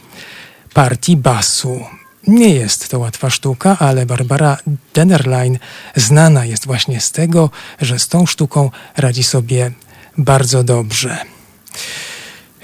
partii 0.73 1.17
basu. 1.17 1.79
Nie 2.27 2.49
jest 2.49 2.89
to 2.89 2.99
łatwa 2.99 3.29
sztuka, 3.29 3.77
ale 3.79 4.05
Barbara 4.05 4.57
Dennerlein 4.93 5.59
znana 5.95 6.45
jest 6.45 6.65
właśnie 6.65 7.01
z 7.01 7.11
tego, 7.11 7.49
że 7.81 7.99
z 7.99 8.07
tą 8.07 8.25
sztuką 8.25 8.71
radzi 8.97 9.23
sobie 9.23 9.71
bardzo 10.17 10.63
dobrze. 10.63 11.17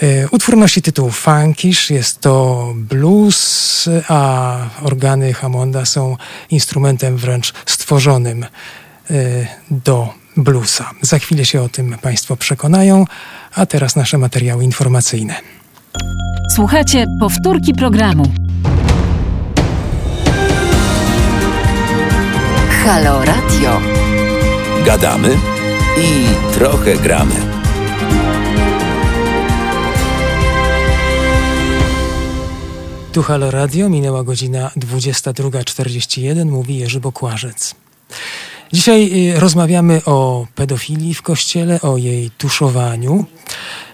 E, 0.01 0.27
utwór 0.31 0.57
nosi 0.57 0.81
tytuł 0.81 1.11
Funkish, 1.11 1.89
jest 1.89 2.19
to 2.19 2.73
blues, 2.75 3.89
a 4.07 4.57
organy 4.81 5.33
Hammonda 5.33 5.85
są 5.85 6.17
instrumentem 6.49 7.17
wręcz 7.17 7.53
stworzonym 7.65 8.43
e, 8.43 8.47
do 9.71 10.13
bluesa. 10.37 10.91
Za 11.01 11.19
chwilę 11.19 11.45
się 11.45 11.61
o 11.61 11.69
tym 11.69 11.97
Państwo 12.01 12.37
przekonają, 12.37 13.05
a 13.55 13.65
teraz 13.65 13.95
nasze 13.95 14.17
materiały 14.17 14.63
informacyjne. 14.63 15.35
Słuchajcie 16.55 17.05
powtórki 17.19 17.73
programu. 17.73 18.31
Halo 22.83 23.25
Radio. 23.25 23.81
Gadamy 24.85 25.37
i 25.97 26.25
trochę 26.53 26.97
gramy. 26.97 27.54
Tu 33.15 33.23
Halo 33.23 33.51
Radio, 33.51 33.89
minęła 33.89 34.23
godzina 34.23 34.71
22.41, 34.77 36.45
mówi 36.45 36.77
Jerzy 36.77 36.99
Bokłażec. 36.99 37.75
Dzisiaj 38.73 39.29
y, 39.35 39.39
rozmawiamy 39.39 40.01
o 40.05 40.47
pedofilii 40.55 41.13
w 41.13 41.21
kościele, 41.21 41.81
o 41.81 41.97
jej 41.97 42.31
tuszowaniu. 42.31 43.25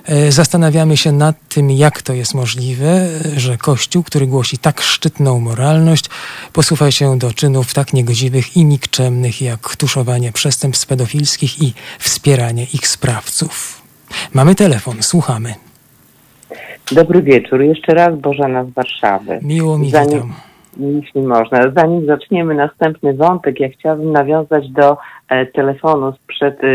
E, 0.06 0.32
zastanawiamy 0.32 0.98
się 0.98 1.12
nad 1.12 1.36
tym, 1.50 1.72
jak 1.72 2.02
to 2.02 2.14
jest 2.14 2.34
możliwe, 2.34 3.08
że 3.38 3.58
Kościół, 3.58 4.04
który 4.04 4.28
głosi 4.28 4.58
tak 4.58 4.82
szczytną 4.82 5.40
moralność, 5.40 6.06
posuwa 6.54 6.92
się 6.92 7.20
do 7.20 7.34
czynów 7.34 7.74
tak 7.74 7.94
niegodziwych 7.94 8.58
i 8.58 8.66
nikczemnych, 8.66 9.42
jak 9.42 9.76
tuszowanie 9.76 10.32
przestępstw 10.32 10.88
pedofilskich 10.88 11.62
i 11.62 11.74
wspieranie 12.00 12.64
ich 12.74 12.88
sprawców. 12.88 13.82
Mamy 14.34 14.56
telefon, 14.56 15.04
słuchamy. 15.04 15.71
Dobry 16.92 17.22
wieczór. 17.22 17.62
Jeszcze 17.62 17.94
raz 17.94 18.16
Bożena 18.16 18.64
z 18.64 18.70
Warszawy. 18.70 19.40
Miło 19.42 19.78
mi 19.78 19.90
Zanim, 19.90 20.14
witam. 20.14 20.34
Jeśli 20.78 21.22
można. 21.22 21.72
Zanim 21.76 22.06
zaczniemy 22.06 22.56
następny 22.56 23.14
wątek, 23.14 23.60
ja 23.60 23.70
chciałabym 23.70 24.12
nawiązać 24.12 24.70
do 24.70 24.98
e, 25.30 25.46
telefonu 25.46 26.14
sprzed, 26.14 26.64
e, 26.64 26.68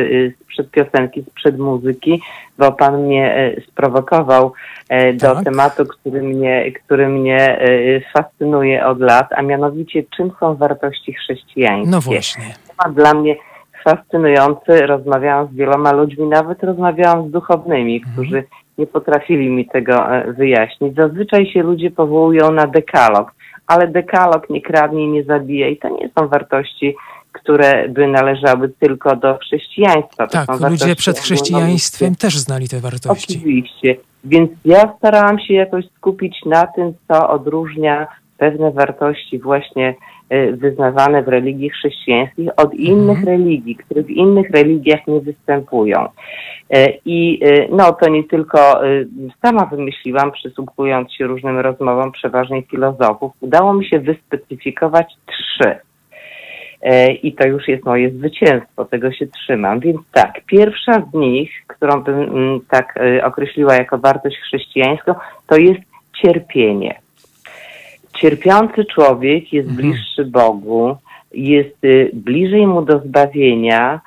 sprzed 0.44 0.70
piosenki, 0.70 1.22
sprzed 1.22 1.58
muzyki, 1.58 2.22
bo 2.58 2.72
pan 2.72 3.02
mnie 3.02 3.34
e, 3.34 3.60
sprowokował 3.60 4.52
e, 4.88 5.12
do 5.12 5.34
tak. 5.34 5.44
tematu, 5.44 5.86
który 5.86 6.22
mnie, 6.22 6.72
który 6.72 7.08
mnie 7.08 7.60
e, 7.60 8.00
fascynuje 8.00 8.86
od 8.86 9.00
lat, 9.00 9.26
a 9.36 9.42
mianowicie 9.42 10.02
czym 10.16 10.30
są 10.40 10.54
wartości 10.54 11.12
chrześcijańskie. 11.12 11.90
No 11.90 12.00
właśnie. 12.00 12.44
Temat 12.76 12.96
dla 12.96 13.14
mnie 13.14 13.36
fascynujący. 13.84 14.86
Rozmawiałam 14.86 15.48
z 15.52 15.56
wieloma 15.56 15.92
ludźmi, 15.92 16.26
nawet 16.26 16.62
rozmawiałam 16.62 17.28
z 17.28 17.30
duchownymi, 17.30 18.00
którzy 18.00 18.44
nie 18.78 18.86
potrafili 18.86 19.48
mi 19.48 19.66
tego 19.66 20.14
e, 20.14 20.32
wyjaśnić. 20.32 20.94
Zazwyczaj 20.94 21.46
się 21.46 21.62
ludzie 21.62 21.90
powołują 21.90 22.52
na 22.52 22.66
dekalog, 22.66 23.32
ale 23.66 23.88
dekalog 23.88 24.50
nie 24.50 24.62
kradnie, 24.62 25.08
nie 25.08 25.24
zabija 25.24 25.68
i 25.68 25.76
to 25.76 25.88
nie 25.88 26.10
są 26.18 26.28
wartości, 26.28 26.94
które 27.32 27.88
by 27.88 28.08
należały 28.08 28.68
tylko 28.68 29.16
do 29.16 29.38
chrześcijaństwa. 29.38 30.26
To 30.26 30.46
tak, 30.46 30.70
ludzie 30.70 30.96
przed 30.96 31.18
chrześcijaństwem 31.18 32.14
też 32.14 32.38
znali 32.38 32.68
te 32.68 32.80
wartości. 32.80 33.38
Oczywiście. 33.38 33.96
Więc 34.24 34.50
ja 34.64 34.94
starałam 34.98 35.38
się 35.38 35.54
jakoś 35.54 35.84
skupić 35.96 36.36
na 36.46 36.66
tym, 36.66 36.92
co 37.08 37.30
odróżnia 37.30 38.06
pewne 38.38 38.70
wartości 38.70 39.38
właśnie 39.38 39.94
wyznawane 40.52 41.22
w 41.22 41.28
religii 41.28 41.70
chrześcijańskich 41.70 42.48
od 42.56 42.74
innych 42.74 43.18
mhm. 43.18 43.38
religii, 43.38 43.76
które 43.76 44.02
w 44.02 44.10
innych 44.10 44.50
religiach 44.50 45.06
nie 45.06 45.20
występują. 45.20 46.08
Y, 46.76 46.98
I 47.04 47.44
y, 47.44 47.68
no 47.70 47.92
to 47.92 48.08
nie 48.08 48.24
tylko 48.24 48.80
sama 49.42 49.66
wymyśliłam, 49.66 50.32
przysłuchując 50.32 51.12
się 51.12 51.26
różnym 51.26 51.58
rozmowom, 51.58 52.12
przeważnie 52.12 52.62
filozofów. 52.62 53.32
Udało 53.40 53.74
mi 53.74 53.86
się 53.86 53.98
wyspecyfikować 53.98 55.14
trzy. 55.26 55.76
I 57.22 57.32
to 57.32 57.48
już 57.48 57.68
jest 57.68 57.84
moje 57.84 58.10
zwycięstwo, 58.10 58.84
tego 58.84 59.12
się 59.12 59.26
trzymam. 59.26 59.80
Więc 59.80 59.98
tak, 60.12 60.40
pierwsza 60.46 61.02
z 61.12 61.14
nich, 61.14 61.50
którą 61.66 62.02
bym 62.02 62.22
mm, 62.22 62.60
tak 62.70 62.98
określiła 63.24 63.74
jako 63.74 63.98
wartość 63.98 64.36
chrześcijańską, 64.36 65.14
to 65.46 65.56
jest 65.56 65.80
cierpienie 66.22 67.05
cierpiący 68.20 68.84
człowiek 68.84 69.52
jest 69.52 69.68
mhm. 69.68 69.88
bliższy 69.88 70.24
Bogu, 70.24 70.96
jest 71.34 71.84
y, 71.84 72.10
bliżej 72.14 72.66
mu 72.66 72.82
do 72.82 72.98
zbawienia 72.98 74.00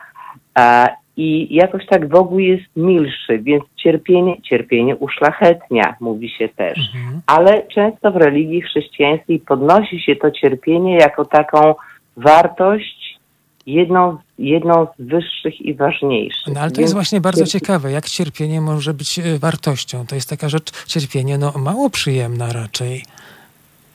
i 1.18 1.56
jakoś 1.56 1.86
tak 1.86 2.07
Bogu 2.07 2.40
jest 2.40 2.65
milszy, 2.76 3.40
więc 3.40 3.64
cierpienie, 3.76 4.41
cierpienie 4.41 4.95
uszlachetnia, 4.95 5.95
mówi 5.99 6.30
się 6.30 6.49
też. 6.49 6.80
Ale 7.26 7.68
często 7.68 8.11
w 8.11 8.15
religii 8.15 8.61
chrześcijańskiej 8.61 9.40
podnosi 9.40 10.02
się 10.02 10.15
to 10.15 10.31
cierpienie 10.31 10.98
jako 10.98 11.26
taką 11.26 11.76
wartość, 12.18 13.19
jedną, 13.65 14.18
jedną 14.40 14.88
z 14.99 15.03
wyższych 15.03 15.61
i 15.61 15.73
ważniejszych. 15.73 16.53
No 16.53 16.60
ale 16.60 16.72
to 16.72 16.76
Więc 16.76 16.80
jest 16.80 16.94
właśnie 16.94 17.22
bardzo 17.22 17.45
ciekawe, 17.45 17.91
jak 17.91 18.06
cierpienie 18.06 18.61
może 18.61 18.94
być 18.94 19.19
e, 19.19 19.40
wartością. 19.40 20.06
To 20.06 20.15
jest 20.15 20.30
taka 20.30 20.49
rzecz, 20.49 20.86
cierpienie 20.86 21.38
no 21.38 21.53
mało 21.57 21.90
przyjemna 21.90 22.53
raczej. 22.53 23.03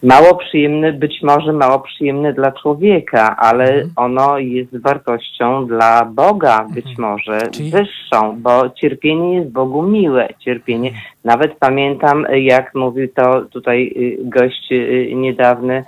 Mało 0.05 0.35
przyjemny, 0.35 0.93
być 0.93 1.23
może 1.23 1.53
mało 1.53 1.79
przyjemny 1.79 2.33
dla 2.33 2.53
człowieka, 2.53 3.37
ale 3.37 3.85
ono 3.97 4.39
jest 4.39 4.77
wartością 4.77 5.67
dla 5.67 6.05
Boga, 6.05 6.67
być 6.75 6.99
może 6.99 7.39
wyższą, 7.73 8.37
bo 8.43 8.71
cierpienie 8.71 9.35
jest 9.35 9.51
Bogu 9.51 9.83
miłe. 9.83 10.29
Cierpienie, 10.39 10.91
nawet 11.25 11.55
pamiętam, 11.59 12.27
jak 12.35 12.75
mówił 12.75 13.09
to 13.09 13.41
tutaj 13.45 13.95
y, 13.97 14.17
gość 14.25 14.73
y, 14.73 15.13
niedawny, 15.15 15.85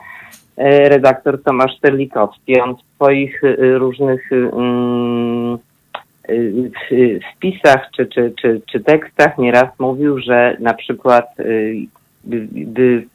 y, 0.58 0.88
redaktor 0.88 1.42
Tomasz 1.42 1.80
Terlikowski. 1.80 2.60
On 2.60 2.76
w 2.76 2.94
swoich 2.94 3.42
różnych 3.58 4.32
mm, 4.32 5.58
wpisach 7.32 7.88
czy, 7.96 8.06
czy, 8.06 8.32
czy, 8.42 8.60
czy 8.72 8.80
tekstach 8.80 9.38
nieraz 9.38 9.68
mówił, 9.78 10.18
że 10.18 10.56
na 10.60 10.74
przykład 10.74 11.26
by, 12.26 13.06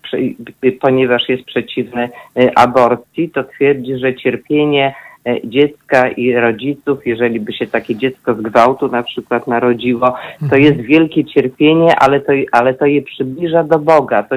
ponieważ 0.81 1.29
jest 1.29 1.43
przeciwny 1.43 2.09
y, 2.39 2.55
aborcji, 2.55 3.29
to 3.29 3.43
twierdzi, 3.43 3.97
że 3.97 4.15
cierpienie 4.15 4.93
y, 5.27 5.41
dziecka 5.43 6.09
i 6.09 6.33
rodziców, 6.33 7.07
jeżeli 7.07 7.39
by 7.39 7.53
się 7.53 7.67
takie 7.67 7.95
dziecko 7.95 8.33
z 8.33 8.41
gwałtu 8.41 8.87
na 8.87 9.03
przykład 9.03 9.47
narodziło, 9.47 10.15
to 10.49 10.55
jest 10.55 10.81
wielkie 10.81 11.25
cierpienie, 11.25 11.95
ale 11.95 12.19
to, 12.19 12.33
ale 12.51 12.73
to 12.73 12.85
je 12.85 13.01
przybliża 13.01 13.63
do 13.63 13.79
Boga. 13.79 14.23
To 14.23 14.35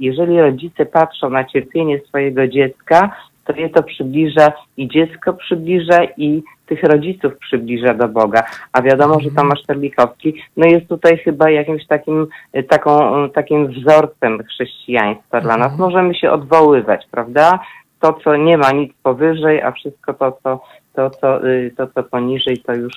jeżeli 0.00 0.40
rodzice 0.40 0.86
patrzą 0.86 1.30
na 1.30 1.44
cierpienie 1.44 2.00
swojego 2.08 2.48
dziecka, 2.48 3.16
to 3.52 3.60
je 3.60 3.68
to 3.68 3.82
przybliża 3.82 4.52
i 4.76 4.88
dziecko 4.88 5.32
przybliża 5.32 6.04
i 6.16 6.42
tych 6.66 6.82
rodziców 6.82 7.38
przybliża 7.38 7.94
do 7.94 8.08
Boga. 8.08 8.42
A 8.72 8.82
wiadomo, 8.82 9.20
że 9.20 9.30
Tomasz 9.30 9.62
Terlikowski 9.66 10.34
no 10.56 10.66
jest 10.66 10.88
tutaj 10.88 11.18
chyba 11.18 11.50
jakimś 11.50 11.86
takim, 11.86 12.26
y, 12.56 12.62
taką, 12.62 12.90
takim 13.30 13.68
wzorcem 13.68 14.42
chrześcijaństwa 14.44 15.40
dla 15.40 15.56
nas. 15.56 15.78
Możemy 15.78 16.14
się 16.14 16.30
odwoływać, 16.30 17.06
prawda? 17.10 17.58
To, 18.00 18.12
co 18.12 18.36
nie 18.36 18.58
ma 18.58 18.72
nic 18.72 18.92
powyżej, 19.02 19.62
a 19.62 19.72
wszystko 19.72 20.14
to, 20.14 20.38
co, 20.42 20.60
to, 20.94 21.10
co, 21.10 21.48
y, 21.48 21.74
to, 21.76 21.86
co 21.86 22.02
poniżej, 22.02 22.58
to 22.58 22.74
już 22.74 22.92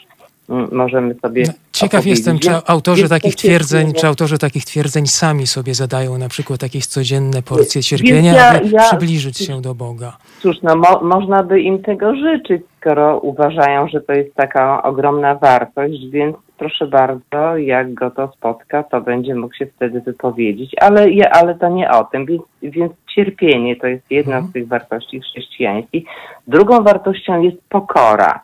możemy 0.72 1.16
sobie 1.22 1.44
Ciekaw 1.72 2.00
opowiedzieć. 2.00 2.18
jestem, 2.18 2.40
czy 2.40 2.50
autorzy 2.68 3.04
to 3.04 3.10
takich 3.10 3.36
twierdzeń, 3.36 3.94
czy 3.94 4.08
autorzy 4.08 4.38
takich 4.38 4.66
twierdzeń 4.66 5.08
sami 5.08 5.48
sobie 5.48 5.74
zadają 5.74 6.18
na 6.18 6.30
przykład 6.30 6.64
jakieś 6.64 6.86
codzienne 6.86 7.42
porcje 7.42 7.74
Więc 7.82 7.86
cierpienia, 7.88 8.34
ja- 8.34 8.50
aby 8.50 8.70
ja- 8.70 8.82
przybliżyć 8.82 9.38
się 9.38 9.62
do 9.62 9.76
Boga. 9.76 10.18
Cóż, 10.42 10.56
no 10.64 10.76
mo, 10.76 11.00
można 11.04 11.44
by 11.44 11.62
im 11.62 11.84
tego 11.84 12.16
życzyć, 12.16 12.62
skoro 12.82 13.20
uważają, 13.20 13.88
że 13.88 14.02
to 14.02 14.14
jest 14.14 14.36
taka 14.36 14.84
ogromna 14.84 15.36
wartość, 15.36 16.08
więc 16.10 16.36
proszę 16.58 16.88
bardzo, 16.88 17.58
jak 17.58 17.94
go 17.94 18.12
to 18.12 18.32
spotka, 18.38 18.84
to 18.84 19.02
będzie 19.02 19.36
mógł 19.36 19.56
się 19.56 19.66
wtedy 19.76 20.02
wypowiedzieć, 20.02 20.72
ale, 20.82 21.10
je, 21.10 21.30
ale 21.30 21.56
to 21.56 21.70
nie 21.70 21.92
o 21.92 22.04
tym, 22.04 22.26
więc, 22.26 22.42
więc 22.62 22.94
cierpienie 23.16 23.76
to 23.76 23.88
jest 23.88 24.04
jedna 24.10 24.42
z 24.42 24.52
tych 24.54 24.68
wartości 24.68 25.20
chrześcijańskich. 25.22 26.04
Drugą 26.48 26.84
wartością 26.84 27.42
jest 27.42 27.58
pokora, 27.70 28.40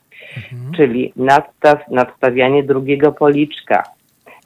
czyli 0.75 1.13
nadstaw, 1.15 1.87
nadstawianie 1.91 2.63
drugiego 2.63 3.11
policzka. 3.11 3.83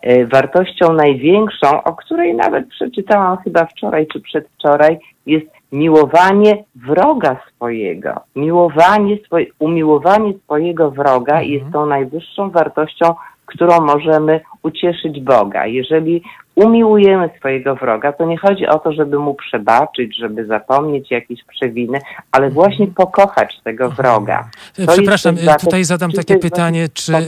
E, 0.02 0.26
Wartością 0.26 0.94
największą, 0.94 1.84
o 1.84 1.96
której 1.96 2.36
nawet 2.36 2.68
przeczytałam 2.68 3.38
chyba 3.38 3.66
wczoraj 3.66 4.08
czy 4.08 4.22
przedwczoraj, 4.22 5.00
jest 5.26 5.46
miłowanie 5.72 6.64
wroga 6.76 7.38
swojego. 7.56 8.22
Miłowanie 8.36 9.18
swoje, 9.26 9.46
umiłowanie 9.60 10.34
swojego 10.44 10.92
wroga 10.92 11.42
jest 11.42 11.66
tą 11.74 11.86
najwyższą 11.86 12.50
wartością, 12.50 13.16
którą 13.46 13.82
możemy 13.82 14.40
ucieszyć 14.64 15.20
Boga. 15.20 15.66
Jeżeli 15.66 16.24
umiłujemy 16.56 17.30
swojego 17.40 17.76
wroga, 17.76 18.14
to 18.14 18.26
nie 18.26 18.38
chodzi 18.38 18.68
o 18.68 18.80
to, 18.80 18.94
żeby 18.94 19.20
mu 19.20 19.34
przebaczyć, 19.34 20.18
żeby 20.18 20.46
zapomnieć 20.46 21.12
jakieś 21.12 21.44
przewiny, 21.44 22.00
ale 22.32 22.50
właśnie 22.50 22.88
pokochać 22.88 23.60
tego 23.64 23.90
wroga. 23.90 24.50
To 24.86 24.92
Przepraszam, 24.94 25.36
tutaj 25.62 25.84
zadam 25.84 26.12
takie 26.12 26.36
pytanie, 26.40 26.90
czy, 26.94 27.16
e, 27.16 27.22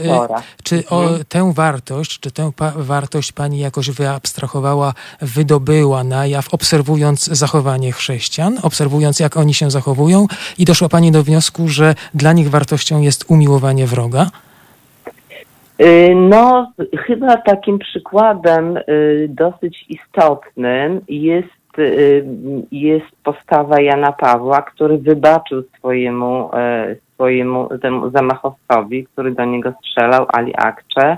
czy 0.64 0.82
o 0.90 1.02
Mhm. 1.02 1.24
tę 1.28 1.52
wartość, 1.54 2.20
czy 2.20 2.30
tę 2.30 2.50
wartość 2.76 3.32
pani 3.32 3.58
jakoś 3.58 3.90
wyabstrahowała, 3.90 4.92
wydobyła 5.20 6.04
na 6.04 6.26
jaw, 6.26 6.54
obserwując 6.54 7.24
zachowanie 7.24 7.92
chrześcijan, 7.92 8.58
obserwując 8.62 9.20
jak 9.20 9.36
oni 9.36 9.54
się 9.54 9.70
zachowują 9.70 10.26
i 10.58 10.64
doszła 10.64 10.88
pani 10.88 11.12
do 11.12 11.22
wniosku, 11.22 11.68
że 11.68 11.94
dla 12.14 12.32
nich 12.32 12.50
wartością 12.50 13.00
jest 13.00 13.24
umiłowanie 13.28 13.86
wroga? 13.86 14.26
Y, 15.80 16.14
No, 16.14 16.72
chyba 17.06 17.36
takim 17.36 17.78
przykładem 17.78 18.76
y, 18.76 19.26
dosyć 19.30 19.86
istotnym 19.88 21.00
jest, 21.08 21.78
y, 21.78 22.26
jest 22.72 23.06
postawa 23.24 23.80
Jana 23.80 24.12
Pawła, 24.12 24.62
który 24.62 24.98
wybaczył 24.98 25.62
swojemu, 25.78 26.50
swojemu 27.14 27.68
temu 27.78 28.10
zamachowcowi, 28.10 29.04
który 29.04 29.32
do 29.32 29.44
niego 29.44 29.72
strzelał, 29.80 30.26
Ali 30.32 30.54
Akcze. 30.56 31.16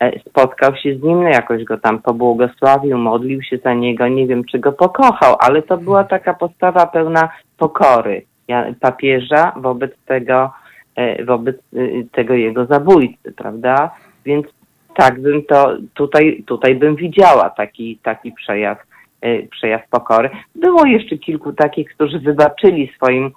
E, 0.00 0.20
Spotkał 0.20 0.76
się 0.76 0.98
z 0.98 1.02
nim, 1.02 1.22
no 1.22 1.28
jakoś 1.28 1.64
go 1.64 1.78
tam 1.78 1.98
pobłogosławił, 1.98 2.98
modlił 2.98 3.42
się 3.42 3.58
za 3.58 3.74
niego, 3.74 4.08
nie 4.08 4.26
wiem 4.26 4.44
czy 4.44 4.58
go 4.58 4.72
pokochał, 4.72 5.36
ale 5.38 5.62
to 5.62 5.76
była 5.76 6.04
taka 6.04 6.34
postawa 6.34 6.86
pełna 6.86 7.28
pokory 7.56 8.22
papieża 8.80 9.52
wobec 9.56 9.92
tego, 10.06 10.50
wobec 11.24 11.56
y, 11.74 12.06
tego 12.12 12.34
jego 12.34 12.66
zabójcy, 12.66 13.32
prawda? 13.36 13.90
Więc 14.24 14.46
tak 14.96 15.20
bym 15.20 15.44
to 15.44 15.76
tutaj, 15.94 16.42
tutaj 16.46 16.74
bym 16.74 16.96
widziała 16.96 17.50
taki, 17.50 17.98
taki 18.02 18.32
przejaw, 18.32 18.78
e, 19.20 19.42
przejaw 19.42 19.88
pokory. 19.90 20.30
Było 20.54 20.86
jeszcze 20.86 21.18
kilku 21.18 21.52
takich, 21.52 21.94
którzy 21.94 22.18
wybaczyli 22.18 22.92
swoim, 22.96 23.26
e, 23.26 23.30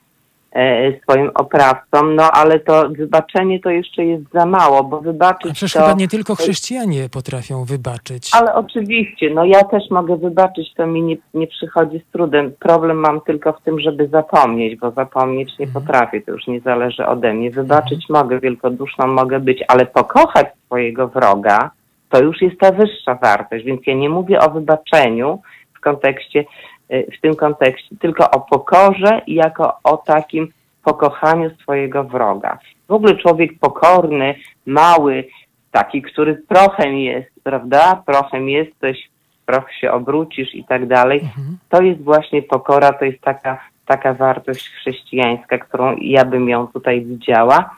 swoim 1.04 1.32
oprawcom, 1.34 2.16
no 2.16 2.32
ale 2.32 2.60
to 2.60 2.90
wybaczenie 2.90 3.60
to 3.60 3.70
jeszcze 3.70 4.06
jest 4.06 4.24
za 4.34 4.46
mało, 4.46 4.84
bo 4.84 5.02
wybaczyć 5.02 5.52
A 5.52 5.54
przecież 5.54 5.74
to... 5.74 5.80
chyba 5.80 5.94
nie 5.94 6.08
tylko 6.08 6.36
chrześcijanie 6.36 7.10
potrafią 7.10 7.66
wybaczyć. 7.66 8.30
Ale 8.34 8.56
oczywiście, 8.56 9.30
no 9.30 9.46
ja 9.46 9.64
też 9.64 9.84
mogę 9.90 10.18
wybaczyć, 10.18 10.74
to 10.74 10.88
mi 10.88 11.02
nie, 11.02 11.18
nie 11.34 11.48
przychodzi 11.48 12.00
z 12.00 12.12
trudem. 12.12 12.52
Problem 12.60 12.98
mam 12.98 13.22
tylko 13.22 13.54
w 13.54 13.62
tym, 13.62 13.80
żeby 13.80 14.08
zapomnieć, 14.08 14.80
bo 14.80 14.92
zapomnieć 14.92 15.60
nie 15.60 15.68
potrafię, 15.68 16.22
to 16.22 16.32
już 16.32 16.48
nie 16.48 16.60
zależy 16.60 17.06
ode 17.06 17.34
mnie. 17.34 17.52
Wybaczyć 17.52 18.10
mogę, 18.10 18.40
wielkoduszną 18.40 19.08
mogę 19.08 19.40
być, 19.40 19.64
ale 19.68 19.86
pokochać 19.86 20.48
swojego 20.66 21.08
wroga, 21.08 21.72
to 22.10 22.24
już 22.24 22.42
jest 22.42 22.60
ta 22.60 22.72
wyższa 22.72 23.16
wartość, 23.16 23.66
więc 23.66 23.82
ja 23.88 23.96
nie 23.96 24.10
mówię 24.10 24.40
o 24.40 24.50
wybaczeniu 24.50 25.42
w 25.74 25.80
kontekście, 25.80 26.46
w 26.92 27.22
tym 27.22 27.36
kontekście, 27.36 27.96
tylko 28.00 28.32
o 28.32 28.40
pokorze 28.40 29.22
i 29.28 29.34
jako 29.34 29.78
o 29.84 29.98
takim 29.98 30.54
pokochaniu 30.84 31.50
swojego 31.50 32.04
wroga. 32.04 32.58
W 32.88 32.92
ogóle 32.92 33.16
człowiek 33.16 33.60
pokorny, 33.60 34.36
mały, 34.66 35.28
taki, 35.72 36.02
który 36.02 36.36
prochem 36.48 36.98
jest, 36.98 37.30
prawda? 37.44 38.04
Prochem 38.06 38.50
jesteś, 38.50 39.10
proch 39.46 39.74
się 39.74 39.92
obrócisz 39.92 40.56
i 40.56 40.64
tak 40.64 40.88
dalej. 40.88 41.22
To 41.70 41.82
jest 41.82 42.02
właśnie 42.02 42.42
pokora, 42.42 42.94
to 42.94 43.06
jest 43.06 43.22
taka, 43.22 43.60
taka 43.86 44.14
wartość 44.14 44.70
chrześcijańska, 44.70 45.58
którą 45.58 45.96
ja 46.02 46.26
bym 46.26 46.50
ją 46.50 46.68
tutaj 46.68 47.02
widziała. 47.06 47.76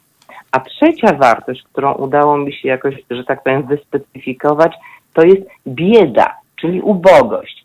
A 0.52 0.60
trzecia 0.60 1.14
wartość, 1.14 1.64
którą 1.64 1.94
udało 1.94 2.38
mi 2.38 2.54
się 2.54 2.68
jakoś, 2.68 2.96
że 3.12 3.24
tak 3.24 3.44
powiem, 3.44 3.64
wyspecyfikować, 3.64 4.74
to 5.14 5.24
jest 5.24 5.42
bieda, 5.68 6.36
czyli 6.56 6.82
ubogość. 6.82 7.63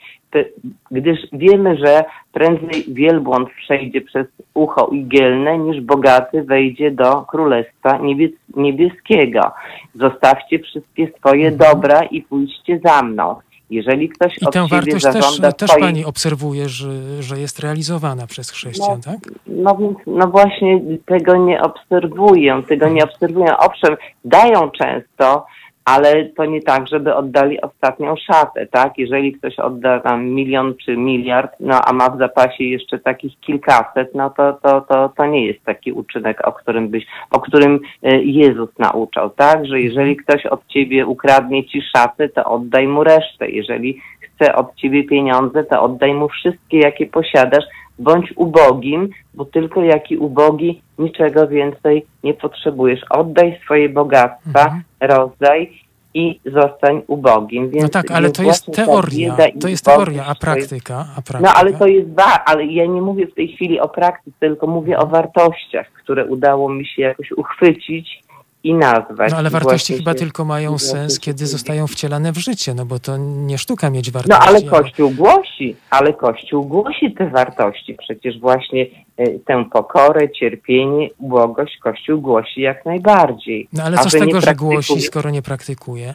Gdyż 0.90 1.18
wiemy, 1.32 1.76
że 1.76 2.04
prędzej 2.32 2.84
wielbłąd 2.88 3.48
przejdzie 3.50 4.00
przez 4.00 4.26
ucho 4.54 4.86
igielne, 4.86 5.58
niż 5.58 5.80
bogaty 5.80 6.42
wejdzie 6.42 6.90
do 6.90 7.22
królestwa 7.22 7.98
niebies 7.98 8.30
niebieskiego. 8.56 9.52
Zostawcie 9.94 10.58
wszystkie 10.58 11.08
swoje 11.18 11.50
dobra 11.50 12.02
i 12.02 12.22
pójdźcie 12.22 12.80
za 12.84 13.02
mną. 13.02 13.36
Jeżeli 13.70 14.08
ktoś 14.08 14.36
I 14.42 14.46
tę 14.46 14.66
wartość 14.70 15.04
też, 15.04 15.40
też 15.56 15.70
pani 15.80 16.04
obserwuje, 16.04 16.68
że, 16.68 17.22
że 17.22 17.38
jest 17.38 17.60
realizowana 17.60 18.26
przez 18.26 18.50
chrześcijan, 18.50 19.00
tak? 19.00 19.18
no 19.46 19.76
więc, 19.76 19.98
no 20.06 20.26
właśnie 20.26 20.80
tego 21.06 21.36
nie 21.36 21.62
obserwuję, 21.62 22.62
tego 22.68 22.88
nie 22.88 23.04
obserwuję. 23.04 23.58
Owszem, 23.58 23.96
dają 24.24 24.70
często, 24.70 25.46
ale 25.88 26.24
to 26.24 26.44
nie 26.44 26.62
tak, 26.62 26.88
żeby 26.88 27.14
oddali 27.14 27.60
ostatnią 27.60 28.14
szatę, 28.16 28.66
tak? 28.66 28.98
Jeżeli 28.98 29.32
ktoś 29.32 29.58
odda 29.58 30.00
tam 30.00 30.26
milion 30.26 30.74
czy 30.84 30.96
miliard, 30.96 31.52
no 31.60 31.80
a 31.84 31.92
ma 31.92 32.10
w 32.10 32.18
zapasie 32.18 32.64
jeszcze 32.64 32.98
takich 32.98 33.40
kilkaset, 33.40 34.14
no 34.14 34.30
to, 34.30 34.52
to, 34.52 34.80
to, 34.80 35.08
to 35.16 35.26
nie 35.26 35.46
jest 35.46 35.64
taki 35.64 35.92
uczynek, 35.92 36.48
o 36.48 36.52
którym 36.52 36.88
byś, 36.88 37.06
o 37.30 37.40
którym 37.40 37.80
e, 38.02 38.22
Jezus 38.22 38.78
nauczał, 38.78 39.30
tak? 39.30 39.66
Że 39.66 39.80
jeżeli 39.80 40.16
ktoś 40.16 40.46
od 40.46 40.66
ciebie 40.66 41.06
ukradnie 41.06 41.64
ci 41.64 41.82
szatę, 41.96 42.28
to 42.28 42.44
oddaj 42.44 42.88
mu 42.88 43.04
resztę. 43.04 43.50
Jeżeli 43.50 44.00
chce 44.20 44.54
od 44.54 44.74
ciebie 44.74 45.04
pieniądze, 45.04 45.64
to 45.64 45.82
oddaj 45.82 46.14
mu 46.14 46.28
wszystkie, 46.28 46.78
jakie 46.78 47.06
posiadasz, 47.06 47.64
bądź 47.98 48.32
ubogim, 48.36 49.08
bo 49.34 49.44
tylko 49.44 49.82
jaki 49.82 50.16
ubogi 50.16 50.82
niczego 50.98 51.48
więcej 51.48 52.06
nie 52.24 52.34
potrzebujesz. 52.34 53.00
Oddaj 53.10 53.60
swoje 53.64 53.88
bogactwa, 53.88 54.62
Mhm. 54.64 54.82
rozdaj 55.00 55.72
i 56.14 56.40
zostań 56.44 57.02
ubogim. 57.06 57.70
Więc, 57.70 57.82
No 57.82 57.88
tak, 57.88 58.10
ale 58.10 58.30
to 58.30 58.42
jest 58.42 58.66
teoria. 58.74 59.36
To 59.60 59.68
jest 59.68 59.84
teoria, 59.84 60.24
a 60.26 60.34
praktyka? 60.34 61.06
A 61.16 61.22
praktyka? 61.22 61.40
No 61.40 61.60
ale 61.60 61.72
to 61.72 61.86
jest 61.86 62.08
ba, 62.08 62.44
ale 62.46 62.66
ja 62.66 62.86
nie 62.86 63.02
mówię 63.02 63.26
w 63.26 63.34
tej 63.34 63.48
chwili 63.48 63.80
o 63.80 63.88
praktyce, 63.88 64.36
tylko 64.40 64.66
mówię 64.66 64.98
o 64.98 65.06
wartościach, 65.06 65.86
które 66.02 66.26
udało 66.26 66.68
mi 66.68 66.86
się 66.86 67.02
jakoś 67.02 67.32
uchwycić 67.32 68.22
i 68.64 68.74
nazwać. 68.74 69.30
No 69.30 69.36
ale 69.36 69.50
wartości 69.50 69.96
chyba 69.96 70.12
się- 70.12 70.18
tylko 70.18 70.44
mają 70.44 70.78
sens, 70.78 71.20
kiedy 71.20 71.46
zostają 71.46 71.86
wcielane 71.86 72.32
w 72.32 72.38
życie, 72.38 72.74
no 72.74 72.86
bo 72.86 72.98
to 72.98 73.16
nie 73.16 73.58
sztuka 73.58 73.90
mieć 73.90 74.12
No 74.12 74.12
wartości. 74.12 74.48
ale 74.48 74.62
Kościół 74.62 75.10
głosi, 75.10 75.76
ale 75.90 76.12
Kościół 76.12 76.64
głosi 76.64 77.14
te 77.18 77.30
wartości. 77.30 77.94
Przecież 77.94 78.40
właśnie 78.40 78.86
y, 79.20 79.40
tę 79.46 79.64
pokorę, 79.72 80.30
cierpienie, 80.30 81.08
błogość 81.20 81.78
Kościół 81.82 82.20
głosi 82.20 82.60
jak 82.60 82.84
najbardziej. 82.86 83.68
No 83.72 83.82
ale 83.82 83.98
co 83.98 84.10
z 84.10 84.12
tego, 84.12 84.40
że 84.40 84.54
głosi, 84.54 85.00
skoro 85.00 85.30
nie 85.30 85.42
praktykuje? 85.42 86.14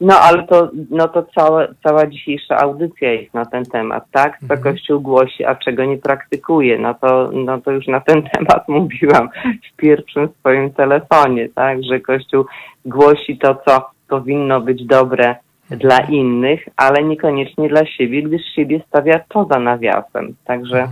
No 0.00 0.18
ale 0.18 0.46
to, 0.46 0.70
no 0.90 1.08
to 1.08 1.22
cała, 1.22 1.66
cała 1.82 2.06
dzisiejsza 2.06 2.58
audycja 2.58 3.12
jest 3.12 3.34
na 3.34 3.44
ten 3.44 3.64
temat, 3.64 4.04
tak? 4.12 4.38
Co 4.48 4.58
Kościół 4.58 5.00
głosi, 5.00 5.44
a 5.44 5.54
czego 5.54 5.84
nie 5.84 5.98
praktykuje. 5.98 6.78
No 6.78 6.94
to, 6.94 7.30
no 7.32 7.60
to 7.60 7.70
już 7.70 7.86
na 7.86 8.00
ten 8.00 8.22
temat 8.32 8.68
mówiłam 8.68 9.28
w 9.72 9.76
pierwszym 9.76 10.28
swoim 10.40 10.70
telefonie, 10.70 11.48
tak? 11.54 11.84
Że 11.84 12.00
Kościół 12.00 12.44
głosi 12.84 13.38
to, 13.38 13.54
co 13.66 13.90
powinno 14.08 14.60
być 14.60 14.86
dobre 14.86 15.36
dla 15.70 16.00
innych, 16.00 16.68
ale 16.76 17.04
niekoniecznie 17.04 17.68
dla 17.68 17.86
siebie, 17.86 18.22
gdyż 18.22 18.42
siebie 18.56 18.80
stawia 18.88 19.20
poza 19.28 19.58
nawiasem. 19.58 20.34
Także, 20.44 20.88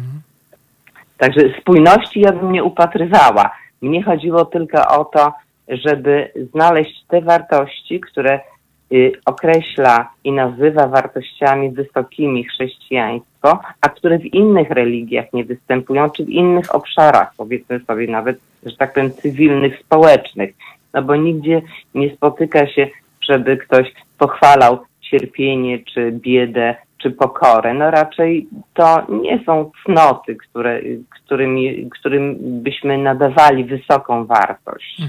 także 1.19 1.41
spójności 1.61 2.21
ja 2.21 2.33
bym 2.33 2.53
nie 2.53 2.65
upatrywała. 2.65 3.51
Mnie 3.83 4.03
chodziło 4.03 4.45
tylko 4.45 4.89
o 4.89 5.05
to, 5.05 5.33
żeby 5.69 6.33
znaleźć 6.53 7.05
te 7.09 7.21
wartości, 7.21 8.01
które 8.01 8.41
określa 9.27 10.11
i 10.25 10.33
nazywa 10.33 10.89
wartościami 10.89 11.71
wysokimi 11.71 12.45
chrześcijaństwo, 12.45 13.59
a 13.81 13.89
które 13.89 14.19
w 14.19 14.25
innych 14.25 14.71
religiach 14.71 15.33
nie 15.33 15.45
występują, 15.45 16.11
czy 16.11 16.25
w 16.25 16.31
innych 16.31 16.75
obszarach, 16.75 17.33
powiedzmy 17.37 17.81
sobie 17.81 18.07
nawet, 18.07 18.39
że 18.67 18.77
tak 18.77 18.93
powiem, 18.95 19.11
cywilnych, 19.11 19.79
społecznych. 19.79 20.55
No 20.95 21.03
bo 21.03 21.17
nigdzie 21.17 21.63
nie 21.95 22.15
spotyka 22.15 22.67
się, 22.67 22.89
żeby 23.21 23.57
ktoś 23.57 23.93
pochwalał 24.19 24.79
cierpienie, 25.01 25.79
czy 25.79 26.13
biedę, 26.13 26.75
czy 26.99 27.11
pokorę. 27.11 27.75
No 27.75 27.91
raczej 27.91 28.49
to 28.75 29.07
nie 29.09 29.45
są 29.45 29.71
cnoty, 29.85 30.37
które, 30.37 30.81
którymi, 31.11 31.91
którym 31.91 32.37
byśmy 32.41 32.99
nadawali 32.99 33.65
wysoką 33.65 34.25
wartość. 34.25 35.03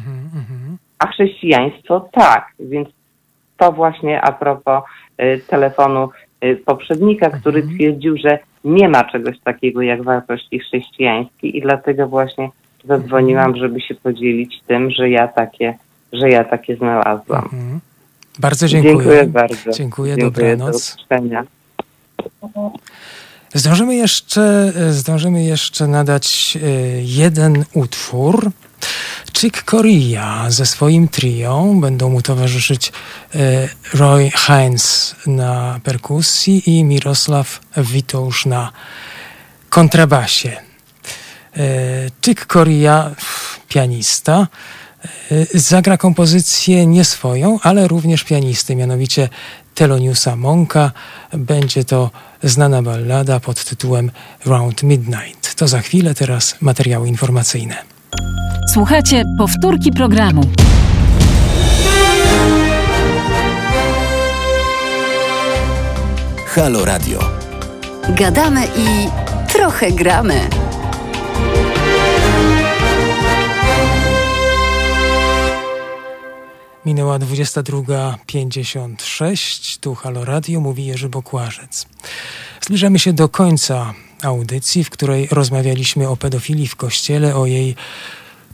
A 0.99 1.07
chrześcijaństwo 1.07 2.09
tak, 2.11 2.51
więc 2.59 2.89
to 3.57 3.71
właśnie 3.71 4.21
a 4.21 4.31
propos 4.31 4.84
y, 5.21 5.41
telefonu 5.47 6.09
y, 6.43 6.55
poprzednika, 6.65 7.29
który 7.29 7.63
twierdził, 7.63 8.17
że 8.17 8.39
nie 8.63 8.89
ma 8.89 9.03
czegoś 9.03 9.39
takiego 9.39 9.81
jak 9.81 10.03
wartości 10.03 10.59
chrześcijańskie 10.59 11.47
i 11.47 11.61
dlatego 11.61 12.07
właśnie 12.07 12.49
zadzwoniłam, 12.85 13.55
żeby 13.55 13.81
się 13.81 13.95
podzielić 13.95 14.61
tym, 14.67 14.91
że 14.91 15.09
ja 15.09 15.27
takie, 15.27 15.77
że 16.13 16.29
ja 16.29 16.43
takie 16.43 16.75
znalazłam. 16.75 17.49
Bardzo 18.39 18.67
dziękuję. 18.67 18.93
Dziękuję 18.95 19.23
bardzo. 19.25 19.71
Dziękuję, 19.71 20.15
Dziękuję, 20.15 20.17
do 20.17 20.31
dobranoc. 20.31 20.75
usłyszenia. 20.75 21.43
Zdążymy 23.53 23.95
jeszcze, 23.95 24.73
zdążymy 24.89 25.43
jeszcze 25.43 25.88
nadać 25.88 26.57
e, 26.63 26.69
jeden 27.01 27.65
utwór. 27.73 28.51
Chick 29.33 29.63
Corea 29.63 30.45
ze 30.51 30.65
swoim 30.65 31.07
trio. 31.07 31.73
Będą 31.81 32.09
mu 32.09 32.21
towarzyszyć 32.21 32.91
e, 33.35 33.69
Roy 33.93 34.31
Hines 34.35 35.15
na 35.27 35.79
perkusji 35.83 36.77
i 36.77 36.83
Mirosław 36.83 37.59
Witousz 37.77 38.45
na 38.45 38.71
kontrabasie. 39.69 40.51
E, 40.51 40.61
Chick 42.25 42.45
Corea, 42.53 43.15
pianista, 43.67 44.47
e, 45.31 45.45
zagra 45.53 45.97
kompozycję 45.97 46.85
nie 46.85 47.03
swoją, 47.03 47.59
ale 47.63 47.87
również 47.87 48.23
pianisty, 48.23 48.75
mianowicie 48.75 49.29
Teloniusa 49.75 50.35
Monka. 50.35 50.91
Będzie 51.33 51.85
to 51.85 52.11
znana 52.43 52.81
ballada 52.81 53.39
pod 53.39 53.63
tytułem 53.63 54.11
Round 54.45 54.83
Midnight. 54.83 55.55
To 55.55 55.67
za 55.67 55.81
chwilę, 55.81 56.15
teraz 56.15 56.55
materiały 56.61 57.07
informacyjne. 57.07 57.96
Słuchajcie 58.73 59.23
powtórki 59.38 59.91
programu. 59.91 60.41
Halo 66.45 66.85
Radio. 66.85 67.19
Gadamy 68.10 68.68
i 68.77 69.07
trochę 69.53 69.91
gramy. 69.91 70.49
Minęła 76.85 77.19
22.56. 77.19 79.80
Tu 79.80 79.95
Halo 79.95 80.26
Radio, 80.26 80.60
mówi 80.60 80.85
Jerzy 80.85 81.10
Bokłażec. 81.10 81.85
Zbliżamy 82.61 82.99
się 82.99 83.14
do 83.14 83.30
końca 83.30 83.94
audycji, 84.23 84.84
w 84.84 84.89
której 84.89 85.27
rozmawialiśmy 85.31 86.10
o 86.10 86.18
pedofilii 86.18 86.68
w 86.68 86.76
kościele, 86.76 87.35
o 87.35 87.45
jej 87.45 87.76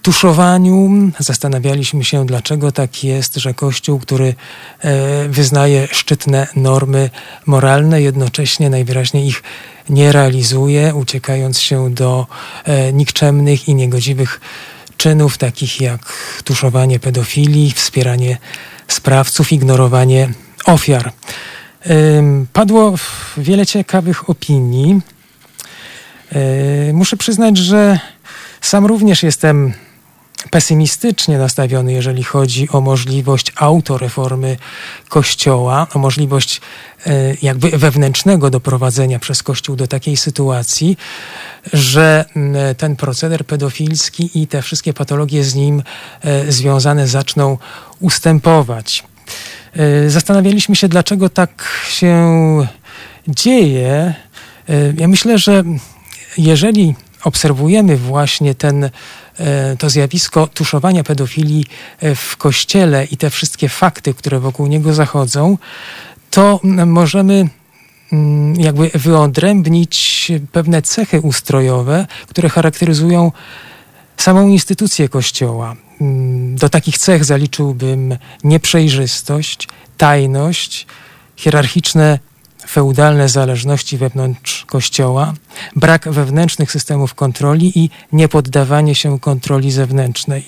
tuszowaniu. 0.02 0.90
Zastanawialiśmy 1.20 2.04
się, 2.04 2.26
dlaczego 2.26 2.72
tak 2.72 3.04
jest, 3.04 3.36
że 3.36 3.54
Kościół, 3.54 4.00
który 4.00 4.36
e, 4.80 5.30
wyznaje 5.30 5.88
szczytne 5.92 6.48
normy 6.56 7.10
moralne, 7.46 8.02
jednocześnie 8.02 8.70
najwyraźniej 8.70 9.28
ich 9.28 9.44
nie 9.90 10.12
realizuje, 10.12 10.96
uciekając 10.96 11.60
się 11.60 11.94
do 11.94 12.28
e, 12.64 12.94
nikczemnych 12.94 13.68
i 13.68 13.76
niegodziwych 13.76 14.42
czynów, 14.98 15.38
takich 15.38 15.82
jak 15.82 16.14
tuszowanie 16.44 17.00
pedofilii, 17.00 17.72
wspieranie 17.72 18.38
sprawców, 18.88 19.52
ignorowanie 19.52 20.30
ofiar. 20.66 21.12
Padło 22.54 22.96
wiele 23.38 23.66
ciekawych 23.66 24.30
opinii. 24.30 25.02
Yy, 26.88 26.94
Muszę 26.94 27.18
przyznać, 27.18 27.58
że 27.58 28.00
sam 28.62 28.86
również 28.86 29.24
jestem 29.24 29.74
pesymistycznie 30.50 31.38
nastawiony, 31.38 31.94
jeżeli 31.94 32.24
chodzi 32.24 32.70
o 32.70 32.82
możliwość 32.82 33.52
autoreformy 33.56 34.58
Kościoła, 35.10 35.88
o 35.94 36.00
możliwość 36.00 36.62
e, 37.06 37.12
jakby 37.42 37.70
wewnętrznego 37.70 38.50
doprowadzenia 38.50 39.20
przez 39.20 39.44
Kościół 39.44 39.76
do 39.76 39.88
takiej 39.88 40.18
sytuacji, 40.18 40.98
że 41.74 42.26
ten 42.78 42.96
proceder 42.96 43.46
pedofilski 43.46 44.42
i 44.42 44.48
te 44.48 44.62
wszystkie 44.62 44.94
patologie 44.94 45.44
z 45.44 45.56
nim 45.56 45.84
e, 46.22 46.52
związane 46.52 47.08
zaczną 47.08 47.58
ustępować. 48.00 49.04
E, 49.74 50.10
Zastanawialiśmy 50.10 50.76
się, 50.76 50.88
dlaczego 50.88 51.30
tak 51.30 51.70
się 51.90 52.28
dzieje. 53.28 54.14
E, 54.70 54.94
Ja 54.98 55.08
myślę, 55.08 55.38
że 55.38 55.64
jeżeli 56.38 56.96
obserwujemy 57.24 57.98
właśnie 57.98 58.56
ten, 58.56 58.90
e, 59.38 59.78
to 59.78 59.90
zjawisko 59.90 60.48
tuszowania 60.48 61.04
pedofilii 61.04 61.66
e, 62.00 62.16
w 62.16 62.38
kościele 62.38 63.06
i 63.06 63.18
te 63.18 63.30
wszystkie 63.30 63.70
fakty, 63.70 64.14
które 64.14 64.40
wokół 64.40 64.68
niego 64.68 64.94
zachodzą, 64.94 65.58
to 66.30 66.60
możemy 66.86 67.50
mm, 68.12 68.56
jakby 68.56 68.92
wyodrębnić 68.94 70.32
pewne 70.52 70.82
cechy 70.82 71.22
ustrojowe, 71.22 72.08
które 72.28 72.50
charakteryzują 72.50 73.32
samą 74.18 74.48
instytucję 74.48 75.10
Kościoła. 75.10 75.76
Mm, 76.02 76.56
Do 76.56 76.70
takich 76.70 76.98
cech 76.98 77.26
zaliczyłbym 77.26 78.18
nieprzejrzystość, 78.44 79.68
tajność, 79.98 80.88
hierarchiczne, 81.36 82.20
feudalne 82.68 83.30
zależności 83.30 83.98
wewnątrz 83.98 84.66
Kościoła, 84.66 85.34
brak 85.76 86.10
wewnętrznych 86.10 86.72
systemów 86.72 87.14
kontroli 87.14 87.80
i 87.80 87.90
niepoddawanie 88.12 88.96
się 88.96 89.20
kontroli 89.20 89.72
zewnętrznej. 89.72 90.46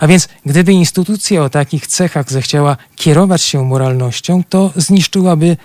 A 0.00 0.06
więc 0.06 0.28
gdyby 0.46 0.72
instytucja 0.72 1.42
o 1.42 1.50
takich 1.50 1.86
cechach 1.86 2.32
zechciała 2.32 2.76
kierować 2.96 3.42
się 3.42 3.64
moralnością, 3.64 4.42
to 4.48 4.72
zniszczyłaby 4.76 5.56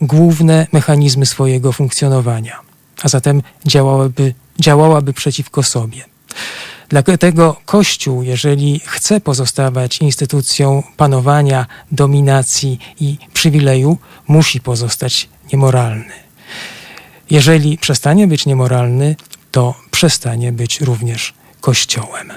główne 0.00 0.66
mechanizmy 0.72 1.26
swojego 1.26 1.72
funkcjonowania, 1.72 2.60
a 3.02 3.08
zatem 3.08 3.42
działałaby, 3.66 4.34
działałaby 4.60 5.12
przeciwko 5.12 5.62
sobie. 5.62 6.04
Dlatego 6.88 7.56
Kościół, 7.64 8.22
jeżeli 8.22 8.80
chce 8.84 9.20
pozostawać 9.20 9.98
instytucją 9.98 10.82
panowania, 10.96 11.66
dominacji 11.92 12.78
i 13.00 13.18
przywileju, 13.32 13.98
musi 14.28 14.60
pozostać 14.60 15.28
niemoralny. 15.52 16.12
Jeżeli 17.30 17.78
przestanie 17.78 18.26
być 18.26 18.46
niemoralny, 18.46 19.16
to 19.50 19.74
przestanie 19.90 20.52
być 20.52 20.80
również 20.80 21.34
Kościołem. 21.60 22.32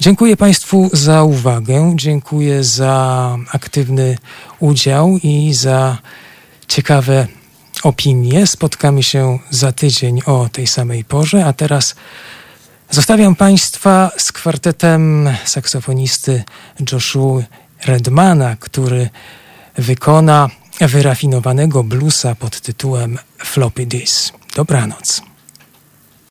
Dziękuję 0.00 0.36
Państwu 0.36 0.90
za 0.92 1.22
uwagę, 1.22 1.92
dziękuję 1.96 2.64
za 2.64 3.36
aktywny 3.52 4.18
udział 4.58 5.18
i 5.22 5.54
za 5.54 5.98
ciekawe 6.68 7.26
opinie. 7.82 8.46
Spotkamy 8.46 9.02
się 9.02 9.38
za 9.50 9.72
tydzień 9.72 10.20
o 10.26 10.48
tej 10.52 10.66
samej 10.66 11.04
porze, 11.04 11.44
a 11.46 11.52
teraz 11.52 11.94
zostawiam 12.90 13.36
Państwa 13.36 14.10
z 14.16 14.32
kwartetem 14.32 15.28
saksofonisty 15.44 16.44
Joshua 16.92 17.42
Redmana, 17.86 18.56
który 18.60 19.08
wykona 19.78 20.48
wyrafinowanego 20.80 21.84
bluesa 21.84 22.34
pod 22.34 22.60
tytułem 22.60 23.18
Floppy 23.38 23.86
Disk. 23.86 24.34
Dobranoc. 24.56 25.29